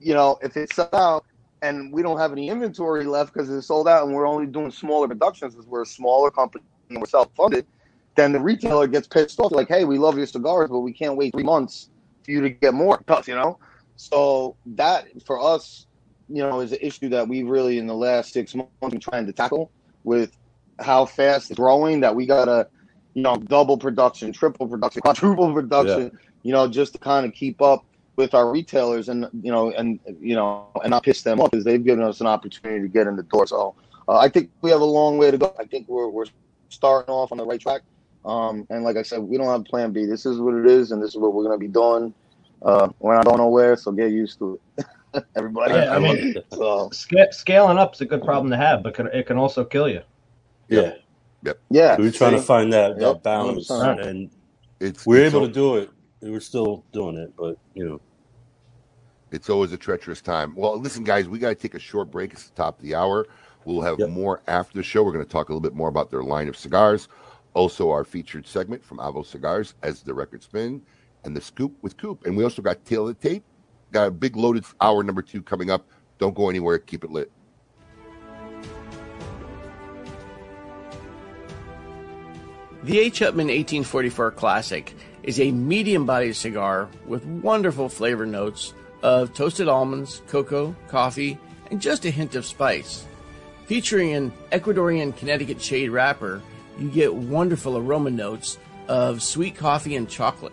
you 0.00 0.14
know, 0.14 0.38
if 0.42 0.56
it's 0.56 0.74
sold 0.74 0.88
out 0.94 1.24
and 1.62 1.92
we 1.92 2.02
don't 2.02 2.18
have 2.18 2.32
any 2.32 2.48
inventory 2.48 3.04
left 3.04 3.32
because 3.32 3.50
it's 3.50 3.66
sold 3.68 3.86
out 3.86 4.06
and 4.06 4.14
we're 4.14 4.26
only 4.26 4.46
doing 4.46 4.70
smaller 4.70 5.06
productions 5.06 5.54
because 5.54 5.66
we're 5.66 5.82
a 5.82 5.86
smaller 5.86 6.30
company 6.30 6.64
and 6.88 6.98
we're 6.98 7.06
self-funded, 7.06 7.66
then 8.16 8.32
the 8.32 8.40
retailer 8.40 8.86
gets 8.86 9.06
pissed 9.06 9.38
off 9.40 9.52
like, 9.52 9.68
hey, 9.68 9.84
we 9.84 9.98
love 9.98 10.16
your 10.16 10.26
cigars, 10.26 10.68
but 10.70 10.80
we 10.80 10.92
can't 10.92 11.16
wait 11.16 11.32
three 11.32 11.44
months 11.44 11.90
for 12.24 12.32
you 12.32 12.40
to 12.40 12.50
get 12.50 12.74
more, 12.74 13.00
you 13.26 13.34
know? 13.34 13.58
So 13.96 14.56
that 14.66 15.06
for 15.24 15.40
us, 15.40 15.86
you 16.28 16.42
know, 16.42 16.60
is 16.60 16.72
an 16.72 16.78
issue 16.80 17.08
that 17.10 17.28
we've 17.28 17.46
really 17.46 17.78
in 17.78 17.86
the 17.86 17.94
last 17.94 18.32
six 18.32 18.54
months 18.54 18.72
been 18.80 19.00
trying 19.00 19.26
to 19.26 19.32
tackle 19.32 19.70
with 20.04 20.36
how 20.82 21.06
fast 21.06 21.50
it's 21.50 21.58
growing 21.58 22.00
that 22.00 22.14
we 22.14 22.26
gotta, 22.26 22.68
you 23.14 23.22
know, 23.22 23.36
double 23.36 23.76
production, 23.78 24.32
triple 24.32 24.66
production, 24.68 25.00
quadruple 25.02 25.52
production, 25.52 26.16
you 26.42 26.52
know, 26.52 26.68
just 26.68 26.92
to 26.94 26.98
kind 26.98 27.24
of 27.26 27.32
keep 27.32 27.62
up 27.62 27.84
with 28.16 28.34
our 28.34 28.50
retailers 28.50 29.08
and 29.08 29.26
you 29.42 29.50
know 29.50 29.70
and 29.72 29.98
you 30.20 30.34
know 30.34 30.68
and 30.82 30.90
not 30.90 31.02
piss 31.02 31.22
them 31.22 31.40
off 31.40 31.50
because 31.50 31.64
they've 31.64 31.84
given 31.84 32.04
us 32.04 32.20
an 32.20 32.26
opportunity 32.26 32.82
to 32.82 32.88
get 32.88 33.06
in 33.06 33.16
the 33.16 33.22
door. 33.22 33.46
So 33.46 33.74
uh, 34.08 34.18
I 34.18 34.28
think 34.28 34.50
we 34.60 34.70
have 34.70 34.80
a 34.80 34.84
long 34.84 35.18
way 35.18 35.30
to 35.30 35.38
go. 35.38 35.54
I 35.58 35.64
think 35.64 35.88
we're 35.88 36.08
we're 36.08 36.26
starting 36.68 37.12
off 37.12 37.32
on 37.32 37.38
the 37.38 37.46
right 37.46 37.60
track. 37.60 37.82
Um, 38.24 38.66
and 38.70 38.84
like 38.84 38.96
I 38.96 39.02
said, 39.02 39.20
we 39.20 39.36
don't 39.36 39.48
have 39.48 39.64
Plan 39.64 39.92
B. 39.92 40.06
This 40.06 40.26
is 40.26 40.38
what 40.38 40.54
it 40.54 40.66
is, 40.66 40.92
and 40.92 41.02
this 41.02 41.10
is 41.10 41.16
what 41.16 41.34
we're 41.34 41.44
gonna 41.44 41.58
be 41.58 41.68
doing. 41.68 42.14
Uh, 42.62 42.88
we're 43.00 43.14
not 43.14 43.24
going 43.24 43.38
nowhere, 43.38 43.76
so 43.76 43.90
get 43.90 44.12
used 44.12 44.38
to 44.38 44.60
it, 44.78 44.86
everybody. 45.36 45.74
Yeah, 45.74 45.94
I 45.94 45.98
mean, 45.98 46.36
so 46.52 46.90
Sca- 46.92 47.32
scaling 47.32 47.78
up 47.78 47.94
is 47.94 48.00
a 48.00 48.06
good 48.06 48.22
problem 48.22 48.50
to 48.50 48.56
have, 48.56 48.84
but 48.84 48.94
can, 48.94 49.08
it 49.08 49.26
can 49.26 49.36
also 49.36 49.64
kill 49.64 49.88
you. 49.88 50.02
Yeah. 50.72 50.94
Yep. 51.44 51.60
yeah, 51.70 51.96
We 51.96 52.04
were 52.04 52.10
trying 52.12 52.32
to 52.32 52.42
find 52.42 52.72
that, 52.72 52.98
that 52.98 53.00
Yep, 53.00 53.22
balance, 53.22 53.70
and 53.70 54.30
It's 54.80 55.06
we 55.06 55.18
are 55.20 55.24
it's 55.24 55.34
able 55.34 55.42
al- 55.42 55.48
to 55.48 55.52
do 55.52 55.76
it. 55.76 55.90
We're 56.22 56.40
still 56.40 56.84
doing 56.92 57.16
it, 57.18 57.34
but 57.36 57.56
you 57.74 57.84
know, 57.88 58.00
It's 59.32 59.50
always 59.50 59.72
a 59.72 59.76
treacherous 59.78 60.22
time. 60.22 60.54
Well, 60.56 60.78
listen, 60.78 61.04
guys, 61.04 61.28
we 61.28 61.38
got 61.38 61.50
to 61.50 61.54
take 61.54 61.74
a 61.74 61.78
short 61.80 62.10
break. 62.10 62.32
It's 62.32 62.48
the 62.48 62.54
top 62.54 62.78
of 62.78 62.84
the 62.84 62.94
hour. 62.94 63.26
We'll 63.64 63.82
have 63.82 63.98
Yep. 63.98 64.10
more 64.10 64.42
after 64.48 64.76
the 64.78 64.82
show. 64.82 65.02
We're 65.02 65.12
going 65.12 65.24
to 65.24 65.30
talk 65.30 65.48
a 65.48 65.52
little 65.52 65.60
bit 65.62 65.74
more 65.74 65.88
about 65.88 66.10
their 66.10 66.22
line 66.22 66.48
of 66.48 66.56
cigars. 66.56 67.08
Also, 67.54 67.90
our 67.90 68.04
featured 68.04 68.46
segment 68.46 68.84
from 68.84 68.98
Avo 68.98 69.24
Cigars 69.26 69.74
as 69.82 70.02
the 70.02 70.14
record 70.14 70.42
spin 70.42 70.82
and 71.24 71.36
the 71.36 71.40
scoop 71.40 71.74
with 71.82 71.96
Coop. 71.96 72.26
And 72.26 72.36
we 72.36 72.44
also 72.44 72.62
got 72.62 72.84
Tale 72.84 73.08
of 73.08 73.20
the 73.20 73.28
Tape. 73.28 73.44
Got 73.92 74.08
a 74.08 74.10
big 74.10 74.36
loaded 74.36 74.64
hour 74.80 75.02
number 75.02 75.22
two 75.22 75.42
coming 75.42 75.70
up. 75.70 75.86
Don't 76.18 76.34
go 76.34 76.48
anywhere. 76.50 76.78
Keep 76.78 77.04
it 77.04 77.10
lit. 77.10 77.30
The 82.84 82.98
H. 82.98 83.20
Upmann 83.20 83.46
1844 83.46 84.32
Classic 84.32 84.92
is 85.22 85.38
a 85.38 85.52
medium 85.52 86.04
bodied 86.04 86.34
cigar 86.34 86.88
with 87.06 87.24
wonderful 87.24 87.88
flavor 87.88 88.26
notes 88.26 88.74
of 89.04 89.32
toasted 89.32 89.68
almonds, 89.68 90.20
cocoa, 90.26 90.74
coffee, 90.88 91.38
and 91.70 91.80
just 91.80 92.04
a 92.04 92.10
hint 92.10 92.34
of 92.34 92.44
spice. 92.44 93.06
Featuring 93.66 94.14
an 94.14 94.32
Ecuadorian 94.50 95.16
Connecticut 95.16 95.62
shade 95.62 95.90
wrapper, 95.90 96.42
you 96.76 96.90
get 96.90 97.14
wonderful 97.14 97.78
aroma 97.78 98.10
notes 98.10 98.58
of 98.88 99.22
sweet 99.22 99.54
coffee 99.54 99.94
and 99.94 100.08
chocolate. 100.08 100.52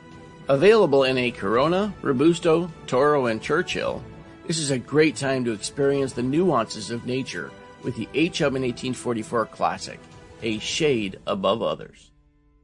Available 0.50 1.06
in 1.06 1.18
a 1.18 1.32
Corona, 1.32 1.92
Robusto, 2.04 2.72
Toro, 2.86 3.26
and 3.26 3.42
Churchill, 3.42 4.04
this 4.46 4.60
is 4.60 4.70
a 4.70 4.78
great 4.78 5.16
time 5.16 5.46
to 5.46 5.52
experience 5.52 6.14
the 6.14 6.22
nuances 6.22 6.92
of 6.92 7.08
nature 7.08 7.50
with 7.82 7.96
the 7.96 8.08
H. 8.14 8.42
Upmann 8.42 8.62
1844 8.62 9.48
Classic, 9.48 10.00
a 10.44 10.60
shade 10.60 11.18
above 11.26 11.64
others. 11.64 12.09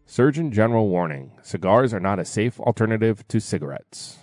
Surgeon 0.07 0.51
General 0.51 0.87
warning 0.87 1.31
cigars 1.41 1.91
are 1.93 1.99
not 1.99 2.19
a 2.19 2.25
safe 2.25 2.59
alternative 2.59 3.27
to 3.27 3.39
cigarettes. 3.39 4.19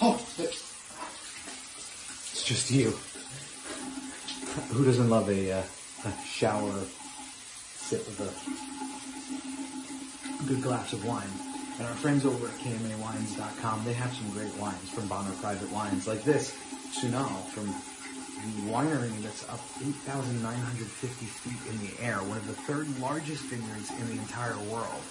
Oh, 0.00 0.24
it's 0.38 2.44
just 2.44 2.70
you. 2.70 2.92
Who 4.72 4.84
doesn't 4.84 5.10
love 5.10 5.28
a, 5.28 5.50
uh, 5.52 5.62
a 6.04 6.12
shower 6.24 6.72
sip 7.74 8.06
of 8.06 8.20
a 8.20 8.30
good 10.46 10.62
glass 10.62 10.92
of 10.92 11.04
wine? 11.04 11.26
And 11.78 11.88
our 11.88 11.94
friends 11.94 12.24
over 12.24 12.46
at 12.46 12.54
KMAWines.com, 12.54 13.84
they 13.84 13.94
have 13.94 14.14
some 14.14 14.30
great 14.30 14.54
wines 14.56 14.88
from 14.90 15.08
Bonner 15.08 15.32
Private 15.40 15.72
Wines, 15.72 16.06
like 16.06 16.22
this 16.22 16.56
Sunal 16.92 17.44
from 17.48 17.74
winery 18.70 19.14
that's 19.22 19.48
up 19.48 19.60
8,950 19.80 21.26
feet 21.26 21.70
in 21.70 21.78
the 21.86 22.02
air, 22.02 22.16
one 22.16 22.36
of 22.36 22.46
the 22.46 22.52
third 22.52 22.86
largest 23.00 23.44
vineyards 23.44 23.90
in 23.90 24.06
the 24.08 24.20
entire 24.22 24.58
world. 24.70 25.02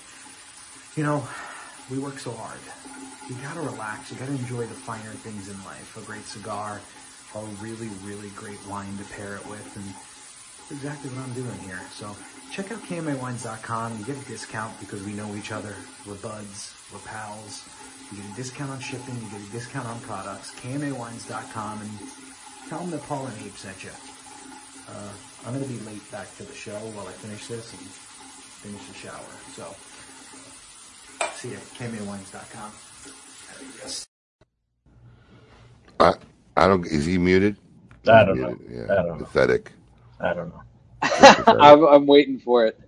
You 0.95 1.03
know, 1.03 1.27
we 1.89 1.99
work 1.99 2.19
so 2.19 2.31
hard. 2.31 2.59
You 3.29 3.35
gotta 3.41 3.61
relax. 3.61 4.11
You 4.11 4.17
gotta 4.17 4.31
enjoy 4.31 4.65
the 4.65 4.73
finer 4.73 5.11
things 5.23 5.49
in 5.49 5.55
life. 5.63 5.97
A 5.97 6.01
great 6.01 6.25
cigar, 6.25 6.81
a 7.35 7.39
really, 7.61 7.89
really 8.03 8.29
great 8.29 8.59
wine 8.67 8.97
to 8.97 9.03
pair 9.13 9.35
it 9.35 9.45
with, 9.47 9.75
and 9.75 9.85
that's 9.85 10.71
exactly 10.71 11.09
what 11.11 11.23
I'm 11.23 11.33
doing 11.33 11.59
here. 11.59 11.81
So 11.91 12.15
check 12.51 12.71
out 12.71 12.81
KMAWines.com. 12.83 13.99
You 13.99 14.05
get 14.05 14.17
a 14.17 14.25
discount 14.27 14.79
because 14.79 15.03
we 15.03 15.13
know 15.13 15.35
each 15.35 15.51
other. 15.51 15.75
We're 16.05 16.15
buds. 16.15 16.73
We're 16.91 16.99
pals. 16.99 17.63
You 18.11 18.21
get 18.21 18.31
a 18.31 18.35
discount 18.35 18.71
on 18.71 18.79
shipping. 18.79 19.15
You 19.15 19.29
get 19.29 19.41
a 19.41 19.51
discount 19.51 19.88
on 19.88 19.99
products. 20.01 20.51
KMAWines.com 20.59 21.81
and 21.81 22.26
tell 22.70 22.80
them 22.80 22.91
that 22.91 23.03
pollen 23.03 23.32
and 23.34 23.45
Abe 23.45 23.53
sent 23.55 23.84
you. 23.84 23.89
Uh, 24.89 25.11
I'm 25.45 25.53
gonna 25.53 25.65
be 25.65 25.80
late 25.80 26.11
back 26.11 26.36
to 26.38 26.43
the 26.43 26.53
show 26.53 26.78
while 26.95 27.07
I 27.07 27.11
finish 27.11 27.47
this 27.47 27.72
and 27.74 27.82
finish 27.82 28.86
the 28.88 28.93
shower. 28.93 29.32
So 29.53 29.76
see 31.34 31.49
you 31.49 31.55
at 31.55 31.63
KMAWines.com. 31.63 32.72
I, 35.99 36.13
I 36.55 36.68
don't. 36.68 36.86
Is 36.86 37.05
he 37.05 37.18
muted? 37.18 37.57
I 38.07 38.24
don't 38.24 38.39
know. 38.39 38.47
Muted, 38.49 38.68
Yeah. 38.70 38.93
I 38.93 38.95
don't 39.03 39.20
know. 39.20 39.26
Pathetic. 39.26 39.72
I 40.20 40.34
don't 40.34 40.49
know. 40.49 40.61
I'm, 41.59 41.84
I'm 41.86 42.05
waiting 42.07 42.39
for 42.39 42.65
it. 42.65 42.80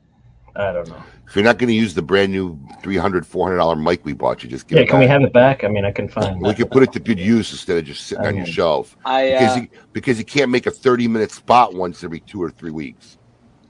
I 0.55 0.73
don't 0.73 0.89
know. 0.89 1.03
If 1.27 1.35
you're 1.35 1.45
not 1.45 1.57
going 1.59 1.69
to 1.69 1.73
use 1.75 1.93
the 1.93 2.01
brand 2.01 2.31
new 2.31 2.59
$300, 2.83 3.25
$400 3.27 3.83
mic 3.83 4.03
we 4.05 4.13
bought 4.13 4.43
you, 4.43 4.49
just 4.49 4.67
give 4.67 4.77
Yeah, 4.77 4.83
it 4.83 4.89
can 4.89 4.99
we 4.99 5.07
have 5.07 5.21
it 5.23 5.33
back? 5.33 5.63
I 5.63 5.67
mean, 5.67 5.85
I 5.85 5.91
can 5.91 6.07
find. 6.09 6.41
We 6.41 6.53
can 6.55 6.69
put 6.69 6.83
it 6.83 6.91
to 6.93 6.99
good 6.99 7.19
use 7.19 7.51
instead 7.51 7.77
of 7.77 7.85
just 7.85 8.05
sitting 8.07 8.25
I 8.25 8.29
on 8.29 8.37
your 8.37 8.45
shelf. 8.45 8.97
I, 9.05 9.33
because 9.33 9.55
uh, 9.57 9.61
you, 9.61 9.69
because 9.93 10.19
you 10.19 10.25
can't 10.25 10.51
make 10.51 10.65
a 10.67 10.71
30 10.71 11.07
minute 11.07 11.31
spot 11.31 11.73
once 11.75 12.03
every 12.03 12.19
two 12.21 12.41
or 12.41 12.51
three 12.51 12.71
weeks. 12.71 13.17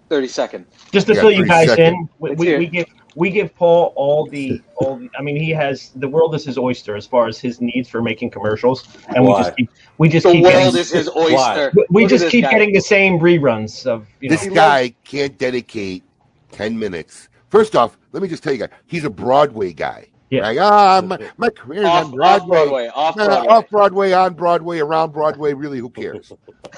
Thirty 0.10 0.28
second. 0.28 0.68
Just 0.92 1.08
to 1.08 1.16
Yeah, 1.16 1.22
fill 1.22 1.32
you 1.32 1.46
guys 1.46 1.68
seconds. 1.68 1.78
in, 1.78 2.10
we, 2.20 2.32
we, 2.32 2.58
we 2.58 2.68
give 2.68 2.88
we 3.16 3.30
give 3.30 3.54
Paul 3.56 3.94
all 3.96 4.26
the 4.28 4.64
all. 4.76 4.98
The, 5.00 5.10
I 5.20 5.22
mean, 5.22 5.36
he 5.36 5.52
has 5.52 5.92
the 5.96 6.08
world 6.08 6.34
is 6.36 6.46
his 6.46 6.58
oyster 6.58 6.96
as 6.96 7.06
far 7.08 7.28
as 7.28 7.40
his 7.40 7.62
needs 7.62 7.90
for 7.90 8.02
making 8.02 8.32
commercials, 8.32 8.88
and 9.10 9.24
we 9.24 9.32
Why? 9.32 9.40
just 9.44 9.56
keep 9.56 9.70
we 10.00 10.10
just 10.10 10.26
The 10.26 10.32
keep 10.32 10.44
world 10.46 10.56
getting, 10.56 10.76
is 10.78 10.92
his 10.92 11.10
Why? 11.10 11.54
oyster. 11.54 11.72
we- 11.76 11.86
we 11.92 12.06
just 12.08 12.28
keep 12.30 12.44
guy. 12.46 12.52
getting 12.52 12.74
the 12.74 12.82
same 12.82 13.20
reruns 13.20 13.86
of 13.86 14.08
you 14.20 14.30
know. 14.30 14.36
This 14.36 14.46
guy 14.48 14.96
can't 15.06 15.38
dedicate 15.38 16.06
10 16.52 16.78
minutes. 16.78 17.30
First 17.50 17.76
off, 17.76 17.98
let 18.12 18.22
me 18.22 18.30
just 18.30 18.44
tell 18.44 18.54
you 18.54 18.60
guys, 18.60 18.70
he's 18.86 19.06
a 19.06 19.10
Broadway 19.10 19.74
guy. 19.74 20.08
Yeah. 20.30 20.44
Like, 20.44 20.60
ah, 20.60 21.02
my, 21.04 21.18
my 21.38 21.50
career's 21.50 21.86
off, 21.86 22.06
on 22.06 22.12
Broadway. 22.12 22.28
off 22.30 22.48
Broadway. 22.48 22.88
Off 22.94 23.16
No, 23.16 23.24
no, 23.24 23.30
Broadway. 23.30 23.48
off 23.54 23.70
Broadway, 23.70 24.12
on 24.14 24.34
Broadway, 24.36 24.80
around 24.80 25.12
Broadway. 25.12 25.54
Really, 25.54 25.80
who 25.80 25.90
cares? 25.90 26.32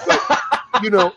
But, 0.07 0.83
you 0.83 0.89
know, 0.89 1.11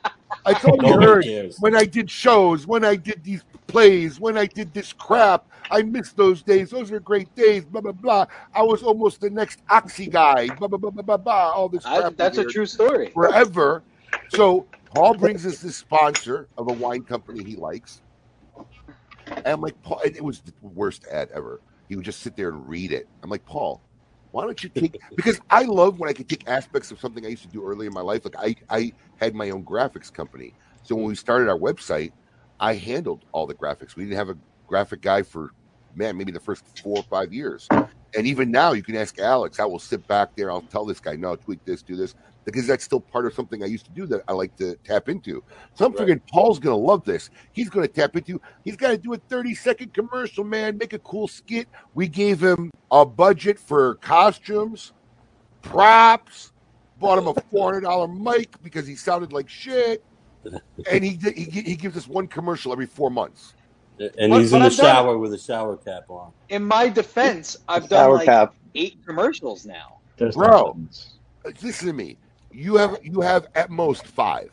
I 0.45 0.53
told 0.55 0.83
you 0.83 1.01
heard 1.01 1.25
cares. 1.25 1.59
when 1.61 1.77
I 1.77 1.85
did 1.85 2.11
shows, 2.11 2.67
when 2.67 2.85
I 2.85 2.97
did 2.97 3.23
these 3.23 3.45
plays, 3.69 4.19
when 4.21 4.37
I 4.37 4.47
did 4.47 4.73
this 4.75 4.93
crap. 4.93 5.47
I 5.71 5.81
miss 5.83 6.13
those 6.13 6.43
days. 6.43 6.69
Those 6.71 6.91
were 6.91 7.01
great 7.01 7.35
days. 7.35 7.65
Blah 7.65 7.81
blah 7.81 7.93
blah. 7.93 8.27
I 8.55 8.61
was 8.63 8.83
almost 8.83 9.23
the 9.23 9.31
next 9.31 9.61
Oxy 9.71 10.07
guy. 10.07 10.49
Blah 10.49 10.69
blah 10.69 10.77
blah 10.79 10.91
blah 10.91 11.03
blah. 11.03 11.17
blah 11.17 11.51
all 11.53 11.71
this 11.71 11.87
I- 11.87 12.01
crap. 12.01 12.17
that's 12.17 12.37
a 12.37 12.45
true 12.45 12.67
story. 12.67 13.11
Forever. 13.15 13.83
So 14.29 14.67
Paul 14.95 15.15
brings 15.15 15.47
us 15.47 15.61
this 15.61 15.77
sponsor 15.77 16.49
of 16.59 16.69
a 16.69 16.73
wine 16.75 17.03
company 17.03 17.43
he 17.43 17.57
likes. 17.57 18.03
And 19.45 19.55
I'm 19.55 19.61
like, 19.61 19.77
Paul, 19.83 20.01
it 20.05 20.23
was 20.25 20.43
the 20.43 20.55
worst 20.63 21.07
ad 21.13 21.31
ever. 21.35 21.63
He 21.89 21.97
would 21.97 22.05
just 22.05 22.21
sit 22.23 22.37
there 22.37 22.51
and 22.51 22.69
read 22.69 22.93
it. 22.93 23.09
I'm 23.23 23.31
like, 23.31 23.45
Paul, 23.47 23.83
why 24.33 24.45
don't 24.45 24.63
you 24.63 24.71
take 24.71 24.97
because 25.17 25.41
I 25.51 25.65
love 25.65 25.99
when 25.99 26.11
I 26.11 26.15
could 26.15 26.29
take 26.29 26.49
aspects 26.49 26.91
of 26.91 27.01
something 27.01 27.27
I 27.27 27.31
used 27.31 27.43
to 27.45 27.49
do 27.49 27.65
early 27.65 27.87
in 27.87 27.95
my 27.95 28.03
life. 28.03 28.23
Like 28.25 28.37
I, 28.39 28.57
I 28.77 28.95
had 29.17 29.35
my 29.35 29.51
own 29.51 29.65
graphics 29.65 30.13
company. 30.13 30.57
So 30.83 30.97
when 30.97 31.07
we 31.07 31.17
started 31.17 31.49
our 31.51 31.59
website, 31.59 32.13
I 32.61 32.75
handled 32.77 33.25
all 33.33 33.47
the 33.47 33.55
graphics. 33.55 33.97
We 33.97 34.05
didn't 34.05 34.19
have 34.19 34.31
a 34.31 34.39
graphic 34.69 35.03
guy 35.03 35.23
for 35.23 35.53
man, 35.95 36.17
maybe 36.17 36.33
the 36.33 36.41
first 36.41 36.65
four 36.83 36.99
or 36.99 37.05
five 37.05 37.33
years. 37.33 37.73
And 38.17 38.27
even 38.27 38.51
now 38.51 38.73
you 38.73 38.83
can 38.83 38.97
ask 38.97 39.19
Alex, 39.19 39.61
I 39.61 39.65
will 39.65 39.79
sit 39.79 40.07
back 40.09 40.31
there, 40.37 40.51
I'll 40.51 40.63
tell 40.63 40.85
this 40.87 41.01
guy, 41.01 41.17
no, 41.17 41.37
tweak 41.37 41.61
this, 41.65 41.83
do 41.83 41.97
this, 41.97 42.15
because 42.47 42.67
that's 42.67 42.85
still 42.85 43.01
part 43.01 43.27
of 43.27 43.35
something 43.35 43.63
I 43.63 43.67
used 43.67 43.87
to 43.87 43.93
do 43.93 44.07
that 44.09 44.23
I 44.29 44.33
like 44.33 44.55
to 44.57 44.77
tap 44.85 45.09
into. 45.09 45.43
So 45.75 45.87
I'm 45.87 45.93
Right. 45.93 45.99
figuring 45.99 46.23
Paul's 46.33 46.59
gonna 46.61 46.77
love 46.77 47.05
this. 47.05 47.31
He's 47.53 47.71
gonna 47.71 47.89
tap 47.89 48.17
into 48.17 48.41
he's 48.65 48.77
gotta 48.77 48.99
do 48.99 49.15
a 49.15 49.19
30 49.31 49.55
second 49.55 49.95
commercial, 49.95 50.45
man, 50.45 50.79
make 50.79 50.93
a 50.93 50.99
cool 51.01 51.29
skit. 51.29 51.69
We 51.95 52.09
gave 52.09 52.43
him 52.43 52.71
a 52.91 53.05
budget 53.07 53.59
for 53.59 53.97
costumes, 53.97 54.93
props, 55.63 56.53
bought 56.97 57.19
him 57.19 57.29
a 57.29 57.35
four 57.51 57.71
hundred 57.71 57.83
dollar 57.83 58.09
mic 58.09 58.55
because 58.63 58.87
he 58.87 58.97
sounded 58.97 59.33
like 59.33 59.49
shit. 59.49 60.01
And 60.91 61.05
he, 61.05 61.19
he 61.37 61.63
he 61.63 61.77
gives 61.77 61.97
us 61.97 62.07
one 62.09 62.29
commercial 62.29 62.73
every 62.73 62.87
four 62.87 63.11
months. 63.11 63.55
And 63.99 64.31
But- 64.31 64.41
he's 64.41 64.51
but 64.51 64.57
in 64.57 64.63
the 64.63 64.67
I've 64.67 64.77
done- 64.77 64.87
shower 64.87 65.19
with 65.19 65.33
a 65.35 65.39
shower 65.39 65.77
cap 65.77 66.05
on. 66.09 66.33
In 66.49 66.65
my 66.65 66.89
defense, 66.89 67.57
I've 67.69 67.89
done 67.89 68.01
Shower 68.07 68.15
like 68.17 68.27
cap. 68.27 68.55
eight 68.75 68.99
commercials 69.07 69.65
now. 69.67 69.99
There's 70.17 70.35
Bro. 70.37 70.49
no 70.49 70.73
sense. 70.75 71.15
Listen 71.63 71.89
to 71.89 71.93
me. 71.93 72.17
You 72.53 72.77
have 72.77 72.99
you 73.03 73.21
have 73.21 73.49
at 73.55 73.71
most 73.71 74.07
five 74.07 74.51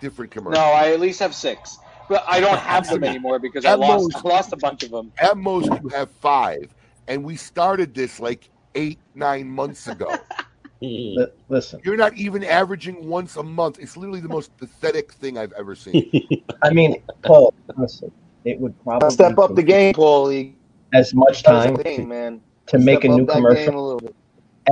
different 0.00 0.30
commercials. 0.30 0.58
No. 0.64 0.70
I 0.72 0.92
at 0.92 1.00
least 1.00 1.18
have 1.20 1.34
six, 1.34 1.78
but 2.08 2.22
I 2.28 2.40
don't 2.40 2.58
have 2.58 2.86
them 2.88 3.02
anymore 3.04 3.38
because 3.38 3.64
I 3.64 3.72
At 3.72 3.80
lost. 3.80 4.12
most. 4.14 4.24
I 4.24 4.28
lost 4.28 4.52
a 4.52 4.56
bunch 4.56 4.82
of 4.84 4.90
them. 4.90 5.12
At 5.18 5.36
most 5.36 5.66
you 5.82 5.88
have 5.88 6.10
five. 6.10 6.72
And 7.08 7.24
we 7.24 7.36
started 7.36 7.94
this 7.94 8.20
like 8.20 8.50
eight, 8.74 8.98
nine 9.14 9.48
months 9.48 9.86
ago. 9.88 10.14
Li- 10.80 11.26
Listen, 11.48 11.80
You're 11.84 11.96
not 11.96 12.14
even 12.14 12.44
averaging 12.44 13.08
once 13.08 13.36
a 13.36 13.42
month. 13.42 13.78
It's 13.80 13.96
literally 13.96 14.20
the 14.20 14.28
most 14.28 14.54
pathetic 14.58 15.12
thing 15.14 15.36
I've 15.36 15.52
ever 15.54 15.74
seen. 15.74 16.08
I 16.62 16.70
mean, 16.70 17.02
Paul, 17.22 17.52
honestly, 17.76 18.12
it 18.48 18.58
would 18.60 18.82
probably 18.82 19.10
Step 19.10 19.38
up 19.38 19.54
the 19.54 19.62
game, 19.62 19.94
Paulie. 19.94 20.54
as 20.94 21.14
much 21.14 21.38
Step 21.40 21.52
time 21.64 21.74
the 21.74 21.84
game, 21.84 22.02
to, 22.02 22.06
man. 22.06 22.40
to 22.66 22.78
make 22.78 23.04
a 23.04 23.08
new 23.08 23.24
up 23.24 23.28
that 23.28 23.46
game 23.48 23.76
commercial 23.76 23.98
a 23.98 24.00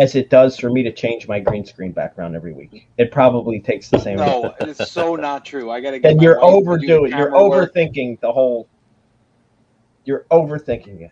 as 0.01 0.15
it 0.15 0.31
does 0.31 0.59
for 0.59 0.71
me 0.71 0.83
to 0.83 0.93
change 0.93 1.29
my 1.29 1.41
green 1.41 1.65
screen 1.65 1.93
background 1.93 2.37
every 2.37 2.53
week. 2.53 2.89
It 2.99 3.11
probably 3.13 3.61
takes 3.61 3.89
the 3.91 3.99
same. 3.99 4.17
No, 4.17 4.55
it's 4.61 4.85
so 4.85 5.17
not 5.17 5.45
true. 5.45 5.71
I 5.71 5.81
gotta 5.81 5.99
get. 6.01 6.13
and 6.13 6.19
my 6.19 6.23
you're 6.23 6.39
wife 6.39 6.65
to 6.69 6.77
do 6.77 6.93
the 6.93 7.01
overdoing. 7.01 7.13
You're 7.17 7.31
camera 7.31 7.43
work. 7.43 7.75
overthinking 7.75 8.21
the 8.21 8.33
whole. 8.33 8.69
You're 10.05 10.27
overthinking 10.31 11.01
it. 11.03 11.11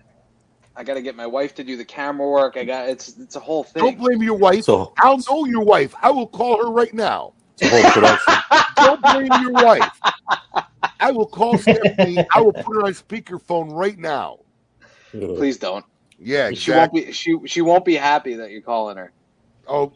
I 0.77 0.85
gotta 0.85 1.03
get 1.03 1.17
my 1.17 1.27
wife 1.27 1.55
to 1.57 1.65
do 1.65 1.77
the 1.77 1.85
camera 1.85 2.29
work. 2.29 2.57
I 2.57 2.65
got 2.65 2.89
it's 2.89 3.17
it's 3.19 3.37
a 3.37 3.41
whole 3.41 3.65
thing. 3.65 3.83
Don't 3.83 3.99
blame 3.99 4.23
your 4.23 4.35
wife. 4.37 4.65
So 4.65 4.93
I'll 4.99 5.19
know 5.31 5.47
your 5.47 5.65
wife. 5.65 5.95
I 6.03 6.11
will 6.11 6.27
call 6.27 6.59
her 6.65 6.71
right 6.71 6.93
now. 6.95 7.35
it's 7.61 7.73
a 7.73 7.83
whole 7.83 7.91
production. 7.93 8.35
Don't 8.77 9.03
blame 9.03 9.43
your 9.43 9.53
wife. 9.53 9.89
I 11.05 11.11
will 11.11 11.27
call 11.27 11.59
Stephanie. 11.59 12.25
I 12.35 12.41
will 12.41 12.55
put 12.55 12.77
her 12.77 12.87
on 12.87 12.95
speakerphone 12.95 13.71
right 13.73 13.99
now. 13.99 14.39
Please 15.11 15.59
don't. 15.59 15.85
Yeah, 16.19 16.51
She 16.53 16.71
won't 16.71 16.95
be. 16.95 17.13
She 17.13 17.39
she 17.45 17.61
won't 17.61 17.85
be 17.85 17.95
happy 17.95 18.37
that 18.37 18.51
you're 18.51 18.63
calling 18.63 18.97
her. 18.97 19.13
Oh, 19.69 19.93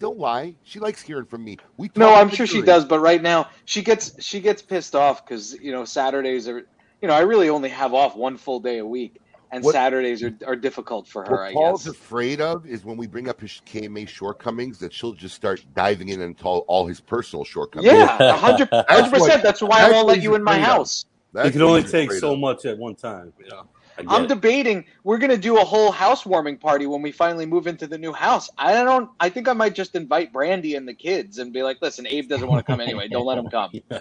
don't 0.00 0.18
lie. 0.18 0.56
She 0.64 0.80
likes 0.80 1.00
hearing 1.00 1.26
from 1.26 1.44
me. 1.44 1.58
We 1.76 1.90
No, 1.94 2.12
I'm 2.12 2.28
sure 2.28 2.46
she 2.46 2.62
does, 2.62 2.84
but 2.84 2.98
right 2.98 3.22
now 3.22 3.50
she 3.66 3.82
gets 3.82 4.20
she 4.22 4.40
gets 4.40 4.60
pissed 4.60 4.96
off 4.96 5.24
because 5.24 5.52
you 5.54 5.70
know 5.70 5.84
Saturdays 5.84 6.48
are 6.48 6.66
you 7.00 7.06
know 7.06 7.14
I 7.14 7.20
really 7.20 7.48
only 7.50 7.68
have 7.68 7.94
off 7.94 8.16
one 8.16 8.36
full 8.36 8.58
day 8.58 8.78
a 8.78 8.86
week, 8.86 9.20
and 9.50 9.64
What- 9.64 9.72
Saturdays 9.72 10.22
are, 10.22 10.36
are 10.46 10.56
difficult 10.56 11.06
for 11.08 11.24
her. 11.24 11.42
I 11.44 11.52
What 11.52 11.54
Paul's 11.54 11.84
guess. 11.84 11.94
afraid 11.94 12.40
of 12.40 12.66
is 12.66 12.84
when 12.84 12.96
we 12.96 13.06
bring 13.06 13.28
up 13.28 13.40
his 13.40 13.60
KMA 13.66 14.06
shortcomings 14.08 14.78
that 14.78 14.92
she'll 14.92 15.12
just 15.14 15.34
start 15.34 15.64
diving 15.74 16.10
in 16.10 16.20
and 16.22 16.36
tell 16.36 16.58
all 16.68 16.86
his 16.86 17.00
personal 17.00 17.44
shortcomings. 17.44 17.92
Yeah, 17.92 18.06
hundred 18.36 18.68
That's 18.72 18.90
hundred 18.90 19.10
what- 19.12 19.20
percent. 19.22 19.42
That's 19.42 19.62
why 19.62 19.86
I 19.86 19.90
won't 19.90 20.06
let 20.06 20.22
you 20.22 20.34
in 20.34 20.42
my 20.44 20.58
house. 20.58 21.06
It 21.34 21.52
can 21.52 21.62
only 21.62 21.82
take 21.82 22.10
so 22.12 22.32
of. 22.34 22.38
much 22.40 22.64
at 22.64 22.76
one 22.78 22.94
time. 22.94 23.32
You 23.38 23.48
know, 23.50 23.66
I 23.98 24.02
get 24.02 24.10
I'm 24.12 24.24
it. 24.24 24.28
debating. 24.28 24.84
We're 25.04 25.18
gonna 25.18 25.36
do 25.36 25.58
a 25.58 25.64
whole 25.64 25.92
housewarming 25.92 26.56
party 26.58 26.86
when 26.86 27.02
we 27.02 27.12
finally 27.12 27.44
move 27.46 27.66
into 27.66 27.86
the 27.86 27.98
new 27.98 28.12
house. 28.12 28.48
I 28.58 28.72
don't. 28.82 29.10
I 29.20 29.28
think 29.28 29.46
I 29.48 29.52
might 29.52 29.74
just 29.74 29.94
invite 29.94 30.32
Brandy 30.32 30.74
and 30.76 30.88
the 30.88 30.94
kids 30.94 31.38
and 31.38 31.52
be 31.52 31.62
like, 31.62 31.78
"Listen, 31.82 32.06
Abe 32.08 32.28
doesn't 32.28 32.48
want 32.48 32.64
to 32.64 32.72
come 32.72 32.80
anyway. 32.80 33.08
Don't 33.08 33.26
let 33.26 33.38
him 33.38 33.48
come." 33.48 33.70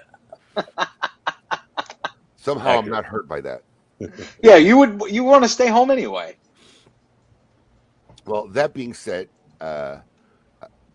Somehow 2.37 2.77
I'm 2.79 2.89
not 2.89 3.05
hurt 3.05 3.27
by 3.27 3.41
that. 3.41 3.63
Yeah, 4.43 4.57
you 4.57 4.77
would. 4.77 5.01
You 5.09 5.23
want 5.23 5.43
to 5.43 5.49
stay 5.49 5.67
home 5.69 5.91
anyway. 5.91 6.37
Well, 8.25 8.47
that 8.49 8.73
being 8.73 8.93
said, 8.93 9.29
uh, 9.61 9.99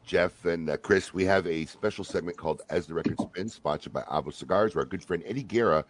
Jeff 0.04 0.44
and 0.44 0.70
uh, 0.70 0.76
Chris, 0.78 1.14
we 1.14 1.24
have 1.24 1.46
a 1.46 1.66
special 1.66 2.04
segment 2.04 2.36
called 2.36 2.62
As 2.70 2.86
the 2.86 2.94
Record 2.94 3.20
Spins, 3.20 3.54
sponsored 3.54 3.92
by 3.92 4.02
Avo 4.02 4.32
Cigars, 4.32 4.74
where 4.74 4.82
our 4.82 4.86
good 4.86 5.04
friend 5.04 5.22
Eddie 5.26 5.42
Guerra 5.42 5.84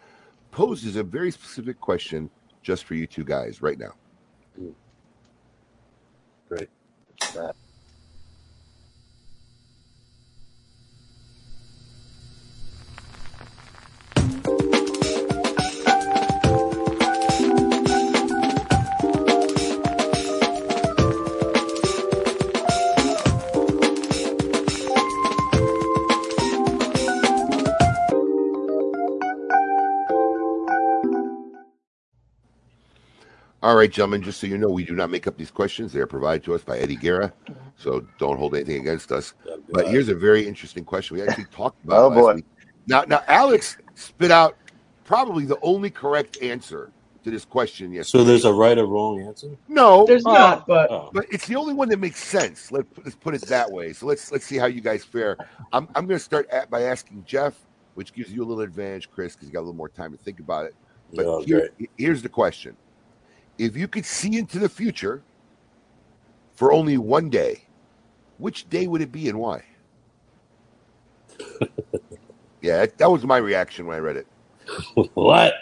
poses 0.50 0.96
a 0.96 1.02
very 1.02 1.30
specific 1.30 1.80
question 1.80 2.30
just 2.62 2.84
for 2.84 2.94
you 2.94 3.06
two 3.06 3.24
guys 3.24 3.62
right 3.62 3.78
now. 3.78 3.92
Right, 33.82 33.90
gentlemen, 33.90 34.22
just 34.22 34.40
so 34.40 34.46
you 34.46 34.58
know, 34.58 34.68
we 34.68 34.84
do 34.84 34.94
not 34.94 35.10
make 35.10 35.26
up 35.26 35.36
these 35.36 35.50
questions. 35.50 35.92
They 35.92 36.00
are 36.00 36.06
provided 36.06 36.44
to 36.44 36.54
us 36.54 36.62
by 36.62 36.78
Eddie 36.78 36.96
Guerra, 36.96 37.32
so 37.76 38.06
don't 38.18 38.36
hold 38.38 38.54
anything 38.54 38.80
against 38.80 39.10
us. 39.12 39.34
But 39.70 39.88
here's 39.88 40.08
a 40.08 40.14
very 40.14 40.46
interesting 40.46 40.84
question. 40.84 41.16
We 41.16 41.22
actually 41.26 41.46
talked 41.46 41.84
about 41.84 41.98
Oh, 42.00 42.06
it 42.06 42.08
last 42.10 42.20
boy. 42.22 42.34
week. 42.36 42.44
Now, 42.86 43.02
now, 43.02 43.22
Alex 43.26 43.76
spit 43.94 44.30
out 44.30 44.56
probably 45.04 45.44
the 45.44 45.58
only 45.62 45.90
correct 45.90 46.40
answer 46.42 46.90
to 47.24 47.30
this 47.30 47.44
question 47.44 47.92
yesterday. 47.92 48.22
So 48.22 48.24
there's 48.24 48.44
a 48.44 48.52
right 48.52 48.76
or 48.78 48.86
wrong 48.86 49.20
answer. 49.22 49.48
no, 49.68 50.04
There's 50.06 50.24
Oh. 50.26 50.32
not, 50.32 50.66
but 50.66 50.90
Oh. 50.90 51.10
but 51.12 51.26
it's 51.30 51.46
the 51.46 51.54
only 51.56 51.74
one 51.74 51.88
that 51.90 51.98
makes 52.00 52.22
sense. 52.22 52.70
Let, 52.72 52.84
let's 53.04 53.14
put 53.16 53.34
it 53.34 53.42
that 53.42 53.70
way. 53.70 53.92
So 53.92 54.06
let's 54.06 54.32
let's 54.32 54.44
see 54.44 54.56
how 54.58 54.66
you 54.66 54.80
guys 54.80 55.04
fare. 55.04 55.36
I'm 55.72 55.88
I'm 55.94 56.06
going 56.06 56.18
to 56.18 56.24
start 56.24 56.48
at, 56.50 56.68
by 56.70 56.82
asking 56.82 57.24
Jeff, 57.26 57.54
which 57.94 58.12
gives 58.12 58.32
you 58.32 58.42
a 58.42 58.46
little 58.46 58.62
advantage, 58.64 59.08
Chris, 59.10 59.34
because 59.34 59.46
you 59.48 59.52
got 59.52 59.60
a 59.60 59.66
little 59.66 59.74
more 59.74 59.88
time 59.88 60.10
to 60.12 60.18
think 60.18 60.40
about 60.40 60.66
it. 60.66 60.74
But 61.14 61.26
Oh, 61.26 61.42
here- 61.44 61.70
great. 61.78 61.90
here's 61.96 62.22
the 62.22 62.28
question: 62.28 62.76
If 63.62 63.76
you 63.76 63.88
could 63.88 64.06
see 64.06 64.38
into 64.38 64.58
the 64.60 64.68
future 64.70 65.24
for 66.56 66.72
only 66.72 66.98
one 66.98 67.30
day, 67.30 67.68
which 68.38 68.68
day 68.68 68.86
would 68.86 69.02
it 69.02 69.12
be 69.12 69.28
and 69.28 69.38
why? 69.38 69.64
yeah, 72.62 72.78
that, 72.78 72.98
that 72.98 73.10
was 73.10 73.24
my 73.24 73.38
reaction 73.38 73.86
when 73.86 73.96
I 73.96 74.00
read 74.00 74.16
it. 74.16 74.28
what? 75.14 75.54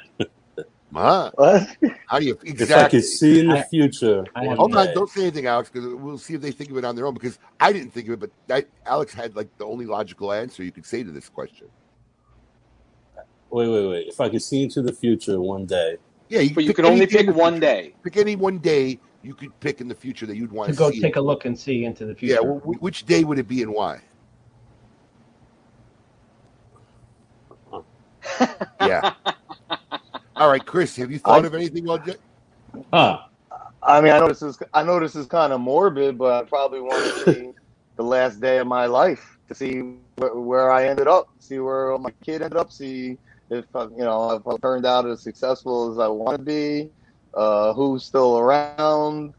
Huh? 0.95 1.33
What? 1.35 1.69
How 2.07 2.21
do 2.21 2.27
you 2.27 2.39
If 2.59 2.77
I 2.77 2.85
exactly? 2.85 2.87
could 2.87 3.05
see 3.05 3.39
in 3.41 3.49
the 3.51 3.59
future, 3.59 4.31
I 4.35 4.47
have 4.47 4.59
Hold 4.59 4.77
on, 4.77 4.89
day. 4.89 4.95
don't 4.95 5.11
say 5.11 5.23
anything, 5.23 5.47
Alex, 5.47 5.71
because 5.73 5.95
we'll 5.95 6.19
see 6.19 6.35
if 6.35 6.43
they 6.43 6.53
think 6.53 6.71
of 6.71 6.79
it 6.79 6.85
on 6.85 6.97
their 6.97 7.07
own. 7.07 7.15
Because 7.15 7.39
I 7.61 7.73
didn't 7.73 7.93
think 7.93 8.09
of 8.09 8.15
it, 8.15 8.21
but 8.21 8.31
that, 8.49 8.67
Alex 8.87 9.15
had 9.15 9.37
like 9.37 9.51
the 9.59 9.67
only 9.67 9.87
logical 9.87 10.33
answer 10.33 10.65
you 10.65 10.73
could 10.73 10.87
say 10.87 11.05
to 11.05 11.13
this 11.13 11.29
question. 11.29 11.69
Wait, 13.51 13.69
wait, 13.69 13.89
wait. 13.89 14.09
If 14.09 14.21
I 14.21 14.29
could 14.31 14.43
see 14.43 14.65
into 14.65 14.83
the 14.83 14.93
future 14.93 15.41
one 15.41 15.67
day, 15.67 15.99
Yeah, 16.31 16.41
you 16.41 16.55
But 16.55 16.65
you 16.65 16.73
could 16.73 16.85
only 16.85 17.03
any 17.03 17.07
day 17.07 17.21
in 17.21 17.27
pick 17.27 17.35
one 17.37 17.55
future. 17.55 17.61
day. 17.61 17.95
Pick 18.05 18.17
any 18.17 18.37
one 18.37 18.59
day 18.59 18.99
you 19.23 19.35
could 19.35 19.59
pick 19.61 19.81
in 19.83 19.89
the 19.89 19.95
future 19.95 20.25
that 20.27 20.37
you'd 20.37 20.53
want 20.53 20.69
to 20.69 20.73
to 20.73 20.79
go 20.79 20.91
see. 20.91 21.01
take 21.01 21.17
a 21.17 21.21
look 21.21 21.45
and 21.45 21.59
see 21.59 21.85
into 21.85 22.07
the 22.07 22.15
future. 22.15 22.35
yeah, 22.35 22.41
well, 22.41 22.59
which 22.61 23.05
day 23.05 23.25
would 23.25 23.39
it 23.39 23.49
be 23.49 23.63
and 23.63 23.75
why? 23.75 24.01
Yeah. 28.81 29.13
All 30.37 30.49
right, 30.49 30.65
Chris, 30.65 30.97
have 30.97 31.11
you 31.11 31.19
thought 31.19 31.45
I- 31.45 31.47
of 31.47 31.55
anything? 31.55 31.89
On 31.89 32.03
j- 32.05 32.15
huh? 32.93 33.19
I 33.83 34.01
mean, 34.01 34.13
I 34.13 34.19
know 34.21 34.29
this 34.29 34.43
is 34.43 34.59
I 34.73 34.83
know 34.83 35.01
this 35.01 35.17
is 35.17 35.27
kind 35.27 35.53
of 35.53 35.61
morbid, 35.61 36.17
but 36.17 36.45
I 36.45 36.47
probably 36.49 36.81
want 36.81 37.03
to 37.27 37.35
see 37.35 37.51
the 37.97 38.03
last 38.03 38.41
day 38.41 38.59
of 38.59 38.67
my 38.67 38.87
life 38.87 39.39
to 39.49 39.55
see 39.55 39.81
where, 40.17 40.35
where 40.35 40.71
I 40.71 40.87
ended 40.87 41.09
up, 41.09 41.29
see 41.41 41.59
where 41.59 41.97
my 41.99 42.11
kid 42.23 42.41
ended 42.43 42.57
up, 42.59 42.71
see 42.73 43.19
if 43.51 43.65
uh, 43.75 43.89
you 43.91 44.05
know 44.05 44.31
if 44.33 44.47
I 44.47 44.57
turned 44.59 44.87
out 44.87 45.07
as 45.07 45.23
successful 45.23 45.93
as 45.93 45.99
I 45.99 46.09
want 46.09 46.39
to 46.39 46.45
be, 46.45 46.91
uh, 47.35 47.73
who's 47.75 48.05
still 48.05 48.39
around. 48.39 49.35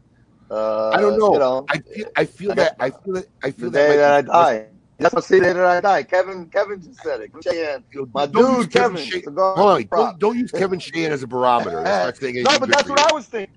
Uh, 0.50 0.90
I 0.90 1.00
don't 1.00 1.18
know. 1.18 1.32
You 1.32 1.38
know, 1.38 1.66
I 1.68 1.78
feel, 1.78 2.06
I 2.16 2.24
feel 2.26 2.54
that. 2.54 2.76
I 2.78 2.90
feel 2.90 3.14
that. 3.14 3.26
I 3.42 3.50
the 3.50 3.52
feel 3.52 3.70
day 3.70 3.96
that. 3.96 4.26
that 4.26 4.34
I 4.34 4.54
die. 4.54 4.66
That's 4.98 5.28
the 5.28 5.40
day 5.40 5.52
that 5.52 5.64
I 5.64 5.80
die. 5.80 6.02
Kevin, 6.04 6.46
Kevin 6.46 6.80
just 6.80 7.02
said 7.02 7.20
it. 7.22 7.32
Cheyenne, 7.42 7.84
my 8.12 8.26
don't 8.26 8.60
dude, 8.60 8.70
Kevin. 8.70 8.98
Shea- 8.98 9.22
Hold 9.26 9.58
on, 9.58 9.88
don't, 9.90 10.18
don't 10.18 10.38
use 10.38 10.52
Kevin 10.52 10.78
Sheehan 10.78 11.10
as 11.10 11.22
a 11.22 11.26
barometer. 11.26 11.82
That's 11.82 12.06
not 12.06 12.16
saying 12.18 12.44
no, 12.44 12.58
but 12.58 12.68
that's 12.68 12.88
what 12.88 13.00
you. 13.00 13.06
I 13.06 13.12
was 13.12 13.26
thinking. 13.26 13.56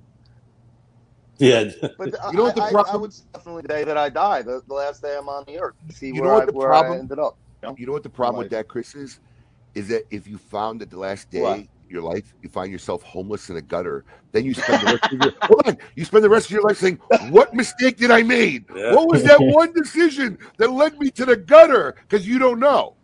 Yeah. 1.37 1.69
But 1.97 2.15
You 2.31 2.37
know 2.37 2.43
what 2.43 2.55
the 2.55 2.61
problem? 2.61 2.85
I, 2.87 2.93
I 2.93 2.95
would 2.95 3.13
definitely 3.33 3.61
the 3.63 3.67
day 3.67 3.83
that 3.83 3.97
I 3.97 4.09
die, 4.09 4.41
the, 4.41 4.61
the 4.67 4.73
last 4.73 5.01
day 5.01 5.15
I'm 5.17 5.27
on 5.29 5.43
the 5.45 5.59
earth, 5.59 5.75
see 5.91 6.07
You 6.07 6.13
know 6.15 6.21
where, 6.21 6.33
what 6.33 6.43
I, 6.43 6.45
the 6.45 6.51
where 6.53 6.67
problem- 6.69 6.93
I 6.93 6.99
ended 6.99 7.19
up. 7.19 7.37
You 7.77 7.85
know 7.85 7.93
what 7.93 8.03
the 8.03 8.09
problem 8.09 8.39
with 8.39 8.51
that, 8.51 8.67
Chris, 8.67 8.95
is? 8.95 9.19
Is 9.75 9.89
that 9.89 10.03
if 10.09 10.27
you 10.27 10.37
found 10.37 10.81
that 10.81 10.89
the 10.89 10.97
last 10.99 11.29
day 11.29 11.41
What? 11.41 11.59
of 11.59 11.67
your 11.89 12.01
life, 12.01 12.33
you 12.41 12.49
find 12.49 12.71
yourself 12.71 13.03
homeless 13.03 13.49
in 13.49 13.57
a 13.57 13.61
gutter, 13.61 14.05
then 14.31 14.45
you 14.45 14.53
spend 14.53 14.81
the 14.87 14.93
rest 14.93 15.13
of 15.13 15.19
your 15.21 15.33
hold 15.43 15.61
on, 15.67 15.77
you 15.95 16.05
spend 16.05 16.23
the 16.23 16.29
rest 16.29 16.47
of 16.47 16.51
your 16.51 16.63
life 16.63 16.77
saying, 16.77 16.97
"What 17.29 17.53
mistake 17.53 17.97
did 17.97 18.09
I 18.11 18.23
make? 18.23 18.63
Yeah. 18.75 18.93
What 18.95 19.09
was 19.09 19.23
that 19.23 19.39
one 19.39 19.71
decision 19.73 20.37
that 20.57 20.71
led 20.71 20.97
me 20.97 21.11
to 21.11 21.25
the 21.25 21.35
gutter?" 21.35 21.95
Because 22.07 22.27
you 22.27 22.39
don't 22.39 22.59
know. 22.59 22.95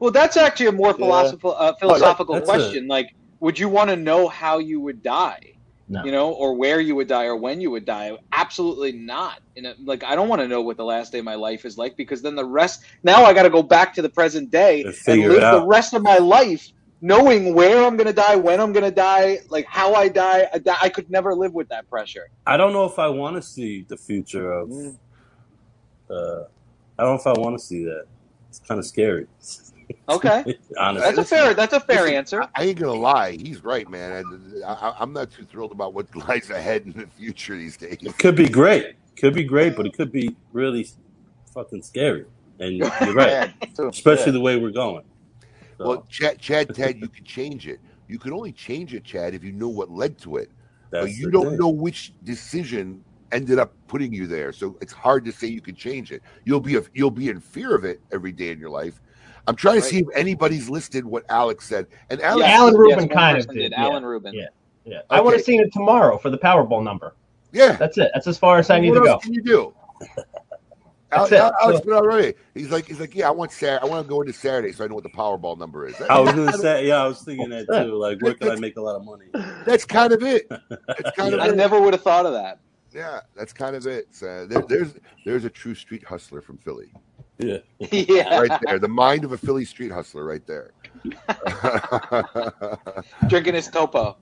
Well, 0.00 0.10
that's 0.10 0.36
actually 0.36 0.66
a 0.66 0.72
more 0.72 0.88
Yeah. 0.88 0.92
philosophical 0.94 1.54
uh, 1.58 1.74
philosophical 1.76 2.34
That's 2.34 2.48
a- 2.48 2.52
question. 2.52 2.88
Like, 2.88 3.14
would 3.40 3.58
you 3.58 3.68
want 3.68 3.90
to 3.90 3.96
know 3.96 4.28
how 4.28 4.58
you 4.58 4.80
would 4.80 5.02
die? 5.02 5.51
No. 5.92 6.02
You 6.04 6.10
know, 6.10 6.32
or 6.32 6.54
where 6.54 6.80
you 6.80 6.94
would 6.96 7.08
die, 7.08 7.26
or 7.26 7.36
when 7.36 7.60
you 7.60 7.70
would 7.70 7.84
die? 7.84 8.16
Absolutely 8.32 8.92
not. 8.92 9.40
And 9.58 9.66
it- 9.66 9.84
like, 9.84 10.02
I 10.02 10.14
don't 10.14 10.28
want 10.28 10.40
to 10.40 10.48
know 10.48 10.62
what 10.62 10.78
the 10.78 10.84
last 10.84 11.12
day 11.12 11.18
of 11.18 11.26
my 11.26 11.34
life 11.34 11.66
is 11.66 11.76
like 11.76 11.98
because 11.98 12.22
then 12.22 12.34
the 12.34 12.44
rest. 12.44 12.82
Now 13.02 13.24
I 13.24 13.34
got 13.34 13.42
to 13.42 13.50
go 13.50 13.62
back 13.62 13.92
to 13.94 14.02
the 14.02 14.08
present 14.08 14.50
day 14.50 14.80
And 14.80 14.86
and 14.86 14.96
figure 14.96 15.30
it 15.32 15.40
live 15.40 15.60
the 15.60 15.66
rest 15.66 15.92
of 15.92 16.02
my 16.02 16.16
life 16.16 16.72
knowing 17.02 17.52
where 17.52 17.84
I'm 17.84 17.96
going 17.96 18.06
to 18.06 18.12
die, 18.14 18.36
when 18.36 18.60
I'm 18.60 18.72
going 18.72 18.84
to 18.84 18.90
die, 18.90 19.40
like 19.50 19.66
how 19.66 19.92
I 19.92 20.08
die. 20.08 20.48
I, 20.54 20.58
die. 20.58 20.76
I 20.80 20.88
could 20.88 21.10
never 21.10 21.34
live 21.34 21.52
with 21.52 21.68
that 21.68 21.90
pressure. 21.90 22.30
I 22.46 22.56
don't 22.56 22.72
know 22.72 22.86
if 22.86 22.98
I 22.98 23.08
want 23.08 23.36
to 23.36 23.42
see 23.42 23.82
the 23.82 23.96
future 23.96 24.50
of. 24.52 24.68
Mm. 24.68 24.96
Uh, 26.08 26.44
I 26.98 27.02
don't 27.02 27.14
know 27.16 27.20
if 27.20 27.26
I 27.26 27.38
want 27.38 27.58
to 27.58 27.64
see 27.64 27.84
that. 27.84 28.06
It's 28.48 28.60
kind 28.60 28.78
of 28.78 28.86
scary. 28.86 29.26
Okay, 30.08 30.44
Honestly, 30.78 31.14
that's 31.14 31.18
a 31.18 31.24
fair. 31.24 31.54
That's 31.54 31.72
a 31.72 31.80
fair 31.80 32.02
Listen, 32.02 32.14
answer. 32.16 32.42
I, 32.42 32.48
I 32.56 32.64
ain't 32.64 32.78
gonna 32.78 32.92
lie. 32.94 33.32
He's 33.32 33.62
right, 33.64 33.88
man. 33.88 34.62
I, 34.66 34.72
I, 34.72 34.94
I'm 35.00 35.12
not 35.12 35.30
too 35.30 35.44
thrilled 35.44 35.72
about 35.72 35.94
what 35.94 36.14
lies 36.28 36.50
ahead 36.50 36.82
in 36.86 36.92
the 36.92 37.06
future 37.06 37.56
these 37.56 37.76
days. 37.76 37.98
it 38.00 38.18
could 38.18 38.36
be 38.36 38.48
great. 38.48 38.96
Could 39.18 39.34
be 39.34 39.44
great, 39.44 39.76
but 39.76 39.86
it 39.86 39.94
could 39.94 40.12
be 40.12 40.36
really 40.52 40.88
fucking 41.54 41.82
scary. 41.82 42.26
And 42.58 42.76
you're 43.00 43.14
right, 43.14 43.28
Yeah, 43.30 43.48
especially 43.88 44.26
Yeah. 44.26 44.32
the 44.32 44.40
way 44.40 44.56
we're 44.58 44.70
going. 44.70 45.04
So, 45.78 45.88
Well, 45.88 46.06
Chad, 46.08 46.38
Chad, 46.38 46.74
Ted, 46.74 46.98
you 46.98 47.08
can 47.08 47.24
change 47.24 47.66
it. 47.66 47.80
You 48.08 48.18
can 48.18 48.32
only 48.32 48.52
change 48.52 48.94
it, 48.94 49.04
Chad, 49.04 49.34
if 49.34 49.42
you 49.44 49.52
know 49.52 49.68
what 49.68 49.90
led 49.90 50.18
to 50.18 50.36
it. 50.36 50.50
that's 50.90 51.04
but 51.06 51.10
you 51.16 51.30
don't 51.30 51.50
thing. 51.50 51.58
know 51.58 51.68
which 51.68 52.12
decision 52.24 53.04
ended 53.32 53.58
up 53.58 53.74
putting 53.88 54.12
you 54.12 54.26
there. 54.26 54.52
So 54.52 54.76
it's 54.82 54.92
hard 54.92 55.24
to 55.24 55.32
say 55.32 55.46
you 55.46 55.62
can 55.62 55.74
change 55.74 56.12
it. 56.12 56.22
You'll 56.44 56.60
be 56.60 56.76
a, 56.76 56.82
you'll 56.94 57.10
be 57.10 57.28
in 57.30 57.40
fear 57.40 57.74
of 57.74 57.84
it 57.84 58.00
every 58.12 58.32
day 58.32 58.50
in 58.50 58.58
your 58.58 58.70
life. 58.70 59.00
I'm 59.46 59.56
trying 59.56 59.76
to 59.76 59.82
see 59.82 59.98
if 60.00 60.06
anybody's 60.14 60.68
listed 60.70 61.04
what 61.04 61.24
Alex 61.28 61.66
said. 61.68 61.86
And 62.10 62.20
Alex, 62.20 62.46
Yes, 62.46 62.58
Alan 62.60 62.74
Rubin 62.76 62.98
one 62.98 63.08
kind 63.08 63.36
of 63.38 63.46
person 63.46 63.56
did, 63.56 63.70
did. 63.70 63.72
yeah. 63.72 63.82
Alan 63.84 64.04
Rubin. 64.04 64.34
Yeah. 64.34 64.46
Yeah. 64.84 65.00
I 65.10 65.20
would 65.20 65.32
have 65.32 65.40
Okay. 65.40 65.52
seen 65.52 65.60
it 65.60 65.72
tomorrow 65.72 66.16
for 66.18 66.30
the 66.30 66.38
Powerball 66.38 66.82
number. 66.82 67.14
yeah. 67.52 67.72
That's 67.76 67.98
it. 67.98 68.10
That's 68.14 68.26
as 68.26 68.38
far 68.38 68.58
as 68.58 68.70
I 68.70 68.78
need 68.80 68.90
what 68.90 68.96
to 69.00 69.04
go. 69.04 69.12
else 69.12 69.24
can 69.24 69.34
you 69.34 69.42
do? 69.42 69.74
Al- 71.12 71.28
That's 71.28 71.32
it. 71.32 71.38
Al- 71.40 71.52
Alex 71.62 71.80
been 71.84 71.92
already. 71.94 72.34
He's 72.54 72.70
like, 72.70 72.86
he's 72.86 72.98
like, 72.98 73.14
yeah, 73.14 73.28
I 73.28 73.32
want 73.32 73.52
Saturday. 73.52 73.84
I 73.84 73.86
want 73.88 74.06
to 74.06 74.08
go 74.08 74.20
into 74.22 74.32
Saturday 74.32 74.72
so 74.72 74.84
I 74.84 74.88
know 74.88 74.94
what 74.94 75.04
the 75.04 75.10
Powerball 75.10 75.58
number 75.58 75.86
is. 75.86 76.00
I 76.00 76.18
was 76.18 76.32
gonna 76.32 76.52
say, 76.54 76.86
yeah, 76.88 77.02
I 77.02 77.06
was 77.06 77.20
thinking 77.22 77.50
that 77.50 77.66
too. 77.66 77.94
Like, 77.96 78.22
where 78.22 78.32
can 78.34 78.48
I 78.50 78.56
make 78.56 78.76
a 78.78 78.80
lot 78.80 78.96
of 78.96 79.04
money? 79.04 79.26
That's 79.66 79.84
kind 79.84 80.12
of 80.14 80.22
it. 80.22 80.48
That's 80.48 81.10
kind 81.16 81.34
I 81.38 81.46
of 81.48 81.52
it. 81.52 81.56
never 81.56 81.80
would 81.80 81.92
have 81.92 82.02
thought 82.02 82.24
of 82.24 82.32
that. 82.32 82.60
Yeah, 82.94 83.20
that's 83.36 83.52
kind 83.52 83.76
of 83.76 83.86
it. 83.86 84.06
So 84.12 84.46
there, 84.46 84.62
there's 84.68 84.94
there's 85.26 85.44
a 85.44 85.50
true 85.50 85.74
street 85.74 86.02
hustler 86.04 86.40
from 86.40 86.56
Philly, 86.58 86.90
Yeah. 87.42 87.58
yeah, 87.90 88.38
right 88.38 88.60
there. 88.66 88.78
The 88.78 88.88
mind 88.88 89.24
of 89.24 89.32
a 89.32 89.38
Philly 89.38 89.64
street 89.64 89.90
hustler, 89.92 90.24
right 90.24 90.46
there. 90.46 90.72
drinking 93.28 93.54
his 93.54 93.68
topo. 93.68 94.16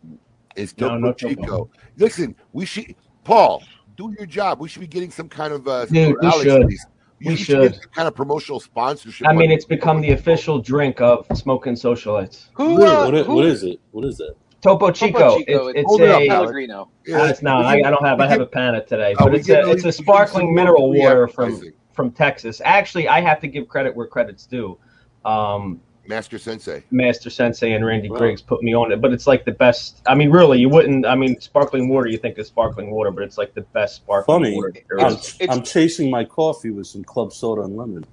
it's 0.56 0.72
Topo 0.72 0.96
no 0.98 1.12
Chico. 1.12 1.42
Topo. 1.42 1.70
Listen, 1.96 2.34
we 2.52 2.66
should, 2.66 2.94
Paul, 3.24 3.62
do 3.96 4.14
your 4.16 4.26
job. 4.26 4.60
We 4.60 4.68
should 4.68 4.80
be 4.80 4.86
getting 4.86 5.10
some 5.10 5.28
kind 5.28 5.52
of 5.52 5.66
uh, 5.68 5.86
Dude, 5.86 6.16
we 6.20 6.30
should. 6.32 6.62
at 6.62 6.66
least. 6.66 6.86
You 7.22 7.32
We 7.32 7.36
get 7.36 7.44
should. 7.44 7.74
some 7.74 7.90
kind 7.94 8.08
of 8.08 8.14
promotional 8.14 8.60
sponsorship. 8.60 9.26
I 9.26 9.32
mean, 9.32 9.40
money. 9.40 9.54
it's 9.54 9.66
become 9.66 10.00
the 10.00 10.12
official 10.12 10.58
drink 10.58 11.02
of 11.02 11.26
smoking 11.34 11.74
socialites. 11.74 12.46
Who? 12.54 12.76
What, 12.78 12.88
Uh, 12.88 13.04
what, 13.04 13.14
is, 13.14 13.26
who? 13.26 13.34
what 13.34 13.44
is 13.44 13.62
it? 13.62 13.78
What 13.90 14.04
is 14.06 14.16
that? 14.16 14.34
Topo 14.62 14.90
Chico. 14.90 15.18
Topo 15.18 15.38
Chico. 15.40 15.66
It's, 15.68 15.78
it's 15.80 15.86
Hold 15.86 16.00
it 16.00 16.08
a. 16.08 16.12
Alex. 16.14 16.28
Pellegrino. 16.28 16.90
Yeah, 17.06 17.28
it's 17.28 17.42
not. 17.42 17.66
I, 17.66 17.80
I 17.80 17.90
don't 17.90 18.02
have. 18.04 18.20
I 18.20 18.26
have 18.26 18.38
give- 18.38 18.48
a 18.48 18.50
panna 18.50 18.82
today, 18.86 19.14
Oh, 19.18 19.24
but 19.24 19.32
we 19.32 19.38
it's 19.40 19.48
a 19.50 19.58
it's 19.60 19.66
a 19.66 19.68
we 19.68 19.74
give 19.82 19.94
some 19.94 20.04
sparkling 20.04 20.54
mineral 20.54 20.90
water 20.94 21.28
from 21.28 21.46
advertising. 21.52 21.72
From 22.00 22.10
Texas. 22.12 22.62
Actually, 22.64 23.08
I 23.08 23.20
have 23.20 23.40
to 23.40 23.46
give 23.46 23.68
credit 23.68 23.94
where 23.94 24.06
credit's 24.06 24.46
due. 24.46 24.78
Um, 25.26 25.82
Master 26.08 26.38
Sensei. 26.38 26.82
Master 26.90 27.28
Sensei 27.28 27.72
and 27.72 27.84
Randy 27.84 28.08
Wow. 28.08 28.16
Griggs 28.16 28.40
put 28.40 28.62
me 28.62 28.74
on 28.74 28.90
it, 28.90 29.02
but 29.02 29.12
it's 29.12 29.26
like 29.26 29.44
the 29.44 29.52
best. 29.52 30.00
I 30.06 30.14
mean, 30.14 30.30
really, 30.30 30.58
you 30.58 30.70
wouldn't. 30.70 31.04
I 31.04 31.14
mean, 31.14 31.38
sparkling 31.40 31.90
water, 31.90 32.08
you 32.08 32.16
think 32.16 32.38
is 32.38 32.46
sparkling 32.48 32.90
water, 32.90 33.10
but 33.10 33.22
it's 33.22 33.36
like 33.36 33.52
the 33.54 33.60
best 33.60 33.96
sparkling 33.96 34.42
Funny. 34.44 34.56
water. 34.56 34.72
there 34.88 35.00
I'm, 35.00 35.12
is. 35.12 35.36
I'm 35.50 35.62
chasing 35.62 36.10
my 36.10 36.24
coffee 36.24 36.70
with 36.70 36.86
some 36.86 37.04
club 37.04 37.32
soda 37.34 37.62
and 37.62 37.76
lemon. 37.76 38.04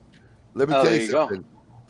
Let 0.54 0.68
me 0.68 0.76
Oh, 0.76 0.84
tell 0.84 0.92
there 0.92 0.96
you 1.00 1.06
you 1.06 1.12
go. 1.12 1.28
something. 1.30 1.46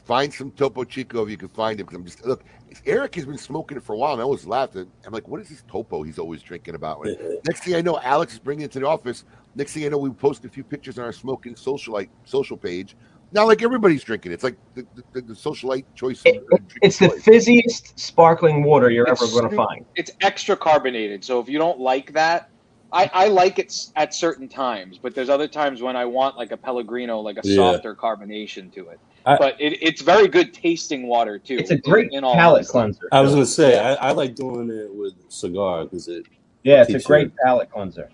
Find 0.06 0.32
some 0.34 0.52
Topo 0.52 0.84
Chico 0.86 1.24
if 1.24 1.30
you 1.32 1.36
can 1.38 1.50
find 1.50 1.80
it. 1.80 1.84
Because 1.86 1.98
I'm 1.98 2.06
just 2.06 2.24
look. 2.26 2.44
Eric 2.86 3.16
has 3.16 3.26
been 3.26 3.38
smoking 3.38 3.78
it 3.78 3.84
for 3.84 3.94
a 3.94 3.98
while, 3.98 4.14
and 4.14 4.22
I 4.22 4.24
always 4.24 4.46
laughed. 4.46 4.76
I'm 4.76 4.88
like, 5.10 5.28
what 5.28 5.42
is 5.42 5.50
this 5.50 5.64
Topo 5.68 6.04
he's 6.04 6.20
always 6.20 6.44
drinking 6.44 6.76
about? 6.76 7.06
Next 7.48 7.64
thing 7.64 7.76
I 7.76 7.82
know, 7.82 8.00
Alex 8.00 8.34
is 8.34 8.40
bringing 8.40 8.66
it 8.66 8.72
to 8.74 8.80
the 8.80 8.88
office. 8.88 9.26
Next 9.58 9.74
thing 9.74 9.86
I 9.86 9.90
know, 9.90 9.98
we 9.98 10.12
post 10.12 10.46
a 10.46 10.50
few 10.50 10.64
pictures 10.64 11.00
on 11.00 11.06
our 11.06 11.12
smoking 11.12 11.56
socialite 11.56 12.10
social 12.26 12.56
page. 12.56 12.96
Now, 13.32 13.46
like 13.46 13.64
everybody's 13.64 14.04
drinking. 14.04 14.32
It's 14.32 14.44
like 14.44 14.56
the, 14.76 14.86
the, 15.14 15.22
the 15.22 15.34
socialite 15.34 15.84
choice. 15.96 16.22
It- 16.26 16.46
drink 16.48 16.72
It's 16.84 17.00
the 17.00 17.08
choice. 17.10 17.24
fizziest 17.24 18.00
sparkling 18.00 18.64
water 18.64 18.90
you're 18.92 19.08
It's 19.08 19.22
ever 19.22 19.32
going 19.32 19.50
to 19.50 19.56
find. 19.56 19.84
It's 19.96 20.12
extra 20.22 20.56
carbonated, 20.56 21.24
so 21.26 21.40
if 21.40 21.50
you 21.50 21.58
don't 21.58 21.80
like 21.80 22.14
that, 22.14 22.50
I, 22.94 23.10
I 23.14 23.28
like 23.28 23.60
it 23.60 23.74
at 23.98 24.14
certain 24.14 24.48
times, 24.48 24.98
but 24.98 25.14
there's 25.14 25.28
other 25.28 25.48
times 25.48 25.82
when 25.82 25.98
I 25.98 26.06
want 26.06 26.38
like 26.38 26.52
a 26.52 26.58
Pellegrino, 26.58 27.20
like 27.20 27.36
a 27.38 27.42
Yeah. 27.44 27.56
softer 27.74 27.96
carbonation 27.96 28.72
to 28.76 28.88
it. 28.90 29.00
I- 29.26 29.38
but 29.38 29.60
it, 29.60 29.78
it's 29.82 30.02
very 30.04 30.28
good 30.30 30.54
tasting 30.54 31.08
water 31.08 31.38
too. 31.40 31.58
It's 31.58 31.72
a 31.72 31.74
in- 31.74 31.82
great 31.82 32.10
in 32.14 32.24
all 32.24 32.36
palate 32.36 32.68
cleanser. 32.68 33.10
I 33.12 33.20
was 33.22 33.34
gonna 33.34 33.46
say 33.46 33.78
I, 33.78 33.96
I 33.96 34.12
like 34.12 34.36
doing 34.36 34.70
it 34.70 34.94
with 34.94 35.16
cigar 35.30 35.84
because 35.84 36.08
it. 36.08 36.28
yeah, 36.64 36.86
it's 36.88 37.04
a 37.04 37.06
great 37.08 37.28
you- 37.30 37.34
palate 37.44 37.72
cleanser. 37.72 38.10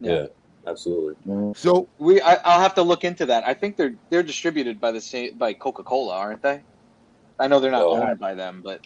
Yeah, 0.00 0.12
Yeah. 0.12 0.26
Absolutely. 0.66 1.14
So 1.54 1.88
We 1.98 2.20
I, 2.22 2.36
I'll 2.44 2.60
have 2.60 2.74
to 2.76 2.82
look 2.82 3.04
into 3.04 3.26
that. 3.26 3.44
I 3.46 3.54
think 3.54 3.76
they're 3.76 3.96
they're 4.10 4.24
distributed 4.24 4.80
by 4.80 4.92
the 4.92 5.00
same 5.02 5.38
by 5.38 5.54
Coca 5.54 5.84
Cola, 5.84 6.16
aren't 6.16 6.42
they? 6.42 6.64
I 7.38 7.48
know 7.48 7.60
they're 7.60 7.72
not 7.72 7.88
Oh. 7.90 7.90
owned 7.90 8.18
by 8.18 8.34
them, 8.34 8.62
but 8.64 8.82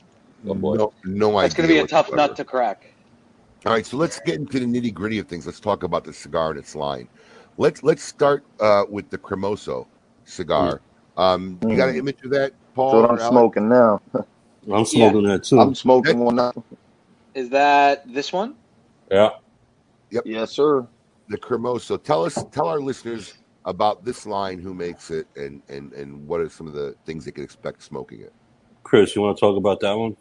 Oh 0.48 0.55
no, 0.55 0.93
no 1.05 1.39
idea. 1.39 1.40
that's 1.40 1.55
going 1.55 1.69
to 1.69 1.74
be 1.74 1.78
a 1.81 1.85
tough 1.85 2.12
whatsoever. 2.12 2.15
nut 2.15 2.36
to 2.36 2.44
crack. 2.44 2.82
All 3.65 3.73
right, 3.73 3.86
so 3.86 3.97
let's 3.97 4.19
get 4.20 4.36
into 4.40 4.59
the 4.61 4.66
nitty 4.66 4.93
gritty 4.93 5.20
of 5.20 5.28
things. 5.28 5.47
Let's 5.47 5.61
talk 5.61 5.85
about 5.85 6.05
the 6.05 6.12
cigar 6.12 6.51
and 6.51 6.59
its 6.59 6.74
line. 6.74 7.09
Let's 7.59 7.82
let's 7.85 8.02
start 8.02 8.44
uh, 8.61 8.85
with 8.90 9.11
the 9.11 9.19
Cremoso 9.19 9.86
cigar. 10.24 10.82
Um, 11.16 11.61
you 11.69 11.77
got 11.77 11.90
an 11.90 11.97
image 11.97 12.19
of 12.24 12.32
that, 12.32 12.55
Paul? 12.74 13.02
That's 13.02 13.11
what 13.11 13.11
I'm 13.11 13.19
Alex? 13.20 13.47
smoking 13.51 13.69
now. 13.69 14.01
I'm 14.73 14.85
smoking 14.86 15.24
that 15.24 15.44
too. 15.44 15.61
I'm 15.61 15.74
smoking 15.74 16.20
one 16.20 16.36
now. 16.36 16.52
Is 17.35 17.51
that 17.51 18.02
this 18.12 18.32
one? 18.32 18.57
yeah. 19.11 19.31
Yep. 20.11 20.24
Yes, 20.24 20.52
sir. 20.52 20.89
The 21.31 21.39
Cremoso. 21.39 22.02
Tell 22.02 22.24
us, 22.24 22.44
tell 22.51 22.66
our 22.66 22.81
listeners 22.81 23.35
about 23.65 24.05
this 24.05 24.27
line, 24.27 24.59
who 24.59 24.74
makes 24.74 25.12
it, 25.12 25.28
and 25.36 25.62
and 25.69 25.93
and 25.93 26.27
what 26.27 26.40
are 26.40 26.48
some 26.48 26.66
of 26.66 26.73
the 26.73 26.97
things 27.07 27.24
they 27.24 27.31
can 27.31 27.44
expect 27.44 27.85
smoking 27.85 28.20
it. 28.20 28.32
Chris, 28.82 29.15
you 29.15 29.23
want 29.23 29.36
to 29.36 29.40
talk 29.40 29.57
about 29.57 29.78
that 29.81 29.97
one? 29.97 30.16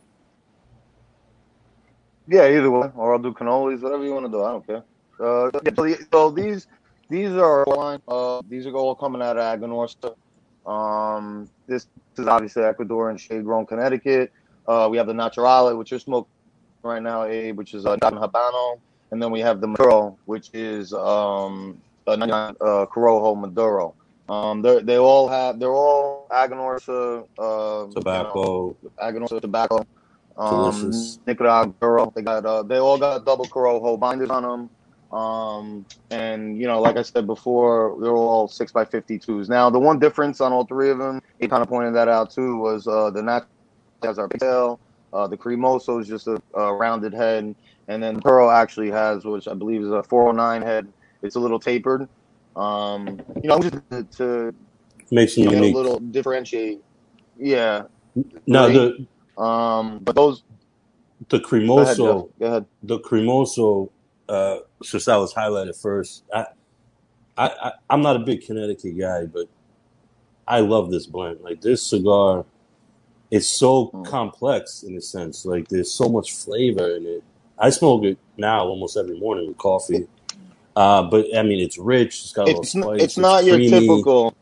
Yeah, 2.27 2.48
either 2.48 2.69
way, 2.69 2.91
or 2.95 3.14
I'll 3.14 3.19
do 3.19 3.34
cannolis, 3.34 3.81
whatever 3.81 4.03
you 4.03 4.14
want 4.14 4.27
to 4.27 4.31
do. 4.31 4.44
I 4.44 4.52
don't 4.52 4.68
care. 4.68 4.84
Uh, 5.19 5.49
yeah, 5.65 5.72
so, 5.76 6.06
so 6.11 6.30
these 6.30 6.68
these 7.10 7.31
are 7.31 7.64
all 7.65 7.76
line. 7.76 8.02
Uh, 8.07 8.41
these 8.48 8.68
are 8.68 8.73
all 8.73 8.94
coming 8.94 9.23
out 9.23 9.36
of 9.36 9.60
Aganorsa. 9.60 10.15
Um, 10.64 11.49
this 11.65 11.88
is 12.18 12.27
obviously 12.27 12.61
Ecuador 12.61 13.10
and 13.10 13.19
shade 13.19 13.45
grown 13.45 13.65
Connecticut. 13.65 14.31
Uh, 14.68 14.88
we 14.91 14.98
have 14.98 15.07
the 15.07 15.14
Naturale, 15.14 15.76
which 15.76 15.90
you're 15.90 15.99
smoking 15.99 16.30
right 16.84 17.02
now, 17.02 17.23
Abe, 17.23 17.57
which 17.57 17.73
is 17.73 17.88
uh, 17.88 17.95
Don 17.95 18.14
Habano, 18.14 18.80
and 19.11 19.22
then 19.22 19.31
we 19.31 19.40
have 19.40 19.61
the 19.61 19.68
Maduro, 19.68 20.18
which 20.26 20.49
is 20.53 20.94
um, 20.94 21.81
a 22.07 22.18
99 22.18 22.56
uh, 22.61 22.86
Corojo 22.86 23.40
Maduro. 23.40 23.95
Um, 24.30 24.61
they 24.61 24.81
they 24.81 24.98
all 24.98 25.27
have 25.27 25.60
they're 25.60 25.72
all 25.72 26.27
Aganorsa 26.30 27.22
uh, 27.22 27.23
you 27.40 27.40
know, 27.40 27.91
Tobacco. 27.94 28.76
Aganorsa 29.02 29.41
tobacco. 29.41 29.86
Um. 30.38 30.91
Nicaragua. 31.26 32.11
They 32.15 32.22
got 32.22 32.45
uh, 32.45 32.64
they 32.64 32.77
all 32.77 32.98
got 32.98 33.26
double 33.26 33.45
Corojo 33.45 33.99
binders 33.99 34.30
on 34.30 34.44
them. 34.44 34.69
Um, 35.11 35.86
and 36.11 36.60
you 36.60 36.68
know, 36.68 36.80
like 36.80 36.98
I 36.98 37.02
said 37.02 37.26
before, 37.26 37.98
they're 37.99 38.11
all 38.11 38.48
six 38.48 38.72
by 38.72 38.86
fifty 38.86 39.18
twos. 39.18 39.49
Now, 39.49 39.69
the 39.69 39.80
one 39.80 39.98
difference 39.98 40.40
on 40.40 40.53
all 40.53 40.65
three 40.65 40.91
of 40.91 40.99
them, 40.99 41.22
he 41.40 41.48
kind 41.48 41.64
of 41.64 41.68
pointed 41.68 41.95
that 41.95 42.07
out 42.07 42.30
too, 42.30 42.57
was 42.57 42.88
uh, 42.88 43.10
the 43.10 43.23
Nat 43.23 43.48
has 44.03 44.19
our 44.19 44.27
pigtail. 44.27 44.80
Uh, 45.11 45.26
the 45.26 45.36
Cremoso 45.36 45.99
is 45.99 46.07
just 46.07 46.27
a, 46.27 46.40
a 46.53 46.73
rounded 46.73 47.14
head, 47.14 47.56
and 47.90 48.03
then 48.03 48.22
Pearl 48.22 48.52
actually 48.52 48.91
has, 48.91 49.26
which 49.26 49.49
I 49.49 49.56
believe 49.56 49.84
is 49.84 49.91
a 49.91 50.03
409 50.03 50.64
head. 50.64 50.94
It's 51.24 51.36
a 51.38 51.41
little 51.41 51.60
tapered. 51.60 52.10
Um, 52.56 53.26
you 53.44 53.49
know, 53.49 53.60
just 53.60 53.76
to, 53.91 54.06
to 54.18 54.56
them 55.11 55.28
you 55.38 55.45
know, 55.45 55.64
a 55.64 55.66
unique. 55.66 55.76
little 55.76 55.99
differentiate. 55.99 56.82
Yeah. 57.38 57.84
No, 58.48 58.70
Three. 58.70 58.74
the 58.74 59.07
Um, 59.38 59.99
but 60.03 60.16
those. 60.16 60.44
the 61.30 61.40
Go 61.76 61.84
ahead, 61.84 61.99
cremoso, 61.99 62.32
Go 62.40 62.48
ahead. 62.48 62.66
the 62.84 62.99
cremoso, 62.99 63.91
uh, 64.30 64.60
since 64.84 65.06
that 65.06 65.18
was 65.18 65.34
highlighted 65.34 65.80
first, 65.82 66.24
I, 66.34 66.48
I, 67.38 67.48
I, 67.49 67.72
I'm 67.90 68.02
not 68.02 68.18
a 68.18 68.20
big 68.20 68.45
Connecticut 68.45 68.99
guy, 68.99 69.26
but 69.26 69.48
I 70.48 70.61
love 70.61 70.91
this 70.91 71.07
blend. 71.07 71.41
Like 71.41 71.61
this 71.61 71.84
cigar, 71.84 72.45
it's 73.32 73.48
so 73.48 73.95
Mm. 73.95 74.06
complex 74.06 74.84
in 74.84 74.98
a 74.98 75.02
sense. 75.02 75.45
Like 75.45 75.68
there's 75.70 75.94
so 75.94 76.10
much 76.10 76.34
flavor 76.34 76.95
in 76.98 77.06
it. 77.06 77.24
I 77.60 77.69
smoke 77.72 78.03
it 78.06 78.18
now 78.38 78.65
almost 78.65 78.98
every 78.98 79.19
morning 79.19 79.48
with 79.48 79.57
coffee. 79.57 80.07
Uh, 80.76 81.03
but 81.03 81.26
I 81.36 81.44
mean, 81.44 81.60
it's 81.60 81.77
rich. 81.77 82.22
It's 82.23 82.31
got 82.34 82.44
a 82.44 82.48
little 82.48 82.64
It's 82.64 82.76
n- 82.76 82.84
spice. 82.84 83.02
it's 83.02 83.18
not 83.18 83.45
your 83.45 83.60
typical. 83.60 84.34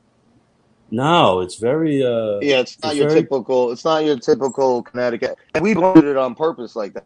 No, 0.91 1.41
it's 1.41 1.55
very. 1.55 2.03
Uh, 2.03 2.39
Yeah, 2.41 2.59
it's 2.59 2.77
not 2.83 2.89
it's 2.89 2.99
your 2.99 3.07
very. 3.07 3.21
typical. 3.21 3.71
It's 3.71 3.85
not 3.85 4.05
your 4.05 4.17
typical 4.19 4.83
Connecticut. 4.83 5.37
And 5.55 5.63
we 5.63 5.73
blended 5.73 6.05
it 6.05 6.17
on 6.17 6.35
purpose 6.35 6.75
like 6.75 6.93
that. 6.93 7.05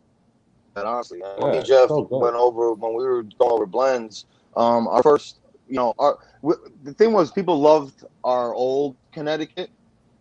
that 0.76 0.86
honestly, 0.86 1.20
man. 1.20 1.52
me 1.52 1.64
Jeff 1.64 1.90
so 1.90 2.08
went 2.12 2.36
over 2.36 2.74
when 2.74 2.94
we 2.96 3.04
were 3.04 3.24
going 3.24 3.52
over 3.52 3.66
blends. 3.66 4.26
Um, 4.58 4.88
our 4.88 5.02
first, 5.02 5.40
you 5.68 5.76
know, 5.76 5.94
our 5.98 6.18
w- 6.44 6.62
the 6.84 6.94
thing 6.94 7.14
was 7.14 7.32
people 7.32 7.60
loved 7.60 8.04
our 8.24 8.54
old 8.54 8.98
Connecticut. 9.14 9.70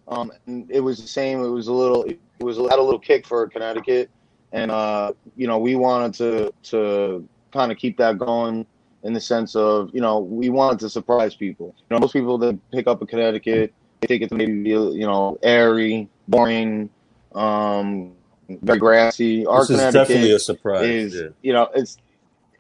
Um, 0.09 0.33
and 0.47 0.71
it 0.71 0.81
was 0.81 1.01
the 1.01 1.09
same. 1.09 1.45
It 1.45 1.49
was 1.49 1.69
a 1.69 1.73
little. 1.73 2.05
It 2.05 2.21
was 2.41 2.57
had 2.59 2.79
a 2.79 2.83
little 2.83 2.99
kick 2.99 3.27
for 3.27 3.49
Connecticut, 3.49 4.11
and 4.53 4.71
uh, 4.71 5.13
you 5.37 5.47
know, 5.47 5.59
we 5.59 5.77
wanted 5.77 6.15
to 6.15 6.53
to 6.71 7.29
kind 7.53 7.71
of 7.73 7.79
keep 7.79 7.97
that 7.99 8.19
going 8.19 8.67
in 9.03 9.13
the 9.15 9.21
sense 9.21 9.57
of, 9.57 9.91
you 9.95 10.01
know, 10.01 10.19
we 10.19 10.51
wanted 10.51 10.79
to 10.81 10.91
surprise 10.91 11.35
people. 11.35 11.75
You 11.79 11.95
know, 11.97 12.01
most 12.01 12.13
people 12.13 12.37
that 12.39 12.59
pick 12.71 12.87
up 12.87 13.01
a 13.03 13.07
Connecticut, 13.07 13.73
they 14.01 14.07
think 14.07 14.23
it's 14.23 14.33
maybe 14.33 14.53
you 14.71 15.07
know 15.07 15.39
airy, 15.43 16.09
boring, 16.29 16.91
um, 17.35 18.13
very 18.49 18.79
grassy. 18.79 19.47
Our 19.47 19.61
This 19.61 19.71
is 19.71 19.93
definitely 19.93 20.33
a 20.33 20.39
surprise. 20.39 20.85
is, 20.87 21.15
Yeah. 21.15 21.29
you 21.43 21.53
know, 21.53 21.69
it's 21.75 21.97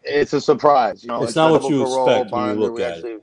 it's 0.02 0.32
a 0.32 0.40
surprise. 0.40 1.02
You 1.02 1.08
know, 1.08 1.22
It's 1.22 1.36
not 1.36 1.50
what 1.52 1.68
you 1.70 1.82
expect 1.82 2.32
when 2.32 2.46
you 2.48 2.54
look 2.54 2.74
We 2.76 2.82
at 2.82 3.04
it. 3.04 3.22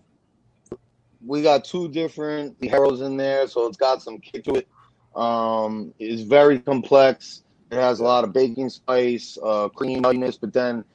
we 1.25 1.41
got 1.41 1.65
two 1.65 1.89
different 1.89 2.55
heroes 2.61 3.01
in 3.01 3.17
there, 3.17 3.47
so 3.47 3.65
it's 3.67 3.77
got 3.77 4.01
some 4.01 4.19
kick 4.19 4.43
to 4.45 4.55
it. 4.55 4.67
Um, 5.15 5.93
it's 5.97 6.21
very 6.21 6.59
complex. 6.59 7.43
It 7.71 7.75
has 7.75 7.99
a 7.99 8.03
lot 8.03 8.23
of 8.23 8.33
baking 8.33 8.69
spice, 8.69 9.37
uh, 9.43 9.69
cream 9.69 10.01
nuttiness, 10.01 10.39
but 10.39 10.53
then 10.53 10.85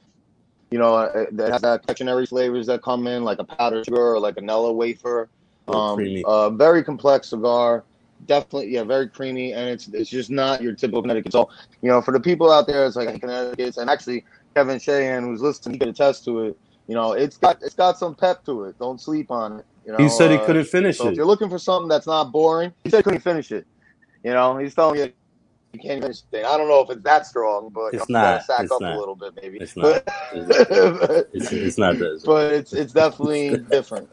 you 0.71 0.79
know 0.79 0.99
it 1.01 1.29
it 1.31 1.51
has 1.51 1.61
that 1.61 1.81
confectionery 1.81 2.25
flavors 2.25 2.65
that 2.67 2.81
come 2.81 3.05
in, 3.07 3.23
like 3.23 3.39
a 3.39 3.43
powdered 3.43 3.85
sugar 3.85 4.15
or 4.15 4.19
like 4.19 4.37
a 4.37 4.41
Nilla 4.41 4.73
wafer. 4.73 5.29
Um, 5.67 5.95
creamy. 5.97 6.23
uh, 6.25 6.49
very 6.49 6.83
complex 6.83 7.29
cigar. 7.29 7.83
Definitely, 8.25 8.69
yeah, 8.69 8.83
very 8.83 9.07
creamy, 9.07 9.53
and 9.53 9.69
it's 9.69 9.87
it's 9.89 10.09
just 10.09 10.29
not 10.29 10.61
your 10.61 10.73
typical 10.73 11.01
Connecticut. 11.01 11.31
So, 11.31 11.49
you 11.81 11.89
know, 11.89 12.01
for 12.01 12.11
the 12.11 12.19
people 12.19 12.51
out 12.51 12.67
there, 12.67 12.85
it's 12.85 12.95
like 12.95 13.19
Connecticut, 13.19 13.77
and 13.77 13.89
actually 13.89 14.25
Kevin 14.55 14.79
Sheehan, 14.79 15.23
who's 15.23 15.41
listening, 15.41 15.73
he 15.73 15.79
can 15.79 15.89
attest 15.89 16.25
to 16.25 16.45
it. 16.45 16.57
You 16.87 16.95
know, 16.95 17.13
it's 17.13 17.37
got 17.37 17.61
it's 17.61 17.75
got 17.75 17.97
some 17.97 18.15
pep 18.15 18.43
to 18.45 18.63
it. 18.63 18.79
Don't 18.79 18.99
sleep 18.99 19.29
on 19.29 19.59
it. 19.59 19.65
You 19.85 19.91
know, 19.91 19.97
He 19.97 20.09
said 20.09 20.31
he 20.31 20.37
uh, 20.37 20.45
couldn't 20.45 20.65
finish 20.65 20.97
so 20.97 21.07
if 21.07 21.13
it. 21.13 21.17
you're 21.17 21.25
looking 21.25 21.49
for 21.49 21.59
something 21.59 21.89
that's 21.89 22.07
not 22.07 22.31
boring, 22.31 22.73
he 22.83 22.89
said 22.89 22.97
he 22.97 23.03
couldn't 23.03 23.21
finish 23.21 23.51
it. 23.51 23.65
You 24.23 24.31
know, 24.31 24.57
he's 24.57 24.73
telling 24.73 24.99
you 24.99 25.13
you 25.73 25.79
can't 25.79 25.97
even 25.97 26.11
the 26.11 26.17
thing. 26.31 26.45
I 26.45 26.57
don't 26.57 26.67
know 26.67 26.81
if 26.81 26.89
it's 26.91 27.01
that 27.03 27.25
strong, 27.25 27.69
but 27.73 27.93
It's 27.93 28.07
know, 28.09 28.19
you 28.19 28.23
gotta 28.25 28.35
not. 28.37 28.43
sack 28.45 28.59
It's 28.61 28.71
up 28.71 28.81
not. 28.81 28.95
a 28.95 28.99
little 28.99 29.15
bit, 29.15 29.33
maybe. 29.41 29.57
It's 29.59 29.75
not. 29.75 30.03
It's, 30.35 31.29
it's, 31.33 31.51
it's 31.51 31.77
not 31.77 31.97
that. 31.99 32.21
but 32.25 32.53
it's 32.53 32.73
it's 32.73 32.93
definitely 32.93 33.57
different. 33.71 34.09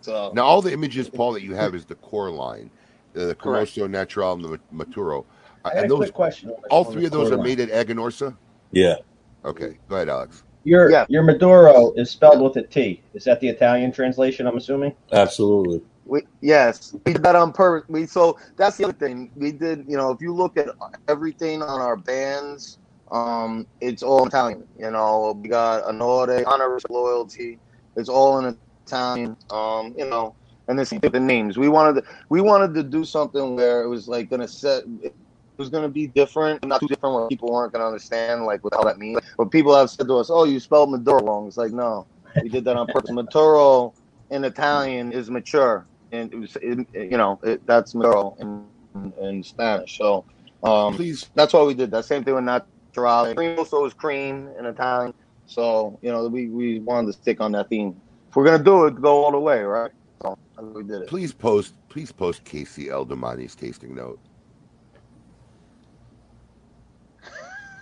So 0.00 0.32
Now, 0.34 0.42
all 0.44 0.62
the 0.62 0.72
images, 0.72 1.08
Paul, 1.08 1.32
that 1.34 1.42
you 1.42 1.54
have 1.54 1.74
is 1.74 1.84
the 1.84 1.94
core 1.96 2.30
line, 2.30 2.70
the 3.12 3.34
Correct. 3.34 3.74
Corozo 3.74 3.86
Natural 3.90 4.32
and 4.32 4.44
the 4.44 4.60
Maturo. 4.74 5.24
Uh, 5.64 5.68
I 5.68 5.74
got 5.74 5.76
a 5.76 5.80
and 5.82 5.90
those, 5.90 5.98
quick 5.98 6.14
question. 6.14 6.50
all 6.70 6.84
three 6.84 7.04
of 7.06 7.10
those 7.12 7.30
are 7.30 7.36
core 7.36 7.44
made 7.44 7.60
at 7.60 7.68
Aganorsa. 7.86 8.36
Yeah. 8.72 8.96
Okay, 9.44 9.78
go 9.88 9.96
ahead, 9.96 10.08
Alex. 10.08 10.42
Your 10.64 10.90
Yeah. 10.90 11.06
your 11.08 11.22
Maduro 11.22 11.92
is 11.92 12.10
spelled 12.10 12.40
with 12.42 12.56
a 12.56 12.62
T. 12.66 13.02
Is 13.14 13.24
that 13.24 13.40
the 13.40 13.48
Italian 13.48 13.92
translation? 13.92 14.46
I'm 14.46 14.56
assuming. 14.56 14.94
Absolutely. 15.12 15.82
We 16.06 16.22
yes, 16.40 16.94
we 17.04 17.12
did 17.12 17.22
that 17.24 17.34
on 17.34 17.52
purpose. 17.52 17.88
We 17.88 18.06
so 18.06 18.38
that's 18.56 18.76
the 18.76 18.84
other 18.84 18.92
thing 18.92 19.32
we 19.34 19.52
did. 19.52 19.84
You 19.88 19.96
know, 19.96 20.10
if 20.10 20.20
you 20.20 20.32
look 20.32 20.56
at 20.56 20.68
everything 21.08 21.62
on 21.62 21.80
our 21.80 21.96
bands, 21.96 22.78
um, 23.10 23.66
it's 23.80 24.02
all 24.02 24.26
Italian. 24.26 24.66
You 24.78 24.90
know, 24.90 25.38
we 25.42 25.48
got 25.48 25.84
Honore, 25.84 26.44
Honor, 26.46 26.78
Loyalty. 26.88 27.58
It's 27.96 28.08
all 28.08 28.38
in 28.38 28.56
Italian. 28.86 29.36
Um, 29.50 29.94
you 29.98 30.04
know, 30.04 30.36
and 30.68 30.78
this 30.78 30.90
the 30.90 31.20
names. 31.20 31.58
We 31.58 31.68
wanted 31.68 32.02
to 32.02 32.08
we 32.28 32.40
wanted 32.40 32.74
to 32.74 32.82
do 32.82 33.04
something 33.04 33.56
where 33.56 33.82
it 33.82 33.88
was 33.88 34.08
like 34.08 34.30
gonna 34.30 34.48
set. 34.48 34.84
It 35.02 35.14
was 35.58 35.70
gonna 35.70 35.88
be 35.88 36.06
different, 36.08 36.64
not 36.66 36.80
too 36.80 36.88
different 36.88 37.14
where 37.14 37.28
people 37.28 37.50
weren't 37.50 37.72
gonna 37.72 37.86
understand 37.86 38.44
like 38.44 38.62
what 38.62 38.74
hell 38.74 38.84
that 38.84 38.98
means. 38.98 39.18
But 39.38 39.50
people 39.50 39.74
have 39.74 39.90
said 39.90 40.06
to 40.08 40.14
us, 40.18 40.30
"Oh, 40.30 40.44
you 40.44 40.60
spelled 40.60 40.90
Maduro 40.90 41.24
wrong." 41.24 41.46
It's 41.48 41.56
like 41.56 41.72
no, 41.72 42.06
we 42.42 42.48
did 42.48 42.64
that 42.64 42.76
on 42.76 42.86
purpose. 42.88 43.10
Maduro 43.10 43.94
in 44.30 44.44
Italian 44.44 45.12
is 45.12 45.30
mature, 45.30 45.86
and 46.12 46.32
it 46.32 46.36
was, 46.36 46.56
it, 46.62 46.86
you 46.94 47.16
know, 47.16 47.38
it, 47.42 47.66
that's 47.66 47.94
Maduro 47.94 48.36
in, 48.38 49.12
in 49.20 49.42
Spanish. 49.42 49.98
So, 49.98 50.24
um, 50.62 50.94
Please, 50.94 51.28
that's 51.34 51.52
why 51.52 51.62
we 51.62 51.74
did 51.74 51.90
that. 51.90 52.04
Same 52.04 52.24
thing 52.24 52.34
with 52.34 52.44
Naturale. 52.44 53.34
Cremoso 53.34 53.86
is 53.86 53.94
cream 53.94 54.48
in 54.58 54.66
Italian. 54.66 55.14
So, 55.46 55.98
you 56.02 56.10
know, 56.10 56.26
we, 56.28 56.48
we 56.48 56.80
wanted 56.80 57.08
to 57.08 57.12
stick 57.12 57.40
on 57.40 57.52
that 57.52 57.68
theme. 57.68 58.00
If 58.28 58.36
we're 58.36 58.44
gonna 58.44 58.62
do 58.62 58.86
it, 58.86 59.00
go 59.00 59.24
all 59.24 59.30
the 59.30 59.38
way, 59.38 59.62
right? 59.62 59.92
So 60.22 60.36
we 60.58 60.82
did 60.82 61.02
it. 61.02 61.08
please 61.08 61.32
post, 61.32 61.74
please 61.88 62.10
post 62.10 62.44
Casey 62.44 62.90
El 62.90 63.06
Domani's 63.06 63.54
tasting 63.54 63.94
note. 63.94 64.18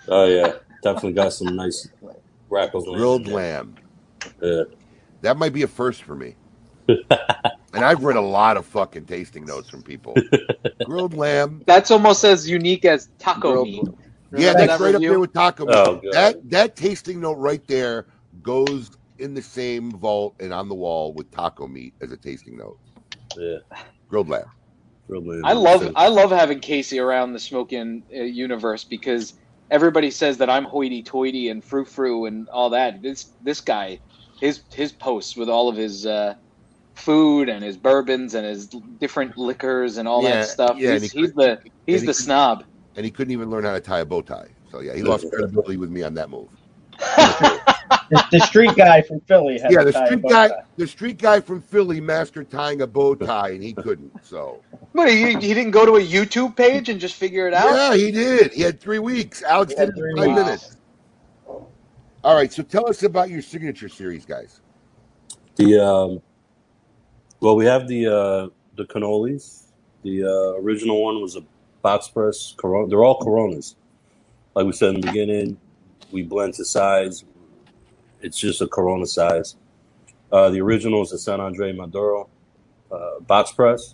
Oh 0.07 0.25
yeah. 0.25 0.53
Definitely 0.83 1.13
got 1.13 1.33
some 1.33 1.55
nice 1.55 1.89
rack 2.49 2.73
of 2.75 2.85
lamb. 2.85 2.95
Grilled 2.95 3.27
lamb. 3.27 3.75
Yeah. 4.41 4.63
That 5.21 5.37
might 5.37 5.53
be 5.53 5.63
a 5.63 5.67
first 5.67 6.03
for 6.03 6.15
me. 6.15 6.35
and 7.75 7.85
I've 7.85 8.03
read 8.03 8.15
a 8.15 8.21
lot 8.21 8.57
of 8.57 8.65
fucking 8.65 9.05
tasting 9.05 9.45
notes 9.45 9.69
from 9.69 9.81
people. 9.83 10.15
Grilled 10.85 11.13
lamb. 11.13 11.61
That's 11.65 11.91
almost 11.91 12.23
as 12.23 12.49
unique 12.49 12.85
as 12.85 13.09
taco 13.19 13.51
Grilled- 13.51 13.67
meat. 13.67 13.83
Yeah, 14.37 14.49
Remember 14.49 14.59
that's 14.67 14.79
that 14.79 14.83
right 14.83 14.95
up 14.95 14.99
review? 14.99 15.09
there 15.11 15.19
with 15.19 15.33
taco. 15.33 15.65
meat. 15.65 15.75
Oh, 15.75 16.01
that 16.11 16.49
that 16.49 16.75
tasting 16.75 17.21
note 17.21 17.37
right 17.37 17.65
there 17.67 18.07
goes 18.41 18.91
in 19.19 19.33
the 19.33 19.41
same 19.41 19.91
vault 19.91 20.35
and 20.41 20.51
on 20.53 20.67
the 20.67 20.75
wall 20.75 21.13
with 21.13 21.29
taco 21.31 21.67
meat 21.67 21.93
as 22.01 22.11
a 22.11 22.17
tasting 22.17 22.57
note. 22.57 22.77
Yeah. 23.37 23.57
Grilled 24.09 24.27
lamb. 24.29 24.45
Grilled 25.07 25.27
lamb. 25.27 25.45
I 25.45 25.53
love 25.53 25.81
So- 25.81 25.91
I 25.95 26.07
love 26.09 26.31
having 26.31 26.59
Casey 26.59 26.99
around 26.99 27.33
the 27.33 27.39
smoking 27.39 28.03
uh, 28.13 28.23
universe 28.23 28.83
because 28.83 29.35
everybody 29.71 30.11
says 30.11 30.37
that 30.39 30.49
I'm 30.49 30.65
hoity-toity 30.65 31.49
and 31.49 31.63
frou-frou 31.63 32.25
and 32.25 32.49
all 32.49 32.69
that. 32.71 33.01
This 33.01 33.27
this 33.43 33.61
guy, 33.61 33.99
his 34.41 34.61
his 34.73 34.91
posts 34.91 35.37
with 35.37 35.47
all 35.49 35.69
of 35.69 35.77
his 35.77 36.05
uh, 36.05 36.33
food 36.95 37.49
and 37.49 37.63
his 37.63 37.77
bourbons 37.77 38.33
and 38.35 38.45
his 38.45 38.67
different 38.99 39.37
liquors 39.37 39.97
and 39.97 40.07
all 40.07 40.23
Yeah, 40.23 40.31
that 40.41 40.47
stuff. 40.47 40.77
yeah, 40.77 40.93
he's, 40.93 41.11
he 41.11 41.21
he's 41.21 41.33
the 41.33 41.59
he's 41.85 42.01
the 42.01 42.07
could- 42.07 42.15
snob. 42.15 42.63
And 42.97 43.03
he 43.03 43.11
couldn't 43.11 43.33
even 43.33 43.49
learn 43.49 43.65
how 43.65 43.73
to 43.73 43.81
tie 43.81 43.99
a 43.99 44.05
bow 44.05 44.21
tie. 44.21 44.47
So 44.71 44.79
yeah, 44.79 44.95
he 44.95 45.03
lost 45.03 45.25
credibility 45.29 45.75
with 45.77 45.89
me 45.89 46.01
on 46.03 46.13
that 46.15 46.29
move. 46.29 46.49
The, 48.09 48.23
the 48.31 48.39
street 48.41 48.75
guy 48.75 49.01
from 49.01 49.19
Philly 49.21 49.59
had 49.59 49.71
Yeah, 49.71 49.83
the 49.83 49.91
tie 49.91 50.03
a 50.03 50.05
street 50.07 50.23
guy, 50.27 50.47
tie. 50.49 50.55
the 50.77 50.87
street 50.87 51.17
guy 51.17 51.39
from 51.39 51.61
Philly 51.61 51.99
mastered 52.01 52.49
tying 52.51 52.81
a 52.81 52.87
bow 52.87 53.15
tie, 53.15 53.49
and 53.49 53.63
he 53.63 53.73
couldn't. 53.73 54.11
So 54.23 54.61
But 54.93 55.09
he, 55.09 55.33
he 55.33 55.53
didn't 55.53 55.71
go 55.71 55.85
to 55.85 55.95
a 55.95 56.01
YouTube 56.05 56.55
page 56.55 56.89
and 56.89 56.99
just 56.99 57.15
figure 57.15 57.47
it 57.47 57.53
out. 57.53 57.73
yeah, 57.73 57.95
he 57.95 58.11
did. 58.11 58.53
He 58.53 58.61
had 58.61 58.79
three 58.79 58.99
weeks. 58.99 59.41
Alex 59.43 59.73
He 59.73 59.79
did 59.79 59.89
it 59.89 59.95
in 59.97 60.17
five 60.17 60.27
weeks. 60.27 60.39
minutes. 60.39 60.77
All 62.23 62.35
right, 62.35 62.51
so 62.51 62.63
tell 62.63 62.87
us 62.89 63.01
about 63.03 63.29
your 63.29 63.41
signature 63.41 63.89
series, 63.89 64.25
guys. 64.25 64.61
The 65.57 65.83
um, 65.83 66.19
well, 67.45 67.55
we 67.55 67.67
have 67.67 67.87
the 67.87 68.07
uh, 68.07 68.47
the 68.75 68.85
cannolis. 68.85 69.65
The 70.01 70.23
uh, 70.23 70.59
original 70.63 71.03
one 71.03 71.21
was 71.21 71.35
a 71.35 71.43
box 71.83 72.07
press 72.07 72.55
Corona. 72.57 72.87
They're 72.87 73.03
all 73.03 73.19
Coronas. 73.19 73.75
Like 74.55 74.65
we 74.65 74.71
said 74.71 74.95
in 74.95 75.01
the 75.01 75.05
beginning, 75.05 75.59
we 76.11 76.23
blend 76.23 76.55
to 76.55 76.65
size. 76.65 77.23
It's 78.19 78.39
just 78.39 78.61
a 78.61 78.67
Corona 78.67 79.05
size. 79.05 79.57
Uh, 80.31 80.49
the 80.49 80.59
original 80.59 81.03
is 81.03 81.11
the 81.11 81.19
San 81.19 81.37
Andrés 81.37 81.75
Maduro 81.75 82.29
uh, 82.91 83.19
box 83.19 83.51
press. 83.51 83.93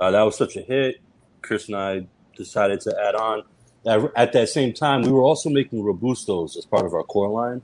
Uh, 0.00 0.10
that 0.10 0.22
was 0.22 0.38
such 0.38 0.56
a 0.56 0.62
hit. 0.62 0.96
Chris 1.42 1.68
and 1.68 1.76
I 1.76 2.06
decided 2.38 2.80
to 2.80 2.96
add 3.06 3.14
on. 3.14 3.42
At, 3.86 4.00
at 4.16 4.32
that 4.32 4.48
same 4.48 4.72
time, 4.72 5.02
we 5.02 5.10
were 5.10 5.24
also 5.24 5.50
making 5.50 5.82
robustos 5.82 6.56
as 6.56 6.64
part 6.64 6.86
of 6.86 6.94
our 6.94 7.02
core 7.02 7.28
line. 7.28 7.60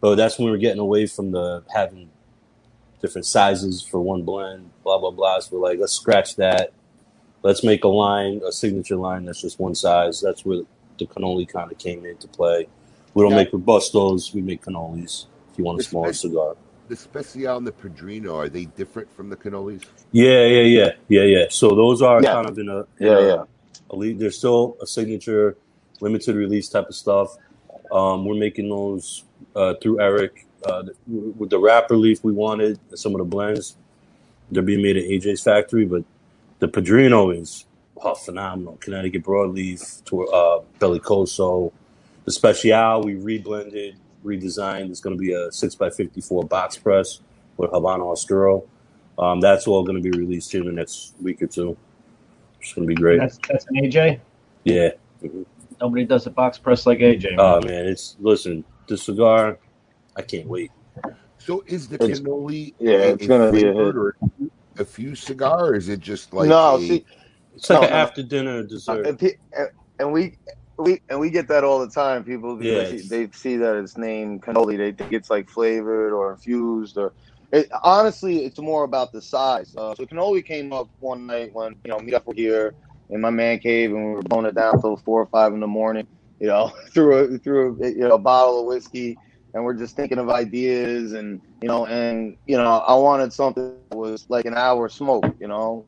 But 0.00 0.16
that's 0.16 0.36
when 0.36 0.46
we 0.46 0.50
were 0.50 0.58
getting 0.58 0.80
away 0.80 1.06
from 1.06 1.30
the 1.30 1.62
having 1.72 2.10
different 3.00 3.26
sizes 3.26 3.82
for 3.82 4.00
one 4.00 4.22
blend, 4.22 4.70
blah 4.82 4.98
blah 4.98 5.10
blah. 5.10 5.40
So 5.40 5.56
we're 5.58 5.68
like, 5.70 5.78
let's 5.78 5.92
scratch 5.92 6.36
that. 6.36 6.72
Let's 7.42 7.62
make 7.62 7.84
a 7.84 7.88
line, 7.88 8.40
a 8.46 8.50
signature 8.52 8.96
line 8.96 9.24
that's 9.24 9.40
just 9.40 9.60
one 9.60 9.74
size. 9.74 10.20
That's 10.20 10.44
where 10.44 10.62
the 10.98 11.06
cannoli 11.06 11.48
kind 11.48 11.70
of 11.70 11.78
came 11.78 12.04
into 12.04 12.26
play. 12.28 12.66
We 13.14 13.22
don't 13.22 13.30
Yeah. 13.32 13.38
make 13.38 13.52
robustos, 13.52 14.34
we 14.34 14.42
make 14.42 14.64
cannolis. 14.64 15.26
If 15.52 15.58
you 15.58 15.64
want 15.64 15.76
a 15.78 15.82
The 15.82 15.88
smaller 15.88 16.12
spec- 16.12 16.30
cigar. 16.30 16.56
The 16.88 16.96
Special 16.96 17.56
and 17.58 17.66
the 17.66 17.72
Padrino 17.72 18.34
are 18.34 18.48
they 18.48 18.64
different 18.64 19.12
from 19.14 19.28
the 19.28 19.36
cannolis? 19.36 19.84
Yeah, 20.10 20.46
yeah, 20.46 20.62
yeah, 20.62 20.90
yeah, 21.08 21.22
yeah. 21.22 21.44
So 21.50 21.68
those 21.74 22.00
are 22.02 22.22
Yeah. 22.22 22.32
kind 22.32 22.48
of 22.48 22.58
in 22.58 22.68
a, 22.68 22.78
in 22.78 22.86
Yeah, 22.98 23.18
a 23.18 23.26
yeah. 23.28 23.44
elite. 23.92 24.18
They're 24.18 24.30
still 24.30 24.76
a 24.80 24.86
signature, 24.86 25.56
limited 26.00 26.34
release 26.34 26.68
type 26.68 26.88
of 26.88 26.94
stuff. 26.94 27.36
Um, 27.92 28.24
we're 28.24 28.36
making 28.36 28.68
those 28.70 29.24
uh, 29.54 29.74
through 29.82 30.00
Eric 30.00 30.46
uh, 30.68 30.82
with 31.06 31.50
the 31.50 31.58
wrapper 31.58 31.96
leaf 31.96 32.22
we 32.22 32.32
wanted. 32.32 32.78
Some 32.94 33.12
of 33.14 33.18
the 33.18 33.24
blends 33.24 33.76
they're 34.50 34.62
being 34.62 34.82
made 34.82 34.96
at 34.96 35.04
AJ's 35.04 35.42
factory, 35.42 35.84
but 35.84 36.04
the 36.58 36.68
Padrino 36.68 37.30
is 37.30 37.66
oh, 37.98 38.14
phenomenal. 38.14 38.76
Connecticut 38.80 39.22
broadleaf 39.22 40.04
to 40.04 40.26
uh, 40.28 40.62
Bellicoso. 40.78 41.72
The 42.24 42.32
Special 42.32 43.02
we 43.02 43.14
reblended, 43.14 43.96
redesigned. 44.24 44.90
It's 44.90 45.00
going 45.00 45.16
to 45.16 45.20
be 45.20 45.32
a 45.32 45.50
six 45.50 45.76
x 45.80 45.96
fifty 45.96 46.20
four 46.20 46.44
box 46.44 46.76
press 46.76 47.20
with 47.56 47.70
Habano 47.70 48.12
Oscuro. 48.12 48.64
Um, 49.18 49.40
that's 49.40 49.66
all 49.66 49.82
going 49.82 50.00
to 50.00 50.10
be 50.10 50.16
released 50.16 50.52
here 50.52 50.60
in 50.60 50.66
the 50.66 50.72
next 50.72 51.14
week 51.20 51.42
or 51.42 51.46
two. 51.46 51.76
It's 52.60 52.72
going 52.72 52.86
to 52.86 52.94
be 52.94 53.00
great. 53.00 53.18
That's 53.20 53.38
that's 53.48 53.66
an 53.68 53.76
AJ. 53.76 54.20
Yeah. 54.64 54.90
Mhm. 55.22 55.46
Nobody 55.80 56.04
does 56.04 56.26
a 56.26 56.30
box 56.30 56.58
press 56.58 56.86
like 56.86 56.98
AJ. 56.98 57.36
Oh 57.38 57.60
man, 57.62 57.86
it's 57.86 58.16
listen. 58.20 58.64
The 58.88 58.96
cigar, 58.96 59.58
I 60.18 60.22
can't 60.22 60.46
wait. 60.48 60.70
So 61.38 61.62
is 61.66 61.88
the 61.88 61.94
It's- 61.94 62.20
cannoli 62.20 62.74
yeah, 62.80 62.92
a, 62.92 63.12
it's 63.14 63.26
gonna 63.26 63.52
be 63.52 63.58
a 63.58 63.72
flavored 63.72 63.94
hit. 63.94 63.96
or 63.96 64.16
a 64.78 64.84
few 64.84 65.14
cigar, 65.14 65.66
or 65.68 65.74
is 65.76 65.88
it 65.88 66.00
just 66.00 66.32
like 66.34 66.48
no, 66.48 66.76
a, 66.76 66.80
see, 66.80 67.04
It's 67.54 67.70
like 67.70 67.80
No, 67.82 67.86
an 67.86 67.92
after 67.94 68.22
dinner 68.22 68.62
dessert. 68.64 69.06
and, 69.06 69.22
and- 69.56 69.68
and 70.00 70.12
we 70.12 70.36
we 70.78 71.00
and 71.08 71.18
we 71.18 71.30
get 71.30 71.48
that 71.48 71.64
all 71.64 71.80
the 71.80 71.90
time. 71.90 72.22
People 72.24 72.56
because 72.56 72.92
Yes. 72.92 73.08
they 73.08 73.28
see 73.32 73.56
that 73.56 73.76
it's 73.76 73.96
named 73.96 74.42
cannoli, 74.42 74.76
they 74.76 74.92
think 74.92 75.12
it's 75.12 75.30
like 75.30 75.48
flavored 75.48 76.12
or 76.12 76.32
infused 76.32 76.96
or. 76.98 77.14
It, 77.50 77.66
honestly, 77.82 78.44
it's 78.44 78.58
more 78.58 78.84
about 78.84 79.10
the 79.10 79.22
size. 79.22 79.74
Uh, 79.74 79.94
so 79.94 80.04
cannoli 80.04 80.44
came 80.44 80.70
up 80.72 80.90
one 81.00 81.26
night 81.26 81.50
when 81.54 81.74
you 81.82 81.90
know 81.90 81.98
me 81.98 82.12
up 82.12 82.24
here 82.34 82.74
in 83.08 83.22
my 83.22 83.30
man 83.30 83.58
cave 83.58 83.90
and 83.90 84.04
we 84.06 84.12
were 84.12 84.22
blowing 84.22 84.44
it 84.44 84.54
down 84.54 84.78
till 84.82 84.98
four 84.98 85.22
or 85.22 85.26
five 85.26 85.54
in 85.54 85.60
the 85.60 85.66
morning. 85.66 86.06
You 86.40 86.48
know, 86.48 86.72
through 86.92 87.16
a 87.16 87.38
through 87.38 87.82
a, 87.82 87.88
you 87.88 88.00
know 88.00 88.14
a 88.16 88.18
bottle 88.18 88.60
of 88.60 88.66
whiskey, 88.66 89.16
and 89.54 89.64
we're 89.64 89.74
just 89.74 89.96
thinking 89.96 90.18
of 90.18 90.30
ideas 90.30 91.12
and 91.12 91.40
you 91.60 91.68
know 91.68 91.86
and 91.86 92.36
you 92.46 92.56
know 92.56 92.78
I 92.78 92.94
wanted 92.94 93.32
something 93.32 93.74
that 93.90 93.96
was 93.96 94.26
like 94.28 94.44
an 94.46 94.54
hour 94.54 94.88
smoke. 94.88 95.26
You 95.40 95.48
know, 95.48 95.86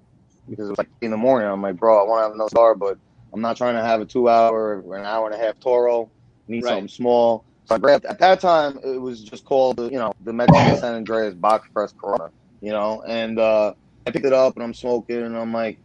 because 0.49 0.67
it 0.67 0.71
was 0.71 0.79
like 0.79 0.91
in 1.03 1.11
the 1.11 1.17
morning. 1.17 1.49
I'm 1.49 1.63
like, 1.63 1.77
bro, 1.77 2.01
I 2.05 2.09
want 2.09 2.21
to 2.21 2.29
have 2.29 2.37
no 2.37 2.49
cigar, 2.49 2.75
but 2.75 2.99
I'm 3.33 3.41
not 3.41 3.57
trying 3.57 3.75
to 3.77 3.83
have 3.83 4.01
a 4.01 4.07
two 4.07 4.29
hour 4.29 4.83
or 4.83 4.97
an 4.97 5.05
hour 5.07 5.27
and 5.27 5.35
a 5.35 5.39
half 5.39 5.59
Toro. 5.61 6.11
Need 6.49 6.65
Right. 6.65 6.71
something 6.71 6.89
small. 6.89 7.45
So 7.67 7.77
I 7.77 7.79
grabbed 7.79 8.05
at 8.07 8.19
that 8.19 8.41
time 8.41 8.79
it 8.85 9.01
was 9.01 9.23
just 9.23 9.45
called 9.45 9.77
the 9.77 9.85
you 9.85 9.99
know 9.99 10.13
the 10.21 10.33
Mexican 10.33 10.77
San 10.81 11.05
Andrés 11.05 11.39
box 11.41 11.69
press 11.73 11.93
Corona. 11.93 12.31
You 12.61 12.73
know, 12.73 13.03
and 13.07 13.39
uh, 13.39 13.75
I 14.07 14.11
picked 14.11 14.27
it 14.27 14.33
up 14.33 14.55
and 14.57 14.65
I'm 14.65 14.75
smoking 14.75 15.23
and 15.23 15.37
I'm 15.37 15.53
like, 15.53 15.81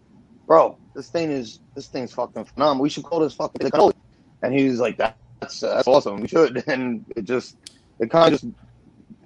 bro, 0.48 0.80
this 0.96 1.10
thing 1.10 1.32
is 1.32 1.60
this 1.76 1.88
thing's 1.88 2.14
fucking 2.14 2.46
phenomenal. 2.46 2.84
We 2.84 2.90
should 2.90 3.04
call 3.04 3.20
this 3.20 3.34
fucking 3.36 3.64
the 3.64 3.72
cannoli. 3.72 3.94
And 4.42 4.54
he 4.54 4.68
was 4.68 4.80
like, 4.80 4.98
that's 4.98 5.60
that's 5.60 5.88
awesome. 5.88 6.22
We 6.22 6.28
should. 6.28 6.64
And 6.68 7.06
it 7.16 7.24
just 7.26 7.56
it 8.00 8.10
kind 8.10 8.34
of 8.34 8.42
just 8.42 8.54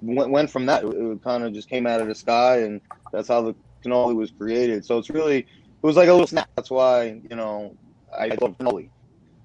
went, 0.02 0.30
went 0.30 0.50
from 0.50 0.66
that. 0.66 0.84
It, 0.84 1.22
kind 1.22 1.44
of 1.44 1.52
just 1.52 1.68
came 1.68 1.86
out 1.86 2.00
of 2.00 2.08
the 2.08 2.14
sky, 2.14 2.58
and 2.58 2.80
that's 3.12 3.28
how 3.28 3.42
the 3.42 3.54
cannoli 3.84 4.14
was 4.14 4.30
created. 4.30 4.84
So 4.84 4.98
it's 4.98 5.10
really 5.10 5.38
it 5.38 5.46
was 5.82 5.96
like 5.96 6.08
a 6.08 6.12
little 6.12 6.26
snack. 6.26 6.48
That's 6.56 6.70
why 6.70 7.20
you 7.28 7.36
know 7.36 7.76
I 8.16 8.28
love 8.28 8.56
cannoli. 8.58 8.90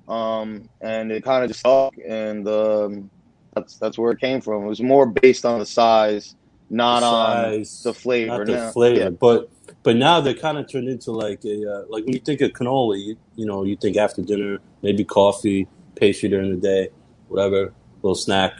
Um, 0.07 0.69
and 0.81 1.11
it 1.11 1.23
kind 1.23 1.43
of 1.43 1.49
just 1.49 1.61
stuck, 1.61 1.93
and 2.07 2.47
um, 2.47 3.09
that's 3.55 3.77
that's 3.77 3.97
where 3.97 4.11
it 4.11 4.19
came 4.19 4.41
from. 4.41 4.63
It 4.65 4.67
was 4.67 4.81
more 4.81 5.07
based 5.07 5.45
on 5.45 5.59
the 5.59 5.65
size, 5.65 6.35
not 6.69 6.99
The 6.99 7.05
on 7.05 7.63
the 7.83 7.93
flavor. 7.93 8.37
not 8.39 8.45
the 8.47 8.53
Now- 8.53 8.71
flavor. 8.71 8.99
yeah. 8.99 9.09
But 9.09 9.49
but 9.81 9.95
now 9.95 10.21
they're 10.21 10.35
kind 10.35 10.57
of 10.59 10.69
turned 10.69 10.89
into 10.89 11.11
like 11.11 11.43
a 11.45 11.71
uh, 11.71 11.85
like 11.89 12.05
when 12.05 12.13
you 12.13 12.19
think 12.19 12.41
of 12.41 12.51
cannoli, 12.51 12.99
you, 13.03 13.17
you 13.35 13.45
know, 13.47 13.63
you 13.63 13.75
think 13.77 13.97
after 13.97 14.21
dinner, 14.21 14.59
maybe 14.83 15.03
coffee, 15.03 15.67
pastry 15.95 16.29
during 16.29 16.51
the 16.51 16.57
day, 16.57 16.89
whatever, 17.27 17.73
little 18.03 18.13
snack. 18.15 18.53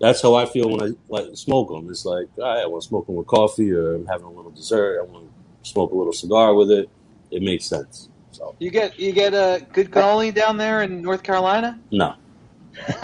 That's 0.00 0.22
how 0.22 0.34
I 0.34 0.46
feel 0.46 0.70
when 0.70 0.82
I 0.82 0.90
like 1.08 1.26
smoke 1.34 1.70
them. 1.70 1.88
It's 1.90 2.04
like 2.04 2.28
all 2.38 2.44
right, 2.44 2.62
I 2.62 2.66
want 2.66 2.82
to 2.82 2.88
smoke 2.88 3.06
them 3.06 3.16
with 3.16 3.26
coffee, 3.28 3.72
or 3.72 3.96
I'm 3.96 4.06
having 4.06 4.26
a 4.26 4.30
little 4.32 4.52
dessert. 4.52 5.00
I 5.00 5.04
want 5.04 5.26
to 5.64 5.70
smoke 5.70 5.92
a 5.92 5.96
little 5.96 6.12
cigar 6.12 6.54
with 6.54 6.70
it. 6.70 6.90
It 7.30 7.42
makes 7.42 7.66
sense. 7.66 8.08
So 8.32 8.56
You 8.60 8.70
get 8.70 8.98
you 8.98 9.12
get 9.12 9.34
a 9.34 9.66
good 9.72 9.90
cannoli 9.90 10.34
down 10.34 10.56
there 10.58 10.82
in 10.82 11.02
North 11.02 11.22
Carolina. 11.22 11.80
no, 11.92 12.14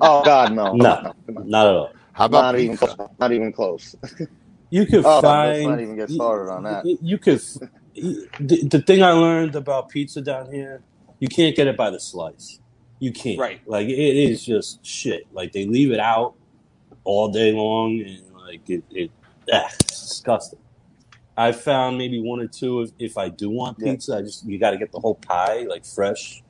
Oh 0.00 0.22
God, 0.24 0.52
no, 0.52 0.74
no, 0.74 1.02
not 1.28 1.66
at 1.68 1.74
all. 1.74 1.96
How 2.12 2.26
about 2.26 2.46
not 2.46 2.58
even 2.58 2.76
close. 2.76 2.96
Not 3.18 3.32
even 3.32 3.52
close. 3.52 3.94
You 4.70 4.86
could 4.86 5.06
Oh, 5.06 5.20
let's 5.42 5.62
find. 5.62 5.64
not 5.64 5.80
even 5.80 5.96
get 5.96 6.10
started 6.10 6.52
on 6.52 6.64
that. 6.64 6.86
You, 6.86 6.98
you 7.02 7.18
could. 7.18 7.40
The, 7.94 8.68
the 8.68 8.82
thing 8.82 9.02
I 9.02 9.12
learned 9.12 9.56
about 9.56 9.90
pizza 9.90 10.20
down 10.22 10.52
here, 10.52 10.82
you 11.20 11.28
can't 11.28 11.56
get 11.56 11.66
it 11.68 11.76
by 11.76 11.90
the 11.90 12.00
slice. 12.00 12.60
You 12.98 13.12
can't. 13.12 13.38
Right. 13.38 13.60
Like 13.66 13.88
it 13.88 13.92
is 13.98 14.44
just 14.44 14.84
shit. 14.84 15.26
Like 15.32 15.52
they 15.52 15.66
leave 15.66 15.92
it 15.92 16.00
out 16.00 16.34
all 17.04 17.28
day 17.28 17.52
long, 17.52 18.00
and 18.00 18.22
like 18.34 18.68
it, 18.70 18.82
it 18.90 19.10
ah, 19.52 19.68
it's 19.80 20.08
disgusting. 20.08 20.58
I 21.36 21.52
found 21.52 21.98
maybe 21.98 22.18
one 22.20 22.40
or 22.40 22.46
two 22.46 22.80
if, 22.80 22.90
if 22.98 23.18
I 23.18 23.28
do 23.28 23.50
want 23.50 23.76
Yeah. 23.78 23.92
pizza. 23.92 24.16
I 24.16 24.22
just 24.22 24.46
you 24.46 24.58
got 24.58 24.70
to 24.70 24.78
get 24.78 24.92
the 24.92 24.98
whole 25.00 25.16
pie 25.16 25.66
like 25.68 25.84
fresh, 25.84 26.42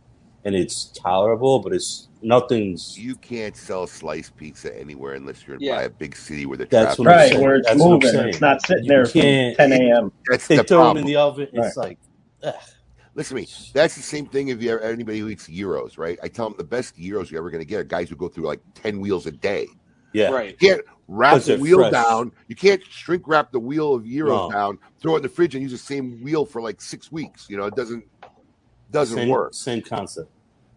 and 0.44 0.54
it's 0.54 0.84
tolerable, 0.96 1.58
but 1.58 1.72
it's 1.72 2.08
nothing's. 2.22 2.96
You 2.96 3.16
can't 3.16 3.56
sell 3.56 3.88
sliced 3.88 4.36
pizza 4.36 4.72
anywhere 4.78 5.14
unless 5.14 5.44
you're 5.48 5.56
Yeah. 5.58 5.74
by 5.74 5.82
a 5.82 5.90
big 5.90 6.14
city 6.14 6.46
where 6.46 6.56
the 6.58 6.66
That's 6.66 6.94
traffic. 6.94 6.98
what 7.00 7.06
Right, 7.08 7.28
saying. 7.32 7.42
where 7.42 7.56
it's 7.56 7.66
That's 7.66 7.78
moving. 7.80 8.14
It's 8.28 8.40
not 8.40 8.64
sitting 8.64 8.84
You 8.84 8.88
there 8.90 9.06
from 9.06 9.20
can't- 9.20 9.56
10 9.56 9.72
a.m. 9.72 10.12
That's 10.30 10.46
They 10.46 10.56
the 10.58 10.62
throw 10.64 10.78
problem. 10.78 10.98
it 10.98 11.00
in 11.00 11.06
the 11.06 11.16
oven. 11.16 11.48
It's 11.52 11.76
like, 11.76 11.98
ugh. 12.44 12.54
Listen 13.16 13.36
to 13.36 13.42
me. 13.42 13.48
That's 13.72 13.96
the 13.96 14.02
same 14.02 14.26
thing 14.26 14.48
if 14.48 14.62
you 14.62 14.70
ever, 14.70 14.80
anybody 14.82 15.18
who 15.18 15.28
eats 15.28 15.46
gyros, 15.48 15.96
right? 15.98 16.18
I 16.22 16.28
tell 16.28 16.48
them 16.48 16.54
the 16.58 16.64
best 16.64 16.96
gyros 16.96 17.30
you're 17.30 17.40
ever 17.40 17.50
going 17.50 17.62
to 17.62 17.66
get 17.66 17.80
are 17.80 17.84
guys 17.84 18.08
who 18.10 18.14
go 18.16 18.28
through 18.28 18.44
like 18.44 18.60
10 18.74 19.00
wheels 19.00 19.26
a 19.26 19.32
day. 19.32 19.66
yeah. 20.12 20.28
Right. 20.28 20.50
You 20.60 20.68
can't 20.68 20.82
wrap 21.08 21.40
the 21.42 21.56
wheel 21.56 21.78
fresh. 21.78 21.92
down. 21.92 22.30
You 22.48 22.54
can't 22.56 22.82
shrink 22.84 23.26
wrap 23.26 23.50
the 23.52 23.58
wheel 23.58 23.94
of 23.94 24.04
gyros 24.06 24.28
No. 24.28 24.50
down, 24.50 24.78
throw 25.00 25.14
it 25.14 25.18
in 25.18 25.22
the 25.22 25.28
fridge, 25.30 25.54
and 25.54 25.62
use 25.62 25.72
the 25.72 25.78
same 25.78 26.22
wheel 26.22 26.44
for 26.44 26.60
like 26.60 26.80
six 26.80 27.10
weeks. 27.10 27.46
You 27.48 27.56
know, 27.56 27.64
it 27.64 27.74
doesn't 27.74 28.04
doesn't 28.92 29.16
Same, 29.16 29.28
work. 29.28 29.52
Same 29.54 29.82
concept. 29.82 30.30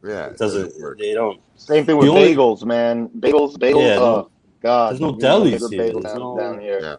Yeah, 0.03 0.27
It 0.27 0.37
doesn't. 0.37 0.79
work. 0.81 0.97
They 0.97 1.13
don't. 1.13 1.39
Same 1.57 1.85
thing 1.85 1.97
with 1.97 2.07
only- 2.09 2.33
bagels, 2.35 2.63
man. 2.63 3.09
Bagels, 3.19 3.55
bagels. 3.57 3.81
Yeah, 3.81 3.95
no- 3.95 4.03
oh 4.03 4.31
God, 4.61 4.91
there's 4.91 5.01
no 5.01 5.13
delis 5.13 5.69
here. 5.69 5.79
bagels 5.79 6.01
There's 6.01 6.03
down, 6.05 6.19
no- 6.19 6.37
down 6.39 6.59
here. 6.61 6.79
Yeah. 6.81 6.95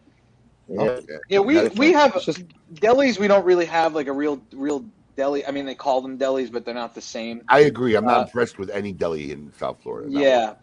Yeah. 0.85 1.01
Yeah, 1.29 1.39
we 1.41 1.67
we 1.71 1.93
have 1.93 2.23
just 2.23 2.45
delis. 2.75 3.19
We 3.19 3.27
don't 3.27 3.45
really 3.45 3.65
have 3.67 3.95
like 3.95 4.07
a 4.07 4.12
real 4.12 4.41
real 4.53 4.85
deli. 5.20 5.44
I 5.47 5.51
mean, 5.51 5.66
they 5.66 5.74
call 5.74 6.01
them 6.01 6.16
delis, 6.18 6.51
but 6.51 6.64
they're 6.64 6.72
not 6.74 6.94
the 6.94 7.01
same. 7.02 7.42
I 7.48 7.60
agree. 7.60 7.94
I'm 7.94 8.06
not 8.06 8.18
Uh, 8.18 8.22
impressed 8.22 8.59
with 8.59 8.70
any 8.70 8.92
deli 8.92 9.32
in 9.32 9.52
South 9.59 9.78
Florida. 9.82 10.09
No. 10.10 10.18
Yeah, 10.20 10.55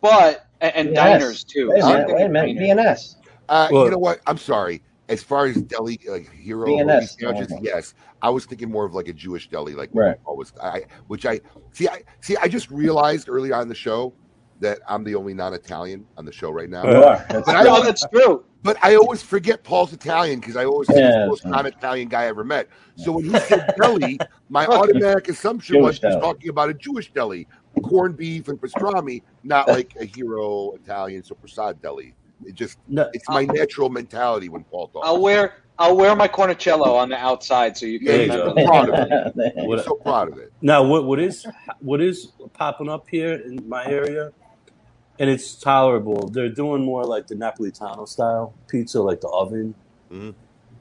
but 0.00 0.46
and, 0.62 0.74
and 0.74 0.94
diners 0.94 1.44
too. 1.44 1.68
Wait 1.70 1.80
a 1.80 1.82
Same 1.82 1.92
minute, 1.92 2.06
thing 2.06 2.16
wait 2.16 2.24
a 2.24 2.28
minute. 2.30 2.56
BNS. 2.78 3.16
Uh, 3.48 3.68
Well- 3.70 3.84
you 3.84 3.90
know 3.90 3.98
what? 3.98 4.20
I'm 4.26 4.38
sorry. 4.38 4.82
As 5.08 5.22
far 5.22 5.46
as 5.46 5.62
deli 5.62 6.00
like 6.08 6.32
hero 6.32 6.66
BNS, 6.66 6.86
hoagie 6.86 7.20
sandwiches, 7.20 7.50
normal. 7.50 7.64
yes, 7.66 7.94
I 8.22 8.30
was 8.30 8.44
thinking 8.46 8.70
more 8.70 8.84
of 8.86 8.94
like 8.94 9.06
a 9.06 9.12
Jewish 9.12 9.48
deli, 9.48 9.74
like 9.74 9.90
Right. 9.92 10.16
always. 10.24 10.52
I 10.60 10.82
which 11.08 11.24
I 11.26 11.40
see. 11.72 11.86
I 11.88 12.02
see. 12.22 12.36
I 12.38 12.48
just 12.48 12.70
realized 12.70 13.28
early 13.28 13.52
on 13.52 13.68
the 13.68 13.74
show, 13.74 14.12
that 14.60 14.78
I'm 14.88 15.04
the 15.04 15.14
only 15.14 15.34
non-Italian 15.34 16.06
on 16.16 16.24
the 16.24 16.32
show 16.32 16.50
right 16.50 16.70
now. 16.70 16.84
You 16.90 17.02
are. 17.04 17.26
That's 17.30 17.46
But 17.46 17.56
I, 17.56 17.64
No, 17.64 17.70
always, 17.70 17.84
that's 17.86 18.06
true. 18.12 18.44
but 18.62 18.76
I 18.82 18.96
always 18.96 19.22
forget 19.22 19.64
Paul's 19.64 19.92
Italian 19.92 20.40
because 20.40 20.56
I 20.56 20.64
always 20.64 20.88
think 20.88 21.04
he's 21.04 21.14
Yeah, 21.14 21.24
the 21.24 21.28
most 21.30 21.44
non-Italian 21.46 22.08
guy 22.08 22.22
I 22.24 22.26
ever 22.28 22.44
met. 22.44 22.68
So 22.96 23.12
when 23.12 23.24
he 23.24 23.36
said 23.38 23.64
deli, 23.76 24.22
my 24.48 24.66
automatic 24.66 25.28
assumption 25.28 25.80
was 25.80 25.96
Jewish 25.96 26.00
he 26.00 26.06
was 26.06 26.14
deli. 26.16 26.20
talking 26.22 26.50
about 26.50 26.70
a 26.70 26.74
Jewish 26.74 27.12
deli, 27.12 27.48
corned 27.82 28.16
beef 28.16 28.48
and 28.48 28.60
pastrami, 28.60 29.22
not 29.42 29.70
like 29.70 29.94
a 30.00 30.04
hero 30.04 30.72
Italian 30.72 31.22
so 31.22 31.34
prasad 31.34 31.80
deli. 31.82 32.14
It 32.44 32.54
just 32.54 32.78
No, 32.86 33.08
it's 33.12 33.28
my 33.28 33.44
natural 33.44 33.88
mentality 33.88 34.48
when 34.48 34.64
Paul 34.64 34.88
talks. 34.88 35.06
I'll 35.06 35.20
wear 35.20 35.54
I'll 35.78 35.96
wear 35.96 36.16
my 36.16 36.28
cornicello 36.28 36.96
on 36.96 37.08
the 37.10 37.16
outside 37.16 37.76
so 37.76 37.84
you 37.86 37.98
can 37.98 38.08
Yeah, 38.08 38.14
you 38.14 38.22
remember. 38.32 38.60
I'm 38.60 38.66
proud 38.66 38.88
of 38.88 38.94
it. 38.94 39.54
I'm 39.72 39.78
so 39.84 39.94
proud 39.96 40.32
of 40.32 40.38
it. 40.38 40.50
Now, 40.62 40.82
what 40.82 41.04
what 41.04 41.20
is 41.20 41.46
what 41.80 42.00
is 42.00 42.32
popping 42.54 42.88
up 42.88 43.04
here 43.10 43.34
in 43.34 43.68
my 43.68 43.84
area, 43.86 44.32
and 45.18 45.30
it's 45.30 45.54
tolerable. 45.54 46.28
They're 46.28 46.48
doing 46.48 46.84
more 46.84 47.04
like 47.04 47.26
the 47.26 47.34
Napolitano 47.34 48.08
style 48.08 48.54
pizza, 48.68 49.00
like 49.02 49.20
the 49.20 49.28
oven. 49.28 49.74
Mhm. 50.10 50.34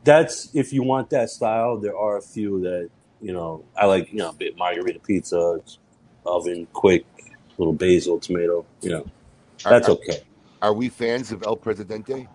That's 0.03 0.53
if 0.53 0.71
you 0.73 0.83
want 0.83 1.09
that 1.11 1.29
style. 1.29 1.77
There 1.77 1.97
are 1.97 2.17
a 2.17 2.21
few 2.21 2.59
that 2.61 2.89
you 3.21 3.33
know. 3.33 3.63
I 3.75 3.85
like 3.87 4.11
you 4.11 4.19
know, 4.19 4.29
a 4.29 4.33
bit 4.33 4.57
margarita 4.57 4.99
pizza, 4.99 5.59
oven, 6.25 6.67
quick, 6.73 7.05
little 7.57 7.73
basil, 7.73 8.19
tomato. 8.19 8.65
You 8.81 8.89
know, 8.91 9.05
that's 9.63 9.87
Are- 9.89 9.93
okay. 9.93 10.19
Are 10.61 10.73
we 10.73 10.89
fans 10.89 11.31
of 11.31 11.43
El 11.43 11.55
Presidente? 11.57 12.27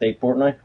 Dave 0.00 0.16
Portnoy, 0.20 0.56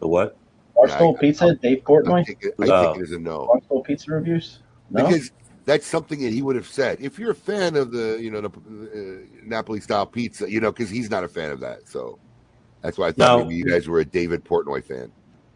The 0.00 0.06
what? 0.08 0.36
Barstool 0.76 1.16
I- 1.16 1.20
Pizza, 1.20 1.54
Dave 1.56 1.78
I 1.78 1.80
Portnoy, 1.80 2.26
think 2.26 2.44
it, 2.44 2.54
I 2.60 2.66
Oh. 2.70 2.82
think 2.92 2.98
it 2.98 3.02
is 3.04 3.12
a 3.12 3.18
no. 3.18 3.46
Barstool 3.48 3.84
Pizza 3.84 4.12
reviews. 4.12 4.60
No, 4.90 5.06
because 5.06 5.30
that's 5.66 5.86
something 5.86 6.20
that 6.22 6.32
he 6.32 6.40
would 6.42 6.56
have 6.56 6.66
said. 6.66 6.98
If 7.00 7.18
you're 7.18 7.32
a 7.32 7.34
fan 7.34 7.76
of 7.76 7.90
the, 7.92 8.18
you 8.20 8.30
know, 8.30 8.40
the 8.40 8.48
uh, 8.48 9.26
Napoli 9.44 9.80
style 9.80 10.06
pizza, 10.06 10.50
you 10.50 10.60
know, 10.60 10.72
because 10.72 10.88
he's 10.88 11.10
not 11.10 11.22
a 11.24 11.28
fan 11.28 11.50
of 11.50 11.60
that, 11.60 11.88
so 11.88 12.18
that's 12.82 12.96
why 12.96 13.08
I 13.08 13.12
thought 13.12 13.38
No. 13.38 13.44
maybe 13.44 13.56
you 13.56 13.64
guys 13.66 13.88
were 13.88 13.98
a 14.00 14.04
David 14.04 14.44
Portnoy 14.44 14.82
fan. 14.82 15.10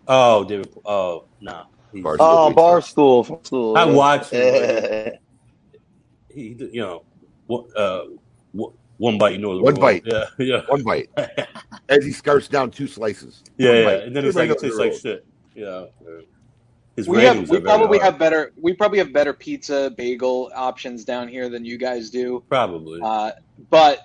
Oh, 0.09 0.45
David. 0.45 0.69
Oh, 0.85 1.25
no. 1.41 1.63
He, 1.93 2.03
Barstool. 2.03 2.17
Oh, 2.21 2.49
pizza. 2.49 2.61
barstool. 2.61 3.27
barstool. 3.43 3.77
I 3.79 3.85
watched 3.87 4.33
Yeah. 4.33 5.11
he, 6.35 6.57
you 6.73 6.81
know, 6.81 7.05
one- 7.47 7.67
uh, 7.77 8.03
one 8.53 8.73
one 8.99 9.17
bite, 9.17 9.33
you 9.33 9.39
know, 9.39 9.57
the 9.57 9.63
One 9.63 9.75
bite. 9.77 10.03
Yeah, 10.05 10.25
yeah, 10.39 10.61
One 10.69 10.83
bite 10.83 11.09
as 11.89 12.05
he 12.05 12.13
scarfs 12.13 12.49
down 12.49 12.71
two 12.71 12.87
slices. 12.87 13.43
yeah, 13.57 13.73
yeah. 13.73 13.89
And 14.03 14.15
then 14.15 14.27
it's 14.27 14.37
Everybody 14.37 14.49
like 14.49 14.51
it 14.51 14.61
tastes 14.61 14.79
like 14.79 14.93
shit. 15.15 15.27
Yeah. 15.55 15.87
yeah. 16.07 16.21
His 17.01 17.09
We 17.09 17.23
have 17.25 17.37
we 17.37 17.43
are 17.43 17.47
very 17.47 17.63
probably 17.63 17.99
high. 17.99 18.05
have 18.07 18.19
better 18.19 18.53
we 18.61 18.73
probably 18.75 18.99
have 18.99 19.13
better 19.13 19.33
pizza 19.33 19.93
bagel 19.97 20.51
options 20.55 21.05
down 21.05 21.29
here 21.29 21.49
than 21.49 21.65
you 21.65 21.79
guys 21.79 22.11
do. 22.11 22.43
probably. 22.49 23.01
Uh, 23.03 23.33
but 23.71 24.01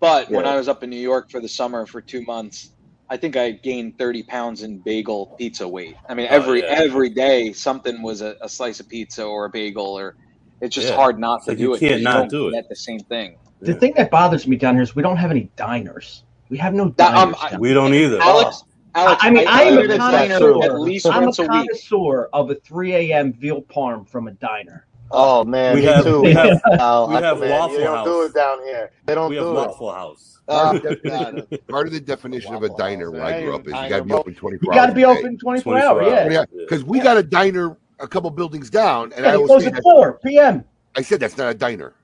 but 0.00 0.30
when 0.30 0.46
I 0.46 0.56
was 0.56 0.68
up 0.68 0.82
in 0.82 0.90
New 0.90 1.00
York 1.00 1.30
for 1.30 1.40
the 1.40 1.48
summer 1.48 1.86
for 1.86 2.00
two 2.00 2.22
months, 2.22 2.70
I 3.10 3.16
think 3.16 3.36
I 3.36 3.50
gained 3.52 3.98
thirty 3.98 4.22
pounds 4.22 4.62
in 4.62 4.78
bagel 4.78 5.34
pizza 5.38 5.66
weight. 5.66 5.96
I 6.08 6.14
mean, 6.14 6.28
Oh, 6.30 6.34
every 6.34 6.60
yeah. 6.62 6.74
every 6.84 7.08
day 7.08 7.52
something 7.52 8.02
was 8.02 8.20
a, 8.22 8.36
a 8.40 8.48
slice 8.48 8.80
of 8.80 8.88
pizza 8.88 9.24
or 9.24 9.46
a 9.46 9.50
bagel, 9.50 9.86
or 9.98 10.16
it's 10.60 10.74
just 10.74 10.88
Yeah. 10.88 10.96
hard 10.96 11.18
not 11.18 11.36
It's 11.38 11.44
to 11.46 11.50
like 11.52 11.58
do 11.58 11.62
you 11.64 11.74
it. 11.74 11.80
'cause 11.80 11.88
can't 11.88 12.02
not 12.02 12.16
don't 12.18 12.30
do 12.30 12.48
it. 12.48 12.52
Get 12.52 12.68
the 12.68 12.76
same 12.76 13.00
thing. 13.00 13.36
the 13.60 13.72
Yeah. 13.72 13.78
thing 13.78 13.94
that 13.96 14.10
bothers 14.10 14.46
me 14.46 14.56
down 14.56 14.74
here 14.74 14.82
is 14.82 14.94
we 14.94 15.02
don't 15.02 15.16
have 15.16 15.30
any 15.30 15.48
diners. 15.56 16.22
We 16.50 16.58
have 16.58 16.74
no 16.74 16.90
That- 16.96 17.14
um. 17.14 17.34
I- 17.40 17.56
we 17.58 17.72
don't 17.72 17.94
either. 17.94 18.20
Alex, 18.20 18.62
Alex, 18.96 19.20
I 19.24 19.30
mean, 19.30 19.46
I 19.46 19.62
am 19.62 19.78
a 19.78 19.98
connoisseur. 19.98 20.62
at 20.64 20.80
least 20.80 21.06
I'm 21.06 21.22
a 21.22 21.26
once 21.26 21.38
a 21.38 21.42
week. 21.42 21.50
connoisseur 21.50 22.28
of 22.32 22.50
a 22.50 22.54
3 22.54 22.94
a.m. 22.94 23.32
veal 23.32 23.62
parm 23.62 24.08
from 24.08 24.26
a 24.28 24.32
diner. 24.32 24.86
Oh 25.12 25.44
man, 25.44 25.74
We 25.76 25.82
me 25.82 25.86
have- 25.86 26.04
too. 26.04 26.20
we 26.22 26.32
have- 26.32 26.60
Al, 26.72 27.04
oh, 27.04 27.08
we 27.08 27.14
have 27.22 27.38
man, 27.38 27.50
Waffle 27.50 27.78
You 27.78 27.84
don't 27.84 28.04
do 28.04 28.20
House. 28.22 28.30
it 28.30 28.34
down 28.34 28.58
here. 28.64 28.90
They 29.04 29.14
don't 29.14 29.30
we 29.30 29.36
have 29.36 29.44
do 29.44 29.50
it. 29.50 29.54
Waffle 29.54 29.92
House. 29.92 30.40
Oh, 30.48 30.54
Part 30.54 30.76
of 30.76 30.82
the- 30.82 31.08
God. 31.08 31.60
Part 31.68 31.86
of 31.86 31.92
the 31.92 32.00
definition 32.00 32.54
of 32.54 32.62
a 32.64 32.68
diner 32.70 33.06
House. 33.06 33.14
where 33.14 33.22
I 33.24 33.42
grew 33.42 33.54
up 33.54 33.60
is 33.62 33.66
you 33.66 33.88
got 33.88 33.98
to 33.98 34.04
be 34.04 34.12
open 34.14 34.34
24 34.34 34.72
You 34.72 34.78
got 34.80 34.86
to 34.86 34.94
be 34.94 35.04
open 35.04 35.38
24, 35.38 35.72
24 35.74 35.78
hours. 35.80 36.06
Yeah. 36.06 36.18
hours. 36.22 36.32
Yeah, 36.32 36.44
because 36.64 36.84
we 36.84 36.98
got 37.00 37.16
a 37.16 37.22
diner 37.22 37.76
a 38.00 38.08
couple 38.08 38.30
buildings 38.30 38.68
down, 38.70 39.12
and 39.12 39.22
Yeah, 39.24 39.28
I 39.28 39.30
they 39.32 39.36
always 39.36 39.48
close 39.64 39.66
at 39.66 39.82
4 39.82 40.20
p.m. 40.24 40.64
I 40.96 41.02
said 41.02 41.20
that's 41.20 41.36
not 41.36 41.50
a 41.50 41.54
diner. 41.54 41.94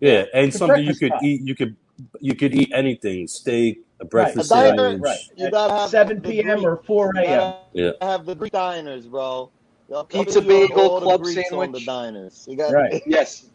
Yeah, 0.00 0.24
and 0.34 0.48
It's 0.48 0.58
something 0.58 0.82
you 0.84 0.94
could 0.94 1.08
spot. 1.08 1.22
eat. 1.22 1.42
You 1.42 1.54
could 1.54 1.76
you 2.20 2.34
could 2.34 2.54
eat 2.54 2.70
anything: 2.74 3.26
steak, 3.28 3.80
a 4.00 4.04
A 4.04 4.06
breakfast 4.06 4.50
diner, 4.50 4.76
sandwich. 4.90 5.02
Right. 5.02 5.18
you 5.36 5.46
At 5.46 5.52
gotta 5.52 5.72
have 5.74 5.90
7 5.90 6.20
the 6.20 6.28
p.m. 6.30 6.56
Greek- 6.58 6.66
or 6.66 6.76
4 6.86 7.12
a.m. 7.16 7.24
gotta 7.24 7.56
Yeah. 7.72 7.90
have 8.02 8.26
the 8.26 8.34
Greek 8.34 8.52
diners, 8.52 9.06
bro. 9.06 9.50
Y'all- 9.88 10.04
Pizza, 10.04 10.40
y'all 10.40 10.48
be 10.48 10.66
bagel, 10.66 10.80
all 10.80 11.00
the 11.00 11.06
club 11.06 11.22
Greeks 11.22 11.38
on 11.38 11.44
sandwich. 11.60 11.72
the 11.72 11.86
diners. 11.86 12.46
You 12.48 12.56
got 12.56 12.72
Right. 12.72 13.02
Yes. 13.06 13.46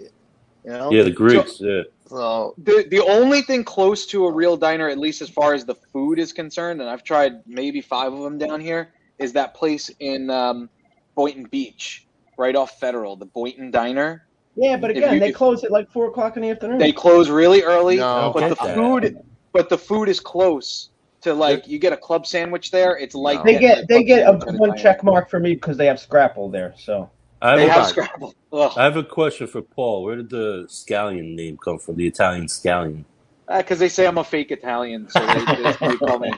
You 0.64 0.72
know. 0.72 0.92
Yeah, 0.92 1.04
the 1.04 1.12
Greeks. 1.12 1.60
Yeah, 1.60 1.82
So 2.08 2.54
The 2.58 2.86
the 2.90 3.02
only 3.02 3.42
thing 3.42 3.64
close 3.64 4.06
to 4.08 4.26
a 4.28 4.32
real 4.32 4.58
diner, 4.58 4.90
at 4.90 4.98
least 4.98 5.22
as 5.22 5.30
far 5.30 5.54
as 5.54 5.66
the 5.66 5.76
food 5.76 6.20
is 6.20 6.34
concerned, 6.34 6.82
and 6.82 6.90
I've 6.90 7.04
tried 7.04 7.42
maybe 7.48 7.82
five 7.82 8.14
of 8.14 8.22
them 8.22 8.38
down 8.38 8.62
here, 8.62 8.90
is 9.20 9.34
that 9.34 9.54
place 9.54 9.90
in 10.00 10.30
um, 10.30 10.70
Boynton 11.16 11.44
Beach, 11.46 12.06
right 12.38 12.56
off 12.56 12.80
Federal, 12.80 13.16
the 13.16 13.26
Boynton 13.26 13.70
Diner. 13.72 14.26
Yeah, 14.56 14.78
but 14.78 14.92
If 14.92 14.98
again, 14.98 15.14
you 15.16 15.20
they 15.20 15.28
could- 15.28 15.36
close 15.36 15.64
at 15.64 15.72
like 15.72 15.90
4 15.92 16.08
o'clock 16.08 16.36
in 16.38 16.44
the 16.44 16.50
afternoon. 16.50 16.78
They 16.78 16.92
close 16.92 17.30
really 17.30 17.64
early, 17.64 17.98
No, 17.98 18.32
but 18.34 18.42
the 18.50 18.56
get 18.56 18.60
that. 18.66 18.76
food, 18.76 19.18
but 19.54 19.70
the 19.70 19.78
food 19.78 20.10
is 20.10 20.20
close 20.20 20.90
to 21.22 21.34
like 21.34 21.68
you 21.68 21.80
get 21.80 21.94
a 21.94 21.98
club 21.98 22.26
sandwich 22.26 22.72
there. 22.72 22.98
It's 22.98 23.16
like 23.16 23.44
they 23.44 23.60
get 23.60 23.88
they 23.88 24.04
get 24.04 24.28
a 24.28 24.34
one 24.54 24.78
check 24.78 25.04
mark 25.04 25.30
for 25.30 25.40
me 25.40 25.54
because 25.56 25.78
they 25.78 25.86
have 25.86 26.00
scrapple 26.00 26.50
there. 26.50 26.74
So 26.78 27.10
I 27.42 27.56
They 27.56 27.68
have, 27.68 27.82
have. 27.82 27.88
Scrapple. 27.88 28.36
Ugh. 28.54 28.72
I 28.78 28.84
have 28.84 28.98
a 28.98 29.04
question 29.04 29.48
for 29.48 29.62
Paul. 29.62 30.04
Where 30.04 30.16
did 30.16 30.30
the 30.30 30.66
scallion 30.68 31.36
name 31.36 31.58
come 31.58 31.80
from? 31.80 31.96
The 31.96 32.08
Italian 32.08 32.46
scallion. 32.46 33.06
Uh, 33.48 33.58
because 33.58 33.80
they 33.80 33.90
say 33.90 34.08
I'm 34.08 34.18
a 34.18 34.24
fake 34.24 34.52
Italian, 34.52 35.10
so 35.10 35.20
they, 35.26 35.46
they, 35.46 35.76
they 35.88 35.98
call 35.98 36.20
me 36.20 36.32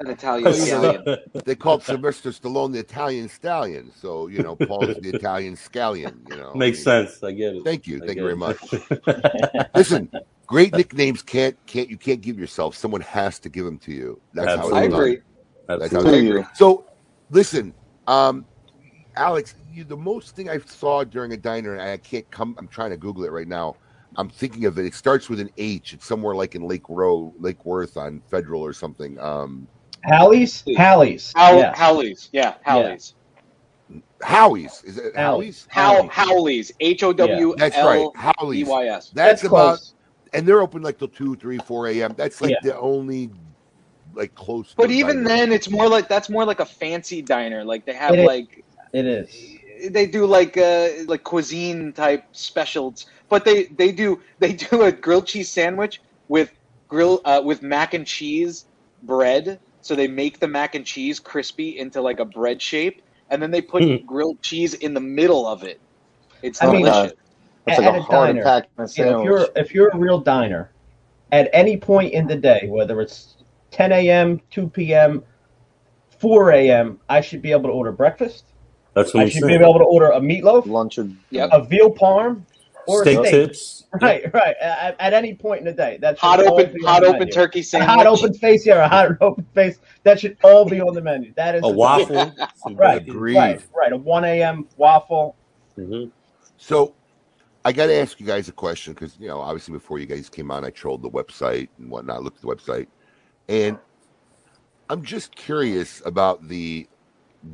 an 0.00 0.10
Italian 0.10 0.48
scallion. 0.52 1.44
They 1.44 1.54
called 1.54 1.82
Sylvester 1.82 2.30
Stallone 2.30 2.72
the 2.72 2.80
Italian 2.80 3.28
stallion, 3.28 3.92
so 3.94 4.26
you 4.28 4.42
know 4.42 4.56
Paul's 4.56 4.96
the 4.96 5.10
Italian 5.10 5.54
scallion. 5.54 6.28
You 6.28 6.36
know, 6.36 6.52
Makes 6.54 6.86
I 6.86 7.00
mean, 7.00 7.08
sense. 7.08 7.22
I 7.22 7.32
get 7.32 7.56
it. 7.56 7.64
Thank 7.64 7.86
you, 7.86 8.02
I 8.02 8.06
thank 8.06 8.16
you 8.16 8.22
very 8.22 8.32
it. 8.32 8.36
much. 8.36 9.66
Listen, 9.74 10.10
great 10.54 10.72
nicknames 10.72 11.20
can't 11.20 11.56
can't 11.66 11.90
you 11.90 11.98
can't 11.98 12.20
give 12.20 12.38
yourself. 12.38 12.76
Someone 12.76 13.00
has 13.00 13.40
to 13.40 13.48
give 13.48 13.64
them 13.64 13.78
to 13.78 13.92
you. 13.92 14.20
That's 14.32 14.46
I 14.46 14.50
how 14.50 14.56
it's 14.56 14.62
Absolutely. 14.62 14.88
done. 14.88 15.00
agree. 15.00 15.18
That's 15.66 15.80
how 15.92 15.98
Absolutely. 15.98 16.28
it's 16.28 16.28
To 16.28 16.42
done. 16.42 16.54
So, 16.54 16.86
listen, 17.30 17.74
um, 18.06 18.46
Alex, 19.16 19.56
you, 19.72 19.82
the 19.82 19.96
most 19.96 20.36
thing 20.36 20.48
I 20.48 20.58
saw 20.58 21.02
during 21.02 21.32
a 21.32 21.36
diner, 21.36 21.72
and 21.74 21.82
I 21.82 21.96
can't 21.96 22.30
come. 22.30 22.54
I'm 22.58 22.68
trying 22.68 22.90
to 22.90 22.96
Google 22.96 23.24
it 23.24 23.32
right 23.32 23.48
now. 23.48 23.76
I'm 24.16 24.28
thinking 24.28 24.64
of 24.66 24.78
it. 24.78 24.86
It 24.86 24.94
starts 24.94 25.28
with 25.28 25.40
an 25.40 25.50
H. 25.56 25.92
It's 25.92 26.06
somewhere 26.06 26.36
like 26.36 26.54
in 26.54 26.62
Lake 26.62 26.88
Row, 26.88 27.34
Lake 27.40 27.64
Worth 27.64 27.96
on 27.96 28.22
Federal 28.30 28.62
or 28.62 28.72
something. 28.72 29.18
Um, 29.18 29.66
Hallie's, 30.04 30.62
Hallie's, 30.76 31.32
How 31.34 31.58
yeah. 31.58 31.74
Howley's, 31.74 32.28
yeah, 32.32 32.54
Howley's. 32.62 33.14
Howie's. 34.22 34.82
Is 34.84 34.98
it 34.98 35.16
Howie's. 35.16 35.66
Howie's? 35.68 36.08
How 36.08 36.08
Howley's, 36.08 36.72
H 36.78 37.02
O 37.02 37.12
W 37.12 37.54
That's 37.58 37.76
right. 37.76 37.98
L 37.98 38.12
E 38.14 38.32
Howie's. 38.38 38.68
Y 38.68 38.86
S. 38.86 39.10
That's, 39.10 39.42
That's 39.42 39.42
about, 39.44 39.78
close. 39.78 39.94
And 40.34 40.46
they're 40.46 40.60
open 40.60 40.82
like 40.82 40.98
till 40.98 41.08
two, 41.08 41.36
three, 41.36 41.58
four 41.58 41.86
a.m. 41.88 42.14
That's 42.16 42.40
like 42.40 42.50
Yeah. 42.50 42.60
the 42.62 42.78
only 42.78 43.30
like 44.14 44.34
close. 44.34 44.74
But 44.76 44.90
even 44.90 45.18
diner. 45.18 45.28
then, 45.28 45.52
it's 45.52 45.70
more 45.70 45.88
like 45.88 46.08
that's 46.08 46.28
more 46.28 46.44
like 46.44 46.60
a 46.60 46.66
fancy 46.66 47.22
diner. 47.22 47.64
Like 47.64 47.86
they 47.86 47.94
have 47.94 48.14
It 48.14 48.20
is. 48.20 48.26
like 48.26 48.64
It 48.92 49.06
is. 49.06 49.90
they 49.90 50.06
do 50.06 50.26
like 50.26 50.56
uh 50.56 50.88
like 51.06 51.22
cuisine 51.22 51.92
type 51.92 52.24
specials. 52.32 53.06
But 53.28 53.44
they 53.44 53.64
they 53.78 53.92
do 53.92 54.20
they 54.40 54.52
do 54.52 54.82
a 54.82 54.92
grilled 54.92 55.26
cheese 55.26 55.52
sandwich 55.52 56.00
with 56.28 56.50
grill 56.88 57.20
uh, 57.24 57.42
with 57.44 57.62
mac 57.62 57.94
and 57.94 58.06
cheese 58.06 58.66
bread. 59.02 59.60
So 59.80 59.94
they 59.94 60.08
make 60.08 60.40
the 60.40 60.48
mac 60.48 60.74
and 60.74 60.84
cheese 60.86 61.20
crispy 61.20 61.78
into 61.78 62.00
like 62.00 62.18
a 62.18 62.24
bread 62.24 62.60
shape, 62.62 63.00
and 63.30 63.42
then 63.42 63.50
they 63.50 63.60
put 63.62 63.84
Hmm. 63.84 64.06
grilled 64.06 64.40
cheese 64.42 64.74
in 64.74 64.94
the 64.94 65.00
middle 65.00 65.46
of 65.46 65.62
it. 65.62 65.78
It's 66.42 66.60
I 66.60 66.72
mean, 66.72 66.86
delicious. 66.86 67.12
That's 67.66 67.78
At- 67.78 67.84
like 67.84 67.94
at 67.94 67.96
a 67.96 67.98
a 67.98 68.02
heart 68.02 68.26
diner, 68.26 68.40
attack 68.40 68.68
in 68.76 68.84
a 68.84 68.86
You 68.86 69.18
if 69.20 69.24
you're 69.24 69.48
if 69.56 69.74
you're 69.74 69.88
a 69.88 69.96
real 69.98 70.18
diner, 70.20 70.70
at 71.32 71.48
any 71.52 71.76
point 71.76 72.12
in 72.12 72.26
the 72.26 72.36
day, 72.36 72.66
whether 72.68 73.00
it's 73.00 73.36
10 73.70 73.92
a.m., 73.92 74.40
2 74.50 74.68
p.m., 74.68 75.22
4 76.18 76.50
a.m., 76.52 77.00
I 77.08 77.20
should 77.20 77.42
be 77.42 77.50
able 77.52 77.64
to 77.64 77.70
order 77.74 77.92
breakfast. 77.92 78.44
That's 78.94 79.12
what 79.12 79.20
I 79.20 79.24
I'm 79.24 79.30
should 79.30 79.46
be 79.46 79.54
able 79.54 79.78
to 79.78 79.84
order 79.84 80.10
a 80.10 80.20
meatloaf, 80.20 80.66
Lunch 80.66 80.98
or 80.98 81.08
Yep. 81.30 81.50
a 81.52 81.64
veal 81.64 81.90
parm, 81.90 82.42
or 82.86 83.02
Steak 83.02 83.18
steak. 83.20 83.30
tips. 83.30 83.80
Right, 84.00 84.24
right. 84.34 84.56
At, 84.60 84.96
at 84.98 85.12
any 85.14 85.34
point 85.36 85.60
in 85.60 85.66
the 85.66 85.72
day, 85.72 85.98
that's 86.00 86.20
hot 86.20 86.40
open 86.44 86.74
hot 86.82 87.04
open 87.04 87.20
menu. 87.20 87.32
turkey 87.32 87.60
A 87.60 87.62
sandwich. 87.62 87.88
hot 87.88 88.06
open 88.08 88.34
face, 88.34 88.66
yeah, 88.66 88.84
a 88.84 88.88
hot 88.88 89.10
open 89.20 89.46
face. 89.54 89.78
That 90.02 90.18
should 90.18 90.36
all 90.42 90.64
be 90.64 90.80
on 90.80 90.94
the 90.94 91.00
menu. 91.00 91.32
That 91.36 91.54
is 91.54 91.62
A 91.64 91.68
waffle. 91.68 92.34
Right, 92.72 93.04
right, 93.08 93.62
right. 93.76 93.92
A 93.92 93.96
1 93.96 94.24
a.m. 94.24 94.66
waffle. 94.76 95.36
Mhm. 95.78 96.10
So 96.56 96.92
I 97.64 97.72
got 97.72 97.86
to 97.86 97.94
ask 97.94 98.20
you 98.20 98.26
guys 98.26 98.48
a 98.48 98.52
question 98.52 98.94
because, 98.94 99.18
you 99.18 99.28
know, 99.28 99.40
obviously 99.40 99.74
before 99.74 99.98
you 100.00 100.06
guys 100.06 100.30
came 100.30 100.50
on, 100.50 100.64
I 100.64 100.70
trolled 100.70 101.02
the 101.02 101.10
website 101.10 101.70
and 101.78 101.90
whatnot, 101.90 102.24
looked 102.24 102.38
at 102.38 102.42
the 102.42 102.48
website. 102.56 102.88
And 103.48 103.80
I'm 104.90 105.02
just 105.04 105.36
curious 105.36 106.02
about 106.06 106.48
the 106.48 106.88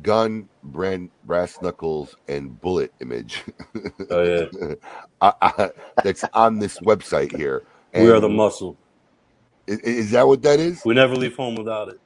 gun, 0.01 0.49
brand, 0.63 1.11
brass 1.23 1.61
knuckles, 1.61 2.15
and 2.27 2.59
bullet 2.61 2.93
image. 3.01 3.43
Oh 4.09 4.23
yeah, 4.23 4.47
I, 5.21 5.33
I, 5.41 5.71
that's 6.03 6.25
on 6.33 6.59
this 6.59 6.79
website 6.79 7.31
here. 7.31 7.63
we 7.95 8.11
are 8.11 8.19
the 8.21 8.29
muscle. 8.29 8.77
i- 9.69 9.79
is 9.83 10.11
that 10.11 10.27
what 10.27 10.43
that 10.43 10.59
is? 10.59 10.85
We 10.85 10.95
never 10.95 11.15
leave 11.15 11.35
home 11.37 11.55
without 11.55 11.89
it. 11.89 11.99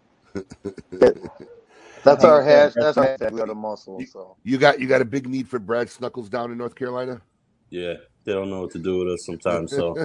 That's 2.03 2.23
our 2.25 2.43
Yeah, 2.49 2.65
hash. 2.65 2.73
That's 2.79 2.97
our 2.97 3.09
hashtag. 3.21 3.31
We 3.31 3.41
are 3.41 3.47
the 3.47 3.55
muscle. 3.55 4.01
You, 4.01 4.07
So 4.07 4.37
you 4.43 4.57
got 4.59 4.79
you 4.79 4.87
got 4.87 5.01
a 5.01 5.05
big 5.05 5.27
need 5.27 5.49
for 5.49 5.59
Brad 5.59 5.89
Snuckles 5.89 6.29
down 6.29 6.51
in 6.51 6.57
North 6.59 6.75
Carolina. 6.75 7.21
Yeah, 7.75 7.95
they 8.23 8.31
don't 8.31 8.49
know 8.49 8.61
what 8.61 8.71
to 8.71 8.79
do 8.79 8.99
with 8.99 9.09
us 9.09 9.25
sometimes, 9.25 9.71
so 9.75 9.95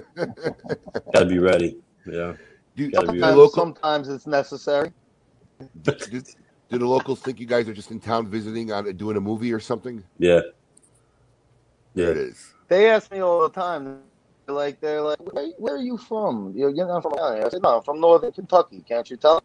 gotta 1.14 1.26
be 1.26 1.38
ready. 1.38 1.78
Yeah, 2.05 2.34
do, 2.74 2.90
gotta 2.90 3.06
do 3.06 3.12
be 3.12 3.20
the 3.20 3.26
sometimes, 3.26 3.38
ready. 3.38 3.51
sometimes 3.55 4.09
it's 4.09 4.26
necessary. 4.26 4.92
do, 5.82 5.92
do, 6.10 6.20
do 6.68 6.78
the 6.78 6.84
locals 6.84 7.20
think 7.20 7.38
you 7.38 7.47
guys 7.47 7.68
are 7.68 7.72
just 7.72 7.92
in 7.92 8.01
town 8.01 8.26
visiting 8.26 8.72
on 8.72 8.92
doing 8.97 9.16
a 9.16 9.20
movie 9.20 9.52
or 9.52 9.60
something? 9.60 10.02
Yeah, 10.18 10.40
There 11.94 12.06
yeah. 12.06 12.10
it 12.10 12.16
is. 12.16 12.55
They 12.66 12.90
ask 12.90 13.12
me 13.12 13.20
all 13.20 13.40
the 13.42 13.51
time. 13.51 14.01
They're 14.47 14.56
like 14.56 14.80
they're 14.80 15.01
like, 15.01 15.20
where, 15.32 15.47
where 15.59 15.74
are 15.76 15.82
you 15.82 15.97
from? 15.97 16.52
You're, 16.56 16.70
you're 16.70 16.88
not 16.88 17.05
from 17.05 17.14
I 17.20 17.48
said, 17.51 17.62
no, 17.62 17.76
I'm 17.76 17.84
from 17.84 18.01
Northern 18.01 18.32
Kentucky. 18.32 18.82
Can't 18.88 19.09
you 19.09 19.16
tell? 19.16 19.44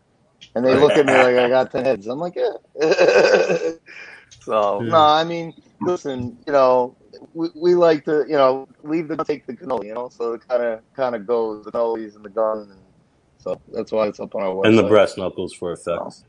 And 0.55 0.65
they 0.65 0.73
look 0.73 0.93
at 0.93 1.05
me 1.05 1.13
like 1.13 1.35
I 1.35 1.47
got 1.47 1.71
ten 1.71 1.85
heads. 1.85 2.07
I'm 2.07 2.17
like, 2.17 2.35
yeah. 2.35 2.53
so 4.41 4.79
hmm. 4.79 4.89
no, 4.89 4.97
I 4.97 5.23
mean, 5.23 5.53
listen, 5.79 6.39
you 6.47 6.53
know, 6.53 6.95
we, 7.35 7.49
we 7.55 7.75
like 7.75 8.05
to, 8.05 8.25
you 8.27 8.37
know, 8.37 8.67
leave 8.83 9.09
the 9.09 9.17
take 9.17 9.45
the 9.45 9.53
cannoli, 9.53 9.85
you 9.87 9.93
know. 9.93 10.09
So 10.09 10.33
it 10.33 10.47
kind 10.47 10.63
of 10.63 10.81
kind 10.95 11.15
of 11.15 11.27
goes 11.27 11.65
the 11.65 11.71
cannolis 11.71 12.15
and 12.15 12.25
the 12.25 12.29
gun, 12.29 12.69
and 12.71 12.81
so 13.37 13.59
that's 13.73 13.91
why 13.91 14.07
it's 14.07 14.19
up 14.19 14.35
on 14.35 14.43
our 14.43 14.55
website. 14.55 14.69
And 14.69 14.77
the 14.79 14.83
brass 14.83 15.17
knuckles 15.17 15.53
for 15.53 15.73
effects. 15.73 16.23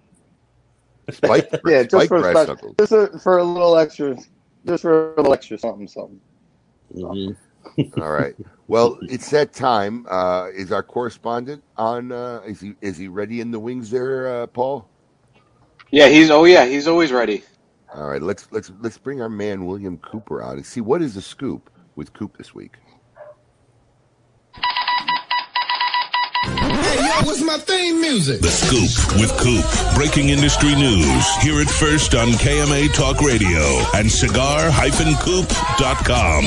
Spike, 1.10 1.50
Yeah, 1.66 1.82
just 1.84 1.92
Spike 1.92 2.08
for 2.08 2.18
a 2.18 2.20
Brass 2.20 2.36
special, 2.36 2.54
Knuckles. 2.54 2.76
just 2.78 2.92
a, 2.92 3.18
for 3.20 3.38
a 3.38 3.44
little 3.44 3.78
extra, 3.78 4.16
just 4.66 4.82
for 4.82 5.14
a 5.14 5.16
little 5.16 5.32
extra 5.32 5.58
something, 5.58 5.88
something. 5.88 6.20
hmm 6.92 7.30
All 8.00 8.10
right. 8.10 8.34
Well, 8.68 8.98
it's 9.08 9.30
that 9.30 9.52
time. 9.52 10.06
Uh, 10.10 10.48
is 10.54 10.72
our 10.72 10.82
correspondent 10.82 11.64
on? 11.76 12.12
Uh, 12.12 12.40
is 12.46 12.60
he 12.60 12.74
is 12.80 12.96
he 12.98 13.08
ready 13.08 13.40
in 13.40 13.50
the 13.50 13.60
wings 13.60 13.90
there, 13.90 14.42
uh, 14.42 14.46
Paul? 14.48 14.88
Yeah, 15.90 16.08
he's 16.08 16.30
oh 16.30 16.44
yeah, 16.44 16.66
he's 16.66 16.88
always 16.88 17.12
ready. 17.12 17.44
All 17.96 18.06
right. 18.06 18.22
Let's 18.22 18.46
let's 18.52 18.70
let's 18.80 18.98
bring 18.98 19.22
our 19.22 19.28
man 19.28 19.64
William 19.64 19.96
Cooper 19.98 20.42
out 20.42 20.56
and 20.56 20.66
see 20.66 20.80
what 20.82 21.02
is 21.02 21.14
the 21.14 21.22
scoop 21.22 21.70
with 21.96 22.12
Coop 22.12 22.36
this 22.36 22.54
week. 22.54 22.74
Hey, 26.44 26.96
yo, 26.96 27.24
what's 27.24 27.42
my 27.42 27.58
theme 27.58 28.00
music? 28.00 28.40
The 28.40 28.48
Scoop 28.48 29.20
with 29.20 29.36
Coop. 29.38 29.64
Breaking 29.96 30.28
industry 30.28 30.74
news. 30.74 31.34
Hear 31.36 31.60
it 31.60 31.68
first 31.68 32.14
on 32.14 32.28
KMA 32.28 32.92
Talk 32.94 33.20
Radio 33.20 33.82
and 33.94 34.10
cigar-coop.com. 34.10 36.44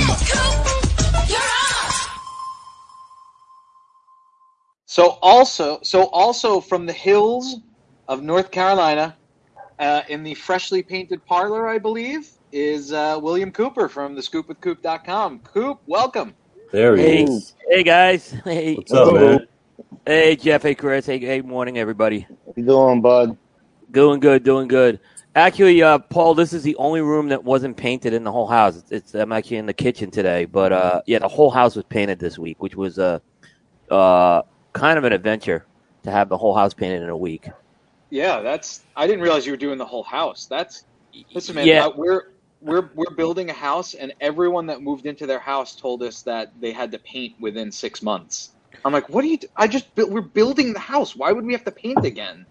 So 4.86 5.18
also, 5.22 5.80
so 5.82 6.04
also 6.06 6.62
from 6.62 6.86
the 6.86 6.94
hills 6.94 7.58
of 8.08 8.24
North 8.24 8.52
Carolina, 8.52 9.18
uh, 9.80 10.04
in 10.10 10.24
the 10.24 10.36
freshly 10.36 10.84
painted 10.84 11.26
parlor, 11.26 11.68
I 11.68 11.80
believe, 11.80 12.30
is 12.52 12.94
uh, 12.94 13.20
William 13.22 13.52
Cooper 13.52 13.90
from 13.90 14.16
the 14.16 14.22
scoopwithcoop.com. 14.22 15.42
Coop, 15.42 15.80
welcome. 15.88 16.36
There 16.74 16.98
he 16.98 17.06
Hey, 17.06 17.24
is. 17.24 17.56
hey 17.70 17.84
guys. 17.84 18.32
Hey, 18.46 18.82
What's 18.82 18.94
up, 18.94 19.14
man? 19.14 19.48
hey 20.06 20.36
Jeff. 20.38 20.64
Hey 20.64 20.76
Chris. 20.76 21.06
Hey, 21.08 21.20
hey, 21.20 21.42
morning 21.42 21.78
everybody. 21.78 22.28
How 22.46 22.54
you 22.58 22.66
doing, 22.66 23.02
bud? 23.02 23.38
Doing 23.92 24.20
good. 24.20 24.44
Doing 24.44 24.68
good. 24.68 25.00
Actually, 25.36 25.84
uh, 25.84 26.00
Paul, 26.00 26.36
this 26.36 26.54
is 26.54 26.64
the 26.64 26.76
only 26.78 27.02
room 27.02 27.30
that 27.30 27.44
wasn't 27.44 27.78
painted 27.78 28.14
in 28.14 28.24
the 28.24 28.32
whole 28.32 28.48
house. 28.48 28.78
It's, 28.78 28.92
it's 28.92 29.16
I'm 29.16 29.32
actually 29.32 29.58
in 29.58 29.68
the 29.68 29.74
kitchen 29.74 30.12
today, 30.12 30.46
but 30.46 30.74
uh, 30.74 31.02
yeah, 31.08 31.20
the 31.20 31.28
whole 31.30 31.52
house 31.52 31.76
was 31.76 31.86
painted 31.86 32.20
this 32.20 32.40
week, 32.40 32.62
which 32.62 32.76
was 32.76 33.00
uh, 33.00 33.20
uh, 33.92 34.44
kind 34.74 34.98
of 34.98 35.06
an 35.06 35.14
adventure 35.14 35.68
to 36.04 36.12
have 36.12 36.30
the 36.30 36.38
whole 36.38 36.56
house 36.56 36.74
painted 36.74 37.04
in 37.04 37.10
a 37.10 37.18
week. 37.18 37.50
Yeah, 38.10 38.42
that's. 38.42 38.84
I 38.96 39.08
didn't 39.08 39.22
realize 39.22 39.46
you 39.46 39.54
were 39.54 39.58
doing 39.58 39.78
the 39.78 39.86
whole 39.86 40.04
house. 40.04 40.46
That's. 40.46 40.86
Listen, 41.34 41.56
man, 41.56 41.68
Yeah. 41.68 41.86
uh, 41.86 41.92
we're 41.96 42.32
we're 42.62 42.90
we're 42.96 43.14
building 43.16 43.50
a 43.50 43.54
house, 43.54 43.94
and 43.94 44.14
everyone 44.22 44.66
that 44.68 44.82
moved 44.82 45.06
into 45.06 45.26
their 45.26 45.40
house 45.40 45.76
told 45.76 46.04
us 46.04 46.22
that 46.24 46.52
they 46.60 46.72
had 46.72 46.92
to 46.92 47.00
paint 47.00 47.36
within 47.40 47.72
six 47.72 48.02
months. 48.02 48.52
I'm 48.86 48.94
like, 48.94 49.10
what 49.10 49.22
do 49.22 49.28
you? 49.28 49.38
Do? 49.38 49.48
I 49.56 49.68
just 49.68 49.94
built. 49.96 50.10
We're 50.10 50.22
building 50.22 50.74
the 50.74 50.80
house. 50.80 51.16
Why 51.16 51.32
would 51.32 51.46
we 51.46 51.54
have 51.54 51.66
to 51.66 51.72
paint 51.72 52.06
again? 52.06 52.46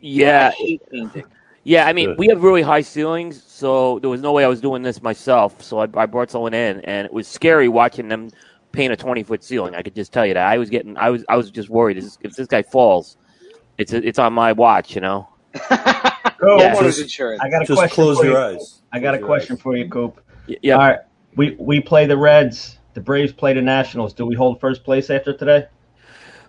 Yeah, 0.00 0.48
I 0.48 0.50
hate 0.52 0.82
painting. 0.90 1.24
Yeah, 1.66 1.86
I 1.86 1.94
mean, 1.94 2.10
Good. 2.10 2.18
we 2.18 2.28
have 2.28 2.42
really 2.42 2.60
high 2.60 2.82
ceilings, 2.82 3.42
so 3.42 3.98
there 4.00 4.10
was 4.10 4.20
no 4.20 4.32
way 4.32 4.44
I 4.44 4.48
was 4.48 4.60
doing 4.60 4.82
this 4.82 5.02
myself. 5.02 5.62
So 5.62 5.78
I, 5.78 5.88
I 5.94 6.04
brought 6.04 6.30
someone 6.30 6.52
in, 6.52 6.80
and 6.80 7.06
it 7.06 7.12
was 7.12 7.26
scary 7.26 7.68
watching 7.68 8.08
them 8.08 8.30
paint 8.72 8.92
a 8.92 8.96
twenty 8.96 9.22
foot 9.22 9.42
ceiling. 9.42 9.74
I 9.74 9.82
could 9.82 9.94
just 9.94 10.12
tell 10.12 10.26
you 10.26 10.34
that. 10.34 10.46
I 10.46 10.58
was 10.58 10.68
getting, 10.68 10.94
I 10.98 11.08
was, 11.08 11.24
I 11.28 11.36
was 11.36 11.50
just 11.50 11.70
worried. 11.70 11.96
This, 11.96 12.18
if 12.20 12.36
this 12.36 12.46
guy 12.46 12.62
falls, 12.62 13.16
it's 13.78 13.92
it's 13.92 14.18
on 14.18 14.32
my 14.32 14.52
watch, 14.52 14.94
you 14.94 15.00
know. 15.00 15.28
Yeah. 16.40 16.74
Homeowners 16.74 16.82
Just- 16.82 17.00
insurance. 17.02 17.40
I 17.42 17.48
got 17.48 17.62
a 17.62 17.64
Just 17.64 17.78
question 17.78 17.94
close 17.94 18.18
for 18.18 18.24
your 18.26 18.34
you. 18.34 18.56
eyes. 18.58 18.82
I 18.92 18.98
got 19.00 19.14
a 19.14 19.18
Close 19.18 19.20
your 19.20 19.26
question 19.28 19.56
eyes. 19.56 19.62
for 19.62 19.76
you, 19.76 19.88
Coop. 19.88 20.20
Yeah. 20.46 20.74
All 20.74 20.80
right, 20.80 20.98
we 21.36 21.56
we 21.58 21.80
play 21.80 22.04
the 22.06 22.16
Reds. 22.18 22.78
The 22.92 23.00
Braves 23.00 23.32
play 23.32 23.54
the 23.54 23.62
Nationals. 23.62 24.12
Do 24.12 24.26
we 24.26 24.34
hold 24.34 24.60
first 24.60 24.84
place 24.84 25.08
after 25.10 25.32
today? 25.36 25.66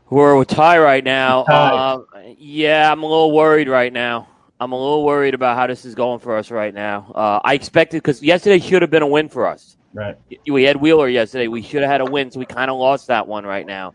We're 0.10 0.40
a 0.42 0.46
tie 0.46 0.80
right 0.80 1.04
now. 1.04 1.44
Tie. 1.44 1.92
Um, 1.94 2.06
yeah, 2.38 2.92
I'm 2.92 3.04
a 3.04 3.06
little 3.06 3.32
worried 3.32 3.70
right 3.70 3.92
now. 3.94 4.28
I'm 4.60 4.72
a 4.74 4.78
little 4.78 5.04
worried 5.06 5.34
about 5.34 5.56
how 5.58 5.68
this 5.68 5.86
is 5.86 5.96
going 5.96 6.20
for 6.20 6.38
us 6.38 6.52
right 6.52 6.74
now. 6.74 7.12
Uh, 7.16 7.40
I 7.44 7.54
expected 7.54 7.98
because 8.04 8.22
yesterday 8.22 8.60
should 8.60 8.82
have 8.82 8.92
been 8.92 9.02
a 9.04 9.08
win 9.08 9.30
for 9.30 9.48
us. 9.48 9.78
Right. 9.94 10.18
We 10.48 10.64
had 10.64 10.76
Wheeler 10.78 11.08
yesterday. 11.08 11.48
We 11.48 11.62
should 11.62 11.82
have 11.82 11.92
had 11.92 12.02
a 12.02 12.06
win, 12.06 12.32
so 12.32 12.40
we 12.40 12.46
kind 12.46 12.70
of 12.70 12.78
lost 12.78 13.08
that 13.08 13.28
one 13.28 13.46
right 13.46 13.66
now. 13.66 13.94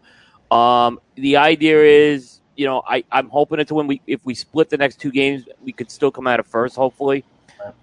Um, 0.51 0.98
the 1.15 1.36
idea 1.36 1.82
is, 1.85 2.39
you 2.56 2.66
know, 2.66 2.82
I, 2.86 3.05
I'm 3.10 3.28
hoping 3.28 3.60
it's 3.60 3.70
a 3.70 3.74
win. 3.74 3.86
We, 3.86 4.01
if 4.06 4.24
we 4.24 4.35
split 4.35 4.70
the 4.70 4.77
next 4.77 5.01
two 5.01 5.10
games, 5.10 5.44
we 5.62 5.72
could 5.72 5.90
still 5.90 6.10
come 6.10 6.27
out 6.27 6.40
of 6.40 6.47
first, 6.47 6.77
hopefully. 6.77 7.24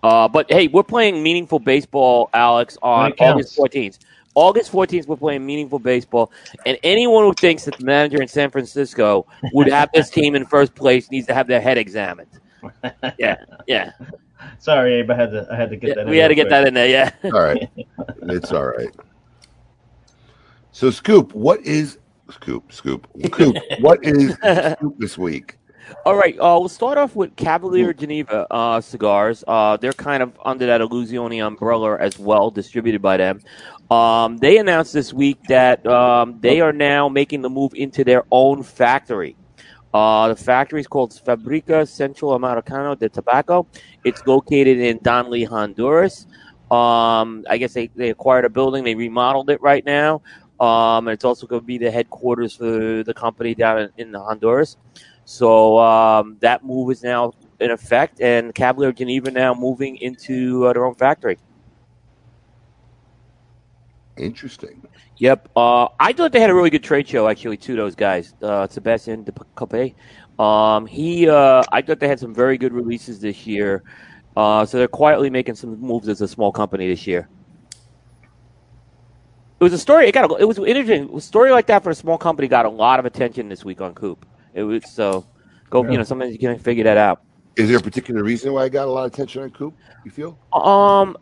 Uh, 0.02 0.28
but 0.28 0.52
hey, 0.52 0.68
we're 0.68 0.84
playing 0.84 1.22
meaningful 1.22 1.60
baseball, 1.60 2.30
Alex, 2.34 2.78
on. 2.82 3.14
August 3.20 3.58
14th. 3.58 4.00
August 4.36 4.72
14th, 4.72 5.08
we're 5.08 5.16
playing 5.16 5.44
meaningful 5.44 5.80
baseball, 5.80 6.32
and 6.68 6.78
anyone 6.84 7.24
who 7.24 7.34
thinks 7.34 7.66
that 7.66 7.76
the 7.76 7.84
manager 7.84 8.22
in 8.22 8.28
San 8.28 8.52
Francisco 8.52 9.26
would 9.52 9.68
have 9.68 9.90
this 9.96 10.12
team 10.12 10.36
in 10.36 10.46
first 10.46 10.76
place 10.76 11.10
needs 11.10 11.26
to 11.26 11.34
have 11.34 11.48
their 11.48 11.62
head 11.62 11.78
examined. 11.78 12.30
Yeah, 13.18 13.38
yeah, 13.68 13.92
Sorry, 14.60 14.96
Abe. 14.96 15.12
I 15.12 15.16
had 15.16 15.32
to 15.32 15.48
I 15.52 15.56
had 15.56 15.70
to 15.70 15.76
get 15.76 15.90
yeah 15.90 15.94
that. 15.96 16.02
in 16.02 16.10
we 16.10 16.18
had 16.18 16.30
to 16.30 16.36
real 16.36 16.44
get 16.44 16.50
that 16.50 16.68
in 16.68 16.74
there. 16.74 16.88
Yeah. 16.88 17.12
All 17.26 17.42
right. 17.42 17.70
it's 18.24 18.52
all 18.52 18.66
right. 18.66 18.94
So, 20.72 20.92
Scoop, 20.92 21.34
what 21.34 21.62
is 21.62 21.98
Scoop? 22.32 22.72
Scoop. 22.72 23.08
Scoop. 23.26 23.58
What 23.80 24.00
is 24.04 24.34
Scoop 24.34 24.98
this 24.98 25.18
week? 25.18 25.58
All 26.06 26.16
right, 26.16 26.36
uh, 26.36 26.58
we'll 26.60 26.70
start 26.70 26.98
off 26.98 27.16
with 27.16 27.36
Cavalier 27.38 27.94
Geneva 27.94 28.46
uh, 28.52 28.82
cigars. 28.82 29.44
Uh, 29.48 29.78
they're 29.78 29.94
kind 29.94 30.22
of 30.22 30.38
under 30.44 30.66
that 30.66 30.82
Illusione 30.82 31.46
umbrella 31.46 31.98
as 31.98 32.20
well, 32.20 32.52
distributed 32.52 33.02
by 33.02 33.18
them. 33.18 33.40
Um, 33.90 34.38
they 34.38 34.58
announced 34.58 34.92
this 34.92 35.14
week 35.14 35.42
that 35.48 35.86
um, 35.88 36.40
they 36.42 36.60
are 36.60 36.74
now 36.74 37.08
making 37.08 37.42
the 37.42 37.50
move 37.50 37.74
into 37.74 38.04
their 38.04 38.24
own 38.32 38.64
factory. 38.64 39.38
Uh, 39.94 40.28
the 40.28 40.36
factory 40.36 40.82
is 40.82 40.88
called 40.88 41.14
Fabrica 41.26 41.86
Central 41.86 42.34
Americano 42.34 42.96
de 42.96 43.08
Tobacco. 43.08 43.66
It's 44.04 44.26
located 44.28 44.80
in 44.80 45.00
Danlí, 45.00 45.48
Honduras. 45.48 46.28
Um, 46.70 47.46
I 47.50 47.58
guess 47.58 47.74
they, 47.74 47.88
they 47.96 48.10
acquired 48.10 48.44
a 48.44 48.50
building, 48.50 48.84
they 48.84 48.96
remodeled 48.96 49.50
it 49.50 49.62
right 49.62 49.86
now. 49.86 50.22
Um, 50.60 51.08
and 51.08 51.14
it's 51.14 51.26
also 51.26 51.46
going 51.46 51.62
to 51.62 51.66
be 51.66 51.78
the 51.78 51.92
headquarters 51.92 52.56
for 52.56 53.04
the 53.04 53.14
company 53.14 53.54
down 53.54 53.80
in, 53.80 53.92
in 53.98 54.14
Honduras. 54.14 54.78
So 55.26 55.78
um, 55.78 56.38
that 56.40 56.64
move 56.64 56.92
is 56.92 57.04
now 57.04 57.34
in 57.60 57.72
effect, 57.72 58.22
and 58.22 58.56
Cavalier 58.56 58.92
Geneva 58.92 59.30
now 59.32 59.54
moving 59.54 59.98
into 59.98 60.66
uh, 60.66 60.74
their 60.74 60.86
own 60.86 60.96
factory. 60.96 61.38
Interesting. 64.18 64.88
Yep. 65.18 65.50
Uh, 65.56 65.88
I 66.00 66.14
thought 66.14 66.32
they 66.32 66.40
had 66.40 66.50
a 66.50 66.56
really 66.56 66.70
good 66.70 66.84
trade 66.84 67.08
show, 67.08 67.28
actually, 67.28 67.58
too, 67.58 67.76
those 67.76 67.96
guys. 67.96 68.34
Uh, 68.42 68.68
Sebastian 68.68 69.24
de 69.24 69.32
Cope. 69.56 69.94
Um, 70.40 70.86
he, 70.86 71.28
uh, 71.30 71.64
I 71.72 71.82
thought 71.82 72.00
they 72.00 72.08
had 72.08 72.20
some 72.20 72.34
very 72.34 72.58
good 72.58 72.74
releases 72.74 73.20
this 73.20 73.46
year. 73.46 73.84
Uh, 74.36 74.66
so 74.66 74.78
they're 74.78 74.88
quietly 74.88 75.30
making 75.30 75.56
some 75.56 75.80
moves 75.80 76.08
as 76.08 76.22
a 76.22 76.28
small 76.28 76.52
company 76.52 76.88
this 76.88 77.08
year. 77.08 77.28
It 79.60 79.64
was 79.64 79.74
a 79.74 79.78
story. 79.78 80.08
It 80.08 80.12
got. 80.12 80.30
A, 80.30 80.36
it 80.36 80.48
was 80.48 80.60
interesting. 80.60 81.10
A 81.16 81.22
story 81.22 81.52
like 81.52 81.68
that 81.68 81.84
for 81.84 81.90
a 81.90 81.96
small 81.96 82.18
company 82.18 82.48
got 82.48 82.66
a 82.66 82.70
lot 82.70 83.00
of 83.00 83.06
attention 83.06 83.50
this 83.50 83.66
week 83.66 83.82
on 83.82 83.96
Coop. 83.96 84.26
It 84.54 84.64
was 84.64 84.90
so. 84.90 85.26
Go. 85.70 85.84
You 85.84 85.98
know, 85.98 86.04
sometimes 86.04 86.32
you 86.32 86.40
can't 86.40 86.62
figure 86.62 86.84
that 86.84 86.98
out. 86.98 87.24
Is 87.56 87.70
there 87.70 87.78
a 87.78 87.82
particular 87.82 88.24
reason 88.24 88.54
why 88.54 88.66
it 88.66 88.70
got 88.70 88.88
a 88.88 88.92
lot 88.92 89.06
of 89.06 89.14
attention 89.14 89.42
on 89.42 89.50
Coop? 89.50 89.74
You 90.06 90.12
feel? 90.12 90.38
Um, 90.54 91.18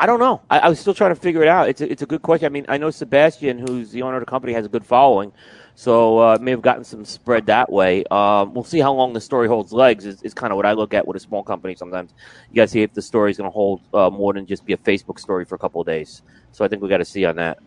I 0.00 0.06
don't 0.06 0.18
know. 0.18 0.42
I, 0.50 0.58
I 0.58 0.68
was 0.68 0.80
still 0.80 0.94
trying 0.94 1.14
to 1.14 1.20
figure 1.20 1.42
it 1.42 1.48
out. 1.48 1.68
It's 1.68 1.80
a, 1.80 1.90
it's 1.90 2.02
a 2.02 2.06
good 2.06 2.22
question. 2.22 2.46
I 2.46 2.48
mean, 2.48 2.66
I 2.68 2.76
know 2.76 2.90
Sebastian, 2.90 3.58
who's 3.58 3.92
the 3.92 4.02
owner 4.02 4.16
of 4.16 4.22
the 4.22 4.30
company, 4.30 4.52
has 4.52 4.66
a 4.66 4.68
good 4.68 4.84
following, 4.84 5.32
so 5.76 6.18
uh, 6.18 6.38
may 6.40 6.50
have 6.50 6.60
gotten 6.60 6.82
some 6.82 7.04
spread 7.04 7.46
that 7.46 7.70
way. 7.70 8.04
Um, 8.10 8.52
we'll 8.52 8.64
see 8.64 8.80
how 8.80 8.92
long 8.92 9.12
the 9.12 9.20
story 9.20 9.46
holds 9.46 9.72
legs. 9.72 10.04
Is, 10.04 10.20
is 10.22 10.34
kind 10.34 10.52
of 10.52 10.56
what 10.56 10.66
I 10.66 10.72
look 10.72 10.92
at 10.92 11.06
with 11.06 11.16
a 11.16 11.20
small 11.20 11.44
company. 11.44 11.76
Sometimes 11.76 12.12
you 12.50 12.56
got 12.56 12.62
to 12.62 12.68
see 12.68 12.82
if 12.82 12.92
the 12.92 13.00
story 13.00 13.30
is 13.30 13.36
going 13.36 13.48
to 13.48 13.54
hold 13.54 13.80
uh, 13.94 14.10
more 14.10 14.34
than 14.34 14.44
just 14.44 14.66
be 14.66 14.72
a 14.72 14.78
Facebook 14.78 15.20
story 15.20 15.44
for 15.44 15.54
a 15.54 15.58
couple 15.58 15.80
of 15.80 15.86
days. 15.86 16.22
So 16.50 16.64
I 16.64 16.68
think 16.68 16.82
we 16.82 16.88
got 16.88 16.98
to 16.98 17.04
see 17.04 17.24
on 17.24 17.36
that. 17.36 17.58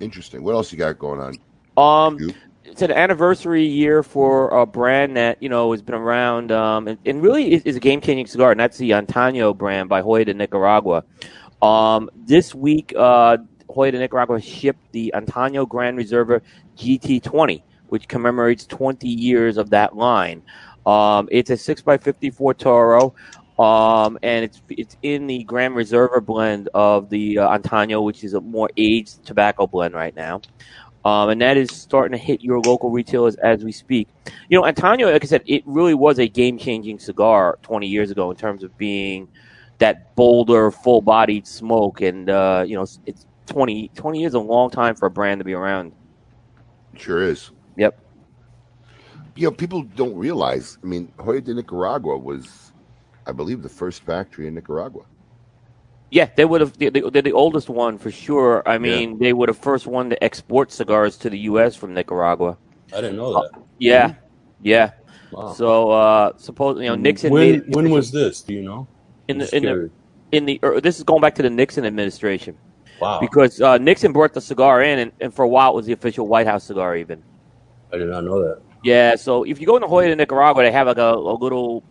Interesting. 0.00 0.42
What 0.42 0.54
else 0.54 0.72
you 0.72 0.78
got 0.78 0.98
going 0.98 1.20
on? 1.20 1.34
Um, 1.76 2.34
it's 2.64 2.82
an 2.82 2.90
anniversary 2.90 3.64
year 3.64 4.02
for 4.02 4.48
a 4.48 4.66
brand 4.66 5.16
that 5.16 5.42
you 5.42 5.48
know 5.48 5.72
has 5.72 5.82
been 5.82 5.94
around 5.94 6.50
um, 6.50 6.88
and, 6.88 6.98
and 7.04 7.22
really 7.22 7.52
is, 7.52 7.62
is 7.62 7.76
a 7.76 7.80
game 7.80 8.00
changing 8.00 8.26
cigar, 8.26 8.50
and 8.50 8.58
that's 8.58 8.78
the 8.78 8.90
Antaño 8.90 9.56
brand 9.56 9.88
by 9.88 10.00
Joya 10.00 10.24
de 10.24 10.34
Nicaragua. 10.34 11.04
Um, 11.62 12.10
this 12.14 12.54
week, 12.54 12.92
uh, 12.96 13.38
Joya 13.72 13.92
de 13.92 13.98
Nicaragua 13.98 14.40
shipped 14.40 14.92
the 14.92 15.12
Antaño 15.14 15.68
Grand 15.68 15.96
Reserva 15.96 16.40
GT20, 16.76 17.62
which 17.88 18.08
commemorates 18.08 18.66
20 18.66 19.08
years 19.08 19.56
of 19.56 19.70
that 19.70 19.96
line. 19.96 20.42
Um, 20.86 21.28
it's 21.30 21.50
a 21.50 21.54
6x54 21.54 22.58
Toro. 22.58 23.14
Um, 23.58 24.18
and 24.22 24.44
it's 24.44 24.60
it's 24.68 24.96
in 25.02 25.26
the 25.28 25.44
Grand 25.44 25.74
Reserva 25.74 26.24
blend 26.24 26.68
of 26.74 27.08
the 27.08 27.38
uh, 27.38 27.58
Antaño, 27.58 28.02
which 28.02 28.24
is 28.24 28.34
a 28.34 28.40
more 28.40 28.68
aged 28.76 29.24
tobacco 29.24 29.66
blend 29.66 29.94
right 29.94 30.14
now. 30.16 30.40
Um, 31.04 31.28
and 31.28 31.40
that 31.42 31.56
is 31.56 31.70
starting 31.70 32.18
to 32.18 32.24
hit 32.24 32.40
your 32.40 32.60
local 32.60 32.90
retailers 32.90 33.36
as 33.36 33.62
we 33.62 33.72
speak. 33.72 34.08
You 34.48 34.58
know, 34.58 34.66
Antaño, 34.66 35.12
like 35.12 35.22
I 35.22 35.26
said, 35.26 35.42
it 35.46 35.62
really 35.66 35.92
was 35.92 36.18
a 36.18 36.26
game 36.26 36.56
changing 36.56 36.98
cigar 36.98 37.58
20 37.62 37.86
years 37.86 38.10
ago 38.10 38.30
in 38.30 38.36
terms 38.36 38.62
of 38.62 38.76
being 38.78 39.28
that 39.78 40.14
bolder, 40.16 40.70
full 40.70 41.02
bodied 41.02 41.46
smoke. 41.46 42.00
And, 42.00 42.30
uh, 42.30 42.64
you 42.66 42.74
know, 42.74 42.86
it's 43.04 43.26
20, 43.46 43.90
20 43.94 44.18
years 44.18 44.30
is 44.30 44.34
a 44.34 44.40
long 44.40 44.70
time 44.70 44.94
for 44.94 45.04
a 45.06 45.10
brand 45.10 45.40
to 45.40 45.44
be 45.44 45.52
around. 45.52 45.92
Sure 46.96 47.22
is. 47.22 47.50
Yep. 47.76 48.00
You 49.36 49.48
know, 49.48 49.50
people 49.50 49.82
don't 49.82 50.16
realize. 50.16 50.78
I 50.82 50.86
mean, 50.86 51.12
Hoya 51.18 51.42
de 51.42 51.52
Nicaragua 51.52 52.16
was, 52.16 52.63
I 53.26 53.32
believe, 53.32 53.62
the 53.62 53.68
first 53.68 54.02
factory 54.02 54.46
in 54.46 54.54
Nicaragua. 54.54 55.04
Yeah, 56.10 56.28
they 56.36 56.44
would 56.44 56.60
have. 56.60 56.78
They're 56.78 56.90
the 56.90 57.32
oldest 57.32 57.68
one 57.68 57.98
for 57.98 58.10
sure. 58.10 58.62
I 58.66 58.78
mean, 58.78 59.18
they 59.18 59.32
were 59.32 59.48
the 59.48 59.54
first 59.54 59.86
one 59.86 60.10
to 60.10 60.22
export 60.22 60.70
cigars 60.70 61.16
to 61.18 61.30
the 61.30 61.38
U.S. 61.50 61.74
from 61.74 61.92
Nicaragua. 61.92 62.56
I 62.92 63.00
didn't 63.00 63.16
know 63.16 63.32
that. 63.32 63.50
Yeah, 63.78 64.14
yeah. 64.62 64.92
Wow. 65.32 65.52
So 65.54 65.90
uh, 65.90 66.32
suppose 66.36 66.78
you 66.80 66.88
know 66.88 66.94
Nixon. 66.94 67.32
When 67.32 67.50
made 67.50 67.74
when 67.74 67.90
was 67.90 68.12
this? 68.12 68.42
Do 68.42 68.54
you 68.54 68.62
know? 68.62 68.86
in 69.28 69.38
the 69.38 69.56
in 69.56 69.62
the 69.62 69.90
in 70.32 70.44
the 70.44 70.60
er, 70.62 70.80
this 70.80 70.98
is 70.98 71.04
going 71.04 71.20
back 71.20 71.34
to 71.36 71.42
the 71.42 71.50
Nixon 71.50 71.84
administration. 71.84 72.56
Wow. 73.00 73.20
Because 73.20 73.60
uh, 73.60 73.78
Nixon 73.78 74.12
brought 74.12 74.34
the 74.34 74.40
cigar 74.40 74.82
in, 74.82 74.98
and, 74.98 75.12
and 75.20 75.34
for 75.34 75.44
a 75.44 75.48
while 75.48 75.72
it 75.72 75.74
was 75.74 75.86
the 75.86 75.92
official 75.92 76.26
White 76.26 76.46
House 76.46 76.64
cigar. 76.64 76.96
Even. 76.96 77.22
I 77.92 77.98
did 77.98 78.08
not 78.08 78.24
know 78.24 78.40
that. 78.42 78.60
Yeah. 78.82 79.16
So 79.16 79.44
if 79.44 79.60
you 79.60 79.66
go 79.66 79.76
in 79.76 79.82
the 79.82 79.88
Joya 79.88 80.08
de 80.08 80.16
Nicaragua, 80.16 80.62
they 80.62 80.72
have 80.72 80.86
like 80.86 80.98
a, 80.98 81.12
a 81.14 81.34
little. 81.34 81.82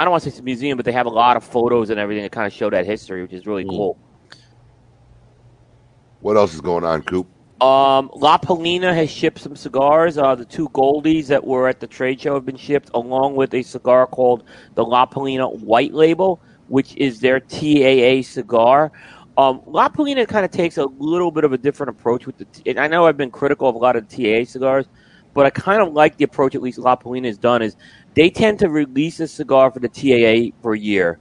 I 0.00 0.04
don't 0.04 0.12
want 0.12 0.24
to 0.24 0.30
say 0.30 0.32
it's 0.32 0.40
a 0.40 0.42
museum, 0.42 0.78
but 0.78 0.86
they 0.86 0.92
have 0.92 1.04
a 1.04 1.10
lot 1.10 1.36
of 1.36 1.44
photos 1.44 1.90
and 1.90 2.00
everything 2.00 2.22
to 2.22 2.30
kind 2.30 2.46
of 2.46 2.54
show 2.54 2.70
that 2.70 2.86
history, 2.86 3.20
which 3.20 3.34
is 3.34 3.46
really 3.46 3.64
cool. 3.64 3.98
What 6.20 6.38
else 6.38 6.54
is 6.54 6.62
going 6.62 6.84
on, 6.84 7.02
Coop? 7.02 7.26
Um, 7.60 8.10
La 8.14 8.38
Palina 8.38 8.94
has 8.94 9.10
shipped 9.10 9.40
some 9.40 9.54
cigars. 9.54 10.16
Uh, 10.16 10.34
the 10.34 10.46
two 10.46 10.70
Goldies 10.70 11.26
that 11.26 11.46
were 11.46 11.68
at 11.68 11.80
the 11.80 11.86
trade 11.86 12.18
show 12.18 12.32
have 12.32 12.46
been 12.46 12.56
shipped, 12.56 12.90
along 12.94 13.36
with 13.36 13.52
a 13.52 13.62
cigar 13.62 14.06
called 14.06 14.44
the 14.74 14.82
La 14.82 15.04
Palina 15.04 15.54
White 15.60 15.92
Label, 15.92 16.40
which 16.68 16.96
is 16.96 17.20
their 17.20 17.38
TAA 17.38 18.22
cigar. 18.22 18.92
Um, 19.36 19.60
La 19.66 19.90
Palina 19.90 20.26
kind 20.26 20.46
of 20.46 20.50
takes 20.50 20.78
a 20.78 20.86
little 20.86 21.30
bit 21.30 21.44
of 21.44 21.52
a 21.52 21.58
different 21.58 21.90
approach 21.90 22.24
with 22.24 22.38
the. 22.38 22.46
T- 22.46 22.70
and 22.70 22.80
I 22.80 22.86
know 22.86 23.04
I've 23.04 23.18
been 23.18 23.30
critical 23.30 23.68
of 23.68 23.74
a 23.74 23.78
lot 23.78 23.96
of 23.96 24.08
TAA 24.08 24.44
cigars, 24.44 24.86
but 25.34 25.44
I 25.44 25.50
kind 25.50 25.82
of 25.82 25.92
like 25.92 26.16
the 26.16 26.24
approach 26.24 26.54
at 26.54 26.62
least 26.62 26.78
La 26.78 26.96
Palina 26.96 27.26
has 27.26 27.36
done. 27.36 27.60
Is 27.60 27.76
they 28.14 28.30
tend 28.30 28.58
to 28.60 28.68
release 28.68 29.20
a 29.20 29.28
cigar 29.28 29.70
for 29.70 29.78
the 29.78 29.88
TAA 29.88 30.56
for 30.62 30.74
a 30.74 30.78
year, 30.78 31.18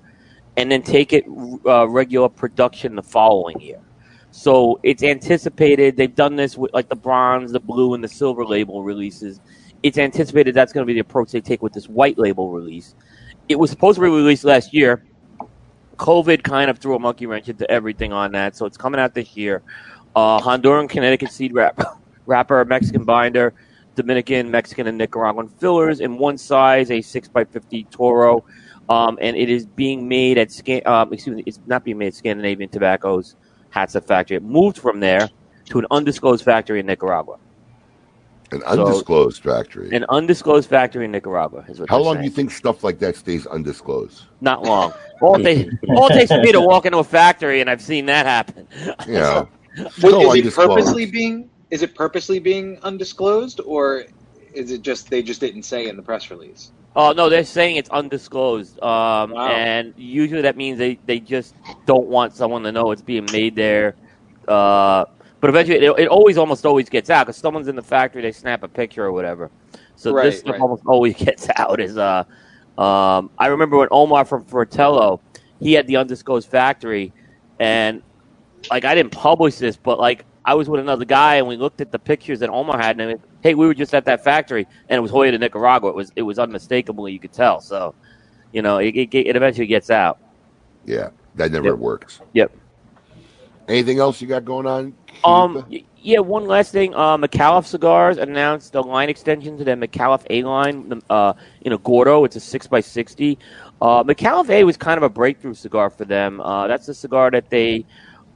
and 0.58 0.72
then 0.72 0.82
take 0.82 1.14
it 1.14 1.26
uh, 1.66 1.88
regular 1.88 2.30
production 2.30 2.96
the 2.96 3.04
following 3.04 3.60
year. 3.60 3.80
So 4.32 4.80
it's 4.84 5.04
anticipated. 5.04 5.98
They've 5.98 6.14
done 6.14 6.36
this 6.36 6.58
with 6.58 6.74
like 6.74 6.90
the 6.90 6.96
bronze, 6.96 7.52
the 7.52 7.60
blue, 7.60 7.94
and 7.94 8.04
the 8.04 8.08
silver 8.08 8.46
label 8.46 8.84
releases. 8.84 9.40
It's 9.82 9.98
anticipated 9.98 10.54
that's 10.54 10.74
going 10.74 10.86
to 10.86 10.88
be 10.88 10.94
the 10.94 11.00
approach 11.00 11.32
they 11.32 11.42
take 11.42 11.62
with 11.62 11.74
this 11.74 11.88
white 11.88 12.18
label 12.18 12.52
release. 12.52 12.96
It 13.48 13.58
was 13.58 13.72
supposed 13.72 13.96
to 13.96 14.02
be 14.02 14.10
released 14.10 14.44
last 14.44 14.74
year. 14.74 15.04
COVID 15.98 16.44
kind 16.44 16.70
of 16.70 16.80
threw 16.80 16.96
a 16.96 17.00
monkey 17.00 17.26
wrench 17.26 17.50
into 17.50 17.70
everything 17.70 18.14
on 18.14 18.32
that, 18.34 18.56
so 18.56 18.66
it's 18.66 18.78
coming 18.78 19.02
out 19.02 19.14
this 19.14 19.36
year. 19.36 19.62
Uh, 20.16 20.40
Honduran, 20.40 20.90
Connecticut 20.90 21.32
seed 21.32 21.54
wrap, 21.54 21.80
wrapper, 22.26 22.64
Mexican 22.70 23.04
binder, 23.04 23.54
Dominican, 24.00 24.50
Mexican, 24.50 24.88
and 24.88 24.98
Nicaraguan 24.98 25.50
fillers 25.50 26.00
in 26.00 26.18
one 26.18 26.38
size, 26.38 26.90
a 26.90 27.02
six 27.02 27.30
x 27.36 27.52
fifty 27.52 27.84
Toro, 27.86 28.46
um, 28.88 29.18
and 29.22 29.36
it 29.36 29.50
is 29.50 29.66
being 29.66 30.08
made 30.08 30.38
at 30.38 30.52
Scan. 30.52 30.82
Um, 30.86 31.12
excuse 31.12 31.36
me, 31.36 31.44
it's 31.46 31.60
not 31.68 31.84
being 31.84 31.98
made 31.98 32.08
at 32.08 32.14
Scandinavian 32.14 32.70
Tobaccos 32.70 33.36
Hatsa 33.76 34.02
factory. 34.02 34.38
It 34.38 34.44
moved 34.44 34.78
from 34.78 35.02
there 35.02 35.30
to 35.66 35.80
an 35.80 35.86
undisclosed 35.92 36.46
factory 36.46 36.80
in 36.80 36.86
Nicaragua. 36.86 37.38
An 38.52 38.62
So- 38.62 38.68
undisclosed 38.86 39.44
factory. 39.44 39.94
An 39.94 40.06
undisclosed 40.08 40.70
factory 40.70 41.04
in 41.04 41.12
Nicaragua 41.12 41.66
is 41.68 41.82
what. 41.82 41.90
How 41.90 41.98
long 41.98 42.16
saying. 42.16 42.24
do 42.24 42.30
you 42.30 42.34
think 42.34 42.52
stuff 42.52 42.84
like 42.86 43.00
that 43.00 43.18
stays 43.18 43.46
undisclosed? 43.48 44.24
Not 44.40 44.64
long. 44.64 44.94
All 45.22 45.36
it, 45.40 45.44
takes, 45.44 45.76
all 45.90 46.08
it 46.08 46.14
takes 46.14 46.32
for 46.32 46.42
me 46.42 46.54
to 46.54 46.62
walk 46.62 46.86
into 46.86 47.00
a 47.00 47.04
factory, 47.04 47.60
and 47.60 47.70
I've 47.70 47.82
seen 47.82 48.06
that 48.06 48.26
happen. 48.26 48.66
Yeah. 49.08 49.46
But 49.78 49.92
Still 49.92 50.32
is 50.32 50.46
it 50.48 50.56
purposely 50.56 51.06
being 51.06 51.50
is 51.72 51.82
it 51.84 51.96
purposely 51.96 52.40
being 52.40 52.80
undisclosed 52.84 53.62
or 53.66 54.06
is 54.54 54.72
it 54.72 54.82
just 54.82 55.10
they 55.10 55.22
just 55.22 55.40
didn't 55.40 55.64
say 55.64 55.88
in 55.88 55.96
the 55.96 56.04
press 56.04 56.30
release? 56.32 56.72
Oh 56.96 57.12
no, 57.12 57.30
they're 57.30 57.46
saying 57.46 57.76
it's 57.76 57.90
undisclosed, 57.90 58.82
um, 58.82 59.36
and 59.46 59.94
usually 59.96 60.42
that 60.42 60.58
means 60.58 60.80
they, 60.80 61.00
they 61.06 61.20
just 61.20 61.56
don't 61.86 62.08
want 62.08 62.34
someone 62.36 62.64
to 62.64 62.72
know 62.72 62.92
it's 62.92 63.02
being 63.02 63.32
made 63.32 63.56
there. 63.56 63.96
Uh, 64.48 65.06
but 65.40 65.50
eventually, 65.50 65.78
it, 65.78 66.00
it 66.00 66.08
always 66.08 66.38
almost 66.38 66.66
always 66.66 66.90
gets 66.90 67.10
out 67.10 67.28
because 67.28 67.38
someone's 67.38 67.68
in 67.68 67.76
the 67.76 67.84
factory, 67.84 68.22
they 68.24 68.32
snap 68.32 68.64
a 68.64 68.68
picture 68.68 69.06
or 69.06 69.12
whatever. 69.12 69.52
So 69.96 70.14
Right, 70.14 70.24
this 70.24 70.40
stuff 70.40 70.54
right. 70.54 70.62
almost 70.62 70.84
always 70.88 71.16
gets 71.26 71.48
out. 71.58 71.80
Is 71.80 71.98
uh, 71.98 72.24
um, 72.78 73.30
I 73.38 73.48
remember 73.48 73.78
when 73.78 73.90
Omar 73.92 74.26
from 74.26 74.44
Fratello, 74.46 75.22
he 75.60 75.74
had 75.74 75.88
the 75.88 75.98
undisclosed 75.98 76.50
factory, 76.50 77.14
and 77.60 78.02
like 78.72 78.84
I 78.84 78.96
didn't 78.96 79.14
publish 79.14 79.58
this, 79.58 79.78
but 79.78 80.00
like 80.00 80.26
I 80.50 80.56
was 80.56 80.68
with 80.68 80.80
another 80.82 81.06
guy 81.06 81.36
and 81.36 81.48
we 81.48 81.58
looked 81.58 81.80
at 81.80 81.92
the 81.92 82.00
pictures 82.00 82.40
that 82.40 82.50
Omar 82.50 82.80
had, 82.80 82.96
and 82.96 83.04
I 83.04 83.06
went, 83.06 83.22
hey, 83.42 83.54
we 83.54 83.68
were 83.68 83.76
just 83.76 83.94
at 83.94 84.06
that 84.06 84.24
factory, 84.24 84.66
and 84.90 84.98
it 84.98 85.00
was 85.00 85.12
Joya 85.12 85.30
de 85.30 85.38
Nicaragua. 85.38 85.90
It 85.90 85.96
was 85.96 86.12
it 86.16 86.24
was 86.24 86.40
unmistakable, 86.40 87.08
you 87.08 87.20
could 87.20 87.32
tell. 87.32 87.62
So, 87.62 87.94
you 88.52 88.64
know, 88.64 88.80
it 88.80 88.96
it, 88.96 89.14
it 89.14 89.36
eventually 89.36 89.68
gets 89.68 89.92
out. 89.92 90.18
Yeah, 90.86 91.10
that 91.36 91.52
never 91.52 91.68
Yep. 91.70 91.78
works. 91.78 92.20
Yep. 92.34 92.52
Anything 93.68 94.00
else 94.00 94.20
you 94.20 94.28
got 94.28 94.44
going 94.44 94.66
on? 94.66 94.96
Um, 95.24 95.64
yeah, 96.02 96.18
one 96.18 96.48
last 96.48 96.72
thing. 96.72 96.96
Uh, 96.96 97.18
Micallef 97.18 97.68
Cigars 97.68 98.18
announced 98.18 98.74
a 98.74 98.82
line 98.82 99.10
extension 99.10 99.56
to 99.60 99.64
their 99.64 99.76
Micallef 99.78 100.26
A 100.32 100.42
line 100.42 101.00
uh, 101.12 101.34
in 101.62 101.74
a 101.74 101.78
Gordo. 101.78 102.24
It's 102.24 102.36
a 102.36 102.40
6x60. 102.40 103.38
Uh, 103.80 104.04
Micallef 104.04 104.50
A 104.50 104.64
was 104.64 104.78
kind 104.78 104.98
of 104.98 105.04
a 105.04 105.10
breakthrough 105.10 105.54
cigar 105.54 105.92
for 105.92 106.06
them. 106.06 106.42
Uh, 106.42 106.66
that's 106.68 106.88
a 106.88 106.96
cigar 106.96 107.30
that 107.30 107.52
they 107.52 107.86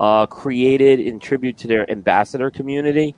uh, 0.03 0.25
created 0.25 0.99
in 0.99 1.17
tribute 1.17 1.57
to 1.57 1.67
their 1.67 1.89
ambassador 1.89 2.51
community. 2.51 3.15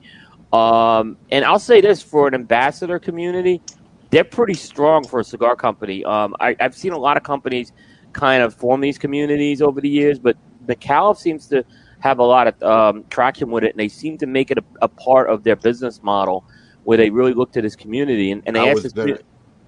Um, 0.52 1.18
and 1.32 1.44
I'll 1.44 1.58
say 1.58 1.80
this 1.80 2.00
for 2.00 2.28
an 2.28 2.34
ambassador 2.34 2.98
community, 3.00 3.60
they're 4.12 4.22
pretty 4.38 4.54
strong 4.54 5.04
for 5.04 5.18
a 5.18 5.24
cigar 5.24 5.56
company. 5.56 6.04
Um, 6.04 6.36
I, 6.38 6.54
I've 6.60 6.76
seen 6.76 6.92
a 6.92 6.98
lot 6.98 7.16
of 7.16 7.24
companies 7.24 7.72
kind 8.12 8.40
of 8.44 8.54
form 8.54 8.80
these 8.80 8.98
communities 8.98 9.60
over 9.60 9.80
the 9.80 9.88
years, 9.88 10.20
but 10.20 10.36
Micallef 10.64 11.18
seems 11.18 11.48
to 11.48 11.64
have 11.98 12.20
a 12.20 12.24
lot 12.24 12.46
of 12.46 12.62
um, 12.62 13.04
traction 13.10 13.50
with 13.50 13.64
it, 13.64 13.72
and 13.72 13.80
they 13.80 13.88
seem 13.88 14.16
to 14.18 14.26
make 14.26 14.52
it 14.52 14.58
a, 14.58 14.64
a 14.82 14.88
part 14.88 15.28
of 15.28 15.42
their 15.42 15.56
business 15.56 16.00
model 16.04 16.44
where 16.84 16.96
they 16.96 17.10
really 17.10 17.34
look 17.34 17.50
to 17.52 17.60
this 17.62 17.74
community. 17.74 18.30
And, 18.30 18.42
and 18.46 18.54
they 18.54 18.60
I 18.60 18.64
ask 18.70 18.76
was 18.76 18.84
this 18.84 18.92
gonna, 18.92 19.18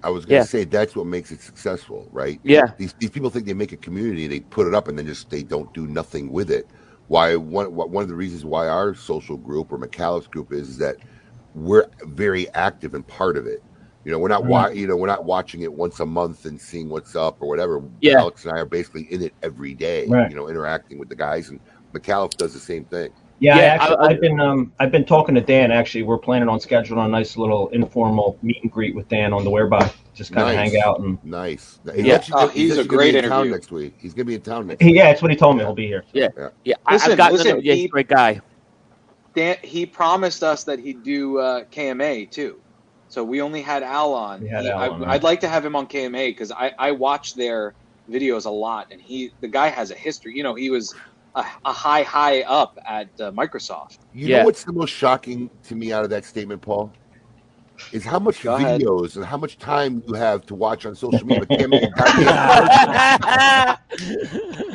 I 0.03 0.09
was 0.09 0.25
gonna 0.25 0.39
Yeah. 0.39 0.45
say 0.45 0.63
that's 0.63 0.95
what 0.95 1.05
makes 1.05 1.31
it 1.31 1.41
successful, 1.41 2.07
right? 2.13 2.39
Yeah. 2.43 2.67
These 2.77 2.95
these 3.01 3.11
people 3.11 3.29
think 3.29 3.45
they 3.45 3.53
make 3.53 3.73
a 3.73 3.77
community, 3.77 4.27
they 4.27 4.39
put 4.39 4.67
it 4.67 4.73
up, 4.73 4.87
and 4.87 4.97
then 4.97 5.05
just 5.05 5.29
they 5.29 5.43
don't 5.43 5.73
do 5.73 5.85
nothing 5.85 6.31
with 6.31 6.49
it. 6.49 6.71
Why 7.09 7.35
one 7.35 7.75
one 7.75 8.03
of 8.03 8.07
the 8.07 8.15
reasons 8.15 8.45
why 8.45 8.67
our 8.67 8.95
social 8.95 9.35
group 9.35 9.71
or 9.71 9.77
Micallef's 9.77 10.27
group 10.27 10.53
is, 10.53 10.69
is 10.69 10.77
that 10.77 10.97
we're 11.55 11.87
very 12.03 12.47
active 12.53 12.93
and 12.93 13.05
part 13.05 13.35
of 13.35 13.45
it. 13.47 13.61
You 14.05 14.11
know, 14.11 14.19
we're 14.19 14.29
not 14.29 14.43
Mhm. 14.43 14.75
you 14.75 14.87
know 14.87 14.95
we're 14.95 15.07
not 15.07 15.25
watching 15.25 15.61
it 15.61 15.73
once 15.73 15.99
a 15.99 16.05
month 16.05 16.45
and 16.45 16.59
seeing 16.61 16.87
what's 16.89 17.15
up 17.15 17.41
or 17.41 17.49
whatever. 17.49 17.83
Yeah. 18.01 18.19
Alex 18.19 18.45
and 18.45 18.55
I 18.55 18.59
are 18.61 18.65
basically 18.65 19.11
in 19.11 19.21
it 19.23 19.33
every 19.43 19.73
day. 19.73 20.07
Right. 20.07 20.29
You 20.29 20.35
know, 20.35 20.47
interacting 20.49 20.99
with 20.99 21.09
the 21.09 21.15
guys, 21.15 21.49
and 21.49 21.59
Micallef 21.93 22.37
does 22.37 22.53
the 22.53 22.59
same 22.59 22.85
thing. 22.85 23.09
Yeah, 23.41 23.55
I 23.55 23.59
Yeah, 23.59 23.63
actually, 23.65 23.95
I- 23.95 23.99
I- 23.99 24.07
I've 24.09 24.21
been 24.21 24.39
um, 24.39 24.71
I've 24.79 24.91
been 24.91 25.05
talking 25.05 25.33
to 25.35 25.41
Dan. 25.41 25.71
Actually, 25.71 26.03
we're 26.03 26.17
planning 26.17 26.49
on 26.49 26.59
scheduling 26.59 27.05
a 27.05 27.07
nice 27.07 27.37
little 27.37 27.69
informal 27.69 28.37
meet 28.41 28.61
and 28.63 28.71
greet 28.71 28.95
with 28.95 29.07
Dan 29.07 29.31
on 29.33 29.43
the 29.43 29.49
whereby. 29.49 29.89
Just 30.13 30.33
kind 30.33 30.49
of 30.49 30.55
Nice. 30.55 30.71
hang 30.73 30.81
out 30.81 30.99
and 30.99 31.17
Nice. 31.23 31.79
Yeah. 31.95 32.15
actually- 32.15 32.33
Oh, 32.43 32.47
he's 32.49 32.77
a 32.77 32.83
great 32.83 33.13
be 33.13 33.19
in 33.19 33.23
town 33.23 33.31
interview. 33.41 33.51
next 33.53 33.71
week. 33.71 33.93
He's 33.97 34.13
gonna 34.13 34.25
be 34.25 34.35
in 34.35 34.41
town 34.41 34.67
next 34.67 34.81
He- 34.81 34.87
week. 34.89 34.95
yeah, 34.97 35.05
that's 35.05 35.21
what 35.21 35.31
he 35.31 35.37
told 35.37 35.55
me. 35.55 35.63
He'll 35.63 35.73
be 35.73 35.87
here. 35.87 36.03
Yeah, 36.11 36.27
Yeah. 36.37 36.49
yeah. 36.65 36.75
Listen, 36.91 37.11
I've 37.13 37.17
gotten 37.17 37.37
listen, 37.37 37.47
to 37.51 37.53
know. 37.55 37.61
Yeah, 37.63 37.73
he's 37.73 37.81
he- 37.83 37.85
a 37.85 37.89
great 37.89 38.07
guy. 38.09 38.41
Dan, 39.35 39.55
he 39.61 39.85
promised 39.85 40.43
us 40.43 40.63
that 40.65 40.79
he'd 40.79 41.03
do 41.03 41.37
uh, 41.37 41.63
KMA 41.71 42.25
too. 42.25 42.59
So 43.07 43.23
we 43.23 43.41
only 43.41 43.61
had 43.61 43.81
Al 43.83 44.13
on. 44.13 44.41
We 44.41 44.49
had 44.49 44.65
He- 44.65 44.69
Al 44.69 44.79
I, 44.79 44.87
on, 44.89 45.05
I'd 45.05 45.23
like 45.23 45.39
to 45.41 45.47
have 45.47 45.65
him 45.65 45.75
on 45.75 45.87
KMA 45.87 46.27
because 46.31 46.51
I, 46.51 46.73
I 46.77 46.91
watch 46.91 47.35
their 47.35 47.73
videos 48.11 48.45
a 48.45 48.49
lot, 48.49 48.87
and 48.91 48.99
he 48.99 49.31
the 49.39 49.47
guy 49.47 49.67
has 49.69 49.91
a 49.91 49.95
history. 49.95 50.35
You 50.35 50.43
know, 50.43 50.55
he 50.55 50.69
was 50.69 50.93
a, 51.35 51.43
a 51.65 51.71
high 51.73 52.03
high 52.03 52.41
up 52.43 52.77
at 52.87 53.07
uh, 53.21 53.31
Microsoft. 53.31 53.99
You 54.13 54.27
Yeah. 54.27 54.39
know 54.39 54.45
what's 54.45 54.63
the 54.63 54.73
most 54.73 54.91
shocking 54.91 55.49
to 55.63 55.75
me 55.75 55.91
out 55.93 56.03
of 56.03 56.09
that 56.11 56.25
statement, 56.25 56.61
Paul? 56.61 56.91
Is 57.93 58.03
how 58.03 58.19
much 58.19 58.43
Go 58.43 58.55
ahead. 58.55 58.81
videos 58.81 59.15
and 59.15 59.23
how 59.23 59.37
much 59.37 59.57
time 59.57 60.03
you 60.05 60.13
have 60.13 60.45
to 60.47 60.55
watch 60.55 60.85
on 60.85 60.95
social 60.95 61.25
media. 61.25 61.45
but 61.47 61.57
can't 61.57 61.69
make 61.71 61.83
a 61.83 61.89
goddamn 61.91 63.77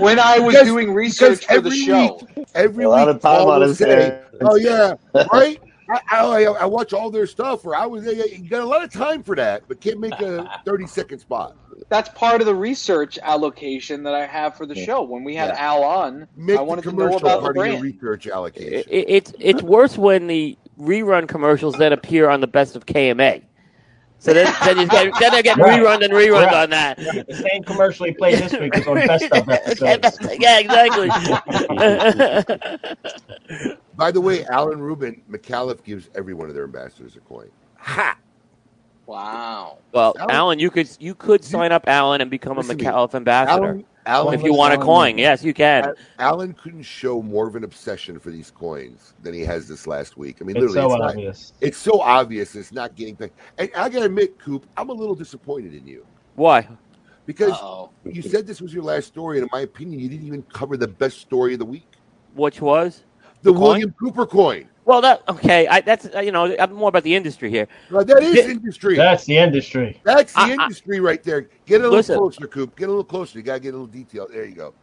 When 0.00 0.18
I 0.18 0.38
was 0.38 0.54
Because- 0.54 0.66
doing 0.68 0.92
research 0.92 1.44
for 1.46 1.60
the 1.60 1.68
every 1.68 1.78
show, 1.78 2.20
Every 2.54 2.84
A 2.84 2.88
lot 2.88 3.06
week, 3.08 3.16
of 3.16 3.22
time 3.22 3.36
Paul 3.38 3.50
on 3.52 3.62
his 3.62 3.78
say, 3.78 4.20
"Oh 4.40 4.54
yeah, 4.54 4.94
right." 5.32 5.60
I, 5.90 6.00
I, 6.10 6.42
I 6.44 6.64
watch 6.66 6.92
all 6.92 7.10
their 7.10 7.26
stuff, 7.26 7.64
or 7.66 7.74
I 7.76 7.86
was 7.86 8.04
you 8.06 8.48
got 8.48 8.62
a 8.62 8.66
lot 8.66 8.82
of 8.82 8.92
time 8.92 9.22
for 9.22 9.36
that, 9.36 9.64
but 9.68 9.80
can't 9.80 10.00
make 10.00 10.18
a 10.20 10.48
thirty 10.64 10.86
second 10.86 11.18
spot. 11.18 11.56
that's 11.90 12.08
part 12.10 12.40
of 12.40 12.46
the 12.46 12.54
research 12.54 13.18
allocation 13.22 14.02
that 14.04 14.14
I 14.14 14.24
have 14.26 14.56
for 14.56 14.64
the 14.66 14.74
show. 14.74 15.02
When 15.02 15.24
we 15.24 15.34
had 15.34 15.48
Yeah. 15.50 15.56
Al 15.72 15.82
on, 15.84 16.26
Make 16.36 16.58
I 16.58 16.62
wanted 16.62 16.84
the 16.84 16.90
to 16.90 16.96
know 16.96 17.02
commercial 17.08 17.18
about 17.26 17.36
the 17.36 17.40
part 17.42 17.56
of 17.58 17.64
your 17.66 17.72
brand. 17.78 17.82
research 17.82 18.26
allocation. 18.28 18.72
It, 18.74 18.86
it, 18.88 19.04
it's 19.08 19.32
it's 19.38 19.62
worse 19.62 19.98
when 19.98 20.26
the 20.26 20.56
rerun 20.80 21.28
commercials 21.28 21.74
then 21.74 21.92
appear 21.92 22.28
on 22.30 22.40
the 22.40 22.46
best 22.48 22.76
of 22.76 22.86
KMA. 22.86 23.42
So 24.20 24.32
then, 24.32 24.50
then, 24.64 24.78
you 24.78 24.86
get, 24.88 25.12
then 25.20 25.32
they 25.32 25.42
get 25.42 25.58
Right. 25.58 25.78
rerun 25.82 26.02
and 26.02 26.10
rerun 26.14 26.46
Right. 26.46 26.54
on 26.54 26.70
that. 26.70 26.96
The 26.96 27.44
same 27.52 27.62
commercial 27.62 28.06
he 28.06 28.12
played 28.12 28.38
this 28.38 28.54
week 28.58 28.74
was 28.74 28.86
on 28.86 28.94
Best 29.06 29.24
of 29.30 29.48
episodes. 29.82 30.36
yeah, 30.40 30.60
exactly. 30.60 31.10
By 33.96 34.10
the 34.10 34.20
way, 34.20 34.44
Alan 34.46 34.80
Rubin, 34.80 35.22
Micallef 35.30 35.82
gives 35.84 36.10
every 36.14 36.34
one 36.34 36.48
of 36.48 36.54
their 36.54 36.64
ambassadors 36.64 37.16
a 37.16 37.20
coin. 37.20 37.48
Ha! 37.78 38.16
Wow. 39.06 39.78
well, 39.92 40.14
Alan- 40.18 40.30
Alan, 40.34 40.58
you 40.58 40.70
could 40.70 40.88
you 40.98 41.14
could 41.14 41.44
sign 41.44 41.72
up 41.72 41.84
Alan 41.86 42.20
and 42.22 42.30
become 42.30 42.56
a 42.56 42.60
Listen. 42.60 42.78
Micallef 42.78 43.14
ambassador 43.14 43.64
Alan, 43.66 43.84
Alan 44.06 44.34
if 44.34 44.42
you 44.42 44.54
want 44.54 44.72
a 44.72 44.78
coin. 44.78 45.08
Rubin. 45.12 45.18
Yes, 45.18 45.44
you 45.44 45.52
can. 45.52 45.92
Alan 46.18 46.54
couldn't 46.54 46.84
show 46.84 47.20
more 47.20 47.46
of 47.46 47.54
an 47.54 47.64
obsession 47.64 48.18
for 48.18 48.30
these 48.30 48.50
coins 48.50 49.12
than 49.22 49.34
he 49.34 49.42
has 49.42 49.68
this 49.68 49.86
last 49.86 50.16
week. 50.16 50.38
I 50.40 50.44
mean, 50.44 50.56
It's 50.56 50.72
literally, 50.72 50.88
so 50.88 50.94
it's, 50.94 51.00
not- 51.00 51.10
obvious. 51.10 51.52
it's 51.60 51.76
so 51.78 52.00
obvious. 52.00 52.54
It's 52.56 52.72
not 52.72 52.94
getting. 52.96 53.14
Picked. 53.14 53.38
And 53.58 53.70
I 53.76 53.90
gotta 53.90 54.06
admit, 54.06 54.38
Coop, 54.38 54.64
I'm 54.76 54.88
a 54.88 54.94
little 54.94 55.14
disappointed 55.14 55.74
in 55.74 55.86
you 55.86 56.06
Why? 56.36 56.66
because 57.26 57.52
Uh-oh. 57.52 57.90
you 58.04 58.22
said 58.22 58.46
this 58.46 58.62
was 58.62 58.72
your 58.72 58.84
last 58.84 59.06
story, 59.08 59.36
and 59.38 59.44
in 59.44 59.50
my 59.52 59.60
opinion, 59.60 60.00
you 60.00 60.08
didn't 60.08 60.26
even 60.26 60.42
cover 60.44 60.78
the 60.78 60.88
best 60.88 61.18
story 61.20 61.52
of 61.52 61.58
the 61.58 61.64
week: 61.66 61.86
Which 62.34 62.62
was? 62.62 63.04
The, 63.44 63.52
coin? 63.52 63.60
William 63.62 63.92
Cooper 63.92 64.26
coin. 64.26 64.68
Well, 64.86 65.00
that 65.00 65.22
okay. 65.28 65.66
I, 65.66 65.80
that's 65.80 66.06
uh, 66.14 66.20
you 66.20 66.30
know 66.32 66.54
I'm 66.58 66.72
more 66.74 66.88
about 66.90 67.04
the 67.04 67.14
industry 67.14 67.48
here. 67.50 67.66
Now, 67.90 68.02
that 68.02 68.22
is 68.22 68.34
Yeah. 68.36 68.48
industry. 68.50 68.96
That's 68.96 69.24
the 69.24 69.38
industry. 69.38 70.00
That's 70.04 70.32
the 70.34 70.40
I- 70.40 70.48
I- 70.48 70.52
industry 70.52 71.00
right 71.00 71.22
there. 71.22 71.48
Get 71.64 71.76
a 71.80 71.84
little 71.84 71.96
Listen. 71.96 72.18
closer, 72.18 72.46
Coop. 72.46 72.76
Get 72.76 72.86
a 72.86 72.88
little 72.88 73.04
closer. 73.04 73.38
You 73.38 73.44
gotta 73.44 73.60
get 73.60 73.70
a 73.70 73.72
little 73.78 73.86
detail. 73.86 74.26
There 74.30 74.44
you 74.44 74.54
go. 74.54 74.74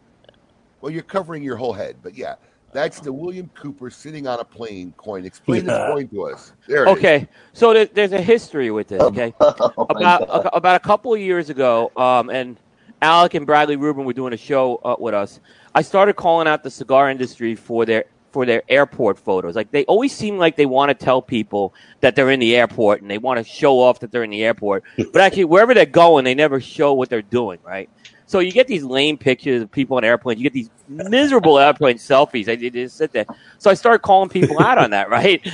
Well, 0.81 0.91
you're 0.91 1.03
covering 1.03 1.43
your 1.43 1.55
whole 1.57 1.73
head, 1.73 1.97
but 2.01 2.15
yeah, 2.17 2.35
that's 2.73 2.99
the 2.99 3.13
William 3.13 3.51
Cooper 3.53 3.91
sitting 3.91 4.25
on 4.25 4.39
a 4.39 4.43
plane 4.43 4.91
coin. 4.97 5.23
Explain 5.25 5.65
Yeah. 5.65 5.77
this 5.77 5.93
coin 5.93 6.07
to 6.07 6.23
us. 6.29 6.53
There. 6.67 6.85
it 6.85 6.91
is. 6.91 6.97
Okay, 6.97 7.27
so 7.53 7.71
there, 7.73 7.85
there's 7.85 8.13
a 8.13 8.21
history 8.21 8.71
with 8.71 8.88
this. 8.88 9.01
Okay, 9.01 9.33
Oh 9.39 9.85
about 9.89 10.27
God. 10.27 10.45
a, 10.47 10.55
about 10.55 10.75
a 10.77 10.79
couple 10.79 11.13
of 11.13 11.19
years 11.19 11.51
ago, 11.51 11.91
um, 11.95 12.31
and 12.31 12.57
Alec 13.03 13.35
and 13.35 13.45
Bradley 13.45 13.75
Rubin 13.75 14.05
were 14.05 14.13
doing 14.13 14.33
a 14.33 14.38
show 14.38 14.77
uh, 14.77 14.95
with 14.97 15.13
us. 15.13 15.39
I 15.75 15.83
started 15.83 16.15
calling 16.15 16.47
out 16.47 16.63
the 16.63 16.71
cigar 16.71 17.11
industry 17.11 17.53
for 17.53 17.85
their 17.85 18.05
for 18.31 18.45
their 18.45 18.63
airport 18.69 19.19
photos. 19.19 19.55
Like 19.55 19.71
they 19.71 19.85
always 19.85 20.15
seem 20.15 20.37
like 20.37 20.55
they 20.55 20.65
want 20.65 20.89
to 20.89 20.93
tell 20.95 21.21
people 21.21 21.73
that 22.01 22.15
they're 22.15 22.31
in 22.31 22.39
the 22.39 22.55
airport 22.55 23.01
and 23.01 23.09
they 23.11 23.17
want 23.17 23.37
to 23.39 23.43
show 23.43 23.79
off 23.79 23.99
that 23.99 24.11
they're 24.11 24.23
in 24.23 24.29
the 24.29 24.43
airport, 24.43 24.83
but 24.97 25.17
actually 25.21 25.45
wherever 25.45 25.73
they're 25.73 25.85
going, 25.85 26.23
they 26.25 26.35
never 26.35 26.59
show 26.61 26.93
what 26.93 27.09
they're 27.09 27.21
doing. 27.21 27.59
Right. 27.63 27.89
So 28.25 28.39
you 28.39 28.53
get 28.53 28.67
these 28.67 28.83
lame 28.83 29.17
pictures 29.17 29.61
of 29.61 29.69
people 29.69 29.97
on 29.97 30.05
airplanes. 30.05 30.39
You 30.39 30.43
get 30.43 30.53
these 30.53 30.69
miserable 30.87 31.59
airplane 31.59 31.97
selfies. 31.97 32.47
I 32.47 32.55
did 32.55 32.71
just 32.73 32.95
sit 32.95 33.11
there. 33.11 33.25
So 33.57 33.69
I 33.69 33.73
started 33.73 33.99
calling 34.03 34.29
people 34.29 34.57
out 34.61 34.77
on 34.77 34.91
that, 34.91 35.09
right? 35.17 35.45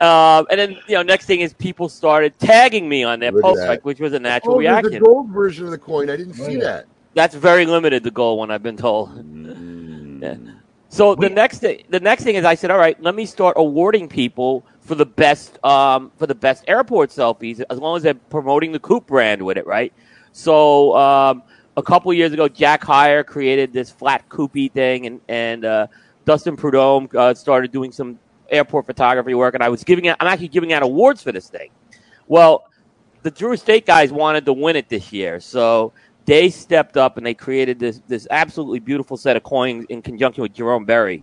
Um, 0.00 0.46
and 0.48 0.60
then 0.60 0.70
you 0.86 0.94
know, 0.94 1.02
next 1.02 1.26
thing 1.26 1.40
is 1.40 1.52
people 1.52 1.88
started 1.88 2.38
tagging 2.38 2.88
me 2.88 3.02
on 3.02 3.18
their 3.18 3.32
Look 3.32 3.40
at 3.40 3.42
posts, 3.42 3.60
that. 3.62 3.68
like 3.68 3.84
which 3.84 3.98
was 3.98 4.12
a 4.12 4.20
natural 4.20 4.54
Oh, 4.54 4.58
reaction. 4.58 4.92
the 4.92 5.00
gold 5.00 5.30
version 5.30 5.64
of 5.64 5.72
the 5.72 5.78
coin. 5.78 6.10
I 6.10 6.16
didn't 6.16 6.34
see 6.34 6.44
Oh, 6.44 6.48
yeah. 6.50 6.60
that. 6.60 6.84
That's 7.14 7.34
very 7.34 7.66
limited. 7.66 8.04
The 8.04 8.10
gold 8.12 8.38
one 8.38 8.50
I've 8.52 8.62
been 8.62 8.76
told. 8.76 9.10
Yeah. 10.22 10.36
So 10.92 11.14
the 11.14 11.30
next 11.30 11.60
thing, 11.60 11.84
the 11.88 12.00
next 12.00 12.22
thing 12.22 12.34
is 12.34 12.44
I 12.44 12.54
said, 12.54 12.70
all 12.70 12.76
right, 12.76 13.02
let 13.02 13.14
me 13.14 13.24
start 13.24 13.54
awarding 13.56 14.10
people 14.10 14.62
for 14.80 14.94
the 14.94 15.06
best, 15.06 15.58
um, 15.64 16.12
for 16.18 16.26
the 16.26 16.34
best 16.34 16.64
airport 16.68 17.08
selfies, 17.08 17.64
as 17.70 17.78
long 17.78 17.96
as 17.96 18.02
they're 18.02 18.12
promoting 18.12 18.72
the 18.72 18.78
Coop 18.78 19.06
brand 19.06 19.40
with 19.40 19.56
it, 19.56 19.66
right? 19.66 19.90
So 20.32 20.94
um, 20.94 21.44
a 21.78 21.82
couple 21.82 22.12
years 22.12 22.34
ago, 22.34 22.46
Jack 22.46 22.82
Heyer 22.82 23.24
created 23.24 23.72
this 23.72 23.90
flat 23.90 24.28
Coopy 24.28 24.68
thing, 24.68 25.06
and 25.06 25.20
and 25.28 25.64
uh, 25.64 25.86
Dustin 26.26 26.56
Prudhomme 26.56 27.08
uh, 27.16 27.32
started 27.32 27.72
doing 27.72 27.90
some 27.90 28.18
airport 28.50 28.84
photography 28.84 29.32
work, 29.32 29.54
and 29.54 29.62
I 29.62 29.70
was 29.70 29.84
giving 29.84 30.08
out, 30.08 30.18
I'm 30.20 30.28
actually 30.28 30.48
giving 30.48 30.74
out 30.74 30.82
awards 30.82 31.22
for 31.22 31.32
this 31.32 31.48
thing. 31.48 31.70
Well, 32.28 32.64
the 33.22 33.30
Drew 33.30 33.52
Estate 33.52 33.86
guys 33.86 34.12
wanted 34.12 34.44
to 34.44 34.52
win 34.52 34.76
it 34.76 34.90
this 34.90 35.10
year, 35.10 35.40
so 35.40 35.94
they 36.24 36.50
stepped 36.50 36.96
up 36.96 37.16
and 37.16 37.26
they 37.26 37.34
created 37.34 37.78
this 37.78 38.00
this 38.08 38.26
absolutely 38.30 38.80
beautiful 38.80 39.16
set 39.16 39.36
of 39.36 39.42
coins 39.42 39.86
in 39.88 40.02
conjunction 40.02 40.42
with 40.42 40.52
Jerome 40.52 40.84
Berry. 40.84 41.22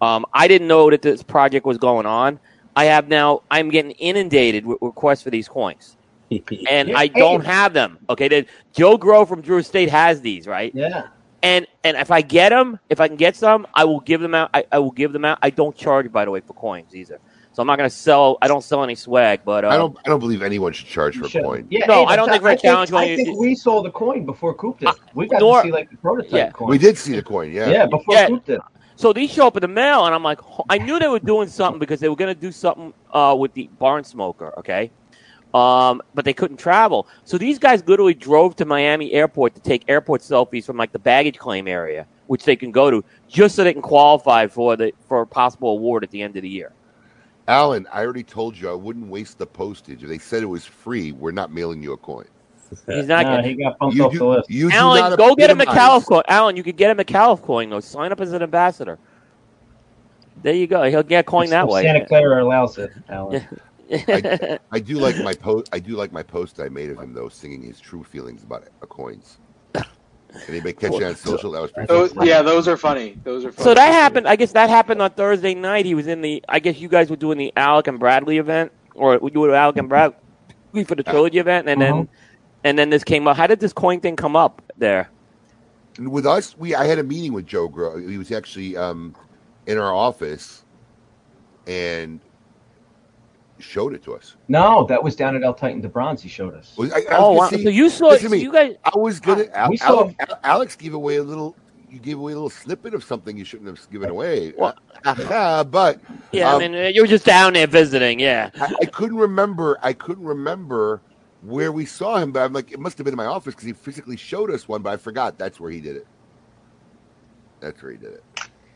Um, 0.00 0.26
I 0.32 0.46
didn't 0.46 0.68
know 0.68 0.90
that 0.90 1.02
this 1.02 1.22
project 1.22 1.64
was 1.64 1.78
going 1.78 2.06
on. 2.06 2.38
I 2.74 2.84
have 2.84 3.08
now. 3.08 3.42
I'm 3.50 3.70
getting 3.70 3.92
inundated 3.92 4.66
with 4.66 4.78
requests 4.82 5.22
for 5.22 5.30
these 5.30 5.48
coins, 5.48 5.96
and 6.70 6.94
I 6.94 7.06
don't 7.06 7.44
have 7.44 7.72
them. 7.72 7.98
Okay, 8.10 8.28
the, 8.28 8.46
Joe 8.72 8.98
Grow 8.98 9.24
from 9.24 9.40
Drew 9.40 9.58
Estate 9.58 9.88
has 9.88 10.20
these, 10.20 10.46
right? 10.46 10.74
Yeah. 10.74 11.08
And 11.42 11.66
and 11.84 11.96
if 11.96 12.10
I 12.10 12.20
get 12.20 12.50
them, 12.50 12.78
if 12.90 13.00
I 13.00 13.08
can 13.08 13.16
get 13.16 13.36
some, 13.36 13.66
I 13.74 13.84
will 13.84 14.00
give 14.00 14.20
them 14.20 14.34
out. 14.34 14.50
I, 14.52 14.64
I 14.72 14.78
will 14.78 14.90
give 14.90 15.12
them 15.12 15.24
out. 15.24 15.38
I 15.42 15.50
don't 15.50 15.76
charge, 15.76 16.10
by 16.12 16.24
the 16.24 16.30
way, 16.30 16.40
for 16.40 16.52
coins 16.54 16.94
either. 16.94 17.20
So 17.56 17.62
I'm 17.62 17.66
not 17.66 17.78
going 17.78 17.88
to 17.88 17.96
sell. 17.96 18.36
I 18.42 18.48
don't 18.48 18.62
sell 18.62 18.84
any 18.84 18.94
swag, 18.94 19.40
but 19.42 19.64
uh, 19.64 19.68
I 19.68 19.78
don't. 19.78 19.96
I 20.04 20.10
don't 20.10 20.20
believe 20.20 20.42
anyone 20.42 20.74
should 20.74 20.88
charge 20.88 21.16
for 21.16 21.24
a 21.24 21.28
Should- 21.30 21.42
coin. 21.42 21.66
Yeah, 21.70 21.86
No, 21.86 22.04
hey, 22.06 22.12
I 22.12 22.16
don't 22.16 22.28
think 22.28 22.42
for 22.42 22.50
a 22.50 22.52
I 22.52 22.56
challenge 22.56 22.92
I 22.92 22.94
one, 22.96 23.16
think 23.16 23.38
we 23.40 23.54
saw 23.54 23.82
the 23.82 23.90
coin 23.90 24.26
before 24.26 24.52
Coop 24.52 24.78
did. 24.78 24.90
We 25.14 25.26
got 25.26 25.40
nor- 25.40 25.62
to 25.62 25.68
see 25.68 25.72
like 25.72 25.88
the 25.90 25.96
prototype 25.96 26.32
Yeah. 26.32 26.50
coin. 26.50 26.68
We 26.68 26.76
did 26.76 26.98
see 26.98 27.14
the 27.16 27.22
coin. 27.22 27.50
Yeah. 27.50 27.70
Yeah, 27.70 27.86
before 27.86 28.14
Yeah. 28.14 28.26
Coop 28.26 28.44
did. 28.44 28.60
So 28.96 29.14
these 29.14 29.30
show 29.32 29.46
up 29.46 29.56
in 29.56 29.62
the 29.62 29.68
mail, 29.68 30.04
and 30.04 30.14
I'm 30.14 30.22
like, 30.22 30.38
I 30.68 30.76
knew 30.76 30.98
they 30.98 31.08
were 31.08 31.18
doing 31.18 31.48
something 31.48 31.78
because 31.78 31.98
they 31.98 32.10
were 32.10 32.16
going 32.16 32.34
to 32.34 32.38
do 32.38 32.52
something 32.52 32.92
uh, 33.14 33.34
with 33.38 33.54
the 33.54 33.70
barn 33.78 34.04
smoker, 34.04 34.52
okay? 34.58 34.90
Um, 35.54 36.02
but 36.14 36.26
they 36.26 36.34
couldn't 36.34 36.58
travel. 36.58 37.06
So 37.24 37.38
these 37.38 37.58
guys 37.58 37.82
literally 37.88 38.12
drove 38.12 38.54
to 38.56 38.66
Miami 38.66 39.12
Airport 39.12 39.54
to 39.54 39.62
take 39.62 39.84
airport 39.88 40.20
selfies 40.20 40.66
from 40.66 40.76
like 40.76 40.92
the 40.92 40.98
baggage 40.98 41.38
claim 41.38 41.68
area, 41.68 42.06
which 42.26 42.44
they 42.44 42.56
can 42.56 42.70
go 42.70 42.90
to, 42.90 43.02
just 43.28 43.54
so 43.54 43.64
they 43.64 43.72
can 43.72 43.80
qualify 43.80 44.46
for 44.46 44.76
the 44.76 44.92
for 45.08 45.22
a 45.22 45.26
possible 45.26 45.70
award 45.70 46.04
at 46.04 46.10
the 46.10 46.20
end 46.20 46.36
of 46.36 46.42
the 46.42 46.48
year. 46.50 46.72
Alan, 47.48 47.86
I 47.92 48.02
already 48.02 48.24
told 48.24 48.56
you 48.58 48.68
I 48.70 48.74
wouldn't 48.74 49.08
waste 49.08 49.38
the 49.38 49.46
postage. 49.46 50.02
If 50.02 50.08
they 50.08 50.18
said 50.18 50.42
it 50.42 50.46
was 50.46 50.64
free, 50.64 51.12
we're 51.12 51.30
not 51.30 51.52
mailing 51.52 51.82
you 51.82 51.92
a 51.92 51.96
coin. 51.96 52.26
He's 52.88 53.06
not 53.06 53.24
Nah, 53.24 53.36
getting. 53.36 53.56
he 53.56 53.62
got 53.62 53.78
bumped 53.78 53.94
You 53.96 54.04
off 54.06 54.12
do- 54.12 54.18
the 54.18 54.24
list. 54.26 54.50
You 54.50 54.70
Alan, 54.72 55.10
not 55.10 55.18
go 55.18 55.36
get 55.36 55.50
a 55.50 55.52
epitomize- 55.52 55.76
Micallef 55.76 56.06
coin. 56.06 56.22
Alan, 56.26 56.56
you 56.56 56.64
could 56.64 56.76
get 56.76 56.90
a 56.98 57.04
Micallef 57.04 57.40
coin 57.42 57.70
though. 57.70 57.78
Sign 57.80 58.10
up 58.10 58.20
as 58.20 58.32
an 58.32 58.42
ambassador. 58.42 58.98
There 60.42 60.54
you 60.54 60.66
go. 60.66 60.82
He'll 60.82 61.04
get 61.04 61.20
a 61.20 61.22
coin 61.22 61.48
that 61.50 61.68
way. 61.68 61.84
Santa 61.84 62.04
Clara 62.06 62.42
allows 62.42 62.76
it, 62.78 62.90
Alan. 63.08 63.46
I, 63.92 64.58
I 64.72 64.80
do 64.80 64.98
like 64.98 65.16
my 65.18 65.32
post. 65.32 65.68
I 65.72 65.78
do 65.78 65.94
like 65.94 66.10
my 66.10 66.24
post 66.24 66.58
I 66.58 66.68
made 66.68 66.90
of 66.90 66.98
him 66.98 67.12
though, 67.14 67.28
singing 67.28 67.62
his 67.62 67.78
true 67.78 68.02
feelings 68.02 68.42
about 68.42 68.62
it, 68.62 68.72
uh, 68.82 68.86
coins. 68.86 69.38
Anybody 70.48 70.72
catch 70.72 70.94
it 70.94 71.02
on 71.02 71.16
social? 71.16 71.52
That 71.52 71.62
was 71.62 71.72
pretty. 71.72 71.86
Those, 71.86 72.12
funny. 72.12 72.28
yeah, 72.28 72.42
those 72.42 72.68
are 72.68 72.76
funny. 72.76 73.18
Those 73.24 73.44
are 73.44 73.52
funny. 73.52 73.64
So 73.64 73.74
that 73.74 73.92
happened. 73.92 74.28
I 74.28 74.36
guess 74.36 74.52
that 74.52 74.70
happened 74.70 75.02
on 75.02 75.10
Thursday 75.10 75.54
night. 75.54 75.86
He 75.86 75.94
was 75.94 76.06
in 76.06 76.22
the. 76.22 76.44
I 76.48 76.58
guess 76.58 76.78
you 76.78 76.88
guys 76.88 77.10
were 77.10 77.16
doing 77.16 77.38
the 77.38 77.52
Alec 77.56 77.86
and 77.86 77.98
Bradley 77.98 78.38
event, 78.38 78.72
or 78.94 79.18
we 79.18 79.30
you 79.32 79.40
were 79.40 79.54
Alec 79.54 79.76
and 79.76 79.88
Bradley 79.88 80.16
for 80.84 80.94
the 80.94 81.02
trilogy 81.02 81.38
event, 81.38 81.68
and 81.68 81.80
then, 81.80 82.08
and 82.64 82.78
then 82.78 82.90
this 82.90 83.04
came 83.04 83.26
up. 83.26 83.36
How 83.36 83.46
did 83.46 83.60
this 83.60 83.72
coin 83.72 84.00
thing 84.00 84.16
come 84.16 84.36
up 84.36 84.62
there? 84.76 85.10
And 85.98 86.10
with 86.10 86.26
us, 86.26 86.56
we 86.56 86.74
I 86.74 86.84
had 86.84 86.98
a 86.98 87.02
meeting 87.02 87.32
with 87.32 87.46
Joe 87.46 87.68
Grow. 87.68 87.96
He 87.96 88.18
was 88.18 88.30
actually 88.32 88.76
um, 88.76 89.14
in 89.66 89.78
our 89.78 89.94
office 89.94 90.64
and 91.66 92.20
showed 93.58 93.94
it 93.94 94.02
to 94.04 94.14
us. 94.14 94.36
No, 94.48 94.84
that 94.86 95.02
was 95.02 95.16
down 95.16 95.34
at 95.36 95.42
El 95.42 95.54
Titan 95.54 95.80
de 95.80 95.88
Bronze. 95.88 96.22
He 96.22 96.28
showed 96.28 96.54
us. 96.54 96.74
Was- 96.76 96.92
I, 96.92 96.96
I 96.96 96.98
was 96.98 97.06
Oh, 97.10 97.14
gonna 97.18 97.34
wow. 97.38 97.48
see- 97.48 97.62
So 97.64 97.68
you 97.70 97.90
saw. 97.90 98.08
listen 98.08 98.28
So 98.30 98.34
you 98.36 98.52
guys. 98.52 98.74
I 98.84 98.98
was 98.98 99.20
gonna. 99.20 99.44
Al- 99.54 99.70
we 99.70 99.76
saw- 99.76 100.00
Alex, 100.00 100.14
Alex 100.44 100.76
gave 100.76 100.94
away 100.94 101.16
a 101.16 101.22
little 101.22 101.56
you 101.88 102.00
gave 102.00 102.18
away 102.18 102.32
a 102.32 102.34
little 102.34 102.50
snippet 102.50 102.94
of 102.94 103.04
something 103.04 103.38
you 103.38 103.44
shouldn't 103.44 103.68
have 103.68 103.90
given 103.90 104.10
away. 104.10 104.52
Uh, 105.04 105.62
but 105.64 106.00
Yeah, 106.32 106.50
um, 106.52 106.56
I 106.56 106.68
mean, 106.68 106.74
uh, 106.74 106.88
you 106.88 107.00
were 107.00 107.06
just 107.06 107.24
down 107.24 107.52
there 107.52 107.66
visiting. 107.68 108.18
Yeah. 108.18 108.50
I, 108.60 108.74
I 108.82 108.86
couldn't 108.86 109.16
remember. 109.16 109.78
I 109.82 109.92
couldn't 109.92 110.24
remember 110.24 111.00
where 111.42 111.70
we 111.70 111.86
saw 111.86 112.16
him, 112.16 112.32
but 112.32 112.40
I'm 112.42 112.52
like, 112.52 112.72
it 112.72 112.80
must 112.80 112.98
have 112.98 113.04
been 113.04 113.14
in 113.14 113.18
my 113.18 113.26
office 113.26 113.54
because 113.54 113.66
he 113.66 113.72
physically 113.72 114.16
showed 114.16 114.50
us 114.50 114.66
one. 114.66 114.82
But 114.82 114.94
I 114.94 114.96
forgot 114.96 115.38
that's 115.38 115.60
where 115.60 115.70
he 115.70 115.80
did 115.80 115.94
it. 115.96 116.06
That's 117.60 117.80
where 117.82 117.92
he 117.92 117.98
did 117.98 118.14
it. 118.14 118.24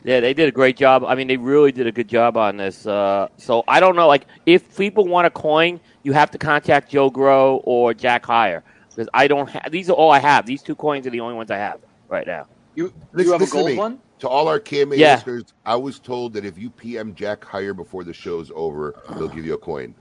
Yeah, 0.03 0.19
they 0.19 0.33
did 0.33 0.49
a 0.49 0.51
great 0.51 0.77
job. 0.77 1.03
I 1.05 1.15
mean, 1.15 1.27
they 1.27 1.37
really 1.37 1.71
did 1.71 1.85
a 1.87 1.91
good 1.91 2.09
job 2.09 2.35
on 2.37 2.57
this. 2.57 2.85
Uh, 2.87 3.27
so 3.37 3.63
I 3.67 3.79
don't 3.79 3.95
know, 3.95 4.07
like, 4.07 4.27
if 4.45 4.75
people 4.75 5.07
want 5.07 5.27
a 5.27 5.29
coin, 5.29 5.79
you 6.03 6.13
have 6.13 6.31
to 6.31 6.37
contact 6.39 6.89
Joe 6.91 7.09
Grow 7.09 7.57
or 7.65 7.93
Jack 7.93 8.25
Hire 8.25 8.63
because 8.95 9.09
I 9.13 9.27
don't 9.27 9.49
have. 9.49 9.71
These 9.71 9.89
are 9.89 9.93
all 9.93 10.11
I 10.11 10.19
have. 10.19 10.45
These 10.45 10.63
two 10.63 10.75
coins 10.75 11.05
are 11.05 11.11
the 11.11 11.19
only 11.19 11.35
ones 11.35 11.51
I 11.51 11.57
have 11.57 11.79
right 12.09 12.25
now. 12.25 12.47
You 12.75 12.91
Listen, 13.13 13.31
have 13.33 13.41
a 13.41 13.43
listen 13.43 13.57
to 13.57 13.63
gold 13.63 13.77
one? 13.77 13.99
To 14.19 14.29
all 14.29 14.47
our 14.47 14.59
KMA 14.59 14.97
Yeah. 14.97 15.15
listeners, 15.15 15.43
I 15.65 15.75
was 15.75 15.99
told 15.99 16.33
that 16.33 16.45
if 16.45 16.57
you 16.57 16.71
PM 16.71 17.13
Jack 17.13 17.43
Hire 17.45 17.73
before 17.73 18.03
the 18.03 18.13
show's 18.13 18.51
over, 18.55 18.95
they'll 19.17 19.27
give 19.27 19.45
you 19.45 19.53
a 19.53 19.57
coin. 19.57 19.95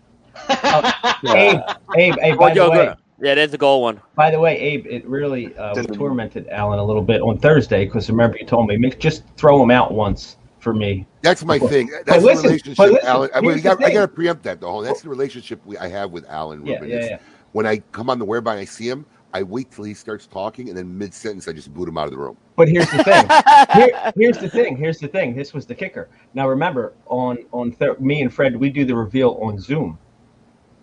Abe, 0.49 1.61
Abe, 1.95 2.17
hey, 2.21 2.33
Or 2.33 2.37
by 2.37 2.55
the 2.55 2.55
Joe 2.55 2.71
way, 2.71 2.87
Grow. 2.87 2.95
Yeah, 3.21 3.35
there's 3.35 3.53
a 3.53 3.59
gold 3.59 3.83
one. 3.83 4.01
by 4.15 4.31
the 4.31 4.41
way, 4.41 4.59
Abe, 4.59 4.87
it 4.87 5.07
really 5.07 5.55
uh, 5.57 5.75
tormented 5.75 6.49
Alan 6.49 6.79
a 6.79 6.85
little 6.85 7.03
bit 7.03 7.21
on 7.21 7.39
Thursday 7.39 7.85
because 7.85 8.09
remember 8.09 8.39
you 8.39 8.47
told 8.47 8.67
me 8.69 8.77
"Make- 8.79 8.99
just 8.99 9.25
throw 9.37 9.63
him 9.63 9.71
out 9.71 9.93
once 9.93 10.37
for 10.59 10.73
me. 10.73 11.07
That's 11.23 11.45
my 11.45 11.59
thing. 11.59 11.89
But 11.91 12.07
That's 12.07 12.25
listen, 12.25 12.43
the 12.45 12.49
relationship, 12.49 12.77
but 12.79 12.93
listen, 12.93 13.09
Alan. 13.09 13.31
I, 13.35 13.41
mean, 13.41 13.53
I, 13.53 13.61
got, 13.61 13.85
I 13.85 13.93
got 13.93 14.01
to 14.03 14.09
preempt 14.09 14.43
that 14.45 14.61
though. 14.61 14.83
That's 14.83 15.03
the 15.03 15.09
relationship 15.09 15.61
we, 15.67 15.77
I 15.79 15.89
have 15.89 16.11
with 16.13 16.25
Alan 16.29 16.65
Yeah, 16.65 16.75
Rubin. 16.75 16.89
yeah, 16.91 16.97
It's- 16.97 17.11
yeah. 17.11 17.19
When 17.53 17.67
I 17.67 17.79
come 17.93 18.09
on 18.11 18.19
the 18.21 18.25
whereby 18.25 18.53
and 18.53 18.61
I 18.61 18.65
see 18.65 18.89
him, 18.89 19.05
I 19.35 19.43
wait 19.43 19.71
till 19.73 19.85
he 19.85 19.93
starts 19.93 20.27
talking, 20.27 20.69
and 20.69 20.79
then 20.79 20.97
mid 20.97 21.13
sentence, 21.13 21.47
I 21.49 21.53
just 21.53 21.73
boot 21.75 21.89
him 21.89 21.99
out 21.99 22.05
of 22.05 22.13
the 22.13 22.19
room. 22.19 22.37
But 22.57 22.69
here's 22.69 22.91
the 22.91 23.03
thing. 23.03 23.27
Here, 23.75 24.13
here's 24.17 24.39
the 24.39 24.49
thing. 24.49 24.77
Here's 24.77 24.99
the 24.99 25.09
thing. 25.09 25.35
This 25.35 25.53
was 25.53 25.67
the 25.67 25.75
kicker. 25.75 26.09
Now 26.35 26.49
remember, 26.49 26.93
on 27.07 27.39
on 27.53 27.73
th- 27.73 27.99
me 27.99 28.23
and 28.23 28.33
Fred, 28.33 28.57
we 28.57 28.71
do 28.71 28.85
the 28.85 28.95
reveal 28.95 29.39
on 29.43 29.59
Zoom. 29.59 29.99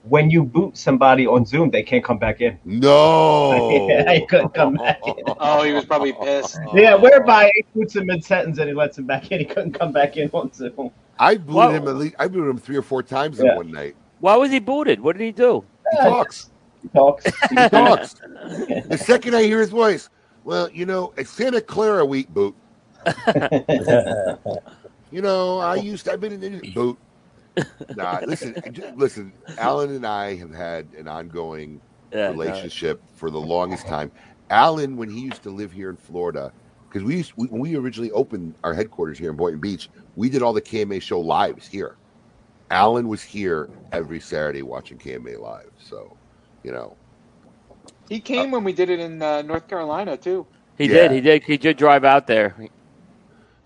When 0.09 0.29
you 0.29 0.43
boot 0.43 0.77
somebody 0.77 1.27
on 1.27 1.45
Zoom, 1.45 1.69
they 1.69 1.84
can't 1.84 2.03
come 2.03 2.17
back 2.17 2.39
in. 2.41 2.57
No, 2.63 3.88
yeah, 3.89 4.13
he 4.13 4.25
couldn't 4.25 4.53
come 4.53 4.75
back 4.75 4.99
in. 5.05 5.15
Oh, 5.39 5.63
he 5.63 5.73
was 5.73 5.85
probably 5.85 6.13
pissed. 6.13 6.57
Yeah, 6.73 6.95
whereby 6.95 7.51
he 7.55 7.65
boots 7.73 7.95
him 7.95 8.05
mid 8.05 8.23
sentence 8.23 8.57
and 8.59 8.67
he 8.69 8.73
lets 8.73 8.97
him 8.97 9.05
back 9.05 9.31
in. 9.31 9.39
He 9.39 9.45
couldn't 9.45 9.73
come 9.73 9.91
back 9.91 10.17
in 10.17 10.29
on 10.31 10.51
Zoom. 10.53 10.91
I 11.19 11.35
booted 11.35 11.53
Whoa. 11.55 11.69
him 11.71 11.88
at 11.88 11.95
least. 11.95 12.15
I 12.19 12.27
booted 12.27 12.49
him 12.49 12.57
three 12.57 12.77
or 12.77 12.81
four 12.81 13.03
times 13.03 13.39
Yeah. 13.39 13.51
in 13.51 13.57
one 13.57 13.71
night. 13.71 13.95
Why 14.19 14.35
was 14.35 14.51
he 14.51 14.59
booted? 14.59 14.99
What 14.99 15.17
did 15.17 15.25
he 15.25 15.31
do? 15.31 15.63
He 15.91 15.97
talks. 15.97 16.49
He 16.81 16.89
talks. 16.89 17.25
He 17.49 17.55
talks. 17.55 18.13
the 18.88 18.97
second 19.03 19.35
I 19.35 19.43
hear 19.43 19.59
his 19.59 19.69
voice, 19.69 20.09
well, 20.43 20.69
you 20.71 20.85
know, 20.85 21.13
it's 21.17 21.29
Santa 21.29 21.61
Clara 21.61 22.05
week 22.05 22.29
boot. 22.29 22.55
You 25.09 25.21
know, 25.21 25.59
I 25.59 25.75
used 25.75 26.05
to, 26.05 26.11
I've 26.13 26.19
been 26.19 26.43
in 26.43 26.73
boot. 26.73 26.97
Nah, 27.93 28.21
listen, 28.27 28.57
listen. 28.95 29.35
Alan 29.57 29.91
and 29.91 30.07
I 30.07 30.35
have 30.38 30.53
had 30.53 30.93
an 30.97 31.07
ongoing 31.07 31.81
Yeah, 32.13 32.27
relationship 32.27 33.03
for 33.15 33.31
the 33.31 33.41
longest 33.41 33.88
time. 33.88 34.11
Alan, 34.49 34.97
when 34.97 35.09
he 35.09 35.21
used 35.21 35.43
to 35.43 35.51
live 35.51 35.71
here 35.71 35.89
in 35.89 35.97
Florida, 35.97 36.53
because 36.89 37.05
we 37.05 37.17
used 37.17 37.34
we, 37.38 37.47
when 37.47 37.61
we 37.61 37.75
originally 37.75 38.11
opened 38.11 38.57
our 38.63 38.73
headquarters 38.73 39.19
here 39.19 39.31
in 39.31 39.38
Boynton 39.38 39.61
Beach, 39.61 39.89
we 40.15 40.29
did 40.29 40.43
all 40.43 40.53
the 40.53 40.61
KMA 40.61 41.01
show 41.01 41.21
lives 41.21 41.67
here. 41.67 41.97
Alan 42.71 43.07
was 43.07 43.23
here 43.23 43.71
every 43.91 44.19
Saturday 44.19 44.63
watching 44.63 44.97
KMA 44.99 45.39
live. 45.39 45.71
So, 45.77 46.19
you 46.63 46.71
know, 46.71 46.99
He 48.09 48.21
came 48.21 48.51
when 48.51 48.63
we 48.65 48.73
did 48.73 48.89
it 48.89 48.99
in 48.99 49.21
uh, 49.21 49.43
North 49.43 49.67
Carolina 49.67 50.17
too. 50.17 50.47
He 50.77 50.88
Yeah. 50.88 50.89
did. 50.89 51.11
He 51.11 51.21
did. 51.21 51.43
He 51.45 51.57
did 51.57 51.77
drive 51.77 52.05
out 52.05 52.27
there. 52.27 52.57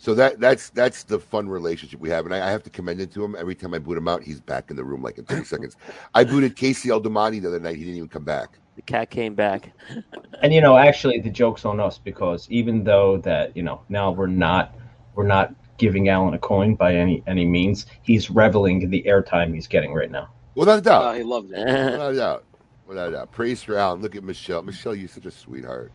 So 0.01 0.15
that 0.15 0.39
that's 0.39 0.71
that's 0.71 1.03
the 1.03 1.19
fun 1.19 1.47
relationship 1.47 1.99
we 1.99 2.09
have, 2.09 2.25
and 2.25 2.33
I, 2.33 2.47
I 2.47 2.49
have 2.49 2.63
to 2.63 2.71
commend 2.71 2.99
it 3.01 3.11
to 3.11 3.23
him. 3.23 3.35
Every 3.37 3.53
time 3.53 3.75
I 3.75 3.77
boot 3.77 3.99
him 3.99 4.07
out, 4.07 4.23
he's 4.23 4.41
back 4.41 4.71
in 4.71 4.75
the 4.75 4.83
room 4.83 5.03
like 5.03 5.19
in 5.19 5.25
thirty 5.25 5.45
seconds. 5.55 5.75
I 6.15 6.23
booted 6.23 6.55
Casey 6.55 6.89
Aldamani 6.89 7.39
the 7.39 7.49
other 7.49 7.59
night; 7.59 7.75
he 7.75 7.83
didn't 7.83 7.97
even 7.97 8.09
come 8.09 8.23
back. 8.23 8.57
The 8.75 8.81
cat 8.81 9.11
came 9.11 9.35
back. 9.35 9.71
And 10.41 10.51
you 10.51 10.59
know, 10.59 10.75
actually, 10.75 11.19
the 11.19 11.29
joke's 11.29 11.65
on 11.65 11.79
us 11.79 11.99
because 11.99 12.47
even 12.49 12.83
though 12.83 13.17
that 13.17 13.55
you 13.55 13.61
know 13.61 13.81
now 13.89 14.09
we're 14.09 14.25
not 14.25 14.73
we're 15.13 15.27
not 15.27 15.53
giving 15.77 16.09
Alan 16.09 16.33
a 16.33 16.39
coin 16.39 16.73
by 16.73 16.95
any 16.95 17.21
any 17.27 17.45
means, 17.45 17.85
he's 18.01 18.31
reveling 18.31 18.81
in 18.81 18.89
the 18.89 19.03
airtime 19.03 19.53
he's 19.53 19.67
getting 19.67 19.93
right 19.93 20.09
now. 20.09 20.29
Without 20.55 20.79
a 20.79 20.81
doubt, 20.81 21.03
Uh, 21.03 21.13
he 21.13 21.21
loves 21.21 21.51
it. 21.51 21.59
without 21.65 22.11
a 22.11 22.15
doubt, 22.15 22.43
without 22.87 23.09
a 23.09 23.11
doubt. 23.11 23.31
Praise 23.31 23.61
for 23.61 23.77
Alan. 23.77 24.01
Look 24.01 24.15
at 24.15 24.23
Michelle. 24.23 24.63
Michelle, 24.63 24.95
you're 24.95 25.07
such 25.07 25.27
a 25.27 25.31
sweetheart. 25.31 25.91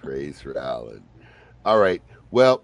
Praise 0.00 0.40
for 0.40 0.56
Alan. 0.56 1.02
All 1.64 1.80
right. 1.80 2.00
Well, 2.30 2.62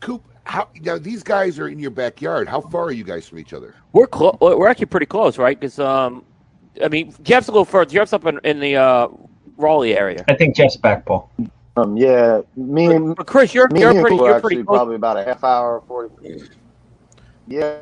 Coop, 0.00 0.22
how 0.44 0.68
now? 0.80 0.98
These 0.98 1.22
guys 1.22 1.58
are 1.58 1.68
in 1.68 1.78
your 1.78 1.90
backyard. 1.90 2.48
How 2.48 2.60
far 2.60 2.84
are 2.84 2.92
you 2.92 3.04
guys 3.04 3.28
from 3.28 3.38
each 3.38 3.52
other? 3.52 3.74
We're 3.92 4.06
close. 4.06 4.36
We're 4.40 4.68
actually 4.68 4.86
pretty 4.86 5.06
close, 5.06 5.38
right? 5.38 5.58
Because 5.58 5.78
um, 5.78 6.24
I 6.82 6.88
mean, 6.88 7.14
Jeff's 7.22 7.48
a 7.48 7.52
little 7.52 7.64
further. 7.64 7.90
Jeff's 7.90 8.12
up 8.12 8.24
in, 8.26 8.38
in 8.44 8.60
the 8.60 8.76
uh, 8.76 9.08
Raleigh 9.56 9.96
area. 9.96 10.24
I 10.28 10.34
think 10.34 10.54
Jeff's 10.56 10.76
back, 10.76 11.04
Paul. 11.04 11.30
Um, 11.76 11.96
yeah, 11.96 12.40
me 12.56 12.86
and 12.86 13.14
But 13.14 13.26
Chris, 13.26 13.54
you're 13.54 13.68
me 13.68 13.80
you're 13.80 13.90
and 13.90 14.00
pretty 14.00 14.16
you're 14.16 14.34
actually 14.34 14.56
pretty 14.56 14.66
close. 14.66 14.76
probably 14.78 14.96
about 14.96 15.16
a 15.16 15.24
half 15.24 15.44
hour, 15.44 15.82
forty. 15.86 16.42
Yeah. 17.46 17.78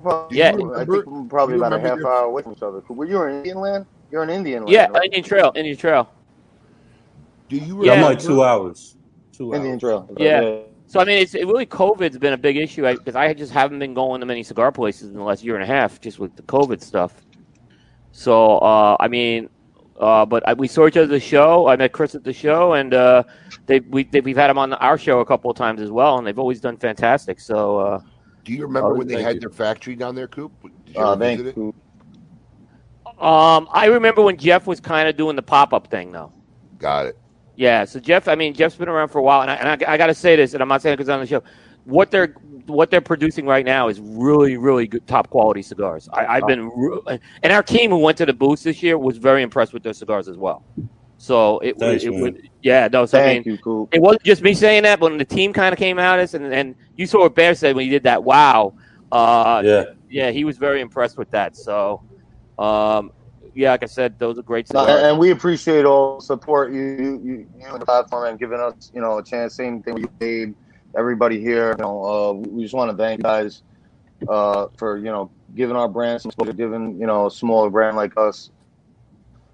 Well, 0.00 0.28
Yeah. 0.30 0.48
I 0.48 0.84
think 0.84 1.06
we're 1.06 1.24
probably 1.28 1.56
about 1.56 1.72
a 1.72 1.78
half 1.80 1.98
your- 1.98 2.08
hour 2.12 2.24
away 2.24 2.42
from 2.42 2.52
each 2.52 2.62
other. 2.62 2.82
Well, 2.88 3.08
you're 3.08 3.28
in 3.28 3.36
Indian 3.38 3.58
land. 3.58 3.86
You're 4.10 4.22
in 4.24 4.30
Indian 4.30 4.64
land. 4.64 4.72
Yeah, 4.72 4.86
right? 4.88 5.04
Indian 5.04 5.24
Trail, 5.24 5.52
Indian 5.54 5.76
Trail. 5.76 6.10
Do 7.48 7.56
you 7.56 7.84
Yeah. 7.84 7.92
I'm 7.94 8.02
like 8.02 8.18
two 8.18 8.42
hours. 8.42 8.96
Two 9.32 9.54
Indian 9.54 9.74
hours. 9.74 9.80
Trail. 9.80 10.08
Yeah. 10.18 10.58
So 10.92 11.00
I 11.00 11.06
mean, 11.06 11.16
it's 11.22 11.34
it 11.34 11.46
really 11.46 11.64
COVID's 11.64 12.18
been 12.18 12.34
a 12.34 12.36
big 12.36 12.58
issue 12.58 12.82
because 12.82 13.16
I 13.16 13.32
just 13.32 13.50
haven't 13.50 13.78
been 13.78 13.94
going 13.94 14.20
to 14.20 14.26
many 14.26 14.42
cigar 14.42 14.70
places 14.70 15.08
in 15.08 15.14
the 15.14 15.22
last 15.22 15.42
year 15.42 15.54
and 15.54 15.64
a 15.64 15.66
half, 15.66 15.98
just 16.02 16.18
with 16.18 16.36
the 16.36 16.42
COVID 16.42 16.82
stuff. 16.82 17.14
So 18.10 18.58
uh, 18.58 18.98
I 19.00 19.08
mean, 19.08 19.48
uh, 19.98 20.26
but 20.26 20.46
I, 20.46 20.52
we 20.52 20.68
saw 20.68 20.86
each 20.86 20.98
other 20.98 21.04
at 21.04 21.08
the 21.08 21.18
show. 21.18 21.66
I 21.66 21.76
met 21.76 21.92
Chris 21.92 22.14
at 22.14 22.24
the 22.24 22.32
show, 22.34 22.74
and 22.74 22.92
uh, 22.92 23.22
they 23.64 23.80
we 23.80 24.04
they, 24.04 24.20
we've 24.20 24.36
had 24.36 24.50
him 24.50 24.58
on 24.58 24.74
our 24.74 24.98
show 24.98 25.20
a 25.20 25.24
couple 25.24 25.50
of 25.50 25.56
times 25.56 25.80
as 25.80 25.90
well, 25.90 26.18
and 26.18 26.26
they've 26.26 26.38
always 26.38 26.60
done 26.60 26.76
fantastic. 26.76 27.40
So 27.40 27.78
uh, 27.78 28.00
Do 28.44 28.52
you 28.52 28.60
remember 28.66 28.90
Oh, 28.92 28.98
when 28.98 29.06
they 29.06 29.22
had 29.22 29.36
you. 29.36 29.40
their 29.40 29.48
factory 29.48 29.96
down 29.96 30.14
there, 30.14 30.28
Coop? 30.28 30.52
Did 30.84 30.94
you 30.94 31.00
Uh, 31.00 31.16
visit 31.16 31.56
it? 31.56 31.56
um, 33.18 33.66
I 33.72 33.86
remember 33.86 34.20
when 34.20 34.36
Jeff 34.36 34.66
was 34.66 34.78
kind 34.78 35.08
of 35.08 35.16
doing 35.16 35.36
the 35.36 35.42
pop 35.42 35.72
up 35.72 35.86
thing, 35.86 36.12
though. 36.12 36.34
Got 36.78 37.06
it. 37.06 37.18
Yeah, 37.56 37.84
so 37.84 38.00
Jeff, 38.00 38.28
I 38.28 38.34
mean, 38.34 38.54
Jeff's 38.54 38.76
been 38.76 38.88
around 38.88 39.08
for 39.08 39.18
a 39.18 39.22
while, 39.22 39.42
and 39.42 39.50
I, 39.50 39.54
and 39.56 39.68
I, 39.68 39.92
I 39.92 39.96
got 39.98 40.06
to 40.06 40.14
say 40.14 40.36
this, 40.36 40.54
and 40.54 40.62
I'm 40.62 40.68
not 40.68 40.80
saying 40.82 40.94
because 40.96 41.08
I'm 41.08 41.14
on 41.16 41.20
the 41.20 41.26
show, 41.26 41.42
what 41.84 42.10
they're 42.10 42.34
what 42.66 42.90
they're 42.90 43.00
producing 43.00 43.44
right 43.44 43.66
now 43.66 43.88
is 43.88 44.00
really, 44.00 44.56
really 44.56 44.86
good, 44.86 45.06
top 45.06 45.28
quality 45.28 45.62
cigars. 45.62 46.08
I, 46.12 46.26
I've 46.26 46.46
been, 46.46 46.68
re- 46.68 47.18
and 47.42 47.52
our 47.52 47.62
team 47.62 47.90
who 47.90 47.98
went 47.98 48.16
to 48.18 48.26
the 48.26 48.32
booth 48.32 48.62
this 48.62 48.82
year 48.84 48.96
was 48.96 49.18
very 49.18 49.42
impressed 49.42 49.72
with 49.72 49.82
their 49.82 49.92
cigars 49.92 50.28
as 50.28 50.36
well. 50.36 50.64
So 51.18 51.58
it, 51.58 51.76
Thanks, 51.78 52.04
it, 52.04 52.10
man. 52.12 52.20
would, 52.20 52.48
yeah, 52.62 52.88
no, 52.90 53.04
so 53.04 53.18
I 53.18 53.22
Thank 53.22 53.46
mean, 53.46 53.54
you, 53.54 53.58
cool. 53.62 53.88
it 53.92 54.00
wasn't 54.00 54.22
just 54.22 54.42
me 54.42 54.54
saying 54.54 54.84
that, 54.84 55.00
but 55.00 55.10
when 55.10 55.18
the 55.18 55.24
team 55.24 55.52
kind 55.52 55.72
of 55.72 55.78
came 55.78 55.98
at 55.98 56.20
us, 56.20 56.34
and 56.34 56.52
and 56.52 56.74
you 56.96 57.06
saw 57.06 57.20
what 57.20 57.34
Bear 57.34 57.54
said 57.54 57.74
when 57.74 57.84
he 57.84 57.90
did 57.90 58.04
that. 58.04 58.22
Wow, 58.22 58.74
uh, 59.10 59.62
Yeah. 59.64 59.84
yeah, 60.08 60.30
he 60.30 60.44
was 60.44 60.58
very 60.58 60.80
impressed 60.80 61.18
with 61.18 61.30
that. 61.32 61.56
So, 61.56 62.02
um, 62.58 63.12
yeah, 63.54 63.72
like 63.72 63.82
I 63.82 63.86
said, 63.86 64.18
those 64.18 64.38
are 64.38 64.42
great 64.42 64.72
No, 64.72 64.86
and, 64.86 65.18
we 65.18 65.30
appreciate 65.30 65.84
all 65.84 66.18
the 66.18 66.24
support 66.24 66.72
you 66.72 66.82
you 66.82 67.20
you, 67.22 67.48
you 67.58 67.66
and 67.66 67.80
the 67.80 67.84
platform 67.84 68.28
and 68.28 68.38
giving 68.38 68.60
us 68.60 68.90
you 68.94 69.00
know 69.00 69.18
a 69.18 69.24
chance. 69.24 69.54
Same 69.54 69.82
thing 69.82 69.98
you, 69.98 70.08
Dave, 70.18 70.54
everybody 70.96 71.40
here. 71.40 71.70
You 71.72 71.82
know, 71.82 72.04
uh, 72.04 72.32
we 72.32 72.62
just 72.62 72.74
want 72.74 72.90
to 72.90 72.96
thank 72.96 73.18
you 73.18 73.22
guys 73.22 73.62
uh, 74.28 74.68
for 74.76 74.96
you 74.98 75.04
know 75.04 75.30
giving 75.54 75.76
our 75.76 75.88
brand 75.88 76.22
some 76.22 76.30
exposure, 76.30 76.52
giving 76.52 76.98
you 77.00 77.06
know 77.06 77.26
a 77.26 77.30
smaller 77.30 77.70
brand 77.70 77.96
like 77.96 78.12
us 78.16 78.50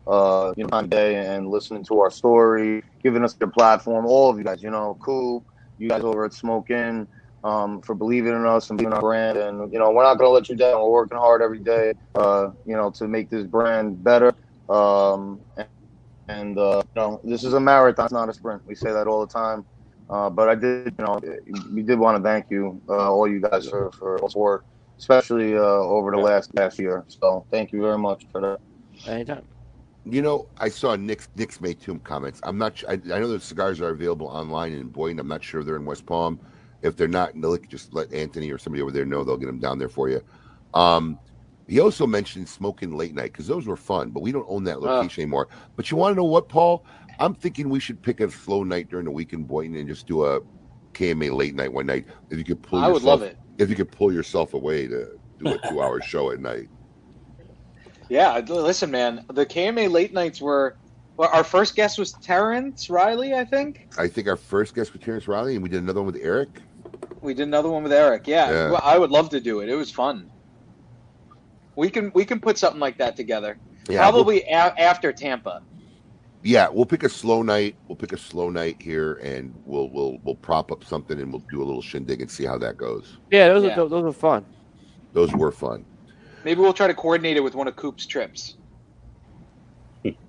uh, 0.07 0.53
you 0.57 0.65
know 0.65 0.71
time 0.71 0.89
day 0.89 1.17
and 1.17 1.49
listening 1.49 1.85
to 1.85 2.01
our 2.01 2.11
story, 2.11 2.83
giving 3.03 3.25
us 3.25 3.35
the 3.35 3.47
platform. 3.47 4.07
All 4.07 4.31
of 4.31 4.39
you 4.39 4.45
guys, 4.45 4.63
you 4.63 4.71
know, 4.71 4.97
cool. 5.01 5.45
You 5.79 5.89
guys 5.89 6.03
over 6.03 6.25
at 6.25 6.33
Smoke 6.33 6.71
Inn 6.71 7.07
um, 7.45 7.81
for 7.83 7.95
believing 7.95 8.33
in 8.33 8.47
us 8.47 8.71
and 8.71 8.79
being 8.79 8.93
our 8.93 9.01
brand. 9.01 9.39
And 9.39 9.73
you 9.73 9.79
know, 9.79 9.91
we're 9.91 10.03
not 10.03 10.15
gonna 10.15 10.31
let 10.31 10.49
you 10.49 10.57
down. 10.57 10.81
We're 10.83 10.91
working 10.91 11.19
hard 11.19 11.43
every 11.43 11.61
day, 11.61 11.95
uh, 12.15 12.51
you 12.65 12.77
know, 12.77 12.91
to 12.91 13.09
make 13.09 13.31
this 13.31 13.45
brand 13.47 14.03
better. 14.03 14.35
Um, 14.69 15.41
and, 15.57 15.69
and 16.29 16.59
uh, 16.59 16.83
you 16.95 17.01
know, 17.01 17.21
this 17.25 17.45
is 17.45 17.55
a 17.55 17.61
marathon, 17.61 18.07
it's 18.07 18.13
not 18.13 18.29
a 18.29 18.35
sprint. 18.35 18.63
We 18.67 18.75
say 18.75 18.93
that 18.93 19.07
all 19.07 19.25
the 19.25 19.33
time. 19.33 19.65
Uh, 20.11 20.31
but 20.31 20.49
I 20.49 20.55
did, 20.55 20.95
you 20.99 21.05
know, 21.05 21.21
we 21.73 21.83
did 21.83 21.99
want 21.99 22.17
to 22.17 22.23
thank 22.23 22.47
you, 22.51 22.81
uh, 22.89 23.13
all 23.13 23.29
you 23.29 23.41
guys 23.41 23.69
for 23.69 23.91
for 23.93 24.19
all 24.21 24.29
the 24.29 24.63
especially 24.99 25.55
uh, 25.55 25.61
over 25.61 26.11
the 26.11 26.19
last 26.19 26.55
last 26.55 26.79
year. 26.79 27.05
So 27.09 27.47
thank 27.51 27.73
you 27.73 27.81
very 27.81 27.99
much 27.99 28.27
for 28.33 28.41
that. 28.41 28.61
Anytime. 29.07 29.45
You 30.05 30.23
know, 30.23 30.47
I 30.59 30.71
saw 30.71 30.97
Nick's 30.97 31.29
Nick's 31.37 31.61
made 31.61 31.81
two 31.81 31.99
comments. 32.01 32.41
I'm 32.43 32.59
not. 32.59 32.83
I, 32.89 32.95
I 32.95 33.19
know 33.19 33.29
the 33.29 33.41
cigars 33.41 33.81
are 33.81 33.91
available 33.91 34.27
online 34.29 34.73
in 34.73 34.89
Boynton. 34.89 35.21
I'm 35.21 35.29
not 35.29 35.45
sure 35.45 35.61
if 35.61 35.67
they're 35.67 35.77
in 35.77 35.85
West 35.85 36.07
Palm. 36.07 36.41
If 36.83 36.97
they're 36.97 37.09
not, 37.09 37.33
they'll 37.35 37.57
just 37.57 37.93
let 37.93 38.13
Anthony 38.13 38.51
or 38.51 38.59
somebody 38.59 38.83
over 38.83 38.93
there 38.93 39.05
know. 39.05 39.25
They'll 39.25 39.37
get 39.37 39.47
them 39.47 39.59
down 39.59 39.79
there 39.79 39.89
for 39.89 40.09
you. 40.09 40.23
Um, 40.75 41.19
he 41.67 41.81
also 41.81 42.07
mentioned 42.07 42.49
smoking 42.49 42.97
late 42.97 43.15
night 43.15 43.33
because 43.33 43.47
those 43.47 43.67
were 43.67 43.77
fun, 43.77 44.11
but 44.11 44.21
we 44.21 44.33
don't 44.33 44.47
own 44.49 44.65
that 44.65 44.81
location 44.81 45.23
anymore. 45.23 45.49
But 45.77 45.91
you 45.91 45.97
want 45.97 46.13
to 46.13 46.17
know 46.17 46.25
what, 46.25 46.49
Paul? 46.49 46.85
I'm 47.21 47.35
thinking 47.35 47.69
we 47.69 47.81
should 47.81 48.01
pick 48.01 48.21
a 48.21 48.31
slow 48.31 48.63
night 48.63 48.89
during 48.89 49.05
the 49.05 49.11
week 49.11 49.33
in 49.33 49.45
Boynton 49.45 49.77
and 49.77 49.89
just 49.89 50.07
do 50.07 50.25
a 50.25 50.41
KMA 50.95 51.37
late 51.37 51.55
night 51.55 51.73
one 51.73 51.87
night. 51.87 52.07
If 52.31 52.39
you 52.39 52.45
could 52.45 52.63
pull, 52.63 52.79
I 52.79 52.87
would 52.87 53.03
yourself, 53.03 53.21
love 53.21 53.23
it. 53.23 53.39
If 53.59 53.69
you 53.69 53.77
could 53.77 53.93
pull 53.93 54.13
yourself 54.13 54.55
away 54.55 54.87
to 54.87 55.19
do 55.39 55.49
a 55.49 55.69
two 55.69 55.83
hour 55.83 56.01
show 56.01 56.31
at 56.31 56.41
night. 56.41 56.69
Yeah, 58.09 58.39
listen, 58.39 58.91
man. 58.91 59.25
The 59.33 59.45
KMA 59.45 59.91
late 59.91 60.13
nights 60.13 60.41
were. 60.41 60.77
Well, 61.19 61.29
our 61.33 61.45
first 61.45 61.75
guest 61.75 61.99
was 61.99 62.13
Terrence 62.13 62.89
Riley, 62.89 63.35
I 63.35 63.45
think. 63.45 63.89
I 63.99 64.07
think 64.07 64.29
our 64.29 64.37
first 64.37 64.75
guest 64.75 64.93
was 64.93 65.03
Terrence 65.03 65.27
Riley, 65.27 65.55
and 65.55 65.63
we 65.63 65.69
did 65.69 65.83
another 65.83 66.01
one 66.01 66.13
with 66.13 66.23
Eric. 66.23 66.63
We 67.21 67.35
did 67.35 67.49
another 67.49 67.69
one 67.69 67.83
with 67.83 67.93
Eric. 67.93 68.27
Yeah, 68.27 68.51
Yeah. 68.71 68.81
I 68.83 68.99
would 68.99 69.11
love 69.11 69.31
to 69.31 69.41
do 69.41 69.61
it. 69.61 69.69
It 69.69 69.75
was 69.75 69.91
fun. 69.91 70.31
We 71.77 71.91
can 71.91 72.11
we 72.15 72.25
can 72.25 72.41
put 72.41 72.59
something 72.59 72.81
like 72.81 72.99
that 72.99 73.17
together. 73.17 73.59
Yeah, 73.89 73.99
Probably 74.01 74.43
a- 74.43 74.51
after 74.79 75.13
Tampa. 75.13 75.63
Yeah, 76.43 76.69
we'll 76.69 76.87
pick 76.87 77.03
a 77.03 77.09
slow 77.09 77.43
night. 77.43 77.77
We'll 77.89 77.97
pick 77.97 78.13
a 78.13 78.19
slow 78.19 78.49
night 78.51 78.81
here, 78.81 79.15
and 79.23 79.55
we'll 79.65 79.89
we'll 79.91 80.19
we'll 80.25 80.35
prop 80.37 80.71
up 80.71 80.85
something, 80.85 81.19
and 81.21 81.33
we'll 81.33 81.43
do 81.51 81.63
a 81.63 81.65
little 81.65 81.83
shindig 81.83 82.21
and 82.21 82.31
see 82.31 82.45
how 82.45 82.59
that 82.59 82.77
goes. 82.77 83.19
Yeah, 83.31 83.49
those 83.49 83.65
Yeah. 83.65 83.81
are 83.81 83.89
those 83.89 84.05
are 84.05 84.13
fun. 84.13 84.45
Those 85.13 85.33
were 85.33 85.51
fun. 85.53 85.85
Maybe 86.45 86.61
we'll 86.61 86.73
try 86.73 86.87
to 86.87 86.95
coordinate 86.95 87.37
it 87.37 87.41
with 87.41 87.55
one 87.55 87.67
of 87.67 87.77
Coop's 87.77 88.07
trips. 88.07 88.57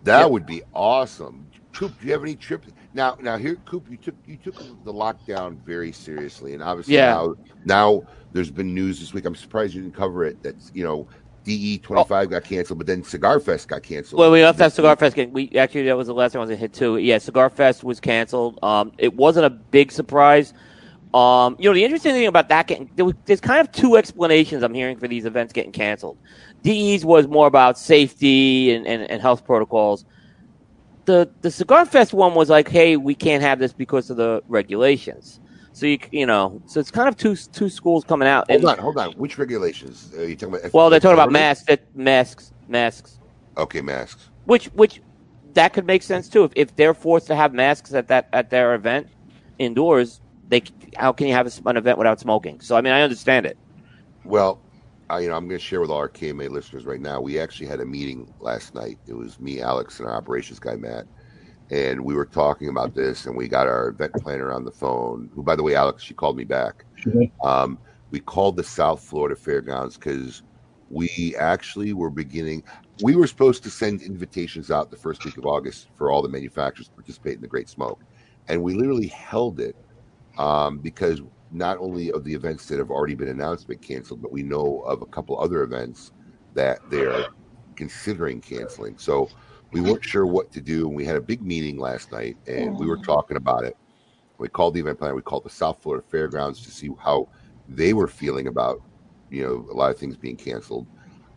That 0.04 0.30
would 0.32 0.46
be 0.46 0.64
awesome. 0.74 1.46
Coop, 1.74 2.00
do 2.00 2.08
you 2.08 2.14
have 2.14 2.24
any 2.24 2.36
trips? 2.36 2.70
Now, 2.94 3.18
now 3.22 3.38
here, 3.38 3.56
Coop, 3.66 3.86
you 3.90 3.98
took 3.98 4.16
you 4.26 4.38
took 4.38 4.56
the 4.84 4.94
lockdown 4.94 5.58
very 5.64 5.92
seriously, 5.92 6.54
and 6.54 6.64
obviously 6.64 6.96
Yeah. 6.96 7.14
now 7.14 7.36
now 7.66 8.04
there's 8.34 8.52
been 8.52 8.74
news 8.74 9.00
this 9.00 9.14
week. 9.14 9.26
I'm 9.26 9.36
surprised 9.36 9.74
you 9.74 9.82
didn't 9.84 9.96
cover 9.96 10.26
it. 10.26 10.42
That 10.44 10.56
you 10.74 10.84
know, 10.84 11.08
DE 11.46 11.78
25 11.78 12.30
got 12.30 12.44
canceled, 12.44 12.80
but 12.80 12.88
then 12.88 13.04
Cigar 13.04 13.40
Fest 13.40 13.68
got 13.68 13.84
canceled. 13.84 14.20
Well, 14.20 14.32
we 14.32 14.44
left 14.44 14.58
that 14.58 14.74
Cigar 14.74 14.96
Fest. 14.96 15.16
We 15.16 15.52
actually 15.56 15.84
that 15.84 15.96
was 15.96 16.08
the 16.08 16.14
last 16.14 16.34
time 16.34 16.42
I 16.42 16.46
was 16.46 16.58
hit 16.58 16.74
too. 16.74 16.98
Yeah, 16.98 17.20
Cigar 17.20 17.50
Fest 17.50 17.84
was 17.84 18.00
canceled. 18.00 18.60
Um, 18.64 18.92
it 18.98 19.14
wasn't 19.14 19.46
a 19.46 19.50
big 19.50 19.92
surprise. 19.92 20.54
Um, 21.14 21.56
you 21.58 21.68
know, 21.70 21.74
the 21.74 21.84
interesting 21.84 22.14
thing 22.14 22.28
about 22.28 22.50
that 22.50 22.68
getting 22.68 22.90
there 22.96 23.06
was, 23.06 23.16
there's 23.26 23.42
kind 23.42 23.60
of 23.60 23.72
two 23.72 23.96
explanations 23.96 24.62
I'm 24.62 24.76
hearing 24.76 24.98
for 24.98 25.08
these 25.08 25.26
events 25.26 25.54
getting 25.54 25.72
canceled. 25.72 26.18
DE's 26.62 27.04
was 27.04 27.28
more 27.28 27.48
about 27.48 27.80
safety 27.80 28.72
and, 28.74 28.86
and, 28.86 29.10
and 29.10 29.22
health 29.22 29.44
protocols. 29.44 30.06
The 31.10 31.28
the 31.42 31.50
Cigar 31.50 31.88
Fest 31.88 32.14
one 32.14 32.36
was 32.36 32.52
like, 32.52 32.70
hey, 32.70 32.96
we 32.96 33.16
can't 33.16 33.42
have 33.42 33.58
this 33.58 33.74
because 33.74 34.12
of 34.12 34.18
the 34.18 34.44
regulations. 34.48 35.40
So 35.74 35.88
you 35.88 35.98
you 36.12 36.28
know, 36.28 36.62
so 36.68 36.80
it's 36.80 36.92
kind 36.92 37.10
of 37.10 37.18
two 37.18 37.36
two 37.36 37.68
schools 37.68 38.04
coming 38.04 38.28
out. 38.28 38.48
Hold 38.48 38.62
And- 38.62 38.70
on, 38.70 38.78
hold 38.78 38.98
on. 39.00 39.14
Which 39.14 39.40
regulations 39.40 40.14
are 40.16 40.28
you 40.30 40.36
talking 40.36 40.54
about? 40.54 40.72
Well, 40.72 40.92
they're 40.92 41.00
talking 41.00 41.16
about 41.16 41.32
masks. 41.32 41.66
Masks, 41.96 42.54
masks. 42.68 43.18
Okay, 43.58 43.82
masks. 43.82 44.30
Which 44.46 44.66
which 44.76 45.02
that 45.56 45.74
could 45.74 45.88
make 45.88 46.04
sense 46.04 46.30
too. 46.30 46.44
If, 46.44 46.52
if 46.56 46.76
they're 46.76 46.94
forced 46.94 47.26
to 47.26 47.36
have 47.36 47.56
masks 47.56 47.92
at 47.96 48.08
that 48.10 48.30
at 48.32 48.52
their 48.52 48.76
event 48.76 49.08
indoors, 49.58 50.22
they 50.48 50.62
how 50.96 51.12
can 51.12 51.26
you 51.26 51.34
have 51.34 51.48
an 51.66 51.76
event 51.78 51.98
without 51.98 52.20
smoking? 52.20 52.62
So 52.62 52.76
I 52.78 52.82
mean, 52.82 52.94
I 52.94 53.02
understand 53.02 53.48
it. 53.48 53.58
Well, 54.26 54.62
I, 55.10 55.22
you 55.22 55.30
know, 55.30 55.36
I'm 55.36 55.48
going 55.48 55.60
to 55.60 55.66
share 55.66 55.82
with 55.82 55.90
all 55.90 55.98
our 55.98 56.10
KMA 56.10 56.50
listeners 56.50 56.86
right 56.86 57.02
now. 57.02 57.20
We 57.20 57.40
actually 57.40 57.68
had 57.68 57.80
a 57.80 57.86
meeting 57.86 58.32
last 58.40 58.76
night. 58.76 59.00
It 59.08 59.14
was 59.14 59.40
me, 59.40 59.62
Alex, 59.62 60.00
and 60.00 60.08
our 60.08 60.16
operations 60.16 60.60
guy 60.60 60.76
Matt, 60.76 61.06
and 61.72 62.04
we 62.04 62.14
were 62.14 62.26
talking 62.26 62.70
about 62.70 62.94
this. 62.94 63.26
And 63.26 63.36
we 63.36 63.48
got 63.48 63.68
our 63.68 63.90
event 63.90 64.14
planner 64.14 64.54
on 64.54 64.66
the 64.66 64.72
phone. 64.72 65.30
Who, 65.34 65.42
by 65.42 65.56
the 65.56 65.64
way, 65.64 65.76
Alex, 65.76 66.04
she 66.04 66.14
called 66.14 66.38
me 66.38 66.44
back. 66.44 66.86
Um, 67.44 67.80
we 68.12 68.20
called 68.20 68.56
the 68.56 68.64
South 68.64 69.02
Florida 69.02 69.36
Fairgrounds 69.36 69.98
because 69.98 70.44
we 70.90 71.36
actually 71.40 71.94
were 71.94 72.10
beginning. 72.10 72.64
We 73.04 73.16
were 73.16 73.28
supposed 73.28 73.64
to 73.64 73.70
send 73.70 74.02
invitations 74.02 74.70
out 74.70 74.92
the 74.92 74.98
first 74.98 75.26
week 75.26 75.38
of 75.38 75.46
August 75.46 75.88
for 75.96 76.12
all 76.12 76.22
the 76.22 76.30
manufacturers 76.30 76.88
to 76.90 76.94
participate 76.94 77.36
in 77.36 77.42
the 77.42 77.48
Great 77.48 77.70
Smoke, 77.70 78.04
and 78.48 78.62
we 78.62 78.74
literally 78.74 79.08
held 79.08 79.60
it 79.60 79.76
um, 80.38 80.80
because 80.80 81.22
not 81.52 81.78
only 81.80 82.12
of 82.12 82.24
the 82.24 82.34
events 82.34 82.66
that 82.68 82.80
have 82.80 82.92
already 82.92 83.16
been 83.16 83.30
announced 83.30 83.68
been 83.68 83.80
canceled, 83.80 84.22
but 84.22 84.32
we 84.32 84.44
know 84.44 84.82
of 84.82 85.02
a 85.02 85.06
couple 85.06 85.40
other 85.40 85.64
events 85.64 86.12
that 86.54 86.80
they're 86.90 87.28
considering 87.76 88.42
canceling. 88.42 88.98
So 88.98 89.30
we 89.72 89.82
weren't 89.82 90.04
sure 90.04 90.26
what 90.26 90.52
to 90.52 90.62
do, 90.62 90.88
and 90.88 90.96
we 90.96 91.06
had 91.06 91.16
a 91.16 91.22
big 91.22 91.42
meeting 91.42 91.78
last 91.78 92.12
night, 92.12 92.38
and 92.48 92.78
we 92.78 92.88
were 92.88 92.98
talking 92.98 93.38
about 93.38 93.64
it. 93.64 93.78
We 94.38 94.48
called 94.48 94.74
the 94.74 94.80
event 94.80 95.00
planner. 95.00 95.16
We 95.16 95.22
called 95.22 95.44
the 95.44 95.50
South 95.50 95.82
Florida 95.82 96.04
Fairgrounds 96.10 96.64
to 96.64 96.72
see 96.72 96.90
how 97.04 97.28
they 97.68 97.94
were 97.94 98.08
feeling 98.08 98.48
about, 98.48 98.82
you 99.30 99.44
know, 99.44 99.68
a 99.72 99.76
lot 99.76 99.92
of 99.92 99.98
things 99.98 100.16
being 100.16 100.38
canceled. 100.38 100.88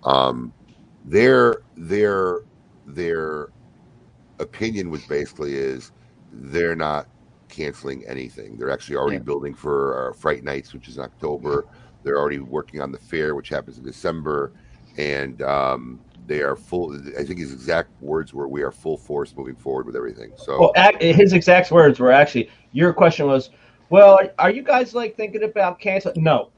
Um, 0.04 0.52
their 1.04 1.62
their 1.76 2.42
their 2.86 3.48
opinion 4.38 4.90
was 4.90 5.04
basically 5.04 5.54
is 5.54 5.92
they're 6.32 6.76
not 6.76 7.08
canceling 7.52 8.04
anything. 8.08 8.56
They're 8.56 8.70
actually 8.70 8.96
already 8.96 9.18
building 9.18 9.54
for 9.54 10.10
uh, 10.10 10.12
Fright 10.14 10.42
Nights, 10.42 10.72
which 10.72 10.88
is 10.88 10.96
in 10.96 11.04
October. 11.04 11.66
They're 12.02 12.18
already 12.18 12.40
working 12.40 12.80
on 12.80 12.90
the 12.90 12.98
fair, 12.98 13.34
which 13.36 13.48
happens 13.48 13.78
in 13.78 13.84
December, 13.84 14.50
and 14.96 15.40
um, 15.42 16.00
they 16.26 16.40
are 16.42 16.56
full. 16.56 16.96
I 17.18 17.22
think 17.22 17.38
his 17.38 17.52
exact 17.52 17.90
words 18.00 18.34
were, 18.34 18.48
"We 18.48 18.62
are 18.62 18.72
full 18.72 18.96
force 18.96 19.34
moving 19.36 19.54
forward 19.54 19.86
with 19.86 19.94
everything." 19.94 20.32
So 20.36 20.58
Well, 20.58 20.72
ac- 20.76 21.12
his 21.12 21.32
exact 21.32 21.70
words 21.70 22.00
were 22.00 22.10
actually, 22.10 22.50
your 22.72 22.92
question 22.92 23.26
was, 23.26 23.50
well, 23.90 24.18
are 24.38 24.50
you 24.50 24.62
guys 24.62 24.94
like 24.94 25.16
thinking 25.16 25.44
about 25.44 25.78
cancel? 25.78 26.12
No. 26.16 26.48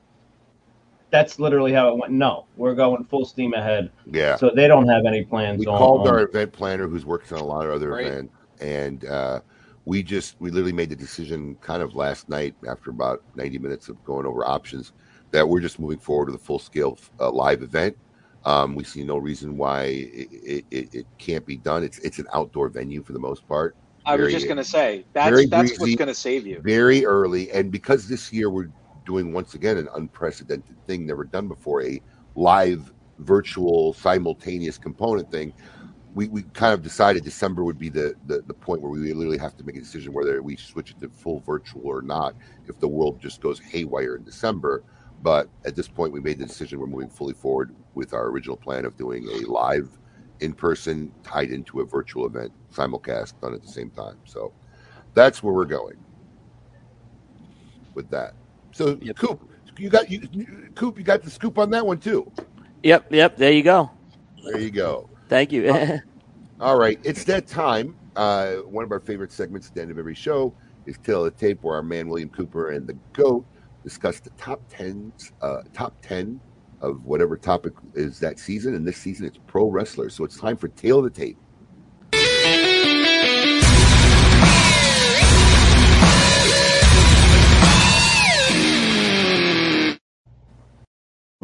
That's 1.10 1.38
literally 1.38 1.72
how 1.72 1.90
it 1.90 1.98
went. 1.98 2.12
No, 2.12 2.46
we're 2.56 2.74
going 2.74 3.04
full 3.04 3.24
steam 3.24 3.54
ahead. 3.54 3.90
Yeah. 4.10 4.36
So 4.36 4.50
they 4.54 4.66
don't 4.66 4.88
have 4.88 5.04
any 5.06 5.24
plans 5.24 5.60
we 5.60 5.66
on. 5.66 5.78
called 5.78 6.08
on- 6.08 6.14
our 6.14 6.20
event 6.22 6.52
planner 6.52 6.88
who's 6.88 7.04
working 7.04 7.36
on 7.36 7.42
a 7.42 7.46
lot 7.46 7.66
of 7.66 7.72
other 7.72 7.90
Great. 7.90 8.06
events 8.06 8.34
and 8.60 9.04
uh, 9.04 9.40
we 9.86 10.02
just 10.02 10.36
we 10.40 10.50
literally 10.50 10.72
made 10.72 10.90
the 10.90 10.96
decision 10.96 11.56
kind 11.60 11.82
of 11.82 11.94
last 11.94 12.28
night 12.28 12.54
after 12.68 12.90
about 12.90 13.22
90 13.36 13.58
minutes 13.58 13.88
of 13.88 14.02
going 14.04 14.26
over 14.26 14.46
options 14.46 14.92
that 15.30 15.46
we're 15.46 15.60
just 15.60 15.78
moving 15.78 15.98
forward 15.98 16.30
with 16.30 16.40
a 16.40 16.44
full 16.44 16.58
scale 16.58 16.98
uh, 17.20 17.30
live 17.30 17.62
event. 17.62 17.96
Um, 18.44 18.74
we 18.74 18.84
see 18.84 19.02
no 19.02 19.16
reason 19.16 19.56
why 19.56 19.84
it, 19.84 20.64
it, 20.70 20.94
it, 20.94 21.06
can't 21.18 21.46
be 21.46 21.56
done. 21.56 21.82
It's 21.82 21.98
it's 22.00 22.18
an 22.18 22.26
outdoor 22.34 22.68
venue 22.68 23.02
for 23.02 23.12
the 23.12 23.18
most 23.18 23.46
part. 23.48 23.74
I 24.06 24.16
was 24.16 24.32
just 24.32 24.48
gonna 24.48 24.64
say 24.64 25.04
that's 25.12 25.30
very 25.30 25.46
that's 25.46 25.78
what's 25.78 25.94
gonna 25.94 26.14
save 26.14 26.46
you. 26.46 26.60
very 26.60 27.06
early 27.06 27.50
and 27.50 27.72
because 27.72 28.06
this 28.06 28.32
year 28.32 28.50
we're 28.50 28.68
doing 29.06 29.32
once 29.32 29.54
again 29.54 29.78
an 29.78 29.88
unprecedented 29.94 30.76
thing 30.86 31.06
never 31.06 31.24
done 31.24 31.48
before 31.48 31.82
a 31.82 32.00
live 32.34 32.92
virtual 33.18 33.94
simultaneous 33.94 34.76
component 34.76 35.30
thing 35.30 35.54
we, 36.14 36.28
we 36.28 36.42
kind 36.54 36.74
of 36.74 36.82
decided 36.82 37.24
december 37.24 37.64
would 37.64 37.78
be 37.78 37.90
the, 37.90 38.14
the 38.26 38.42
the 38.46 38.54
point 38.54 38.82
where 38.82 38.90
we 38.92 39.12
literally 39.14 39.38
have 39.38 39.56
to 39.56 39.64
make 39.64 39.76
a 39.76 39.80
decision 39.80 40.12
whether 40.12 40.42
we 40.42 40.56
switch 40.56 40.92
it 40.92 41.00
to 41.00 41.08
full 41.10 41.40
virtual 41.40 41.82
or 41.86 42.02
not 42.02 42.34
if 42.68 42.78
the 42.80 42.88
world 42.88 43.20
just 43.20 43.40
goes 43.42 43.60
haywire 43.60 44.16
in 44.16 44.24
december 44.24 44.84
but 45.22 45.48
at 45.66 45.76
this 45.76 45.88
point 45.88 46.12
we 46.12 46.20
made 46.20 46.38
the 46.38 46.46
decision 46.46 46.80
we're 46.80 46.86
moving 46.86 47.10
fully 47.10 47.34
forward 47.34 47.74
with 47.94 48.14
our 48.14 48.28
original 48.28 48.56
plan 48.56 48.84
of 48.84 48.96
doing 48.96 49.26
a 49.30 49.50
live 49.50 49.90
in 50.40 50.52
person 50.54 51.12
tied 51.24 51.50
into 51.50 51.80
a 51.80 51.86
virtual 51.86 52.26
event 52.26 52.52
simulcast 52.72 53.40
done 53.42 53.54
at 53.54 53.62
the 53.62 53.68
same 53.68 53.90
time 53.90 54.18
so 54.24 54.52
that's 55.14 55.42
where 55.42 55.54
we're 55.54 55.64
going 55.66 55.96
with 57.94 58.10
that. 58.10 58.34
So, 58.72 58.96
Coop, 59.18 59.50
you 59.78 59.90
got 59.90 60.10
you, 60.10 60.28
you- 60.32 60.70
Coop, 60.74 60.98
you 60.98 61.04
got 61.04 61.22
the 61.22 61.30
scoop 61.30 61.58
on 61.58 61.70
that 61.70 61.86
one 61.86 61.98
too. 61.98 62.30
Yep, 62.82 63.12
yep. 63.12 63.36
There 63.36 63.52
you 63.52 63.62
go. 63.62 63.90
There 64.44 64.60
you 64.60 64.70
go. 64.70 65.10
Thank 65.28 65.52
you. 65.52 66.00
All 66.60 66.78
right, 66.78 66.98
it's 67.02 67.24
that 67.24 67.46
time. 67.46 67.96
Uh, 68.16 68.56
one 68.58 68.84
of 68.84 68.92
our 68.92 69.00
favorite 69.00 69.32
segments 69.32 69.68
at 69.68 69.74
the 69.74 69.82
end 69.82 69.90
of 69.90 69.98
every 69.98 70.14
show 70.14 70.54
is 70.86 70.96
Tale 70.98 71.24
of 71.24 71.36
the 71.36 71.40
Tape, 71.40 71.62
where 71.62 71.76
our 71.76 71.82
man 71.82 72.08
William 72.08 72.28
Cooper 72.28 72.70
and 72.70 72.86
the 72.86 72.96
Goat 73.12 73.44
discuss 73.82 74.20
the 74.20 74.30
top 74.30 74.60
tens, 74.68 75.32
uh, 75.42 75.62
top 75.72 75.94
ten 76.00 76.40
of 76.80 77.04
whatever 77.04 77.36
topic 77.36 77.72
is 77.94 78.18
that 78.20 78.38
season. 78.38 78.74
And 78.74 78.86
this 78.86 78.98
season, 78.98 79.26
it's 79.26 79.38
pro 79.46 79.68
wrestlers. 79.68 80.14
So 80.14 80.24
it's 80.24 80.38
time 80.38 80.56
for 80.56 80.68
Tale 80.68 80.98
of 80.98 81.04
the 81.04 81.10
Tape. 81.10 81.38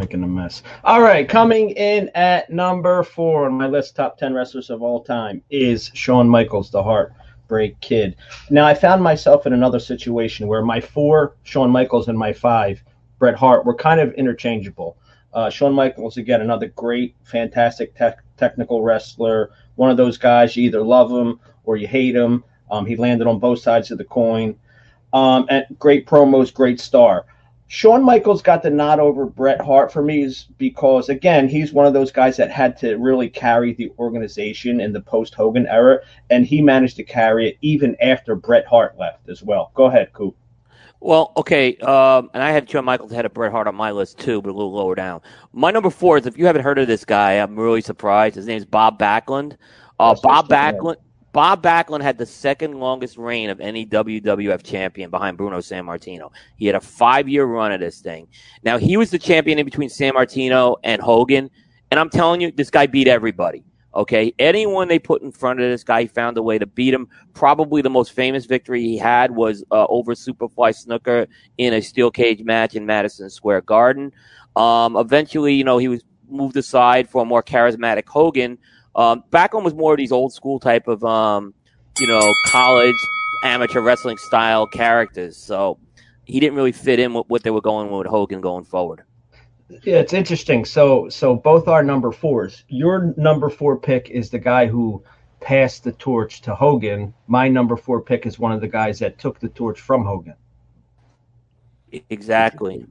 Making 0.01 0.23
a 0.23 0.27
mess. 0.27 0.63
All 0.83 1.03
right, 1.03 1.29
coming 1.29 1.71
in 1.71 2.09
at 2.15 2.49
number 2.49 3.03
four 3.03 3.45
on 3.45 3.53
my 3.53 3.67
list, 3.67 3.97
top 3.97 4.17
10 4.17 4.33
wrestlers 4.33 4.71
of 4.71 4.81
all 4.81 5.05
time, 5.05 5.43
is 5.51 5.91
Shawn 5.93 6.27
Michaels, 6.27 6.71
the 6.71 6.83
Heartbreak 6.83 7.79
Kid. 7.81 8.17
Now, 8.49 8.67
I 8.67 8.73
found 8.73 9.03
myself 9.03 9.47
in 9.47 9.53
another 9.53 9.79
situation 9.79 10.49
where 10.49 10.63
my 10.63 10.81
four, 10.81 11.37
Shawn 11.43 11.71
Michaels, 11.71 12.09
and 12.09 12.19
my 12.19 12.33
five, 12.33 12.83
Bret 13.19 13.35
Hart, 13.35 13.67
were 13.67 13.75
kind 13.75 14.01
of 14.01 14.15
interchangeable. 14.15 14.97
Uh, 15.35 15.51
Shawn 15.51 15.75
Michaels, 15.75 16.17
again, 16.17 16.41
another 16.41 16.69
great, 16.69 17.15
fantastic 17.23 17.95
tech 17.95 18.25
technical 18.39 18.83
wrestler. 18.83 19.51
One 19.75 19.91
of 19.91 19.99
those 19.99 20.17
guys, 20.17 20.57
you 20.57 20.65
either 20.65 20.83
love 20.83 21.11
him 21.11 21.39
or 21.65 21.77
you 21.77 21.87
hate 21.87 22.17
him. 22.17 22.43
Um, 22.71 22.87
he 22.87 22.97
landed 22.97 23.27
on 23.27 23.39
both 23.39 23.59
sides 23.59 23.91
of 23.91 23.99
the 23.99 24.05
coin. 24.05 24.57
Um, 25.13 25.45
and 25.51 25.67
great 25.79 26.07
promos, 26.07 26.55
great 26.55 26.81
star. 26.81 27.27
Shawn 27.73 28.03
Michaels 28.03 28.43
got 28.43 28.65
the 28.65 28.71
nod 28.71 28.99
over 28.99 29.27
Bret 29.27 29.61
Hart 29.61 29.93
for 29.93 30.03
me 30.03 30.25
is 30.25 30.49
because 30.59 31.09
again 31.09 31.49
he's 31.49 31.73
one 31.73 31.87
of 31.87 31.93
those 31.93 32.11
guys 32.11 32.37
that 32.37 32.51
had 32.51 32.77
to 32.79 32.97
really 32.97 33.29
carry 33.29 33.75
the 33.75 33.93
organization 33.97 34.81
in 34.81 34.93
the 34.93 35.01
post 35.01 35.35
Hogan 35.35 35.69
era, 35.69 36.01
and 36.31 36.45
he 36.45 36.61
managed 36.61 36.97
to 36.97 37.05
carry 37.05 37.49
it 37.49 37.59
even 37.61 37.97
after 38.03 38.35
Bret 38.35 38.67
Hart 38.67 38.99
left 38.99 39.29
as 39.29 39.45
well. 39.45 39.71
Go 39.75 39.85
ahead, 39.85 40.13
Coop. 40.13 40.35
Well, 40.99 41.33
okay, 41.37 41.77
um, 41.77 42.29
and 42.35 42.43
I 42.43 42.51
had 42.51 42.69
Shawn 42.69 42.85
Michaels 42.85 43.13
ahead 43.13 43.25
of 43.25 43.33
Bret 43.33 43.53
Hart 43.53 43.69
on 43.69 43.77
my 43.77 43.93
list 43.93 44.19
too, 44.19 44.43
but 44.43 44.51
a 44.51 44.53
little 44.53 44.73
lower 44.73 44.97
down. 44.97 45.21
My 45.53 45.71
number 45.71 45.91
four 45.91 46.19
is 46.19 46.27
if 46.27 46.37
you 46.37 46.47
haven't 46.47 46.63
heard 46.63 46.81
of 46.81 46.89
this 46.89 47.05
guy, 47.05 47.35
I'm 47.35 47.55
really 47.55 47.83
surprised. 47.83 48.35
His 48.35 48.47
name's 48.49 48.65
Bob 48.65 48.99
Backlund. 48.99 49.57
Uh, 50.01 50.17
Bob. 50.21 50.49
Backlund. 50.49 50.97
Bob 51.33 51.63
Backlund 51.63 52.03
had 52.03 52.19
the 52.19 52.27
second 52.27 52.81
longest 52.81 53.17
reign 53.17 53.51
of 53.51 53.61
any 53.61 53.87
WWF 53.87 54.63
champion 54.65 55.11
behind 55.11 55.37
Bruno 55.37 55.59
Sammartino. 55.59 56.33
He 56.57 56.67
had 56.67 56.75
a 56.75 56.81
five 56.81 57.29
year 57.29 57.45
run 57.45 57.73
of 57.73 57.81
this 57.81 58.01
thing. 58.01 58.29
Now 58.65 58.79
he 58.79 58.97
was 58.97 59.11
the 59.11 59.19
champion 59.19 59.59
in 59.59 59.65
between 59.65 59.89
Sammartino 59.89 60.77
and 60.83 61.01
Hogan, 61.01 61.51
and 61.91 62.01
I'm 62.01 62.11
telling 62.11 62.41
you, 62.41 62.51
this 62.51 62.71
guy 62.71 62.87
beat 62.87 63.09
everybody. 63.09 63.65
Okay, 63.93 64.33
anyone 64.39 64.87
they 64.87 65.01
put 65.01 65.21
in 65.23 65.33
front 65.33 65.61
of 65.61 65.69
this 65.69 65.83
guy, 65.83 66.03
he 66.03 66.07
found 66.07 66.39
a 66.39 66.43
way 66.43 66.59
to 66.59 66.67
beat 66.67 66.95
him. 66.95 67.09
Probably 67.35 67.83
the 67.83 67.91
most 67.91 68.13
famous 68.13 68.47
victory 68.47 68.83
he 68.83 68.97
had 68.97 69.33
was 69.33 69.65
uh, 69.73 69.87
over 69.89 70.15
Superfly 70.15 70.87
Snuka 70.87 71.27
in 71.59 71.75
a 71.75 71.83
steel 71.83 72.11
cage 72.13 72.45
match 72.45 72.77
in 72.77 72.87
Madison 72.87 73.29
Square 73.29 73.63
Garden. 73.63 74.13
Um, 74.55 74.97
eventually, 74.97 75.55
you 75.55 75.65
know, 75.65 75.79
he 75.79 75.89
was 75.89 76.05
moved 76.29 76.57
aside 76.57 77.09
for 77.09 77.23
a 77.23 77.25
more 77.25 77.43
charismatic 77.43 78.07
Hogan. 78.09 78.59
Um, 78.95 79.25
Backlund 79.31 79.65
was 79.65 79.75
more 79.75 79.93
of 79.93 79.99
these 79.99 80.13
old 80.13 80.33
school 80.33 80.59
type 80.59 80.89
of, 80.89 81.05
um, 81.05 81.55
you 81.99 82.07
know, 82.07 82.33
college 82.47 82.97
amateur 83.45 83.81
wrestling 83.81 84.19
style 84.19 84.67
characters. 84.67 85.37
So 85.37 85.79
he 86.25 86.41
didn't 86.41 86.57
really 86.57 86.73
fit 86.73 86.99
in 86.99 87.15
with 87.15 87.27
what 87.29 87.43
they 87.43 87.51
were 87.51 87.61
going 87.61 87.91
with 87.91 88.07
Hogan 88.07 88.41
going 88.41 88.65
forward. 88.65 89.03
Yeah, 89.85 89.97
it's 89.97 90.13
interesting. 90.13 90.65
So, 90.65 91.09
so 91.09 91.37
both 91.37 91.69
are 91.69 91.83
number 91.85 92.11
fours. 92.11 92.65
Your 92.69 93.15
number 93.17 93.49
four 93.49 93.79
pick 93.79 94.11
is 94.11 94.31
the 94.31 94.39
guy 94.39 94.67
who 94.67 95.05
passed 95.41 95.85
the 95.85 95.93
torch 95.93 96.43
to 96.43 96.55
Hogan. 96.55 97.15
My 97.27 97.49
number 97.49 97.77
four 97.77 98.03
pick 98.03 98.27
is 98.27 98.39
one 98.39 98.53
of 98.53 98.61
the 98.61 98.69
guys 98.69 98.99
that 98.99 99.19
took 99.19 99.39
the 99.39 99.49
torch 99.49 99.81
from 99.81 100.05
Hogan. 100.05 100.35
Exactly. 102.11 102.87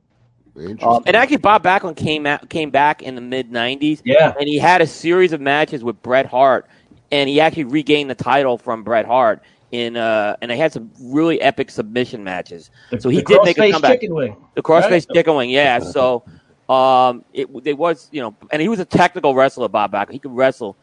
Um, 0.82 1.04
and 1.08 1.16
actually, 1.16 1.38
Bob 1.38 1.64
Backlund 1.64 1.96
came 1.98 2.26
out, 2.26 2.50
came 2.50 2.70
back 2.70 3.02
in 3.02 3.16
the 3.16 3.22
mid 3.22 3.52
'90s. 3.52 4.02
Yeah. 4.06 4.34
and 4.40 4.48
he 4.48 4.58
had 4.58 4.82
a 4.82 4.88
series 4.88 5.34
of 5.34 5.42
matches 5.42 5.84
with 5.84 6.02
Bret 6.02 6.26
Hart, 6.26 6.68
and 7.12 7.30
he 7.30 7.40
actually 7.40 7.66
regained 7.66 8.10
the 8.10 8.16
title 8.16 8.58
from 8.58 8.84
Bret 8.84 9.06
Hart 9.06 9.42
in, 9.72 9.98
uh, 9.98 10.36
and 10.42 10.50
they 10.52 10.58
had 10.58 10.74
some 10.74 10.92
really 11.00 11.40
epic 11.42 11.70
submission 11.70 12.24
matches. 12.24 12.72
The, 12.92 13.00
so 13.02 13.10
he 13.10 13.22
did 13.22 13.42
make 13.44 13.58
a 13.58 13.72
comeback. 13.72 13.92
chicken 14.00 14.14
wing. 14.16 14.36
The 14.56 14.62
crossface 14.62 14.92
Right? 14.92 15.08
chicken 15.14 15.36
wing, 15.36 15.50
yeah. 15.50 15.80
So, 15.80 16.24
um, 16.68 17.24
it 17.34 17.48
it 17.66 17.78
was 17.78 18.10
you 18.12 18.22
know, 18.22 18.36
and 18.52 18.62
he 18.62 18.68
was 18.70 18.80
a 18.80 18.86
technical 18.86 19.36
wrestler, 19.36 19.68
Bob 19.70 19.92
Backlund. 19.92 20.12
He 20.14 20.20
could 20.20 20.36
wrestle. 20.36 20.78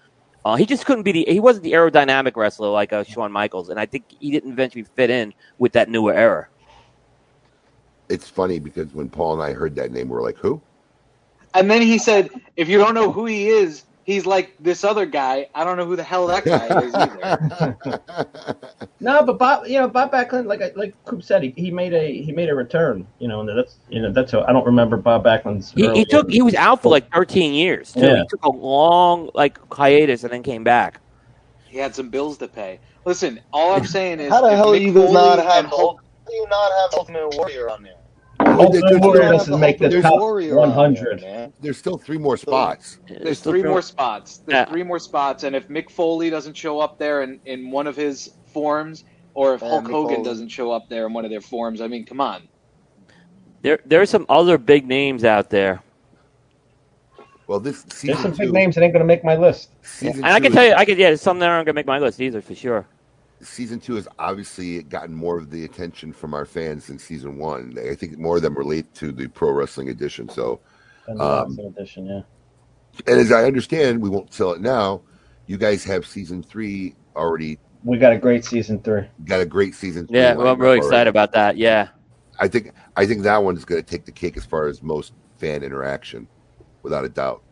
Uh, 0.44 0.54
he 0.54 0.64
just 0.64 0.86
couldn't 0.86 1.02
be 1.02 1.10
the. 1.10 1.24
He 1.28 1.40
wasn't 1.40 1.64
the 1.64 1.72
aerodynamic 1.72 2.36
wrestler 2.36 2.68
like 2.68 2.92
uh, 2.92 3.02
Shawn 3.02 3.32
Michaels, 3.32 3.68
and 3.68 3.80
I 3.80 3.86
think 3.86 4.04
he 4.20 4.30
didn't 4.30 4.52
eventually 4.52 4.84
fit 4.84 5.10
in 5.10 5.34
with 5.58 5.72
that 5.72 5.88
newer 5.88 6.14
era. 6.14 6.46
It's 8.08 8.28
funny 8.28 8.58
because 8.58 8.92
when 8.94 9.08
Paul 9.08 9.34
and 9.34 9.42
I 9.42 9.52
heard 9.52 9.74
that 9.76 9.90
name, 9.92 10.08
we 10.08 10.16
are 10.16 10.22
like, 10.22 10.36
"Who?" 10.38 10.60
And 11.54 11.70
then 11.70 11.80
he 11.82 11.98
said, 11.98 12.28
if 12.56 12.68
you 12.68 12.76
don't 12.76 12.92
know 12.94 13.10
who 13.10 13.24
he 13.24 13.48
is, 13.48 13.84
he's 14.04 14.26
like 14.26 14.54
this 14.60 14.84
other 14.84 15.06
guy. 15.06 15.48
I 15.54 15.64
don't 15.64 15.78
know 15.78 15.86
who 15.86 15.96
the 15.96 16.02
hell 16.02 16.26
that 16.26 16.44
guy 16.44 16.82
is 16.82 16.94
either. 16.94 18.00
No, 19.00 19.22
but 19.22 19.38
Bob, 19.38 19.66
you 19.66 19.78
know, 19.78 19.88
Bob 19.88 20.10
Backlund, 20.12 20.46
like 20.46 20.62
I- 20.62 20.72
like 20.74 20.94
Coop 21.04 21.22
said, 21.22 21.42
he, 21.42 21.52
he 21.56 21.70
made 21.70 21.92
a 21.92 22.22
he 22.22 22.32
made 22.32 22.48
a 22.48 22.54
return. 22.54 23.06
You 23.18 23.28
know, 23.28 23.40
and 23.40 23.48
that's 23.48 23.76
you 23.88 24.00
know 24.02 24.10
that's 24.10 24.32
I 24.34 24.52
don't 24.52 24.64
remember 24.66 24.96
Bob 24.96 25.22
Backlund's. 25.24 25.72
He, 25.72 25.88
he 25.92 26.04
took. 26.04 26.30
He 26.30 26.42
was 26.42 26.54
out 26.54 26.82
for 26.82 26.88
like 26.90 27.10
13 27.12 27.52
years. 27.54 27.92
Too. 27.92 28.00
Yeah. 28.00 28.20
He 28.22 28.26
took 28.28 28.44
a 28.44 28.50
long 28.50 29.30
like 29.34 29.58
hiatus 29.72 30.24
and 30.24 30.32
then 30.32 30.42
came 30.42 30.64
back. 30.64 31.00
he 31.68 31.78
had 31.78 31.94
some 31.94 32.08
bills 32.10 32.38
to 32.38 32.48
pay. 32.48 32.80
Listen, 33.04 33.40
all 33.52 33.74
I'm 33.74 33.86
saying 33.86 34.18
is, 34.20 34.30
How 34.32 34.40
the 34.42 34.56
hell 34.56 34.72
Mick 34.72 34.78
do 34.78 34.84
you 34.84 34.92
Foley 34.94 35.12
not 35.12 35.38
have 35.38 35.66
Hulk- 35.66 36.00
How 36.00 36.05
do 36.28 36.34
you 36.34 36.46
not 36.48 36.70
have 36.72 36.98
Ultimate 36.98 37.34
Warrior 37.36 37.70
on 37.70 37.82
there? 37.82 37.94
Ultimate 38.40 39.00
Warrior 39.00 39.32
doesn't 39.32 39.58
make 39.60 39.78
the 39.78 40.00
top 40.02 40.18
Warrior 40.20 40.58
on 40.60 40.68
there, 40.68 40.76
100. 40.76 41.20
man. 41.22 41.52
There's 41.60 41.78
still 41.78 41.96
three 41.98 42.18
more 42.18 42.36
spots. 42.36 42.98
There's 43.08 43.40
three 43.40 43.62
more 43.62 43.82
spots. 43.82 44.38
There's 44.46 44.56
Yeah. 44.56 44.64
three 44.66 44.82
more 44.82 44.98
spots, 44.98 45.44
and 45.44 45.56
if 45.56 45.68
Mick 45.68 45.90
Foley 45.90 46.30
doesn't 46.30 46.54
show 46.56 46.80
up 46.80 46.98
there 46.98 47.22
in, 47.22 47.40
in 47.46 47.70
one 47.70 47.86
of 47.86 47.96
his 47.96 48.30
forms, 48.52 49.04
or 49.34 49.54
if 49.54 49.62
Yeah, 49.62 49.68
Hulk 49.70 49.84
Mick 49.84 49.90
Hogan 49.90 50.16
Foley. 50.16 50.24
doesn't 50.24 50.48
show 50.48 50.70
up 50.70 50.88
there 50.88 51.06
in 51.06 51.12
one 51.12 51.24
of 51.24 51.30
their 51.30 51.40
forms, 51.40 51.80
I 51.80 51.88
mean, 51.88 52.04
come 52.04 52.20
on. 52.20 52.48
There, 53.62 53.80
there's 53.84 54.10
some 54.10 54.26
other 54.28 54.58
big 54.58 54.86
names 54.86 55.24
out 55.24 55.50
there, 55.50 55.82
Well, 57.48 57.60
this 57.60 57.82
There's 57.82 57.94
season 57.94 58.16
some 58.18 58.32
big 58.32 58.52
names 58.52 58.74
that 58.74 58.82
ain't 58.82 58.92
going 58.92 59.00
to 59.02 59.06
make 59.06 59.22
my 59.24 59.36
list. 59.36 59.70
and 60.02 60.24
I 60.26 60.40
can 60.40 60.50
tell 60.52 60.64
you, 60.66 60.72
I 60.74 60.84
could, 60.84 60.98
yeah, 60.98 61.08
there's 61.10 61.22
some 61.22 61.38
that 61.38 61.48
aren't 61.48 61.64
gonna 61.66 61.74
make 61.74 61.86
my 61.86 61.98
list 62.00 62.20
either 62.20 62.40
for 62.42 62.54
sure. 62.56 62.86
Season 63.42 63.80
two 63.80 63.94
has 63.96 64.08
obviously 64.18 64.82
gotten 64.84 65.14
more 65.14 65.38
of 65.38 65.50
the 65.50 65.64
attention 65.64 66.12
from 66.12 66.34
our 66.34 66.44
fans 66.46 66.86
than 66.86 66.98
season 66.98 67.38
one. 67.38 67.76
I 67.78 67.94
think 67.94 68.18
more 68.18 68.36
of 68.36 68.42
them 68.42 68.56
relate 68.56 68.92
to 68.94 69.12
the 69.12 69.28
pro 69.28 69.50
wrestling 69.52 69.88
edition. 69.90 70.28
So, 70.28 70.60
And 71.08 71.20
Um, 71.20 71.58
edition, 71.58 72.06
yeah. 72.06 72.22
and 73.06 73.20
as 73.20 73.30
I 73.32 73.44
understand, 73.44 74.00
we 74.02 74.08
won't 74.08 74.32
sell 74.32 74.52
it 74.52 74.60
now. 74.60 75.02
You 75.46 75.56
guys 75.58 75.84
have 75.84 76.06
season 76.06 76.42
three 76.42 76.96
already 77.14 77.58
We 77.84 77.98
got 77.98 78.12
a 78.12 78.18
great 78.18 78.44
season 78.44 78.80
three. 78.80 79.02
got 79.24 79.40
a 79.40 79.46
great 79.46 79.74
season. 79.74 80.06
three 80.08 80.18
Yeah, 80.18 80.34
well, 80.34 80.48
I'm 80.48 80.54
up 80.54 80.58
really 80.58 80.78
already. 80.78 80.86
excited 80.86 81.08
about 81.10 81.32
that. 81.32 81.56
Yeah, 81.56 81.88
I 82.40 82.48
think 82.48 82.72
I 82.96 83.06
think 83.06 83.22
that 83.22 83.42
one's 83.44 83.64
going 83.64 83.82
to 83.82 83.88
take 83.88 84.04
the 84.06 84.12
cake 84.12 84.36
as 84.36 84.44
far 84.44 84.66
as 84.66 84.82
most 84.82 85.12
fan 85.38 85.62
interaction, 85.62 86.26
without 86.82 87.04
a 87.04 87.08
doubt. 87.08 87.42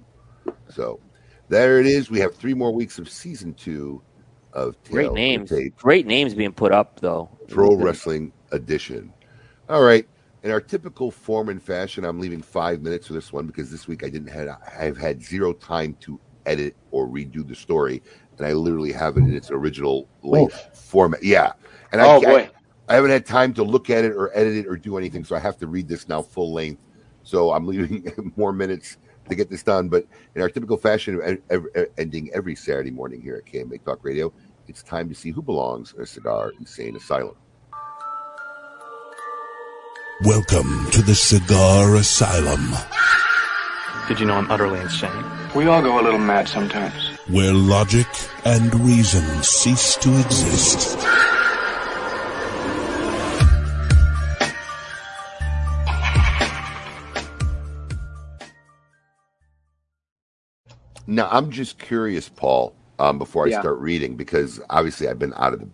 So 0.70 0.98
there 1.48 1.78
it 1.78 1.86
is. 1.86 2.10
We 2.10 2.18
have 2.20 2.34
three 2.34 2.54
more 2.54 2.72
weeks 2.72 2.98
of 2.98 3.08
season 3.08 3.54
two 3.54 4.02
of 4.54 4.76
great 4.84 5.12
names, 5.12 5.50
Tape. 5.50 5.76
great 5.76 6.06
names 6.06 6.32
being 6.34 6.52
put 6.52 6.72
up 6.72 7.00
though. 7.00 7.28
Pro 7.48 7.74
Wrestling 7.74 8.32
Edition. 8.52 9.12
All 9.68 9.82
right. 9.82 10.06
In 10.42 10.50
our 10.50 10.60
typical 10.60 11.10
form 11.10 11.48
and 11.48 11.62
fashion, 11.62 12.04
I'm 12.04 12.20
leaving 12.20 12.42
five 12.42 12.82
minutes 12.82 13.06
for 13.06 13.14
this 13.14 13.32
one 13.32 13.46
because 13.46 13.70
this 13.70 13.88
week 13.88 14.04
I 14.04 14.08
didn't 14.08 14.28
have 14.28 14.58
I've 14.78 14.96
had 14.96 15.22
zero 15.22 15.52
time 15.52 15.96
to 16.00 16.20
edit 16.46 16.76
or 16.90 17.06
redo 17.08 17.46
the 17.46 17.54
story, 17.54 18.02
and 18.38 18.46
I 18.46 18.52
literally 18.52 18.92
have 18.92 19.16
it 19.16 19.20
in 19.24 19.34
its 19.34 19.50
original 19.50 20.06
length 20.22 20.76
format. 20.78 21.22
Yeah, 21.22 21.52
and 21.92 22.00
Oh, 22.00 22.18
I- 22.18 22.24
boy. 22.24 22.50
I 22.86 22.96
haven't 22.96 23.12
had 23.12 23.24
time 23.24 23.54
to 23.54 23.62
look 23.64 23.88
at 23.88 24.04
it 24.04 24.12
or 24.12 24.30
edit 24.36 24.56
it 24.56 24.66
or 24.66 24.76
do 24.76 24.98
anything, 24.98 25.24
so 25.24 25.34
I 25.34 25.38
have 25.38 25.56
to 25.60 25.66
read 25.66 25.88
this 25.88 26.06
now 26.06 26.20
full 26.20 26.52
length. 26.52 26.82
So 27.22 27.50
I'm 27.52 27.66
leaving 27.66 28.32
more 28.36 28.52
minutes 28.52 28.98
to 29.28 29.34
get 29.34 29.50
this 29.50 29.62
done. 29.62 29.88
But 29.88 30.06
in 30.34 30.42
our 30.42 30.48
typical 30.48 30.76
fashion 30.76 31.38
of 31.50 31.66
ending 31.98 32.30
every 32.34 32.54
Saturday 32.54 32.90
morning 32.90 33.20
here 33.20 33.36
at 33.36 33.52
KMA 33.52 33.84
Talk 33.84 34.00
Radio, 34.02 34.32
it's 34.68 34.82
time 34.82 35.08
to 35.08 35.14
see 35.14 35.30
who 35.30 35.42
belongs 35.42 35.92
in 35.96 36.02
a 36.02 36.06
cigar 36.06 36.52
insane 36.58 36.96
asylum. 36.96 37.36
Welcome 40.24 40.86
to 40.92 41.02
the 41.02 41.14
Cigar 41.14 41.96
Asylum, 41.96 42.72
Did 44.08 44.20
you 44.20 44.26
know 44.26 44.34
I'm 44.34 44.50
utterly 44.50 44.80
insane? 44.80 45.10
We 45.56 45.66
all 45.66 45.82
go 45.82 46.00
a 46.00 46.02
little 46.02 46.20
mad 46.20 46.48
sometimes. 46.48 46.94
where 47.28 47.52
logic 47.52 48.06
and 48.44 48.72
reason 48.80 49.24
cease 49.42 49.96
to 49.96 50.16
exist. 50.20 50.96
Now, 61.06 61.28
I'm 61.30 61.50
just 61.50 61.78
curious, 61.78 62.28
Paul, 62.28 62.74
um, 62.98 63.18
before 63.18 63.46
I 63.46 63.50
Yeah. 63.50 63.60
start 63.60 63.78
reading, 63.78 64.16
because 64.16 64.60
obviously 64.70 65.08
I've 65.08 65.18
been 65.18 65.34
out 65.36 65.52
of 65.54 65.60
the, 65.60 65.70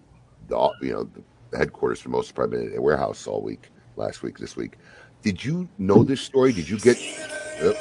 the 0.48 0.70
you 0.82 0.92
know, 0.92 1.10
the 1.50 1.58
headquarters 1.58 2.00
for 2.00 2.08
most, 2.10 2.34
probably 2.34 2.58
been 2.58 2.72
in 2.72 2.78
a 2.78 2.82
warehouse 2.82 3.26
all 3.26 3.42
week, 3.42 3.70
last 3.96 4.22
week, 4.22 4.38
this 4.38 4.56
week. 4.56 4.78
Did 5.22 5.44
you 5.44 5.68
know 5.78 6.02
this 6.02 6.20
story? 6.20 6.52
Did 6.52 6.68
you 6.68 6.78
get 6.78 6.98
uh, 7.62 7.74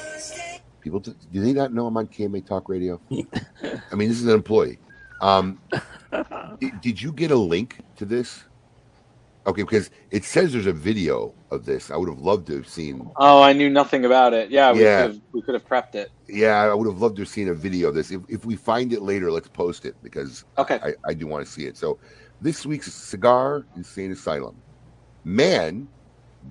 people? 0.82 1.00
Do 1.00 1.16
they 1.32 1.54
not 1.54 1.74
know 1.74 1.88
I'm 1.88 1.98
on 1.98 2.08
KMA 2.08 2.46
Talk 2.46 2.68
Radio? 2.70 3.02
I 3.12 3.96
mean, 3.96 4.10
this 4.10 4.20
is 4.20 4.26
an 4.26 4.32
employee. 4.34 4.80
Um, 5.22 5.60
di- 6.60 6.72
did 6.82 7.02
you 7.02 7.14
get 7.14 7.32
a 7.32 7.38
link 7.38 7.82
to 7.98 8.06
this? 8.06 8.44
Okay, 9.48 9.64
because 9.64 9.90
it 10.12 10.24
says 10.24 10.54
there's 10.54 10.68
a 10.68 10.74
video 10.74 11.34
of 11.52 11.66
this. 11.66 11.92
I 11.92 11.98
would 11.98 12.10
have 12.10 12.20
loved 12.20 12.48
to 12.48 12.58
have 12.58 12.68
seen 12.68 13.10
Oh, 13.18 13.42
I 13.42 13.54
knew 13.54 13.70
nothing 13.70 14.06
about 14.06 14.34
it. 14.34 14.52
Yeah, 14.52 14.74
we 14.74 14.84
Yeah. 14.84 15.04
could 15.04 15.12
have 15.14 15.22
we 15.34 15.42
could 15.42 15.54
have 15.56 15.66
prepped 15.66 15.96
it. 15.96 16.12
Yeah, 16.28 16.56
I 16.64 16.74
would 16.74 16.88
have 16.88 17.02
loved 17.02 17.16
to 17.18 17.24
have 17.24 17.30
seen 17.30 17.50
a 17.50 17.54
video 17.54 17.90
of 17.90 17.96
this. 17.96 18.12
If, 18.12 18.22
if 18.30 18.46
we 18.46 18.56
find 18.56 18.94
it 18.94 19.02
later, 19.02 19.32
let's 19.32 19.50
post 19.50 19.86
it 19.86 19.96
because 20.04 20.46
Okay. 20.58 20.80
I, 20.84 20.94
I 21.08 21.14
do 21.14 21.28
want 21.28 21.46
to 21.46 21.52
see 21.52 21.66
it. 21.66 21.78
So, 21.78 22.00
this 22.42 22.66
week's 22.66 22.94
Cigar 22.94 23.66
Insane 23.76 24.12
Asylum. 24.12 24.62
Man 25.24 25.90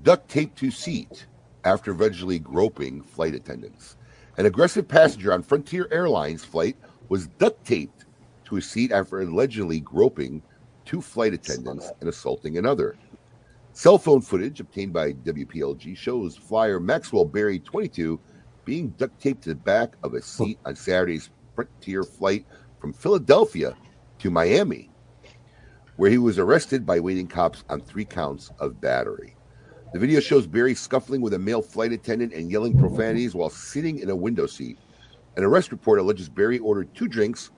duct 0.02 0.28
taped 0.28 0.58
to 0.58 0.70
seat 0.70 1.26
after 1.64 1.92
allegedly 1.92 2.38
groping 2.38 3.02
flight 3.02 3.34
attendants. 3.34 3.96
An 4.38 4.46
aggressive 4.46 4.88
passenger 4.88 5.32
on 5.32 5.42
Frontier 5.42 5.88
Airlines 5.90 6.44
flight 6.44 6.76
was 7.08 7.28
duct 7.28 7.64
taped 7.66 8.06
to 8.46 8.56
a 8.56 8.62
seat 8.62 8.92
after 8.92 9.20
allegedly 9.20 9.80
groping 9.80 10.42
two 10.88 11.02
flight 11.02 11.34
attendants 11.34 11.92
and 12.00 12.08
assaulting 12.08 12.56
another. 12.56 12.96
Cell 13.74 13.98
phone 13.98 14.22
footage 14.22 14.58
obtained 14.58 14.90
by 14.90 15.12
WPLG 15.12 15.94
shows 15.94 16.34
flyer 16.34 16.80
Maxwell 16.80 17.26
Berry, 17.26 17.58
22, 17.58 18.18
being 18.64 18.88
duct 18.96 19.20
taped 19.20 19.42
to 19.42 19.50
the 19.50 19.54
back 19.54 19.92
of 20.02 20.14
a 20.14 20.22
seat 20.22 20.58
on 20.64 20.74
Saturday's 20.74 21.28
Frontier 21.54 22.04
flight 22.04 22.46
from 22.80 22.94
Philadelphia 22.94 23.76
to 24.18 24.30
Miami, 24.30 24.88
where 25.96 26.10
he 26.10 26.16
was 26.16 26.38
arrested 26.38 26.86
by 26.86 26.98
waiting 26.98 27.26
cops 27.26 27.64
on 27.68 27.82
three 27.82 28.06
counts 28.06 28.50
of 28.58 28.80
battery. 28.80 29.36
The 29.92 29.98
video 29.98 30.20
shows 30.20 30.46
Berry 30.46 30.74
scuffling 30.74 31.20
with 31.20 31.34
a 31.34 31.38
male 31.38 31.62
flight 31.62 31.92
attendant 31.92 32.32
and 32.32 32.50
yelling 32.50 32.78
profanities 32.78 33.34
while 33.34 33.50
sitting 33.50 33.98
in 33.98 34.08
a 34.08 34.16
window 34.16 34.46
seat. 34.46 34.78
An 35.36 35.44
arrest 35.44 35.70
report 35.70 35.98
alleges 35.98 36.30
Berry 36.30 36.58
ordered 36.58 36.94
two 36.94 37.08
drinks 37.08 37.50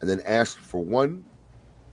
and 0.00 0.08
then 0.08 0.22
asked 0.24 0.58
for 0.58 0.80
one, 0.80 1.24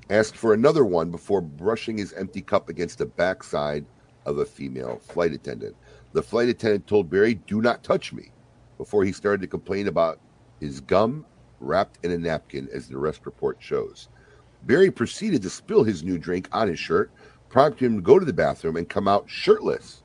asked 0.09 0.37
for 0.37 0.53
another 0.53 0.85
one 0.85 1.11
before 1.11 1.41
brushing 1.41 1.97
his 1.97 2.13
empty 2.13 2.41
cup 2.41 2.69
against 2.69 2.99
the 2.99 3.05
backside 3.05 3.85
of 4.25 4.37
a 4.37 4.45
female 4.45 4.99
flight 4.99 5.33
attendant. 5.33 5.75
The 6.13 6.23
flight 6.23 6.49
attendant 6.49 6.87
told 6.87 7.09
Berry, 7.09 7.35
"Do 7.35 7.61
not 7.61 7.83
touch 7.83 8.13
me," 8.13 8.31
before 8.77 9.03
he 9.03 9.11
started 9.11 9.41
to 9.41 9.47
complain 9.47 9.87
about 9.87 10.19
his 10.59 10.79
gum 10.79 11.25
wrapped 11.59 12.03
in 12.03 12.11
a 12.11 12.17
napkin, 12.17 12.69
as 12.73 12.87
the 12.87 12.97
arrest 12.97 13.25
report 13.25 13.57
shows. 13.59 14.09
Berry 14.63 14.91
proceeded 14.91 15.41
to 15.43 15.49
spill 15.49 15.83
his 15.83 16.03
new 16.03 16.17
drink 16.17 16.49
on 16.51 16.67
his 16.67 16.79
shirt, 16.79 17.11
prompting 17.49 17.87
him 17.87 17.95
to 17.97 18.01
go 18.01 18.19
to 18.19 18.25
the 18.25 18.33
bathroom 18.33 18.75
and 18.75 18.89
come 18.89 19.07
out 19.07 19.29
shirtless. 19.29 20.03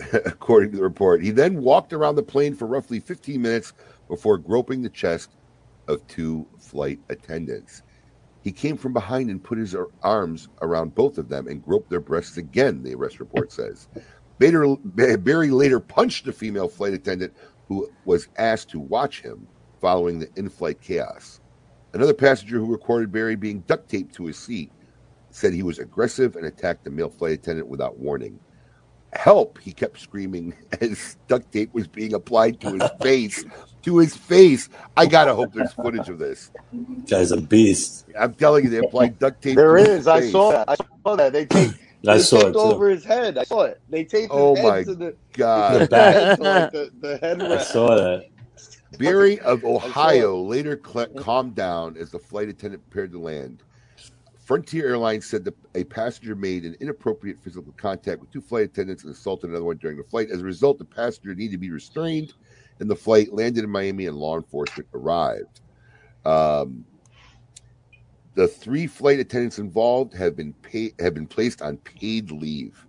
According 0.12 0.70
to 0.72 0.76
the 0.76 0.82
report, 0.82 1.22
he 1.22 1.30
then 1.30 1.62
walked 1.62 1.92
around 1.92 2.14
the 2.14 2.22
plane 2.22 2.54
for 2.54 2.66
roughly 2.66 3.00
15 3.00 3.40
minutes 3.40 3.72
before 4.08 4.38
groping 4.38 4.82
the 4.82 4.88
chest 4.88 5.30
of 5.88 6.06
two 6.06 6.46
flight 6.58 7.00
attendants. 7.08 7.82
He 8.48 8.52
came 8.52 8.78
from 8.78 8.94
behind 8.94 9.28
and 9.28 9.44
put 9.44 9.58
his 9.58 9.76
arms 10.02 10.48
around 10.62 10.94
both 10.94 11.18
of 11.18 11.28
them 11.28 11.48
and 11.48 11.62
groped 11.62 11.90
their 11.90 12.00
breasts 12.00 12.38
again, 12.38 12.82
the 12.82 12.94
arrest 12.94 13.20
report 13.20 13.52
says. 13.52 13.88
Bader, 14.38 14.74
Berry 15.18 15.50
later 15.50 15.78
punched 15.80 16.24
the 16.24 16.32
female 16.32 16.66
flight 16.66 16.94
attendant 16.94 17.34
who 17.66 17.90
was 18.06 18.28
asked 18.38 18.70
to 18.70 18.80
watch 18.80 19.20
him 19.20 19.46
following 19.82 20.18
the 20.18 20.30
in 20.36 20.48
flight 20.48 20.80
chaos. 20.80 21.42
Another 21.92 22.14
passenger 22.14 22.58
who 22.58 22.72
recorded 22.72 23.12
Berry 23.12 23.36
being 23.36 23.60
duct 23.66 23.86
taped 23.90 24.14
to 24.14 24.24
his 24.24 24.38
seat 24.38 24.72
said 25.30 25.52
he 25.52 25.62
was 25.62 25.78
aggressive 25.78 26.34
and 26.34 26.46
attacked 26.46 26.84
the 26.84 26.90
male 26.90 27.10
flight 27.10 27.32
attendant 27.32 27.68
without 27.68 27.98
warning. 27.98 28.40
Help, 29.12 29.58
he 29.58 29.72
kept 29.72 30.00
screaming 30.00 30.54
as 30.80 31.18
duct 31.28 31.52
tape 31.52 31.74
was 31.74 31.86
being 31.86 32.14
applied 32.14 32.62
to 32.62 32.72
his 32.72 32.90
face. 33.02 33.44
To 33.84 33.98
his 33.98 34.16
face. 34.16 34.68
I 34.96 35.06
gotta 35.06 35.34
hope 35.34 35.54
there's 35.54 35.72
footage 35.72 36.08
of 36.08 36.18
this. 36.18 36.50
Guy's 37.10 37.32
a 37.32 37.38
beast. 37.40 38.06
I'm 38.18 38.34
telling 38.34 38.64
you, 38.64 38.70
they 38.70 38.78
applied 38.78 39.18
duct 39.18 39.42
tape. 39.42 39.56
There 39.56 39.76
to 39.76 39.78
his 39.80 39.90
is. 39.90 40.08
I 40.08 40.20
face. 40.20 40.32
saw 40.32 40.52
that. 40.52 40.68
I 40.68 40.76
saw 41.06 41.16
that. 41.16 41.32
They 41.32 41.46
taped. 41.46 41.76
I 42.06 42.18
they 42.18 42.18
saw 42.18 42.46
taped 42.46 42.48
it, 42.48 42.58
too. 42.58 42.76
over 42.76 42.90
his 42.90 43.04
head. 43.04 43.38
I 43.38 43.44
saw 43.44 43.62
it. 43.64 43.80
They 43.88 44.04
taped 44.04 44.34
his 44.34 44.50
Oh 44.50 44.54
head 44.54 44.74
my 44.74 44.86
to 44.86 44.94
the 44.96 45.16
God. 45.34 45.70
the 45.70 45.80
back 45.82 46.38
like 46.38 46.70
the, 46.72 46.90
the 47.00 47.18
head 47.18 47.40
I 47.40 47.58
wrap. 47.58 47.58
saw 47.58 47.96
that. 47.96 48.24
Berry 48.98 49.40
of 49.40 49.64
Ohio 49.64 50.42
later 50.42 50.80
cl- 50.84 51.08
calmed 51.16 51.54
down 51.56 51.96
as 51.98 52.10
the 52.10 52.18
flight 52.20 52.48
attendant 52.48 52.82
prepared 52.90 53.12
to 53.12 53.20
land. 53.20 53.62
Frontier 54.44 54.88
Airlines 54.88 55.26
said 55.26 55.44
that 55.44 55.56
a 55.74 55.84
passenger 55.84 56.34
made 56.36 56.64
an 56.64 56.76
inappropriate 56.80 57.38
physical 57.40 57.72
contact 57.74 58.20
with 58.20 58.30
two 58.32 58.42
flight 58.42 58.64
attendants 58.66 59.04
and 59.04 59.12
assaulted 59.14 59.50
another 59.50 59.64
one 59.66 59.78
during 59.78 59.96
the 59.98 60.04
flight. 60.04 60.30
As 60.30 60.42
a 60.42 60.44
result, 60.44 60.78
the 60.78 60.84
passenger 60.86 61.34
needed 61.34 61.52
to 61.52 61.58
be 61.58 61.70
restrained, 61.70 62.34
and 62.80 62.90
the 62.90 62.96
flight 62.96 63.32
landed 63.32 63.64
in 63.64 63.70
Miami, 63.70 64.06
and 64.06 64.16
law 64.16 64.36
enforcement 64.36 64.88
arrived. 64.94 65.60
Um, 66.24 66.84
the 68.34 68.48
three 68.48 68.86
flight 68.86 69.18
attendants 69.20 69.58
involved 69.58 70.14
have 70.14 70.36
been 70.36 70.52
paid 70.54 70.94
have 71.00 71.14
been 71.14 71.26
placed 71.26 71.62
on 71.62 71.78
paid 71.78 72.30
leave. 72.30 72.86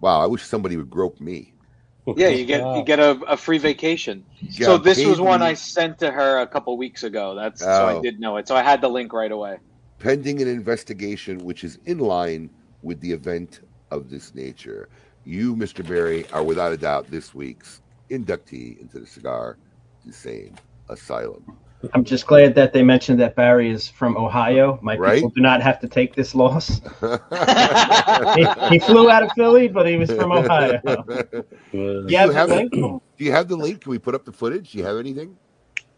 Wow, 0.00 0.20
I 0.20 0.26
wish 0.26 0.42
somebody 0.44 0.76
would 0.76 0.90
grope 0.90 1.20
me. 1.20 1.54
Yeah, 2.16 2.28
you 2.28 2.44
get 2.46 2.60
you 2.76 2.84
get 2.84 3.00
a, 3.00 3.12
a 3.28 3.36
free 3.36 3.58
vacation. 3.58 4.26
Yeah, 4.40 4.66
so 4.66 4.78
this 4.78 5.04
was 5.04 5.20
one 5.20 5.42
I 5.42 5.54
sent 5.54 5.98
to 6.00 6.10
her 6.10 6.40
a 6.40 6.46
couple 6.46 6.76
weeks 6.76 7.02
ago. 7.04 7.34
That's 7.34 7.62
so 7.62 7.86
Oh. 7.86 7.98
I 7.98 8.00
did 8.02 8.20
know 8.20 8.36
it. 8.36 8.46
So 8.48 8.56
I 8.56 8.62
had 8.62 8.80
the 8.82 8.88
link 8.90 9.12
right 9.12 9.32
away. 9.32 9.58
pending 9.98 10.42
an 10.42 10.48
investigation 10.48 11.38
which 11.44 11.64
is 11.64 11.78
in 11.86 11.98
line 11.98 12.50
with 12.82 13.00
the 13.00 13.12
event 13.12 13.60
of 13.90 14.10
this 14.10 14.34
nature. 14.34 14.88
You, 15.24 15.56
Mr. 15.56 15.86
Berry, 15.86 16.26
are 16.32 16.42
without 16.44 16.72
a 16.72 16.76
doubt 16.76 17.10
this 17.10 17.34
week's 17.34 17.80
inductee 18.18 18.80
into 18.80 19.00
the 19.00 19.06
Cigar 19.06 19.58
Insane 20.06 20.60
Asylum. 20.88 21.58
I'm 21.94 22.04
just 22.04 22.26
glad 22.26 22.54
that 22.56 22.72
they 22.72 22.82
mentioned 22.84 23.20
that 23.20 23.36
Berry 23.36 23.70
is 23.70 23.88
from 23.88 24.16
Ohio. 24.16 24.78
My 24.82 24.96
Right? 24.96 25.18
people 25.18 25.30
do 25.30 25.42
not 25.42 25.62
have 25.62 25.80
to 25.80 25.88
take 25.88 26.14
this 26.14 26.34
loss. 26.34 26.80
he, 28.34 28.48
he 28.68 28.80
flew 28.80 29.10
out 29.10 29.22
of 29.24 29.32
Philly, 29.34 29.68
but 29.68 29.86
he 29.88 29.96
was 29.96 30.12
from 30.12 30.32
Ohio. 30.32 30.80
do, 31.72 32.04
You 32.06 32.18
you 32.18 32.32
have 32.32 32.32
have 32.32 32.50
the 32.50 32.54
the, 32.54 32.62
link? 32.72 32.74
do 33.18 33.24
you 33.24 33.32
have 33.32 33.48
the 33.48 33.56
link? 33.56 33.82
Can 33.82 33.90
we 33.92 33.98
put 33.98 34.14
up 34.14 34.24
the 34.24 34.32
footage? 34.32 34.72
Do 34.72 34.78
you 34.78 34.84
have 34.84 34.98
anything? 34.98 35.38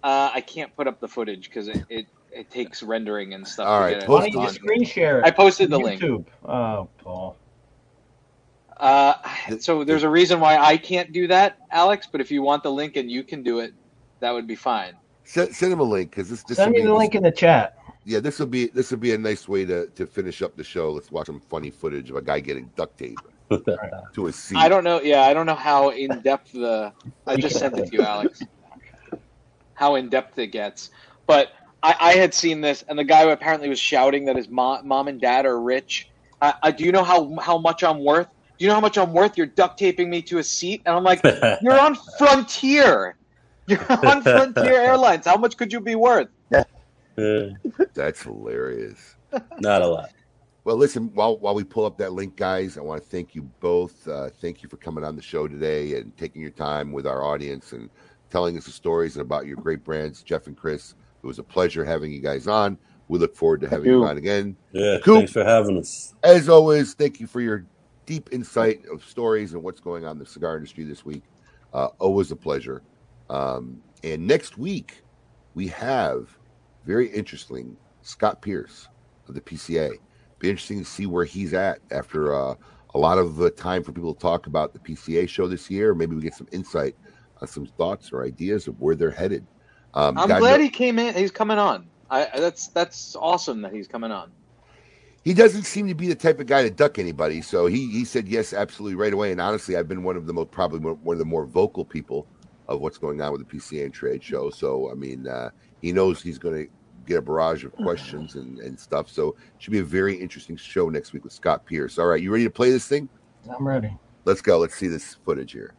Uh, 0.03 0.31
I 0.35 0.41
can't 0.43 0.75
put 0.77 0.89
up 0.89 1.01
the 1.01 1.09
footage 1.09 1.51
because 1.51 1.69
it, 1.69 1.83
it, 1.89 2.07
it 2.31 2.51
takes 2.51 2.83
rendering 2.83 3.35
and 3.35 3.47
stuff. 3.47 3.71
All 3.71 3.81
right, 3.81 3.83
to 3.83 3.85
right, 3.87 3.95
get 3.95 4.03
it 4.03 4.11
Why 4.11 4.23
don't 4.23 4.33
you 4.35 4.41
just 4.41 4.55
screen 4.57 4.85
share 4.85 5.21
it? 5.21 5.27
I 5.27 5.33
posted 5.33 5.71
the 5.71 5.79
on 5.79 5.85
link. 5.85 6.09
Oh, 6.45 6.91
Paul. 6.99 7.39
Uh, 8.77 9.15
so 9.59 9.85
there's 9.85 10.03
a 10.03 10.09
reason 10.09 10.41
why 10.41 10.59
I 10.59 10.77
can't 10.77 11.13
do 11.13 11.27
that, 11.29 11.59
Alex. 11.71 12.09
But 12.11 12.21
if 12.21 12.31
you 12.31 12.43
want 12.43 12.63
the 12.63 12.71
link 12.71 12.97
and 12.97 13.11
you 13.11 13.25
can 13.25 13.43
do 13.43 13.61
it, 13.61 13.73
that 14.21 14.33
would 14.33 14.47
be 14.47 14.55
fine. 14.55 14.95
Send, 15.25 15.55
send 15.55 15.73
him 15.73 15.81
a 15.81 15.85
link 15.85 16.11
because 16.11 16.29
this, 16.29 16.43
this 16.45 16.59
Send 16.59 16.73
me 16.73 16.81
be 16.81 16.87
the 16.87 16.95
link 16.95 17.15
in 17.15 17.23
the 17.23 17.33
chat. 17.33 17.77
Yeah, 18.05 18.21
this 18.21 18.39
will 18.39 18.47
be 18.47 18.67
this 18.69 18.93
will 18.93 18.99
be 18.99 19.13
a 19.13 19.19
nice 19.19 19.49
way 19.49 19.65
to, 19.65 19.89
to 19.89 20.07
finish 20.07 20.41
up 20.41 20.57
the 20.57 20.63
show. 20.63 20.93
Let's 20.93 21.11
watch 21.11 21.27
some 21.27 21.41
funny 21.41 21.71
footage 21.71 22.11
of 22.11 22.17
a 22.17 22.23
guy 22.23 22.39
getting 22.39 22.71
duct 22.77 22.97
tape 22.97 23.19
to 23.51 24.25
his 24.25 24.37
seat. 24.37 24.57
I 24.57 24.69
don't 24.69 24.85
know. 24.85 25.01
Yeah, 25.01 25.23
I 25.23 25.35
don't 25.35 25.47
know 25.47 25.57
how 25.57 25.89
in 25.89 26.21
depth 26.21 26.53
the. 26.53 26.93
I 27.27 27.37
just 27.41 27.59
sent 27.59 27.77
it 27.77 27.87
to 27.87 27.93
you, 27.93 28.03
Alex. 28.03 28.43
How 29.75 29.97
in 29.97 30.09
depth 30.09 30.39
it 30.39 30.49
gets, 30.49 30.91
but 31.27 31.49
I, 31.83 31.97
I 32.01 32.13
had 32.15 32.33
seen 32.33 32.61
this, 32.61 32.83
and 32.89 32.99
the 32.99 33.05
guy 33.05 33.25
who 33.25 33.31
apparently 33.31 33.69
was 33.69 33.81
shouting 33.81 34.25
that 34.27 34.37
his 34.37 34.49
mom, 34.49 34.87
mom 34.87 35.09
and 35.09 35.21
dad 35.21 35.45
are 35.45 35.61
rich. 35.61 36.09
I, 36.41 36.55
I, 36.63 36.71
do 36.71 36.85
you 36.85 36.93
know 36.93 37.05
how 37.05 37.37
how 37.41 37.59
much 37.59 37.83
I'm 37.83 38.05
worth? 38.05 38.29
Do 38.59 38.65
you 38.65 38.69
know 38.69 38.75
how 38.75 38.81
much 38.81 38.97
I'm 38.97 39.13
worth? 39.13 39.37
You're 39.37 39.47
duct 39.47 39.79
taping 39.79 40.09
me 40.09 40.23
to 40.23 40.39
a 40.39 40.43
seat, 40.43 40.83
and 40.87 40.97
I'm 40.97 41.05
like, 41.05 41.21
you're 41.63 41.79
on 41.79 41.97
Frontier. 42.19 43.17
You're 43.67 44.07
on 44.07 44.23
Frontier 44.23 44.81
Airlines. 44.81 45.27
How 45.27 45.37
much 45.37 45.57
could 45.57 45.73
you 45.73 45.81
be 45.81 45.95
worth? 45.95 46.29
That's 47.95 48.23
hilarious. 48.23 49.17
Not 49.59 49.83
a 49.83 49.87
lot. 49.87 50.11
Well, 50.65 50.77
listen, 50.77 51.11
while 51.15 51.39
while 51.39 51.55
we 51.55 51.65
pull 51.65 51.85
up 51.85 51.97
that 51.99 52.13
link, 52.13 52.37
guys, 52.37 52.77
I 52.77 52.81
want 52.81 53.03
to 53.03 53.09
thank 53.09 53.35
you 53.35 53.43
both. 53.61 54.07
Uh, 54.09 54.31
thank 54.41 54.63
you 54.63 54.69
for 54.69 54.77
coming 54.79 55.05
on 55.05 55.15
the 55.15 55.23
show 55.23 55.47
today 55.47 55.97
and 55.97 56.17
taking 56.17 56.43
your 56.43 56.51
time 56.51 56.93
with 56.93 57.07
our 57.07 57.23
audience 57.23 57.73
and 57.73 57.89
telling 58.31 58.57
us 58.57 58.65
the 58.65 58.73
stories 58.73 59.17
and 59.17 59.23
about 59.23 59.47
your 59.47 59.57
great 59.57 59.85
brands, 59.85 60.23
Jeff 60.23 60.49
and 60.49 60.57
Chris. 60.57 60.95
It 61.23 61.27
was 61.27 61.39
a 61.39 61.45
pleasure 61.45 61.85
having 61.85 62.13
you 62.13 62.21
guys 62.21 62.49
on. 62.49 62.79
We 63.09 63.19
look 63.19 63.37
forward 63.37 63.61
to 63.61 63.69
having 63.69 63.87
you. 63.87 64.01
you. 64.01 64.07
on 64.07 64.19
again. 64.19 64.57
Yeah, 64.73 64.99
Coop, 65.03 65.19
thanks 65.19 65.33
for 65.33 65.45
having 65.45 65.79
us. 65.79 66.15
as 66.25 66.49
always, 66.49 66.95
thank 66.95 67.21
you 67.21 67.29
for 67.29 67.41
your 67.41 67.65
deep 68.07 68.29
insight 68.33 68.87
of 68.91 69.05
stories 69.05 69.53
and 69.53 69.63
what's 69.63 69.81
going 69.81 70.05
on 70.05 70.13
in 70.13 70.19
the 70.19 70.27
cigar 70.27 70.57
industry 70.57 70.85
this 70.85 71.05
week. 71.05 71.25
Uh, 71.75 71.89
always 71.99 72.31
a 72.31 72.37
pleasure. 72.37 72.83
Um, 73.29 73.83
and 74.03 74.27
next 74.27 74.57
week, 74.57 75.03
we 75.55 75.67
have 75.69 76.39
very 76.85 77.09
interesting 77.09 77.77
Scott 78.03 78.41
Pierce 78.41 78.89
of 79.29 79.35
the 79.35 79.41
PCA. 79.41 79.93
Be 80.39 80.49
interesting 80.49 80.79
to 80.79 80.85
see 80.85 81.07
where 81.07 81.25
he's 81.25 81.53
at 81.53 81.81
after 81.91 82.35
uh, 82.35 82.55
a 82.95 82.99
lot 82.99 83.19
of 83.19 83.41
uh, 83.41 83.51
time 83.51 83.83
for 83.83 83.93
people 83.93 84.15
to 84.15 84.21
talk 84.21 84.47
about 84.47 84.73
the 84.73 84.79
PCA 84.79 85.29
show 85.29 85.49
this 85.49 85.71
year. 85.71 85.95
Maybe 85.95 86.15
we 86.15 86.23
get 86.23 86.35
some 86.35 86.49
insight 86.53 86.95
on 87.41 87.49
some 87.49 87.67
thoughts 87.67 88.13
or 88.13 88.25
ideas 88.25 88.69
of 88.69 88.81
where 88.81 88.95
they're 88.95 89.11
headed. 89.11 89.45
Um, 89.95 90.17
I'm 90.19 90.29
glad 90.29 90.59
kno- 90.59 90.63
he 90.63 90.71
came 90.71 90.99
in. 90.99 91.15
He's 91.15 91.31
coming 91.31 91.59
on. 91.59 91.89
I, 92.09 92.29
that's 92.39 92.69
that's 92.69 93.17
awesome 93.17 93.63
that 93.63 93.73
he's 93.73 93.89
coming 93.89 94.13
on. 94.13 94.31
He 95.27 95.35
doesn't 95.35 95.65
seem 95.65 95.89
to 95.89 95.95
be 95.95 96.07
the 96.07 96.15
type 96.15 96.39
of 96.39 96.47
guy 96.47 96.63
to 96.63 96.71
duck 96.71 97.01
anybody. 97.01 97.43
So 97.43 97.67
he 97.67 97.91
he 97.91 98.05
said 98.05 98.29
yes, 98.29 98.53
absolutely 98.53 98.95
right 98.95 99.13
away. 99.13 99.33
And 99.33 99.41
honestly, 99.41 99.77
I've 99.77 99.89
been 99.89 100.05
one 100.05 100.17
of 100.17 100.29
the 100.29 100.33
most 100.33 100.53
probably 100.53 100.79
one 100.79 101.17
of 101.17 101.19
the 101.19 101.25
more 101.25 101.45
vocal 101.45 101.85
people 101.85 102.29
of 102.69 102.81
what's 102.81 102.97
going 102.97 103.21
on 103.21 103.33
with 103.33 103.41
the 103.41 103.57
PCA 103.57 103.87
and 103.87 103.93
trade 103.93 104.23
show. 104.23 104.51
So 104.51 104.89
I 104.89 104.95
mean, 104.95 105.27
uh, 105.27 105.51
he 105.83 105.91
knows 105.91 106.23
he's 106.23 106.39
going 106.39 106.67
to 106.67 106.73
get 107.07 107.19
a 107.19 107.23
barrage 107.23 107.65
of 107.65 107.75
questions 107.75 108.37
and, 108.37 108.61
and 108.61 108.79
stuff. 108.79 109.11
So 109.11 109.31
it 109.31 109.37
should 109.59 109.73
be 109.73 109.81
a 109.81 109.85
very 109.85 110.15
interesting 110.15 110.57
show 110.57 110.89
next 110.91 111.13
week 111.13 111.25
with 111.25 111.33
Scott 111.33 111.67
Pierce. 111.67 111.99
All 111.99 112.07
right, 112.07 112.23
you 112.23 112.31
ready 112.31 112.45
to 112.45 112.51
play 112.51 112.71
this 112.71 112.87
thing? 112.87 113.09
I'm 113.53 113.67
ready. 113.67 113.99
Let's 114.27 114.41
go. 114.41 114.61
Let's 114.61 114.77
see 114.77 114.87
this 114.87 115.17
footage 115.25 115.51
here. 115.51 115.75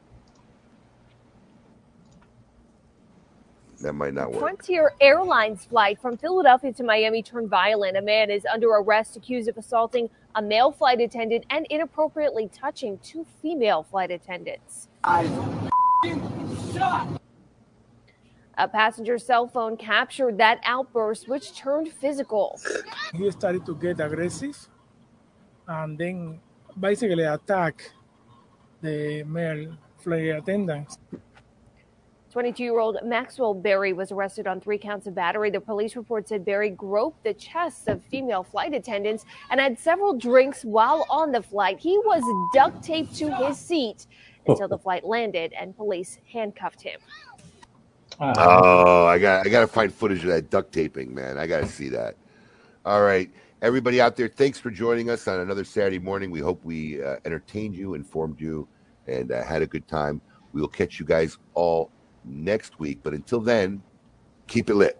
That 3.81 3.93
might 3.93 4.13
not 4.13 4.31
work. 4.31 4.39
Frontier 4.39 4.93
Airlines 4.99 5.65
flight 5.65 6.01
from 6.01 6.17
Philadelphia 6.17 6.73
to 6.73 6.83
Miami 6.83 7.21
turned 7.21 7.49
violent. 7.49 7.95
A 7.95 8.01
man 8.01 8.31
is 8.31 8.45
under 8.45 8.69
arrest 8.69 9.15
accused 9.15 9.47
of 9.47 9.57
assaulting 9.57 10.09
a 10.35 10.41
male 10.41 10.71
flight 10.71 10.99
attendant 10.99 11.45
and 11.49 11.67
inappropriately 11.69 12.49
touching 12.51 12.97
two 12.99 13.25
female 13.41 13.83
flight 13.83 14.09
attendants. 14.11 14.87
I 15.03 15.23
shot. 16.73 17.21
A 18.59 18.67
passenger's 18.67 19.23
cell 19.23 19.47
phone 19.47 19.77
captured 19.77 20.39
that 20.39 20.59
outburst, 20.63 21.27
which 21.27 21.55
turned 21.55 21.89
physical. 21.89 22.59
he 23.13 23.29
started 23.29 23.63
to 23.67 23.75
get 23.75 23.99
aggressive 23.99 24.67
and 25.67 25.95
then 25.97 26.39
basically 26.79 27.23
attack 27.23 27.91
the 28.81 29.23
male 29.23 29.77
flight 29.97 30.29
attendants. 30.29 30.97
22 32.37 32.61
year 32.61 32.77
old 32.77 32.99
Maxwell 33.03 33.55
Berry 33.55 33.93
was 33.93 34.11
arrested 34.11 34.45
on 34.45 34.61
three 34.61 34.77
counts 34.77 35.07
of 35.07 35.15
battery. 35.15 35.49
The 35.49 35.59
police 35.59 35.95
report 35.95 36.27
said 36.27 36.45
Berry 36.45 36.69
groped 36.69 37.23
the 37.23 37.33
chests 37.33 37.87
of 37.87 38.03
female 38.11 38.43
flight 38.43 38.75
attendants 38.75 39.25
and 39.49 39.59
had 39.59 39.79
several 39.79 40.15
drinks 40.15 40.61
while 40.61 41.07
on 41.09 41.31
the 41.31 41.41
flight. 41.41 41.79
He 41.79 41.97
was 41.97 42.21
duct 42.53 42.83
taped 42.83 43.15
to 43.15 43.35
his 43.37 43.57
seat 43.57 44.05
until 44.45 44.67
the 44.67 44.77
flight 44.77 45.03
landed 45.03 45.51
and 45.53 45.75
police 45.75 46.19
handcuffed 46.31 46.79
him. 46.79 46.99
Oh, 48.19 49.07
I 49.07 49.17
got 49.17 49.47
I 49.47 49.49
got 49.49 49.61
to 49.61 49.67
find 49.67 49.91
footage 49.91 50.19
of 50.19 50.29
that 50.29 50.51
duct 50.51 50.71
taping, 50.71 51.15
man. 51.15 51.39
I 51.39 51.47
got 51.47 51.61
to 51.61 51.67
see 51.67 51.89
that. 51.89 52.17
All 52.85 53.01
right, 53.01 53.31
everybody 53.63 53.99
out 53.99 54.15
there, 54.15 54.27
thanks 54.27 54.59
for 54.59 54.69
joining 54.69 55.09
us 55.09 55.27
on 55.27 55.39
another 55.39 55.63
Saturday 55.63 55.97
morning. 55.97 56.29
We 56.29 56.41
hope 56.41 56.63
we 56.63 57.01
uh, 57.03 57.15
entertained 57.25 57.75
you, 57.75 57.95
informed 57.95 58.39
you, 58.39 58.67
and 59.07 59.31
uh, 59.31 59.43
had 59.43 59.63
a 59.63 59.67
good 59.67 59.87
time. 59.87 60.21
We 60.53 60.61
will 60.61 60.67
catch 60.67 60.99
you 60.99 61.05
guys 61.07 61.39
all 61.55 61.91
next 62.27 62.79
week, 62.79 62.99
but 63.03 63.13
until 63.13 63.39
then, 63.39 63.81
keep 64.47 64.69
it 64.69 64.75
lit. 64.75 64.99